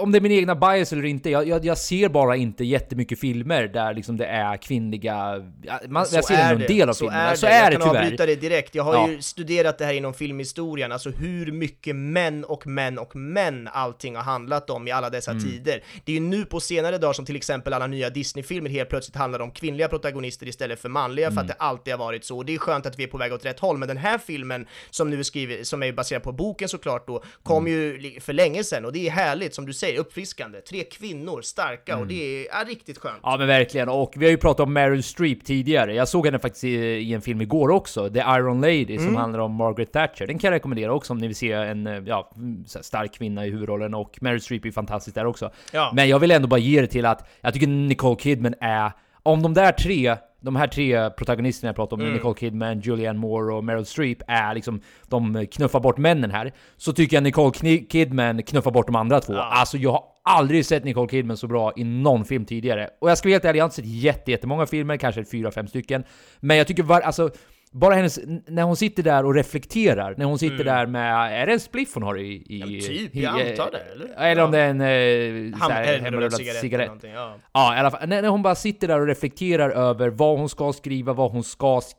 om 0.00 0.12
det 0.12 0.18
är 0.18 0.20
min 0.20 0.32
egna 0.32 0.54
bias 0.54 0.92
eller 0.92 1.04
inte, 1.04 1.30
jag, 1.30 1.48
jag, 1.48 1.64
jag 1.64 1.78
ser 1.78 2.08
bara 2.08 2.36
inte 2.36 2.64
jättemycket 2.64 3.20
filmer 3.20 3.62
där 3.68 3.94
liksom 3.94 4.16
det 4.16 4.26
är 4.26 4.56
kvinnliga... 4.56 5.44
Man, 5.88 6.06
jag 6.12 6.24
ser 6.24 6.34
är 6.34 6.52
en 6.54 6.60
del 6.60 6.88
av 6.88 6.92
så 6.92 6.98
filmerna, 7.04 7.30
är 7.30 7.34
så 7.34 7.46
det. 7.46 7.52
är 7.52 7.62
jag 7.62 7.72
det 7.72 7.76
kan 7.76 7.88
tyvärr. 7.88 8.02
avbryta 8.04 8.26
det 8.26 8.36
direkt. 8.36 8.74
Jag 8.74 8.84
har 8.84 8.94
Ja. 8.94 9.08
ju 9.08 9.22
studerat 9.22 9.78
det 9.78 9.84
här 9.84 9.92
inom 9.92 10.14
filmhistorien, 10.14 10.92
alltså 10.92 11.10
hur 11.10 11.52
mycket 11.52 11.96
män 11.96 12.44
och 12.44 12.66
män 12.66 12.98
och 12.98 13.16
män 13.16 13.68
allting 13.72 14.16
har 14.16 14.22
handlat 14.22 14.70
om 14.70 14.88
i 14.88 14.90
alla 14.90 15.10
dessa 15.10 15.30
Mm. 15.30 15.44
tider. 15.44 15.82
Det 16.04 16.12
är 16.12 16.14
ju 16.14 16.20
nu 16.20 16.44
på 16.44 16.60
senare 16.60 16.98
dagar 16.98 17.12
som 17.12 17.24
till 17.24 17.36
exempel 17.36 17.72
alla 17.72 17.86
nya 17.86 18.10
Disney-filmer 18.10 18.70
helt 18.70 18.88
plötsligt 18.88 19.16
handlar 19.16 19.40
om 19.40 19.50
kvinnliga 19.50 19.88
protagonister 19.88 20.48
istället 20.48 20.80
för 20.80 20.88
manliga, 20.88 21.26
Mm. 21.26 21.34
för 21.34 21.40
att 21.42 21.48
det 21.48 21.54
alltid 21.58 21.92
har 21.94 21.98
varit 21.98 22.24
så. 22.24 22.36
Och 22.36 22.44
det 22.44 22.54
är 22.54 22.58
skönt 22.58 22.86
att 22.86 22.98
vi 22.98 23.02
är 23.04 23.08
på 23.08 23.18
väg 23.18 23.32
åt 23.32 23.44
rätt 23.44 23.60
håll, 23.60 23.78
men 23.78 23.88
den 23.88 23.96
här 23.96 24.18
filmen 24.18 24.66
som 24.90 25.10
nu 25.10 25.18
är 25.18 25.22
skriven, 25.22 25.64
som 25.64 25.82
är 25.82 25.92
baserad 25.92 26.22
på 26.22 26.32
boken 26.32 26.68
såklart 26.68 27.06
då, 27.06 27.22
kom 27.42 27.66
Mm. 27.66 27.72
ju 27.78 28.20
för 28.20 28.32
länge 28.32 28.64
sedan 28.64 28.84
och 28.84 28.92
det 28.92 29.06
är 29.06 29.10
härligt. 29.10 29.57
Som 29.58 29.66
du 29.66 29.72
säger, 29.72 30.00
uppfriskande. 30.00 30.60
Tre 30.60 30.84
kvinnor, 30.84 31.42
starka, 31.42 31.98
och 31.98 32.06
det 32.06 32.46
är, 32.46 32.60
är 32.60 32.64
riktigt 32.64 32.98
skönt. 32.98 33.20
Ja 33.22 33.36
men 33.38 33.46
verkligen, 33.46 33.88
och 33.88 34.12
vi 34.16 34.24
har 34.24 34.30
ju 34.30 34.36
pratat 34.36 34.60
om 34.60 34.72
Meryl 34.72 35.02
Streep 35.02 35.44
tidigare. 35.44 35.94
Jag 35.94 36.08
såg 36.08 36.26
henne 36.26 36.38
faktiskt 36.38 36.64
i, 36.64 36.68
i 36.76 37.14
en 37.14 37.20
film 37.20 37.40
igår 37.40 37.70
också, 37.70 38.10
The 38.10 38.18
Iron 38.18 38.60
Lady, 38.60 38.98
som 38.98 39.16
handlar 39.16 39.38
om 39.38 39.54
Margaret 39.54 39.92
Thatcher. 39.92 40.26
Den 40.26 40.38
kan 40.38 40.48
jag 40.48 40.56
rekommendera 40.56 40.92
också 40.92 41.12
om 41.12 41.18
ni 41.18 41.26
vill 41.26 41.36
se 41.36 41.52
en 41.52 42.04
ja, 42.06 42.30
mm, 42.36 42.64
stark 42.66 43.14
kvinna 43.14 43.46
i 43.46 43.50
huvudrollen, 43.50 43.94
och 43.94 44.18
Meryl 44.20 44.40
Streep 44.40 44.64
är 44.64 44.70
fantastisk 44.70 45.14
där 45.14 45.26
också. 45.26 45.50
Ja. 45.72 45.90
Men 45.94 46.08
jag 46.08 46.18
vill 46.18 46.30
ändå 46.30 46.48
bara 46.48 46.60
ge 46.60 46.80
det 46.80 46.86
till 46.86 47.06
att 47.06 47.28
jag 47.40 47.54
tycker 47.54 47.66
Nicole 47.66 48.16
Kidman 48.16 48.54
är, 48.60 48.92
om 49.22 49.42
de 49.42 49.54
där 49.54 49.72
tre 49.72 50.16
de 50.40 50.56
här 50.56 50.66
tre 50.66 51.10
protagonisterna 51.10 51.68
jag 51.68 51.76
pratar 51.76 51.96
om, 51.96 52.12
Nicole 52.12 52.34
Kidman, 52.38 52.80
Julianne 52.80 53.18
Moore 53.18 53.54
och 53.54 53.64
Meryl 53.64 53.86
Streep, 53.86 54.18
är 54.26 54.54
liksom 54.54 54.80
de 55.08 55.46
knuffar 55.46 55.80
bort 55.80 55.98
männen 55.98 56.30
här. 56.30 56.52
Så 56.76 56.92
tycker 56.92 57.16
jag 57.16 57.22
Nicole 57.22 57.78
Kidman 57.78 58.42
knuffar 58.42 58.70
bort 58.70 58.86
de 58.86 58.96
andra 58.96 59.20
två. 59.20 59.34
Alltså 59.34 59.76
jag 59.76 59.90
har 59.90 60.02
aldrig 60.22 60.66
sett 60.66 60.84
Nicole 60.84 61.08
Kidman 61.08 61.36
så 61.36 61.46
bra 61.46 61.72
i 61.76 61.84
någon 61.84 62.24
film 62.24 62.44
tidigare. 62.44 62.90
Och 63.00 63.10
jag 63.10 63.18
ska 63.18 63.28
vara 63.28 63.34
helt 63.34 63.44
ärlig, 63.44 63.58
jag 63.58 63.64
har 63.64 63.66
inte 63.66 63.76
sett 63.76 63.86
jätte, 63.86 64.30
jättemånga 64.30 64.66
filmer, 64.66 64.96
kanske 64.96 65.24
fyra, 65.24 65.50
fem 65.50 65.68
stycken. 65.68 66.04
Men 66.40 66.56
jag 66.56 66.66
tycker 66.66 66.82
var, 66.82 67.00
alltså, 67.00 67.30
bara 67.72 67.94
hennes, 67.94 68.18
när 68.46 68.62
hon 68.62 68.76
sitter 68.76 69.02
där 69.02 69.24
och 69.24 69.34
reflekterar, 69.34 70.14
när 70.18 70.24
hon 70.24 70.38
sitter 70.38 70.64
där 70.64 70.86
med, 70.86 71.42
är 71.42 71.46
det 71.46 71.52
en 71.52 71.60
spliff 71.60 71.88
hon 71.94 72.02
har 72.02 72.18
i... 72.18 72.44
i 72.48 72.58
men 72.58 72.68
typ, 72.68 73.16
i, 73.16 73.22
jag 73.22 73.48
antar 73.50 73.70
det, 73.72 73.78
eller? 73.92 74.30
Eller 74.30 74.42
om 74.42 74.54
Ja. 74.54 74.58
det 74.58 74.64
är 74.64 74.70
en... 74.70 74.80
Eh, 74.80 75.58
Ham- 75.58 76.00
hemrullad 76.02 76.32
cigarett, 76.34 76.86
någonting, 76.86 77.12
ja. 77.12 77.34
Ja, 77.52 77.76
i 77.76 77.78
alla 77.78 77.90
fall. 77.90 78.08
När, 78.08 78.22
när 78.22 78.28
hon 78.28 78.42
bara 78.42 78.54
sitter 78.54 78.88
där 78.88 79.00
och 79.00 79.06
reflekterar 79.06 79.70
över 79.70 80.08
vad 80.08 80.38
hon 80.38 80.48
ska 80.48 80.72
skriva, 80.72 81.12
vad 81.12 81.30
hon 81.32 81.44
ska 81.44 81.78
sk- 81.78 81.94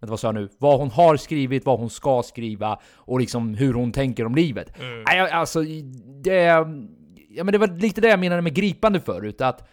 Vänta, 0.00 0.10
vad 0.10 0.20
sa 0.20 0.28
jag 0.28 0.34
nu? 0.34 0.48
Vad 0.58 0.78
hon 0.78 0.90
har 0.90 1.16
skrivit, 1.16 1.66
vad 1.66 1.78
hon 1.78 1.90
ska 1.90 2.22
skriva 2.22 2.80
och 2.94 3.20
liksom 3.20 3.54
hur 3.54 3.74
hon 3.74 3.92
tänker 3.92 4.26
om 4.26 4.34
livet. 4.34 4.80
Mm. 4.80 5.28
Alltså, 5.32 5.62
det... 6.24 6.34
Ja, 7.36 7.44
men 7.44 7.52
det 7.52 7.58
var 7.58 7.66
lite 7.66 8.00
det 8.00 8.08
jag 8.08 8.20
menade 8.20 8.42
med 8.42 8.54
gripande 8.54 9.00
förut, 9.00 9.40
att... 9.40 9.68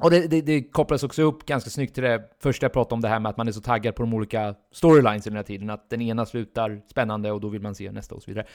Och 0.00 0.10
det, 0.10 0.26
det, 0.26 0.40
det 0.40 0.62
kopplas 0.62 1.02
också 1.02 1.22
upp 1.22 1.46
ganska 1.46 1.70
snyggt 1.70 1.94
till 1.94 2.02
det 2.02 2.22
första 2.42 2.64
jag 2.64 2.72
pratade 2.72 2.94
om, 2.94 3.00
det 3.00 3.08
här 3.08 3.20
med 3.20 3.30
att 3.30 3.36
man 3.36 3.48
är 3.48 3.52
så 3.52 3.60
taggad 3.60 3.94
på 3.94 4.02
de 4.02 4.14
olika 4.14 4.54
storylines 4.72 5.26
i 5.26 5.30
den 5.30 5.36
här 5.36 5.42
tiden. 5.42 5.70
Att 5.70 5.90
den 5.90 6.02
ena 6.02 6.26
slutar 6.26 6.80
spännande 6.90 7.32
och 7.32 7.40
då 7.40 7.48
vill 7.48 7.62
man 7.62 7.74
se 7.74 7.92
nästa 7.92 8.14
och 8.14 8.22
så 8.22 8.30
vidare. 8.30 8.46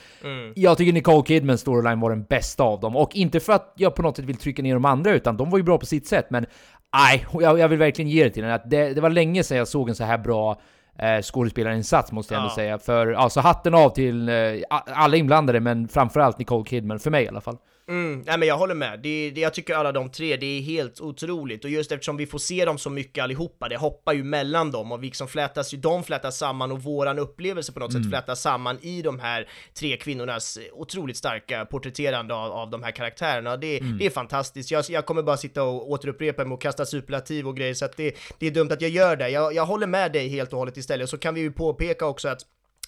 Jag 0.54 0.78
tycker 0.78 0.92
Nicole 0.92 1.22
Kidmans 1.26 1.60
storyline 1.60 2.00
var 2.00 2.10
den 2.10 2.22
bästa 2.24 2.62
av 2.62 2.80
dem. 2.80 2.96
Och 2.96 3.16
inte 3.16 3.40
för 3.40 3.52
att 3.52 3.72
jag 3.76 3.94
på 3.94 4.02
något 4.02 4.16
sätt 4.16 4.24
vill 4.24 4.36
trycka 4.36 4.62
ner 4.62 4.74
de 4.74 4.84
andra, 4.84 5.10
utan 5.14 5.36
de 5.36 5.50
var 5.50 5.58
ju 5.58 5.64
bra 5.64 5.78
på 5.78 5.86
sitt 5.86 6.06
sätt. 6.06 6.26
Men 6.30 6.46
nej, 6.94 7.26
jag, 7.40 7.58
jag 7.58 7.68
vill 7.68 7.78
verkligen 7.78 8.10
ge 8.10 8.24
det 8.24 8.30
till 8.30 8.42
den. 8.42 8.52
Att 8.52 8.70
det, 8.70 8.94
det 8.94 9.00
var 9.00 9.10
länge 9.10 9.42
sedan 9.44 9.58
jag 9.58 9.68
såg 9.68 9.88
en 9.88 9.94
så 9.94 10.04
här 10.04 10.18
bra 10.18 10.60
eh, 10.98 11.22
skådespelarinsats 11.22 12.12
måste 12.12 12.34
jag 12.34 12.38
ändå 12.40 12.50
Ja. 12.50 12.54
säga. 12.54 12.78
För 12.78 13.12
alltså 13.12 13.40
hatten 13.40 13.74
av 13.74 13.88
till 13.90 14.28
eh, 14.28 14.34
alla 14.68 15.16
inblandade, 15.16 15.60
men 15.60 15.88
framförallt 15.88 16.38
Nicole 16.38 16.64
Kidman, 16.64 16.98
för 16.98 17.10
mig 17.10 17.24
i 17.24 17.28
alla 17.28 17.40
fall. 17.40 17.56
Mm, 17.88 18.22
nej 18.26 18.38
men 18.38 18.48
jag 18.48 18.58
håller 18.58 18.74
med. 18.74 19.00
Det, 19.02 19.30
det, 19.30 19.40
jag 19.40 19.54
tycker 19.54 19.74
alla 19.74 19.92
de 19.92 20.10
tre, 20.10 20.36
det 20.36 20.46
är 20.46 20.60
helt 20.60 21.00
otroligt. 21.00 21.64
Och 21.64 21.70
just 21.70 21.92
eftersom 21.92 22.16
vi 22.16 22.26
får 22.26 22.38
se 22.38 22.64
dem 22.64 22.78
så 22.78 22.90
mycket 22.90 23.24
allihopa, 23.24 23.68
det 23.68 23.76
hoppar 23.76 24.12
ju 24.12 24.24
mellan 24.24 24.70
dem 24.70 24.92
och 24.92 25.02
vi 25.02 25.06
liksom 25.06 25.28
flätas 25.28 25.74
ju, 25.74 25.78
de 25.78 26.04
flätas 26.04 26.38
samman 26.38 26.72
och 26.72 26.82
våran 26.82 27.18
upplevelse 27.18 27.72
på 27.72 27.80
något 27.80 27.92
sätt 27.92 28.08
flätas 28.08 28.40
samman 28.40 28.78
i 28.82 29.02
de 29.02 29.20
här 29.20 29.48
tre 29.74 29.96
kvinnornas 29.96 30.58
otroligt 30.72 31.16
starka 31.16 31.64
porträtterande 31.64 32.34
av, 32.34 32.52
av 32.52 32.70
de 32.70 32.82
här 32.82 32.90
karaktärerna. 32.90 33.56
Det, 33.56 33.80
det 33.98 34.06
är 34.06 34.10
fantastiskt. 34.10 34.70
Jag, 34.70 34.84
jag 34.88 35.06
kommer 35.06 35.22
bara 35.22 35.36
sitta 35.36 35.62
och 35.62 35.90
återupprepa 35.90 36.44
mig 36.44 36.54
och 36.54 36.62
kasta 36.62 36.86
superlativ 36.86 37.48
och 37.48 37.56
grejer, 37.56 37.74
så 37.74 37.84
att 37.84 37.96
det, 37.96 38.14
det 38.38 38.46
är 38.46 38.50
dumt 38.50 38.68
att 38.70 38.80
jag 38.80 38.90
gör 38.90 39.16
det. 39.16 39.28
Jag, 39.28 39.54
jag 39.54 39.66
håller 39.66 39.86
med 39.86 40.12
dig 40.12 40.28
helt 40.28 40.52
och 40.52 40.58
hållet 40.58 40.76
istället. 40.76 41.10
Så 41.10 41.18
kan 41.18 41.34
vi 41.34 41.40
ju 41.40 41.52
påpeka 41.52 42.06
också 42.06 42.28
att 42.28 42.40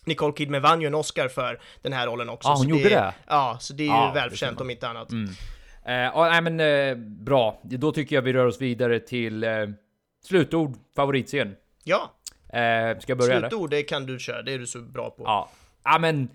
Nicole 0.06 0.32
Kidman 0.36 0.62
vann 0.62 0.80
ju 0.80 0.86
en 0.86 0.94
Oscar 0.94 1.28
för 1.28 1.60
den 1.82 1.92
här 1.92 2.06
rollen 2.06 2.28
också. 2.28 2.48
Ja, 2.48 2.52
hon 2.54 2.62
så 2.62 2.68
gjorde 2.68 2.88
det? 2.88 2.94
är- 2.94 3.12
Ja, 3.26 3.56
så 3.60 3.72
det 3.74 3.82
är 3.82 3.86
ju 3.86 3.92
det 3.92 4.06
ser 4.08 4.14
välförtjänt 4.14 4.60
om 4.60 4.70
inte 4.70 4.88
annat. 4.88 5.12
Eh, 5.12 5.94
ja, 5.94 6.28
nej 6.30 6.40
men 6.40 6.60
eh, 6.60 6.94
bra. 7.24 7.60
Då 7.62 7.92
tycker 7.92 8.14
jag 8.16 8.22
vi 8.22 8.32
rör 8.32 8.46
oss 8.46 8.60
vidare 8.60 9.00
till 9.00 9.44
eh, 9.44 9.50
slutord, 10.24 10.74
favoritscen. 10.96 11.56
Ja, 11.84 12.12
Eh, 12.48 12.98
ska 12.98 13.10
jag 13.10 13.18
börja 13.18 13.36
eller? 13.36 13.48
slutord 13.48 13.70
det 13.70 13.82
kan 13.82 14.06
du 14.06 14.18
köra, 14.18 14.42
det 14.42 14.52
är 14.52 14.58
du 14.58 14.66
så 14.66 14.78
bra 14.78 15.10
på. 15.10 15.22
Ja. 15.24 15.50
ja, 15.84 15.98
men 15.98 16.28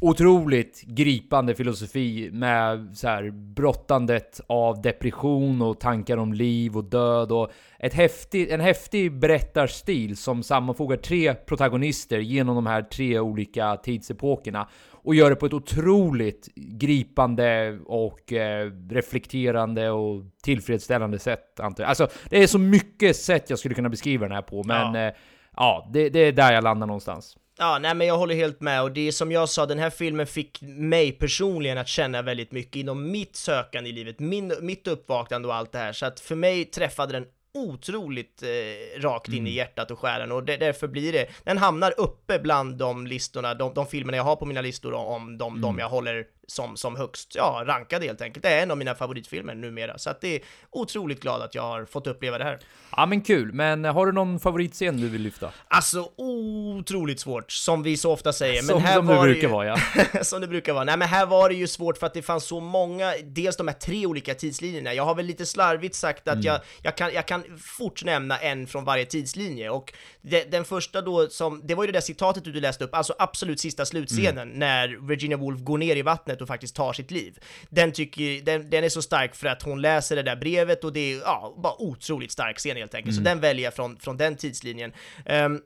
otroligt 0.00 0.82
gripande 0.82 1.54
filosofi 1.54 2.30
med 2.32 2.96
så 2.96 3.08
här 3.08 3.30
brottandet 3.30 4.40
av 4.46 4.82
depression 4.82 5.62
och 5.62 5.80
tankar 5.80 6.16
om 6.16 6.32
liv 6.32 6.76
och 6.76 6.84
död 6.84 7.32
och 7.32 7.50
ett 7.78 7.94
häftig, 7.94 8.50
en 8.50 8.60
häftig 8.60 9.18
berättarstil 9.18 10.16
som 10.16 10.42
sammanfogar 10.42 10.96
tre 10.96 11.34
protagonister 11.34 12.18
genom 12.18 12.54
de 12.54 12.66
här 12.66 12.82
tre 12.82 13.20
olika 13.20 13.76
tidsepokerna 13.76 14.68
och 14.90 15.14
gör 15.14 15.30
det 15.30 15.36
på 15.36 15.46
ett 15.46 15.52
otroligt 15.52 16.48
gripande 16.54 17.78
och 17.86 18.32
eh, 18.32 18.70
reflekterande 18.90 19.90
och 19.90 20.24
tillfredsställande 20.42 21.18
sätt. 21.18 21.60
Antar 21.60 21.84
jag. 21.84 21.88
Alltså, 21.88 22.08
det 22.30 22.42
är 22.42 22.46
så 22.46 22.58
mycket 22.58 23.16
sätt 23.16 23.50
jag 23.50 23.58
skulle 23.58 23.74
kunna 23.74 23.88
beskriva 23.88 24.26
den 24.26 24.34
här 24.34 24.42
på, 24.42 24.62
men 24.64 24.94
ja, 24.94 25.06
eh, 25.06 25.14
ja 25.56 25.90
det, 25.92 26.08
det 26.08 26.18
är 26.18 26.32
där 26.32 26.52
jag 26.52 26.64
landar 26.64 26.86
någonstans. 26.86 27.36
Ja, 27.58 27.78
nej 27.78 27.94
men 27.94 28.06
jag 28.06 28.18
håller 28.18 28.34
helt 28.34 28.60
med. 28.60 28.82
Och 28.82 28.92
det 28.92 29.08
är 29.08 29.12
som 29.12 29.32
jag 29.32 29.48
sa, 29.48 29.66
den 29.66 29.78
här 29.78 29.90
filmen 29.90 30.26
fick 30.26 30.58
mig 30.62 31.12
personligen 31.12 31.78
att 31.78 31.88
känna 31.88 32.22
väldigt 32.22 32.52
mycket 32.52 32.76
inom 32.76 33.10
mitt 33.10 33.36
sökande 33.36 33.90
i 33.90 33.92
livet, 33.92 34.18
min, 34.18 34.52
mitt 34.60 34.88
uppvaknande 34.88 35.48
och 35.48 35.54
allt 35.54 35.72
det 35.72 35.78
här, 35.78 35.92
så 35.92 36.06
att 36.06 36.20
för 36.20 36.34
mig 36.34 36.64
träffade 36.64 37.12
den 37.12 37.26
otroligt 37.54 38.42
eh, 38.42 39.00
rakt 39.00 39.28
in 39.28 39.46
i 39.46 39.50
hjärtat 39.50 39.90
och 39.90 39.98
själen. 39.98 40.32
Och 40.32 40.44
det, 40.44 40.56
därför 40.56 40.88
blir 40.88 41.12
det, 41.12 41.28
den 41.44 41.58
hamnar 41.58 41.94
uppe 42.00 42.38
bland 42.38 42.76
de 42.76 43.06
listorna, 43.06 43.54
de, 43.54 43.74
de 43.74 43.86
filmerna 43.86 44.16
jag 44.16 44.24
har 44.24 44.36
på 44.36 44.44
mina 44.44 44.60
listor 44.60 44.92
om 44.92 45.38
de, 45.38 45.60
de 45.60 45.78
jag 45.78 45.88
håller 45.88 46.24
som, 46.46 46.76
som 46.76 46.96
högst, 46.96 47.34
ja, 47.34 47.62
rankade 47.66 48.06
helt 48.06 48.20
enkelt. 48.20 48.42
Det 48.42 48.48
är 48.48 48.62
en 48.62 48.70
av 48.70 48.78
mina 48.78 48.94
favoritfilmer 48.94 49.54
numera, 49.54 49.98
så 49.98 50.10
att 50.10 50.20
det 50.20 50.36
är 50.36 50.42
otroligt 50.70 51.20
glad 51.20 51.42
att 51.42 51.54
jag 51.54 51.62
har 51.62 51.84
fått 51.84 52.06
uppleva 52.06 52.38
det 52.38 52.44
här. 52.44 52.58
Ja 52.96 53.06
men 53.06 53.20
kul, 53.20 53.52
men 53.52 53.84
har 53.84 54.06
du 54.06 54.12
någon 54.12 54.40
favoritscen 54.40 54.96
du 54.96 55.08
vill 55.08 55.22
lyfta? 55.22 55.50
Alltså 55.68 56.10
otroligt 56.16 57.20
svårt, 57.20 57.52
som 57.52 57.82
vi 57.82 57.96
så 57.96 58.12
ofta 58.12 58.32
säger. 58.32 58.62
Men 58.62 58.66
Som, 58.68 58.82
här 58.82 58.96
som 58.96 59.06
det 59.06 59.14
var 59.14 59.24
brukar 59.24 59.42
ju... 59.42 59.48
vara 59.48 59.66
ja. 59.66 59.76
som 60.22 60.40
det 60.40 60.48
brukar 60.48 60.72
vara. 60.72 60.84
Nej 60.84 60.96
men 60.96 61.08
här 61.08 61.26
var 61.26 61.48
det 61.48 61.54
ju 61.54 61.66
svårt 61.66 61.98
för 61.98 62.06
att 62.06 62.14
det 62.14 62.22
fanns 62.22 62.44
så 62.44 62.60
många, 62.60 63.12
dels 63.24 63.56
de 63.56 63.68
här 63.68 63.74
tre 63.74 64.06
olika 64.06 64.34
tidslinjerna. 64.34 64.94
Jag 64.94 65.04
har 65.04 65.14
väl 65.14 65.26
lite 65.26 65.46
slarvigt 65.46 65.94
sagt 65.94 66.28
att 66.28 66.44
jag, 66.44 66.60
jag, 66.82 66.96
kan, 66.96 67.12
jag 67.12 67.26
kan 67.26 67.44
fort 67.78 68.04
nämna 68.04 68.38
en 68.38 68.66
från 68.66 68.84
varje 68.84 69.04
tidslinje 69.04 69.70
och 69.70 69.92
det, 70.22 70.50
den 70.50 70.64
första 70.64 71.02
då 71.02 71.28
som, 71.28 71.60
det 71.64 71.74
var 71.74 71.84
ju 71.84 71.86
det 71.86 71.96
där 71.96 72.00
citatet 72.00 72.44
du 72.44 72.52
läste 72.52 72.84
upp, 72.84 72.94
alltså 72.94 73.14
absolut 73.18 73.60
sista 73.60 73.84
slutscenen 73.86 74.48
när 74.48 75.08
Virginia 75.08 75.36
Woolf 75.36 75.60
går 75.60 75.78
ner 75.78 75.96
i 75.96 76.02
vattnet 76.02 76.35
och 76.42 76.48
faktiskt 76.48 76.76
tar 76.76 76.92
sitt 76.92 77.10
liv. 77.10 77.38
Den 77.70 77.92
tycker, 77.92 78.44
den, 78.44 78.70
den 78.70 78.84
är 78.84 78.88
så 78.88 79.02
stark 79.02 79.34
för 79.34 79.46
att 79.46 79.62
hon 79.62 79.80
läser 79.80 80.16
det 80.16 80.22
där 80.22 80.36
brevet 80.36 80.84
och 80.84 80.92
det 80.92 81.12
är, 81.12 81.18
ja, 81.20 81.54
bara 81.58 81.82
otroligt 81.82 82.32
stark 82.32 82.58
scen 82.58 82.76
helt 82.76 82.94
enkelt. 82.94 83.16
Så 83.16 83.22
den 83.22 83.40
väljer 83.40 83.64
jag 83.64 83.74
från, 83.74 83.96
från 83.96 84.16
den 84.16 84.36
tidslinjen. 84.36 84.92
Ehm, 85.26 85.60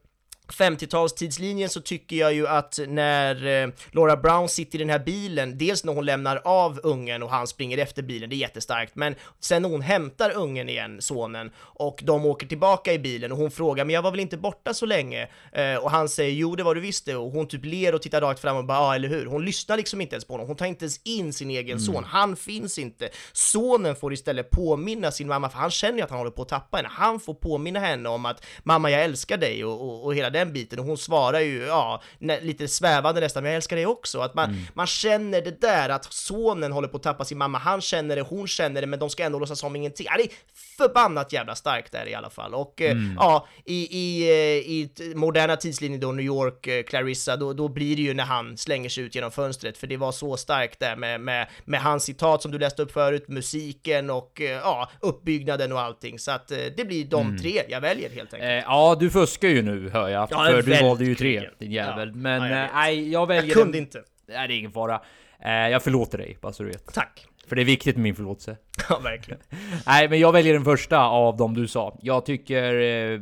50-talstidslinjen 0.52 1.68
så 1.68 1.80
tycker 1.80 2.16
jag 2.16 2.34
ju 2.34 2.46
att 2.46 2.78
när 2.88 3.46
eh, 3.46 3.68
Laura 3.92 4.16
Brown 4.16 4.48
sitter 4.48 4.78
i 4.78 4.82
den 4.82 4.90
här 4.90 4.98
bilen, 4.98 5.58
dels 5.58 5.84
när 5.84 5.92
hon 5.92 6.06
lämnar 6.06 6.42
av 6.44 6.80
ungen 6.82 7.22
och 7.22 7.30
han 7.30 7.46
springer 7.46 7.78
efter 7.78 8.02
bilen, 8.02 8.30
det 8.30 8.36
är 8.36 8.38
jättestarkt, 8.38 8.96
men 8.96 9.14
sen 9.40 9.62
när 9.62 9.68
hon 9.68 9.82
hämtar 9.82 10.36
ungen 10.36 10.68
igen, 10.68 11.02
sonen, 11.02 11.50
och 11.58 12.00
de 12.04 12.26
åker 12.26 12.46
tillbaka 12.46 12.92
i 12.92 12.98
bilen 12.98 13.32
och 13.32 13.38
hon 13.38 13.50
frågar 13.50 13.84
“men 13.84 13.94
jag 13.94 14.02
var 14.02 14.10
väl 14.10 14.20
inte 14.20 14.36
borta 14.36 14.74
så 14.74 14.86
länge?” 14.86 15.28
eh, 15.52 15.74
och 15.74 15.90
han 15.90 16.08
säger 16.08 16.32
“jo 16.32 16.56
det 16.56 16.62
var 16.62 16.74
du 16.74 16.80
visst 16.80 17.06
det” 17.06 17.16
och 17.16 17.30
hon 17.30 17.48
typ 17.48 17.64
ler 17.64 17.94
och 17.94 18.02
tittar 18.02 18.20
rakt 18.20 18.40
fram 18.40 18.56
och 18.56 18.64
bara 18.64 18.78
“ja 18.78 18.94
eller 18.94 19.08
hur?” 19.08 19.26
Hon 19.26 19.44
lyssnar 19.44 19.76
liksom 19.76 20.00
inte 20.00 20.14
ens 20.14 20.24
på 20.24 20.32
honom, 20.34 20.46
hon 20.46 20.56
tar 20.56 20.66
inte 20.66 20.84
ens 20.84 21.00
in 21.04 21.32
sin 21.32 21.50
egen 21.50 21.80
son, 21.80 22.04
han 22.04 22.36
finns 22.36 22.78
inte. 22.78 23.08
Sonen 23.32 23.96
får 23.96 24.12
istället 24.12 24.50
påminna 24.50 25.10
sin 25.10 25.28
mamma, 25.28 25.50
för 25.50 25.58
han 25.58 25.70
känner 25.70 25.98
ju 25.98 26.04
att 26.04 26.10
han 26.10 26.18
håller 26.18 26.30
på 26.30 26.42
att 26.42 26.48
tappa 26.48 26.76
henne, 26.76 26.88
han 26.92 27.20
får 27.20 27.34
påminna 27.34 27.80
henne 27.80 28.08
om 28.08 28.26
att 28.26 28.46
“mamma 28.62 28.90
jag 28.90 29.04
älskar 29.04 29.36
dig” 29.36 29.64
och, 29.64 29.80
och, 29.80 30.04
och 30.04 30.14
hela 30.14 30.30
den 30.30 30.39
biten 30.46 30.78
och 30.78 30.84
hon 30.84 30.98
svarar 30.98 31.40
ju 31.40 31.64
ja, 31.64 32.02
lite 32.18 32.68
svävande 32.68 33.20
nästan, 33.20 33.42
men 33.42 33.52
jag 33.52 33.56
älskar 33.56 33.76
dig 33.76 33.86
också. 33.86 34.20
Att 34.20 34.34
man, 34.34 34.66
man 34.74 34.86
känner 34.86 35.42
det 35.42 35.60
där 35.60 35.88
att 35.88 36.12
sonen 36.12 36.72
håller 36.72 36.88
på 36.88 36.96
att 36.96 37.02
tappa 37.02 37.24
sin 37.24 37.38
mamma, 37.38 37.58
han 37.58 37.80
känner 37.80 38.16
det, 38.16 38.22
hon 38.22 38.46
känner 38.48 38.80
det, 38.80 38.86
men 38.86 38.98
de 38.98 39.10
ska 39.10 39.24
ändå 39.24 39.38
låtsas 39.38 39.58
som 39.58 39.76
ingenting. 39.76 40.06
Ja, 40.10 40.16
det 40.16 40.22
är 40.22 40.30
förbannat 40.78 41.32
jävla 41.32 41.54
starkt 41.54 41.92
där 41.92 42.08
i 42.08 42.14
alla 42.14 42.30
fall. 42.30 42.54
Och 42.54 42.82
eh, 42.82 42.96
ja, 43.16 43.46
i, 43.64 43.98
i, 43.98 44.30
eh, 44.30 44.70
i 44.70 44.90
moderna 45.14 45.56
tidslinjen 45.56 46.00
då, 46.00 46.12
New 46.12 46.26
York, 46.26 46.66
eh, 46.66 46.82
Clarissa, 46.82 47.36
då, 47.36 47.52
då 47.52 47.68
blir 47.68 47.96
det 47.96 48.02
ju 48.02 48.14
när 48.14 48.24
han 48.24 48.56
slänger 48.56 48.88
sig 48.88 49.04
ut 49.04 49.14
genom 49.14 49.30
fönstret, 49.30 49.78
för 49.78 49.86
det 49.86 49.96
var 49.96 50.12
så 50.12 50.36
starkt 50.36 50.80
där 50.80 50.96
med, 50.96 51.20
med, 51.20 51.48
med 51.64 51.80
hans 51.80 52.04
citat 52.04 52.42
som 52.42 52.50
du 52.50 52.58
läste 52.58 52.82
upp 52.82 52.92
förut, 52.92 53.28
musiken 53.28 54.10
och 54.10 54.40
ja, 54.40 54.90
uppbyggnaden 55.00 55.72
och 55.72 55.80
allting. 55.80 56.18
Så 56.18 56.30
att 56.30 56.48
det 56.48 56.86
blir 56.86 57.04
de 57.04 57.38
tre 57.38 57.62
jag 57.68 57.80
väljer 57.80 58.10
helt 58.10 58.34
enkelt. 58.34 58.50
Eh, 58.50 58.56
ja, 58.56 58.96
du 59.00 59.10
fuskar 59.10 59.48
ju 59.48 59.62
nu 59.62 59.90
hör 59.90 60.08
jag, 60.08 60.29
Ja, 60.30 60.44
för 60.44 60.62
du 60.62 60.82
valde 60.82 61.04
ju 61.04 61.14
tre, 61.14 61.48
din 61.58 61.72
jävel. 61.72 62.08
Ja. 62.08 62.14
Men 62.16 62.42
jag 62.42 62.50
eh, 62.52 62.62
vet. 62.62 62.70
nej, 62.74 63.10
jag 63.10 63.26
väljer 63.26 63.44
jag 63.44 63.52
kunde 63.56 63.72
den- 63.72 63.82
inte. 63.82 64.02
Nej, 64.28 64.48
det 64.48 64.54
är 64.54 64.58
ingen 64.58 64.72
fara. 64.72 65.00
Eh, 65.44 65.50
jag 65.52 65.82
förlåter 65.82 66.18
dig, 66.18 66.38
bara 66.40 66.52
så 66.52 66.62
du 66.62 66.68
vet. 66.68 66.94
Tack. 66.94 67.26
För 67.46 67.56
det 67.56 67.62
är 67.62 67.66
viktigt 67.66 67.96
med 67.96 68.02
min 68.02 68.14
förlåtelse. 68.14 68.56
Ja, 68.88 68.98
verkligen. 68.98 69.40
Nej, 69.86 70.08
men 70.08 70.18
jag 70.20 70.32
väljer 70.32 70.52
den 70.52 70.64
första 70.64 70.98
av 71.04 71.36
dem 71.36 71.54
du 71.54 71.68
sa. 71.68 71.98
Jag 72.02 72.26
tycker 72.26 72.74
eh, 72.80 73.20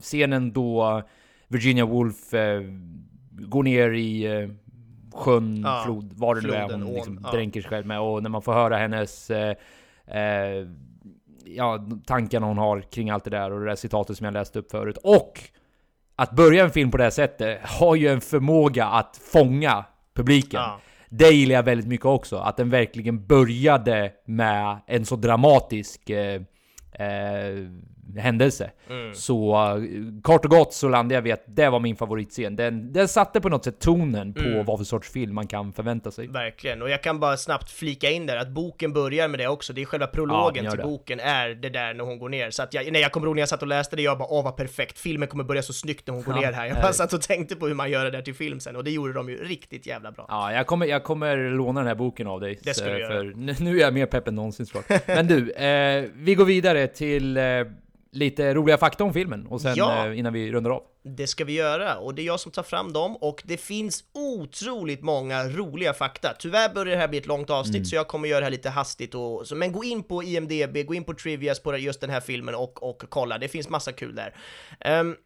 scenen 0.00 0.52
då 0.52 1.02
Virginia 1.48 1.84
Woolf 1.86 2.16
går 3.30 3.62
ner 3.62 3.90
i... 3.92 4.48
Sjön, 5.14 5.62
Ja, 5.64 5.82
flod, 5.84 6.12
vad 6.16 6.36
det 6.36 6.48
nu 6.48 6.54
är 6.54 6.72
hon 6.72 6.94
liksom 6.94 7.20
ja. 7.24 7.30
dränker 7.30 7.60
sig 7.60 7.70
själv 7.70 7.86
med. 7.86 8.00
Och 8.00 8.22
när 8.22 8.30
man 8.30 8.42
får 8.42 8.52
höra 8.52 8.76
hennes 8.76 9.30
eh, 9.30 9.56
eh, 10.06 10.66
ja, 11.44 11.86
tankarna 12.06 12.46
hon 12.46 12.58
har 12.58 12.80
kring 12.80 13.10
allt 13.10 13.24
det 13.24 13.30
där 13.30 13.52
och 13.52 13.60
det 13.60 13.66
där 13.66 13.74
citatet 13.74 14.16
som 14.16 14.24
jag 14.24 14.32
läste 14.34 14.58
upp 14.58 14.70
förut. 14.70 14.98
Och 15.02 15.40
att 16.16 16.30
börja 16.30 16.64
en 16.64 16.70
film 16.70 16.90
på 16.90 16.96
det 16.96 17.02
här 17.02 17.10
sättet 17.10 17.58
har 17.62 17.94
ju 17.94 18.08
en 18.08 18.20
förmåga 18.20 18.86
att 18.86 19.20
fånga 19.32 19.84
publiken. 20.14 20.60
Ja. 20.60 20.80
Det 21.08 21.30
gillar 21.30 21.54
jag 21.54 21.62
väldigt 21.62 21.86
mycket 21.86 22.06
också, 22.06 22.36
att 22.36 22.56
den 22.56 22.70
verkligen 22.70 23.26
började 23.26 24.12
med 24.26 24.78
en 24.86 25.04
så 25.04 25.16
dramatisk 25.16 26.10
eh, 26.10 26.42
eh, 26.92 27.68
händelse. 28.16 28.70
Mm. 28.90 29.14
Så 29.14 29.56
kort 30.22 30.44
och 30.44 30.50
gott 30.50 30.72
så 30.74 30.88
landade 30.88 31.14
jag 31.14 31.22
vid 31.22 31.32
att 31.32 31.44
det 31.46 31.70
var 31.70 31.80
min 31.80 31.96
favoritscen. 31.96 32.56
Den, 32.56 32.92
den 32.92 33.08
satte 33.08 33.40
på 33.40 33.48
något 33.48 33.64
sätt 33.64 33.80
tonen 33.80 34.34
på 34.34 34.40
Mm. 34.40 34.64
vad 34.64 34.78
för 34.78 34.84
sorts 34.84 35.12
film 35.12 35.34
man 35.34 35.46
kan 35.46 35.72
förvänta 35.72 36.10
sig. 36.10 36.26
Verkligen, 36.26 36.82
och 36.82 36.90
jag 36.90 37.02
kan 37.02 37.20
bara 37.20 37.36
snabbt 37.36 37.70
flika 37.70 38.10
in 38.10 38.26
där 38.26 38.36
att 38.36 38.48
boken 38.48 38.92
börjar 38.92 39.28
med 39.28 39.40
det 39.40 39.48
också. 39.48 39.72
Det 39.72 39.80
är 39.82 39.84
själva 39.84 40.06
prologen 40.06 40.64
gör 40.64 40.70
till 40.70 40.80
boken 40.82 41.20
är 41.20 41.48
det 41.48 41.68
där 41.68 41.94
när 41.94 42.04
hon 42.04 42.18
går 42.18 42.28
ner. 42.28 42.50
Så 42.50 42.62
att 42.62 42.74
jag, 42.74 42.92
när 42.92 43.00
jag 43.00 43.12
kommer 43.12 43.26
ihåg 43.26 43.36
när 43.36 43.42
jag 43.42 43.48
satt 43.48 43.62
och 43.62 43.68
läste 43.68 43.96
det, 43.96 44.02
jag 44.02 44.18
bara 44.18 44.28
åh 44.28 44.44
vad 44.44 44.56
perfekt, 44.56 44.98
filmen 44.98 45.28
kommer 45.28 45.44
börja 45.44 45.62
så 45.62 45.72
snyggt 45.72 46.06
när 46.06 46.14
hon 46.14 46.22
går 46.22 46.34
Ja, 46.34 46.40
ner 46.40 46.52
här. 46.52 46.66
Jag 46.66 46.76
bara 46.76 46.92
satt 46.92 47.12
och 47.12 47.22
tänkte 47.22 47.56
på 47.56 47.66
hur 47.66 47.74
man 47.74 47.90
gör 47.90 48.04
det 48.04 48.10
där 48.10 48.22
till 48.22 48.34
film 48.34 48.60
sen, 48.60 48.76
och 48.76 48.84
det 48.84 48.90
gjorde 48.90 49.12
de 49.12 49.28
ju 49.28 49.44
riktigt 49.44 49.86
jävla 49.86 50.12
bra. 50.12 50.26
Ja, 50.28 50.52
jag 50.52 50.66
kommer, 50.66 50.86
jag 50.86 51.04
kommer 51.04 51.36
låna 51.50 51.80
den 51.80 51.86
här 51.86 51.94
boken 51.94 52.26
av 52.26 52.40
dig. 52.40 52.58
Det 52.62 52.74
ska 52.74 52.84
du 52.84 52.98
göra. 52.98 53.22
Nu, 53.60 53.76
är 53.76 53.80
jag 53.80 53.94
mer 53.94 54.06
pepp 54.06 54.28
än 54.28 54.34
någonsin 54.34 54.66
såklart. 54.66 55.02
Men 55.06 55.26
du, 55.26 55.50
eh, 55.52 56.04
vi 56.14 56.34
går 56.34 56.44
vidare 56.44 56.86
till 56.86 57.36
eh, 57.36 57.42
lite 58.16 58.54
roliga 58.54 58.78
fakta 58.78 59.04
om 59.04 59.12
filmen. 59.12 59.46
Och 59.46 59.60
sen 59.60 59.74
Ja. 59.76 60.06
eh, 60.06 60.18
innan 60.18 60.32
vi 60.32 60.52
rundar 60.52 60.70
av. 60.70 60.82
Det 61.02 61.26
ska 61.26 61.44
vi 61.44 61.52
göra, 61.52 61.96
och 61.98 62.14
det 62.14 62.22
är 62.22 62.26
jag 62.26 62.40
som 62.40 62.52
tar 62.52 62.62
fram 62.62 62.92
dem, 62.92 63.16
och 63.16 63.42
det 63.44 63.56
finns 63.56 64.04
otroligt 64.14 65.02
många 65.02 65.44
roliga 65.48 65.92
fakta. 65.94 66.32
Tyvärr 66.38 66.74
börjar 66.74 66.94
det 66.94 67.00
här 67.00 67.08
bli 67.08 67.18
ett 67.18 67.26
långt 67.26 67.50
avsnitt, 67.50 67.76
Mm. 67.76 67.84
så 67.84 67.96
jag 67.96 68.08
kommer 68.08 68.28
göra 68.28 68.40
det 68.40 68.44
här 68.46 68.50
lite 68.50 68.70
hastigt 68.70 69.14
och 69.14 69.46
så, 69.46 69.54
men 69.56 69.72
gå 69.72 69.84
in 69.84 70.02
på 70.02 70.22
IMDB, 70.22 70.86
gå 70.86 70.94
in 70.94 71.04
på 71.04 71.14
Trivias 71.14 71.60
på 71.62 71.76
just 71.76 72.00
den 72.00 72.10
här 72.10 72.20
filmen 72.20 72.54
och, 72.54 72.82
och 72.82 73.02
kolla, 73.08 73.38
det 73.38 73.48
finns 73.48 73.68
massa 73.68 73.92
kul 73.92 74.14
där. 74.14 74.34
Ehm, 74.80 75.16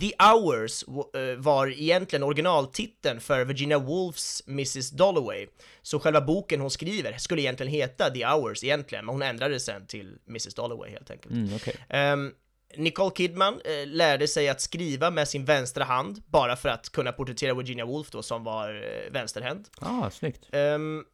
The 0.00 0.12
Hours 0.18 0.84
eh, 1.14 1.36
var 1.38 1.66
egentligen 1.66 2.22
originaltiteln 2.22 3.20
för 3.20 3.44
Virginia 3.44 3.78
Woolfs 3.78 4.42
Mrs 4.46 4.90
Dalloway. 4.90 5.46
Så 5.82 6.00
själva 6.00 6.20
boken 6.20 6.60
hon 6.60 6.70
skriver 6.70 7.18
skulle 7.18 7.42
egentligen 7.42 7.72
heta 7.72 8.10
The 8.10 8.26
Hours 8.26 8.64
egentligen, 8.64 9.06
men 9.06 9.14
hon 9.14 9.22
ändrade 9.22 9.60
sen 9.60 9.86
till 9.86 10.18
Mrs 10.28 10.54
Dalloway 10.54 10.90
helt 10.90 11.10
enkelt. 11.10 11.34
Mm, 11.34 11.54
okej. 11.54 11.76
Ehm, 11.88 12.32
Nicole 12.76 13.10
Kidman 13.16 13.60
eh, 13.64 13.86
lärde 13.86 14.28
sig 14.28 14.48
att 14.48 14.60
skriva 14.60 15.10
med 15.10 15.28
sin 15.28 15.44
vänstra 15.44 15.84
hand, 15.84 16.22
bara 16.26 16.56
för 16.56 16.68
att 16.68 16.90
kunna 16.90 17.12
porträttera 17.12 17.54
Virginia 17.54 17.84
Woolf 17.84 18.10
då, 18.10 18.22
som 18.22 18.44
var 18.44 18.68
eh, 18.74 19.12
vänsterhänt. 19.12 19.70
Ah, 19.80 20.10
snyggt. 20.10 20.48
Ehm, 20.52 21.04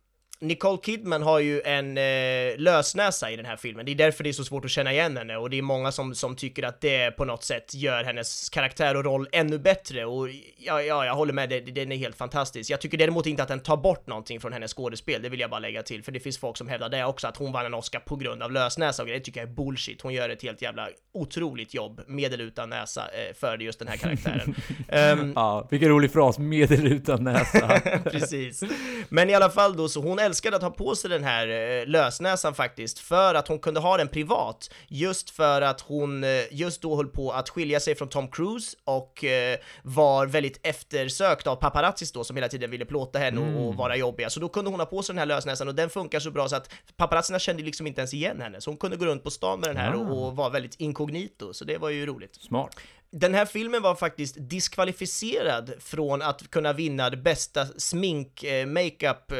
Nicole 0.42 0.78
Kidman 0.82 1.22
har 1.22 1.38
ju 1.38 1.60
en 1.60 1.98
eh, 1.98 2.58
lösnäsa 2.58 3.30
i 3.30 3.36
den 3.36 3.46
här 3.46 3.56
filmen, 3.56 3.86
det 3.86 3.92
är 3.92 3.96
därför 3.96 4.24
det 4.24 4.30
är 4.30 4.32
så 4.32 4.44
svårt 4.44 4.64
att 4.64 4.70
känna 4.70 4.92
igen 4.92 5.16
henne 5.16 5.36
och 5.36 5.50
det 5.50 5.58
är 5.58 5.62
många 5.62 5.92
som, 5.92 6.14
som 6.14 6.36
tycker 6.36 6.62
att 6.62 6.80
det 6.80 7.10
på 7.10 7.24
något 7.24 7.44
sätt 7.44 7.74
gör 7.74 8.04
hennes 8.04 8.50
karaktär 8.50 8.96
och 8.96 9.04
roll 9.04 9.28
ännu 9.32 9.58
bättre 9.58 10.04
och 10.04 10.28
ja, 10.58 10.82
ja 10.82 11.06
jag 11.06 11.14
håller 11.14 11.32
med, 11.32 11.48
det, 11.48 11.60
den 11.60 11.92
är 11.92 11.96
helt 11.96 12.16
fantastisk. 12.16 12.70
Jag 12.70 12.80
tycker 12.80 12.98
däremot 12.98 13.26
inte 13.26 13.42
att 13.42 13.48
den 13.48 13.60
tar 13.60 13.76
bort 13.76 14.06
någonting 14.06 14.40
från 14.40 14.52
hennes 14.52 14.74
skådespel, 14.74 15.22
det 15.22 15.28
vill 15.28 15.40
jag 15.40 15.50
bara 15.50 15.60
lägga 15.60 15.82
till, 15.82 16.02
för 16.02 16.12
det 16.12 16.20
finns 16.20 16.38
folk 16.38 16.56
som 16.56 16.68
hävdar 16.68 16.88
det 16.88 17.04
också, 17.04 17.28
att 17.28 17.36
hon 17.36 17.52
vann 17.52 17.66
en 17.66 17.74
Oscar 17.74 18.00
på 18.00 18.16
grund 18.16 18.42
av 18.42 18.52
lösnäsa 18.52 19.02
och 19.02 19.08
det 19.08 19.20
tycker 19.20 19.40
jag 19.40 19.48
är 19.48 19.54
bullshit. 19.54 20.02
Hon 20.02 20.12
gör 20.12 20.28
ett 20.28 20.42
helt 20.42 20.62
jävla 20.62 20.88
otroligt 21.12 21.74
jobb, 21.74 22.00
med 22.06 22.34
eller 22.34 22.44
utan 22.44 22.70
näsa, 22.70 23.00
eh, 23.00 23.34
för 23.34 23.58
just 23.58 23.78
den 23.78 23.88
här 23.88 23.96
karaktären. 23.96 24.54
Ehm, 24.88 25.32
Ja, 25.36 25.68
vilken 25.70 25.88
rolig 25.88 26.12
fras. 26.12 26.38
Medel 26.38 26.86
utan 26.86 27.24
näsa. 27.24 27.80
Precis. 28.04 28.62
Men 29.08 29.30
i 29.30 29.34
alla 29.34 29.50
fall 29.50 29.76
då, 29.76 29.88
så 29.88 30.00
hon 30.00 30.18
älskade 30.30 30.56
att 30.56 30.62
ha 30.62 30.70
på 30.70 30.96
sig 30.96 31.10
den 31.10 31.24
här 31.24 31.48
eh, 31.48 31.86
lösnäsan 31.86 32.54
faktiskt, 32.54 32.98
för 32.98 33.34
att 33.34 33.48
hon 33.48 33.58
kunde 33.58 33.80
ha 33.80 33.96
den 33.96 34.08
privat, 34.08 34.70
just 34.88 35.30
för 35.30 35.62
att 35.62 35.80
hon 35.80 36.24
eh, 36.24 36.30
just 36.50 36.82
då 36.82 36.96
höll 36.96 37.08
på 37.08 37.32
att 37.32 37.48
skilja 37.48 37.80
sig 37.80 37.94
från 37.94 38.08
Tom 38.08 38.28
Cruise 38.28 38.76
och 38.84 39.24
eh, 39.24 39.58
var 39.82 40.26
väldigt 40.26 40.60
eftersökt 40.62 41.46
av 41.46 41.56
paparazzis 41.56 42.12
då, 42.12 42.24
som 42.24 42.36
hela 42.36 42.48
tiden 42.48 42.70
ville 42.70 42.84
plåta 42.84 43.18
henne 43.18 43.40
och, 43.40 43.68
och 43.68 43.74
vara 43.74 43.96
jobbiga. 43.96 44.30
Så 44.30 44.40
då 44.40 44.48
kunde 44.48 44.70
hon 44.70 44.80
ha 44.80 44.86
på 44.86 45.02
sig 45.02 45.12
den 45.12 45.18
här 45.18 45.26
lösnäsan 45.26 45.68
och 45.68 45.74
den 45.74 45.90
funkar 45.90 46.20
så 46.20 46.30
bra 46.30 46.48
så 46.48 46.56
att 46.56 46.70
paparazzerna 46.96 47.38
kände 47.38 47.62
liksom 47.62 47.86
inte 47.86 48.00
ens 48.00 48.14
igen 48.14 48.40
henne, 48.40 48.60
så 48.60 48.70
hon 48.70 48.76
kunde 48.76 48.96
gå 48.96 49.06
runt 49.06 49.24
på 49.24 49.30
stan 49.30 49.60
med 49.60 49.68
den 49.68 49.76
här 49.76 49.94
och, 49.94 50.26
och 50.26 50.36
var 50.36 50.50
väldigt 50.50 50.80
inkognito, 50.80 51.52
så 51.52 51.64
det 51.64 51.78
var 51.78 51.88
ju 51.88 52.06
roligt. 52.06 52.34
Smart. 52.34 52.76
Den 53.12 53.34
här 53.34 53.46
filmen 53.46 53.82
var 53.82 53.94
faktiskt 53.94 54.36
diskvalificerad 54.38 55.72
från 55.78 56.22
att 56.22 56.50
kunna 56.50 56.72
vinna 56.72 57.10
det 57.10 57.16
bästa 57.16 57.66
smink, 57.66 58.44
eh, 58.44 58.66
makeup, 58.66 59.32
eh, 59.32 59.38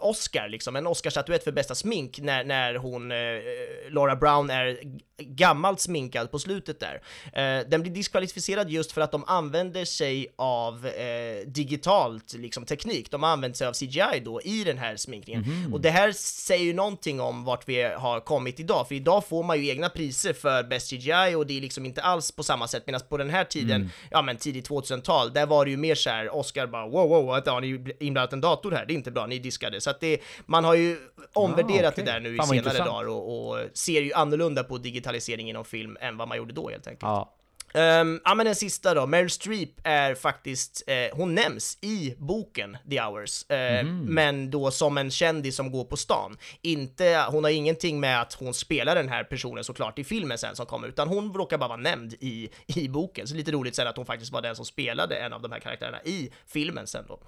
Oscar, 0.00 0.48
liksom. 0.48 0.76
En 0.76 0.86
Oscarsstatuett 0.86 1.44
för 1.44 1.52
bästa 1.52 1.74
smink 1.74 2.18
när, 2.20 2.44
när 2.44 2.74
hon, 2.74 3.12
eh, 3.12 3.16
Laura 3.90 4.16
Brown, 4.16 4.50
är 4.50 4.78
gammalt 5.24 5.80
sminkad 5.80 6.30
på 6.30 6.38
slutet 6.38 6.80
där. 6.80 7.02
Eh, 7.32 7.68
den 7.68 7.82
blir 7.82 7.92
diskvalificerad 7.92 8.70
just 8.70 8.92
för 8.92 9.00
att 9.00 9.12
de 9.12 9.24
använder 9.26 9.84
sig 9.84 10.26
av 10.36 10.86
eh, 10.86 11.46
digitalt 11.46 12.34
liksom, 12.34 12.64
teknik. 12.64 13.10
De 13.10 13.22
har 13.22 13.30
använt 13.30 13.56
sig 13.56 13.66
av 13.66 13.72
CGI 13.72 14.20
då 14.24 14.40
i 14.42 14.64
den 14.64 14.78
här 14.78 14.96
sminkningen. 14.96 15.44
Och 15.72 15.80
det 15.80 15.90
här 15.90 16.12
säger 16.12 16.64
ju 16.64 16.72
någonting 16.72 17.20
om 17.20 17.44
vart 17.44 17.68
vi 17.68 17.82
har 17.82 18.20
kommit 18.20 18.60
idag, 18.60 18.88
för 18.88 18.94
idag 18.94 19.24
får 19.26 19.42
man 19.42 19.60
ju 19.60 19.68
egna 19.68 19.88
priser 19.88 20.32
för 20.32 20.62
bäst 20.62 20.90
CGI 20.90 21.34
och 21.34 21.46
det 21.46 21.56
är 21.56 21.60
liksom 21.60 21.86
inte 21.86 22.02
alls 22.02 22.32
på 22.32 22.42
samma 22.42 22.68
sätt, 22.68 22.82
medan 22.86 23.00
på 23.08 23.16
den 23.16 23.30
här 23.30 23.44
tiden, 23.44 23.90
ja 24.10 24.22
men 24.22 24.36
tidigt 24.36 24.68
2000-tal, 24.68 25.32
där 25.32 25.46
var 25.46 25.64
det 25.64 25.70
ju 25.70 25.76
mer 25.76 25.94
så 25.94 26.10
här, 26.10 26.34
Oscar 26.34 26.66
bara 26.66 26.88
wow, 26.88 27.08
wow, 27.08 27.24
wow, 27.24 27.42
har 27.46 27.60
ni 27.60 27.94
inblandat 28.00 28.32
en 28.32 28.40
dator 28.40 28.72
här? 28.72 28.86
Det 28.86 28.92
är 28.92 28.94
inte 28.94 29.10
bra, 29.10 29.26
ni 29.26 29.38
diskade. 29.38 29.80
Så 29.80 29.90
att 29.90 30.00
det, 30.00 30.20
man 30.46 30.64
har 30.64 30.74
ju 30.74 30.98
omvärderat 31.32 31.84
Ah, 31.84 31.88
okej. 31.88 32.04
det 32.04 32.12
där 32.12 32.20
nu 32.20 32.34
i 32.34 32.36
Fan, 32.36 32.48
senare 32.48 32.78
dagar 32.78 33.08
och, 33.08 33.48
och 33.48 33.58
ser 33.74 34.00
ju 34.00 34.12
annorlunda 34.12 34.64
på 34.64 34.78
digitalisering 35.12 35.50
inom 35.50 35.64
film 35.64 35.96
än 36.00 36.16
vad 36.16 36.28
man 36.28 36.38
gjorde 36.38 36.52
då 36.52 36.70
helt 36.70 36.86
enkelt. 36.86 37.02
Ja. 37.02 37.34
Ehm, 37.74 38.20
ja 38.24 38.34
men 38.34 38.46
den 38.46 38.54
sista 38.54 38.94
då, 38.94 39.06
Meryl 39.06 39.30
Streep 39.30 39.70
är 39.84 40.14
faktiskt, 40.14 40.82
eh, 40.86 41.16
hon 41.16 41.34
nämns 41.34 41.78
i 41.80 42.14
boken 42.18 42.76
The 42.90 43.00
Hours, 43.00 43.50
eh, 43.50 43.84
men 43.86 44.50
då 44.50 44.70
som 44.70 44.98
en 44.98 45.10
kändis 45.10 45.56
som 45.56 45.70
går 45.70 45.84
på 45.84 45.96
stan. 45.96 46.36
Inte, 46.62 47.24
hon 47.28 47.44
har 47.44 47.50
ingenting 47.50 48.00
med 48.00 48.20
att 48.20 48.34
hon 48.34 48.54
spelar 48.54 48.94
den 48.94 49.08
här 49.08 49.24
personen 49.24 49.64
såklart 49.64 49.98
i 49.98 50.04
filmen 50.04 50.38
sen 50.38 50.56
som 50.56 50.66
kommer, 50.66 50.88
utan 50.88 51.08
hon 51.08 51.34
råkar 51.34 51.58
bara 51.58 51.68
vara 51.68 51.80
nämnd 51.80 52.14
i, 52.20 52.50
i 52.66 52.88
boken. 52.88 53.26
Så 53.26 53.34
lite 53.34 53.52
roligt 53.52 53.76
sen 53.76 53.86
att 53.86 53.96
hon 53.96 54.06
faktiskt 54.06 54.32
var 54.32 54.42
den 54.42 54.56
som 54.56 54.64
spelade 54.64 55.16
en 55.16 55.32
av 55.32 55.42
de 55.42 55.52
här 55.52 55.60
karaktärerna 55.60 56.02
i 56.04 56.30
filmen 56.46 56.86
sen 56.86 57.04
då. 57.08 57.20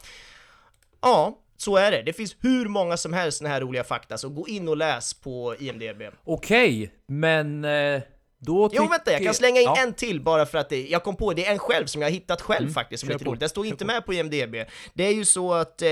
Ja, 1.01 1.39
så 1.57 1.77
är 1.77 1.91
det. 1.91 2.03
Det 2.03 2.13
finns 2.13 2.37
hur 2.41 2.69
många 2.69 2.97
som 2.97 3.13
helst 3.13 3.39
såna 3.39 3.51
här 3.51 3.61
roliga 3.61 3.85
fakta, 3.85 4.19
så 4.19 4.29
gå 4.29 4.49
in 4.49 4.69
och 4.69 4.77
läs 4.77 5.15
på 5.15 5.57
IMDB. 5.59 6.03
Okej, 6.25 6.93
men 7.07 7.65
eh, 7.65 8.03
då 8.45 8.71
Jo 8.73 8.89
vänta, 8.89 9.13
jag 9.13 9.23
kan 9.25 9.35
slänga 9.35 9.61
in 9.61 9.65
Ja. 9.67 9.83
en 9.83 9.95
till 9.95 10.21
bara 10.21 10.47
för 10.47 10.59
att 10.59 10.69
det, 10.69 10.87
jag 10.89 11.03
kom 11.05 11.17
på 11.17 11.33
det 11.33 11.47
är 11.47 11.53
en 11.53 11.59
själv 11.59 11.87
som 11.87 12.03
jag 12.03 12.09
har 12.09 12.13
hittat 12.13 12.43
själv 12.43 12.73
faktiskt 12.73 13.01
som 13.01 13.09
är 13.11 13.13
lite 13.15 13.25
roligt. 13.25 13.41
Den 13.41 13.49
står 13.49 13.67
inte 13.67 13.85
med 13.85 14.07
på 14.07 14.15
IMDB. 14.15 14.55
Det 14.95 15.05
är 15.07 15.13
ju 15.13 15.25
så 15.25 15.55
att 15.55 15.83
eh, 15.83 15.89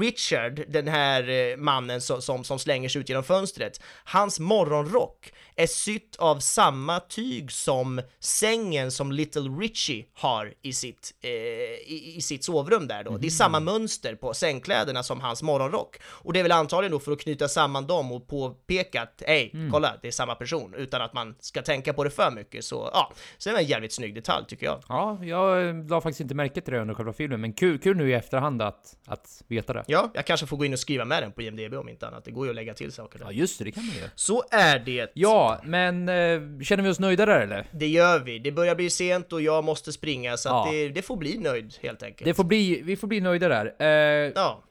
Richard, 0.00 0.64
den 0.68 0.88
här 0.88 1.28
eh, 1.28 1.56
mannen 1.56 2.00
som, 2.00 2.22
som, 2.22 2.44
som 2.44 2.58
slänger 2.58 2.88
sig 2.88 3.00
ut 3.00 3.08
genom 3.08 3.24
fönstret, 3.24 3.80
hans 4.04 4.40
morgonrock 4.40 5.32
är 5.58 5.66
sytt 5.66 6.16
av 6.16 6.38
samma 6.40 7.00
tyg 7.00 7.52
som 7.52 8.02
sängen 8.20 8.90
som 8.92 9.12
Little 9.12 9.42
Richie 9.42 10.04
har 10.14 10.54
i 10.62 10.72
sitt, 10.72 11.14
eh, 11.22 11.30
i, 11.30 12.12
i 12.16 12.22
sitt 12.22 12.44
sovrum 12.44 12.86
där 12.88 13.04
då. 13.04 13.16
Det 13.18 13.26
är 13.26 13.30
samma 13.30 13.60
mönster 13.60 14.14
på 14.14 14.34
sängkläderna 14.34 15.02
som 15.02 15.20
hans 15.20 15.42
morgonrock. 15.42 15.96
Och 16.02 16.32
det 16.32 16.38
är 16.38 16.42
väl 16.42 16.52
antagligen 16.52 16.92
då 16.92 16.98
för 17.00 17.12
att 17.12 17.20
knyta 17.20 17.48
samman 17.48 17.86
dem 17.86 18.12
och 18.12 18.28
påpeka 18.28 19.02
att 19.02 19.22
hej, 19.26 19.52
kolla, 19.72 19.94
det 20.02 20.08
är 20.08 20.12
samma 20.12 20.34
person, 20.34 20.74
utan 20.74 21.02
att 21.02 21.12
man 21.14 21.34
ska 21.56 21.62
tänka 21.62 21.92
på 21.92 22.04
det 22.04 22.10
för 22.10 22.30
mycket. 22.30 22.64
Så 22.64 22.90
ja, 22.92 23.12
så 23.38 23.48
det 23.48 23.52
var 23.52 23.60
en 23.60 23.66
jävligt 23.66 23.92
snygg 23.92 24.14
detalj 24.14 24.44
tycker 24.48 24.66
jag. 24.66 24.80
Ja, 24.88 25.18
jag 25.22 25.68
eh, 25.68 25.74
la 25.88 26.00
faktiskt 26.00 26.20
inte 26.20 26.34
märke 26.34 26.60
till 26.60 26.72
det 26.74 26.80
under 26.80 26.94
själva 26.94 27.12
filmen, 27.12 27.40
men 27.40 27.52
kul, 27.52 27.78
kul 27.78 27.96
nu 27.96 28.10
i 28.10 28.14
efterhand 28.14 28.62
att, 28.62 28.96
att 29.06 29.42
veta 29.48 29.72
det. 29.72 29.84
Ja, 29.86 30.10
jag 30.14 30.26
kanske 30.26 30.46
får 30.46 30.56
gå 30.56 30.64
in 30.64 30.72
och 30.72 30.78
skriva 30.78 31.04
med 31.04 31.22
den 31.22 31.32
på 31.32 31.42
IMDB 31.42 31.74
om 31.74 31.88
inte 31.88 32.06
annat. 32.08 32.24
Det 32.24 32.30
går 32.30 32.46
ju 32.46 32.50
att 32.50 32.56
lägga 32.56 32.74
till 32.74 32.92
saker 32.92 33.18
Ja, 33.22 33.26
där. 33.26 33.32
just 33.32 33.58
det, 33.58 33.64
det 33.64 33.70
kan 33.72 33.86
man 33.86 33.96
göra. 33.96 34.10
Så 34.14 34.42
är 34.50 34.78
det. 34.78 35.10
Ja, 35.14 35.60
men 35.64 36.08
eh, 36.08 36.40
känner 36.62 36.82
vi 36.82 36.88
oss 36.90 36.98
nöjda 37.00 37.26
där 37.26 37.40
eller? 37.40 37.66
Det 37.72 37.86
gör 37.88 38.18
vi. 38.18 38.38
Det 38.38 38.52
börjar 38.52 38.74
bli 38.74 38.90
sent 38.90 39.32
och 39.32 39.42
jag 39.42 39.64
måste 39.64 39.92
springa 39.92 40.36
så 40.36 40.48
att 40.48 40.66
Ja. 40.66 40.72
det, 40.72 40.88
det 40.88 41.02
får 41.02 41.16
bli 41.16 41.38
nöjd 41.38 41.74
helt 41.82 42.02
enkelt. 42.02 42.24
Det 42.24 42.34
får 42.34 42.44
bli, 42.44 42.82
vi 42.82 42.96
får 42.96 43.06
bli 43.08 43.20
nöjda 43.20 43.48
där. 43.48 43.74
Eh, 43.78 44.32
Ja, 44.34 44.62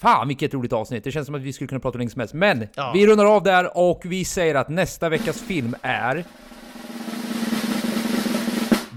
Fan 0.00 0.28
vilket 0.28 0.54
roligt 0.54 0.72
avsnitt, 0.72 1.04
det 1.04 1.12
känns 1.12 1.26
som 1.26 1.34
att 1.34 1.42
vi 1.42 1.52
skulle 1.52 1.68
kunna 1.68 1.80
prata 1.80 1.98
länge 1.98 2.10
som 2.10 2.20
helst. 2.20 2.34
Men 2.34 2.68
Ja. 2.74 2.90
vi 2.94 3.06
rundar 3.06 3.24
av 3.24 3.42
där 3.42 3.76
och 3.78 4.02
vi 4.04 4.24
säger 4.24 4.54
att 4.54 4.68
nästa 4.68 5.08
veckas 5.08 5.40
film 5.42 5.74
är... 5.82 6.24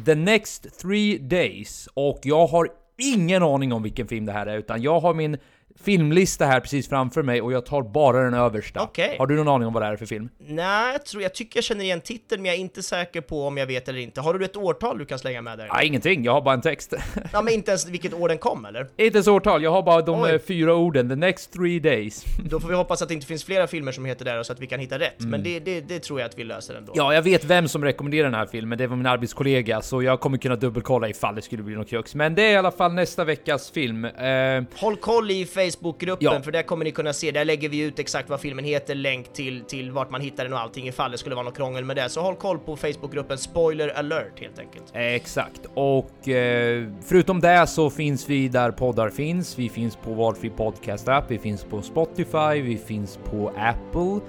The 0.05 0.15
Next 0.15 0.79
Three 0.81 1.17
Days. 1.17 1.89
Och 1.93 2.19
jag 2.23 2.47
har 2.47 2.67
ingen 2.97 3.43
aning 3.43 3.73
om 3.73 3.83
vilken 3.83 4.07
film 4.07 4.25
det 4.25 4.31
här 4.31 4.45
är, 4.45 4.57
utan 4.57 4.81
jag 4.81 4.99
har 4.99 5.13
min 5.13 5.37
filmlista 5.81 6.45
här 6.45 6.59
precis 6.59 6.89
framför 6.89 7.23
mig 7.23 7.41
och 7.41 7.53
jag 7.53 7.65
tar 7.65 7.81
bara 7.81 8.23
den 8.23 8.33
översta. 8.33 8.81
Okej. 8.81 9.15
Har 9.19 9.27
du 9.27 9.35
någon 9.35 9.47
aning 9.47 9.67
om 9.67 9.73
vad 9.73 9.83
det 9.83 9.87
är 9.87 9.95
för 9.97 10.05
film? 10.05 10.29
Nej, 10.47 10.91
jag, 10.91 11.05
tror, 11.05 11.23
jag 11.23 11.33
tycker 11.33 11.57
jag 11.57 11.63
känner 11.63 11.83
igen 11.83 12.01
titeln, 12.01 12.41
men 12.41 12.49
jag 12.49 12.55
är 12.55 12.61
inte 12.61 12.83
säker 12.83 13.21
på 13.21 13.47
om 13.47 13.57
jag 13.57 13.65
vet 13.65 13.87
eller 13.87 13.99
inte. 13.99 14.21
Har 14.21 14.33
du 14.33 14.45
ett 14.45 14.55
årtal 14.57 14.97
du 14.97 15.05
kan 15.05 15.19
slänga 15.19 15.41
med 15.41 15.57
där? 15.57 15.69
Nej, 15.73 15.87
ingenting. 15.87 16.23
Jag 16.23 16.31
har 16.33 16.41
bara 16.41 16.53
en 16.53 16.61
text. 16.61 16.93
Ja, 17.33 17.41
men 17.41 17.53
inte 17.53 17.71
ens 17.71 17.87
vilket 17.87 18.13
år 18.13 18.27
den 18.29 18.37
kom, 18.37 18.65
eller? 18.65 18.81
inte 18.97 19.17
ens 19.17 19.27
årtal, 19.27 19.63
jag 19.63 19.71
har 19.71 19.81
bara 19.83 20.01
de 20.01 20.21
Oj. 20.21 20.31
eh, 20.31 20.39
fyra 20.47 20.75
orden. 20.75 21.09
The 21.09 21.15
next 21.15 21.53
three 21.53 21.79
days. 21.79 22.23
Då 22.49 22.59
får 22.59 22.67
vi 22.69 22.75
hoppas 22.75 23.01
att 23.01 23.07
det 23.07 23.13
inte 23.13 23.27
finns 23.27 23.43
flera 23.43 23.67
filmer 23.67 23.91
som 23.91 24.05
heter 24.05 24.25
det 24.25 24.43
så 24.43 24.53
att 24.53 24.59
vi 24.59 24.67
kan 24.67 24.79
hitta 24.79 24.99
rätt. 24.99 25.19
Men 25.19 25.43
det, 25.43 25.59
det, 25.59 25.81
det 25.81 25.99
tror 25.99 26.19
jag 26.19 26.29
att 26.29 26.37
vi 26.39 26.43
löser 26.43 26.75
ändå. 26.75 26.93
Ja, 26.95 27.13
jag 27.13 27.21
vet 27.21 27.45
vem 27.45 27.67
som 27.67 27.83
rekommenderar 27.83 28.23
den 28.23 28.33
här 28.39 28.45
filmen. 28.45 28.77
Det 28.77 28.87
var 28.87 28.95
min 28.95 29.05
arbetskollega, 29.05 29.81
så 29.81 30.03
jag 30.03 30.19
kommer 30.19 30.37
kunna 30.37 30.55
dubbelkolla 30.55 31.09
ifall 31.09 31.35
det 31.35 31.41
skulle 31.41 31.63
bli 31.63 31.75
något 31.75 31.89
krux. 31.89 32.15
Men 32.15 32.35
det 32.35 32.41
är 32.43 32.51
i 32.51 32.55
alla 32.55 32.71
fall 32.71 32.93
nästa 32.93 33.23
veckas 33.23 33.71
film. 33.71 34.05
Eh, 34.05 34.63
Håll 34.75 34.95
koll 34.95 35.31
i 35.31 35.45
Facebookgruppen, 35.71 36.25
Ja. 36.33 36.41
för 36.41 36.51
där 36.51 36.61
kommer 36.63 36.85
ni 36.85 36.91
kunna 36.91 37.13
se, 37.13 37.31
där 37.31 37.45
lägger 37.45 37.69
vi 37.69 37.79
ut 37.79 37.99
exakt 37.99 38.29
vad 38.29 38.39
filmen 38.39 38.65
heter, 38.65 38.95
länk 38.95 39.33
till, 39.33 39.63
till 39.63 39.91
vart 39.91 40.09
man 40.11 40.21
hittar 40.21 40.43
den 40.43 40.53
och 40.53 40.59
allting 40.59 40.87
ifall 40.87 41.11
det 41.11 41.17
skulle 41.17 41.35
vara 41.35 41.45
något 41.45 41.57
krångel 41.57 41.85
med 41.85 41.95
det. 41.95 42.09
Så 42.09 42.21
håll 42.21 42.35
koll 42.35 42.59
på 42.59 42.75
Facebookgruppen 42.77 43.37
Spoiler 43.37 43.89
alert 43.89 44.39
helt 44.39 44.59
enkelt. 44.59 44.83
Exakt, 44.93 45.61
och 45.73 46.27
eh, 46.29 46.87
förutom 47.05 47.39
det 47.41 47.67
så 47.67 47.89
finns 47.89 48.29
vi 48.29 48.47
där 48.47 48.71
poddar 48.71 49.09
finns. 49.09 49.59
Vi 49.59 49.69
finns 49.69 49.95
på 49.95 50.13
valfri 50.13 50.49
podcast 50.49 51.07
app, 51.07 51.25
vi 51.27 51.39
finns 51.39 51.63
på 51.63 51.81
Spotify, 51.81 52.61
vi 52.61 52.77
finns 52.87 53.19
på 53.31 53.53
Apple. 53.57 54.19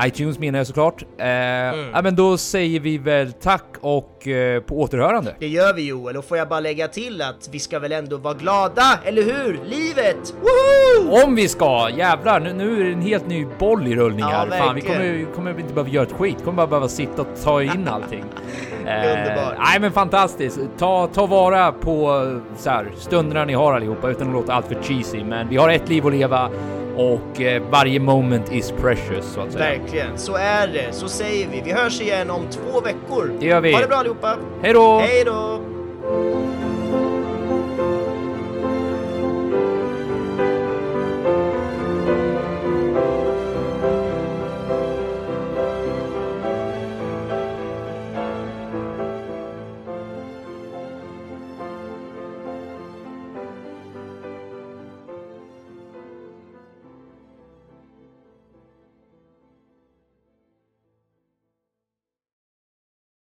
iTunes 0.00 0.38
menar 0.38 0.58
jag 0.58 0.66
såklart. 0.66 1.04
Eh, 1.18 1.26
ja, 1.26 2.02
men 2.02 2.16
då 2.16 2.38
säger 2.38 2.80
vi 2.80 2.98
väl 2.98 3.32
tack 3.32 3.64
och 3.80 4.28
eh, 4.28 4.60
på 4.62 4.80
återhörande. 4.80 5.34
Det 5.38 5.48
gör 5.48 5.74
vi 5.74 5.86
Joel, 5.86 6.16
och 6.16 6.24
får 6.24 6.38
jag 6.38 6.48
bara 6.48 6.60
lägga 6.60 6.88
till 6.88 7.22
att 7.22 7.48
vi 7.52 7.58
ska 7.58 7.78
väl 7.78 7.92
ändå 7.92 8.16
vara 8.16 8.34
glada, 8.34 8.98
eller 9.04 9.22
hur? 9.22 9.60
Livet! 9.64 10.34
Woho! 10.40 11.24
Om 11.24 11.34
vi 11.34 11.48
ska! 11.48 11.88
Jävlar, 11.96 12.40
nu, 12.40 12.52
nu 12.52 12.80
är 12.80 12.84
det 12.84 12.92
en 12.92 13.02
helt 13.02 13.28
ny 13.28 13.46
boll 13.58 13.86
i 13.86 13.96
rullning 13.96 14.20
Ja, 14.20 14.46
här. 14.50 14.58
Fan, 14.58 14.74
vi 14.74 14.80
kommer, 14.80 15.34
kommer 15.34 15.50
inte 15.60 15.74
behöva 15.74 15.90
göra 15.90 16.06
ett 16.06 16.12
skit. 16.12 16.36
Vi 16.38 16.44
kommer 16.44 16.56
bara 16.56 16.66
behöva 16.66 16.88
sitta 16.88 17.22
och 17.22 17.28
ta 17.44 17.62
in 17.62 17.88
allting. 17.88 18.24
Eh, 18.86 18.96
Underbart. 18.96 19.54
Nej 19.58 19.80
men 19.80 19.92
fantastiskt. 19.92 20.58
Ta, 20.78 21.06
ta 21.06 21.26
vara 21.26 21.72
på 21.72 22.10
eh, 22.10 22.56
så 22.58 22.70
här, 22.70 22.86
stunderna 22.98 23.44
ni 23.44 23.52
har 23.52 23.74
allihopa 23.74 24.10
utan 24.10 24.28
att 24.28 24.34
låta 24.34 24.52
allt 24.52 24.66
för 24.66 24.82
cheesy. 24.82 25.24
Men 25.24 25.48
vi 25.48 25.56
har 25.56 25.68
ett 25.68 25.88
liv 25.88 26.06
att 26.06 26.12
leva 26.12 26.50
och 26.96 27.40
eh, 27.40 27.62
varje 27.70 28.00
moment 28.00 28.52
is 28.52 28.70
precious 28.80 29.24
så 29.34 29.40
att 29.40 29.52
säga. 29.52 29.78
Verkligen, 29.78 30.18
så 30.18 30.34
är 30.36 30.66
det. 30.66 30.92
Så 30.92 31.08
säger 31.08 31.48
vi. 31.48 31.60
Vi 31.64 31.72
hörs 31.72 32.00
igen 32.00 32.30
om 32.30 32.42
två 32.50 32.80
veckor. 32.80 33.32
Det 33.40 33.46
gör 33.46 33.60
vi. 33.60 33.72
Ha 33.72 33.80
det 33.80 33.86
bra 33.86 33.96
allihopa. 33.96 34.36
Hej 34.62 34.72
då! 34.72 34.98
Hej 34.98 35.24
då! 35.24 35.60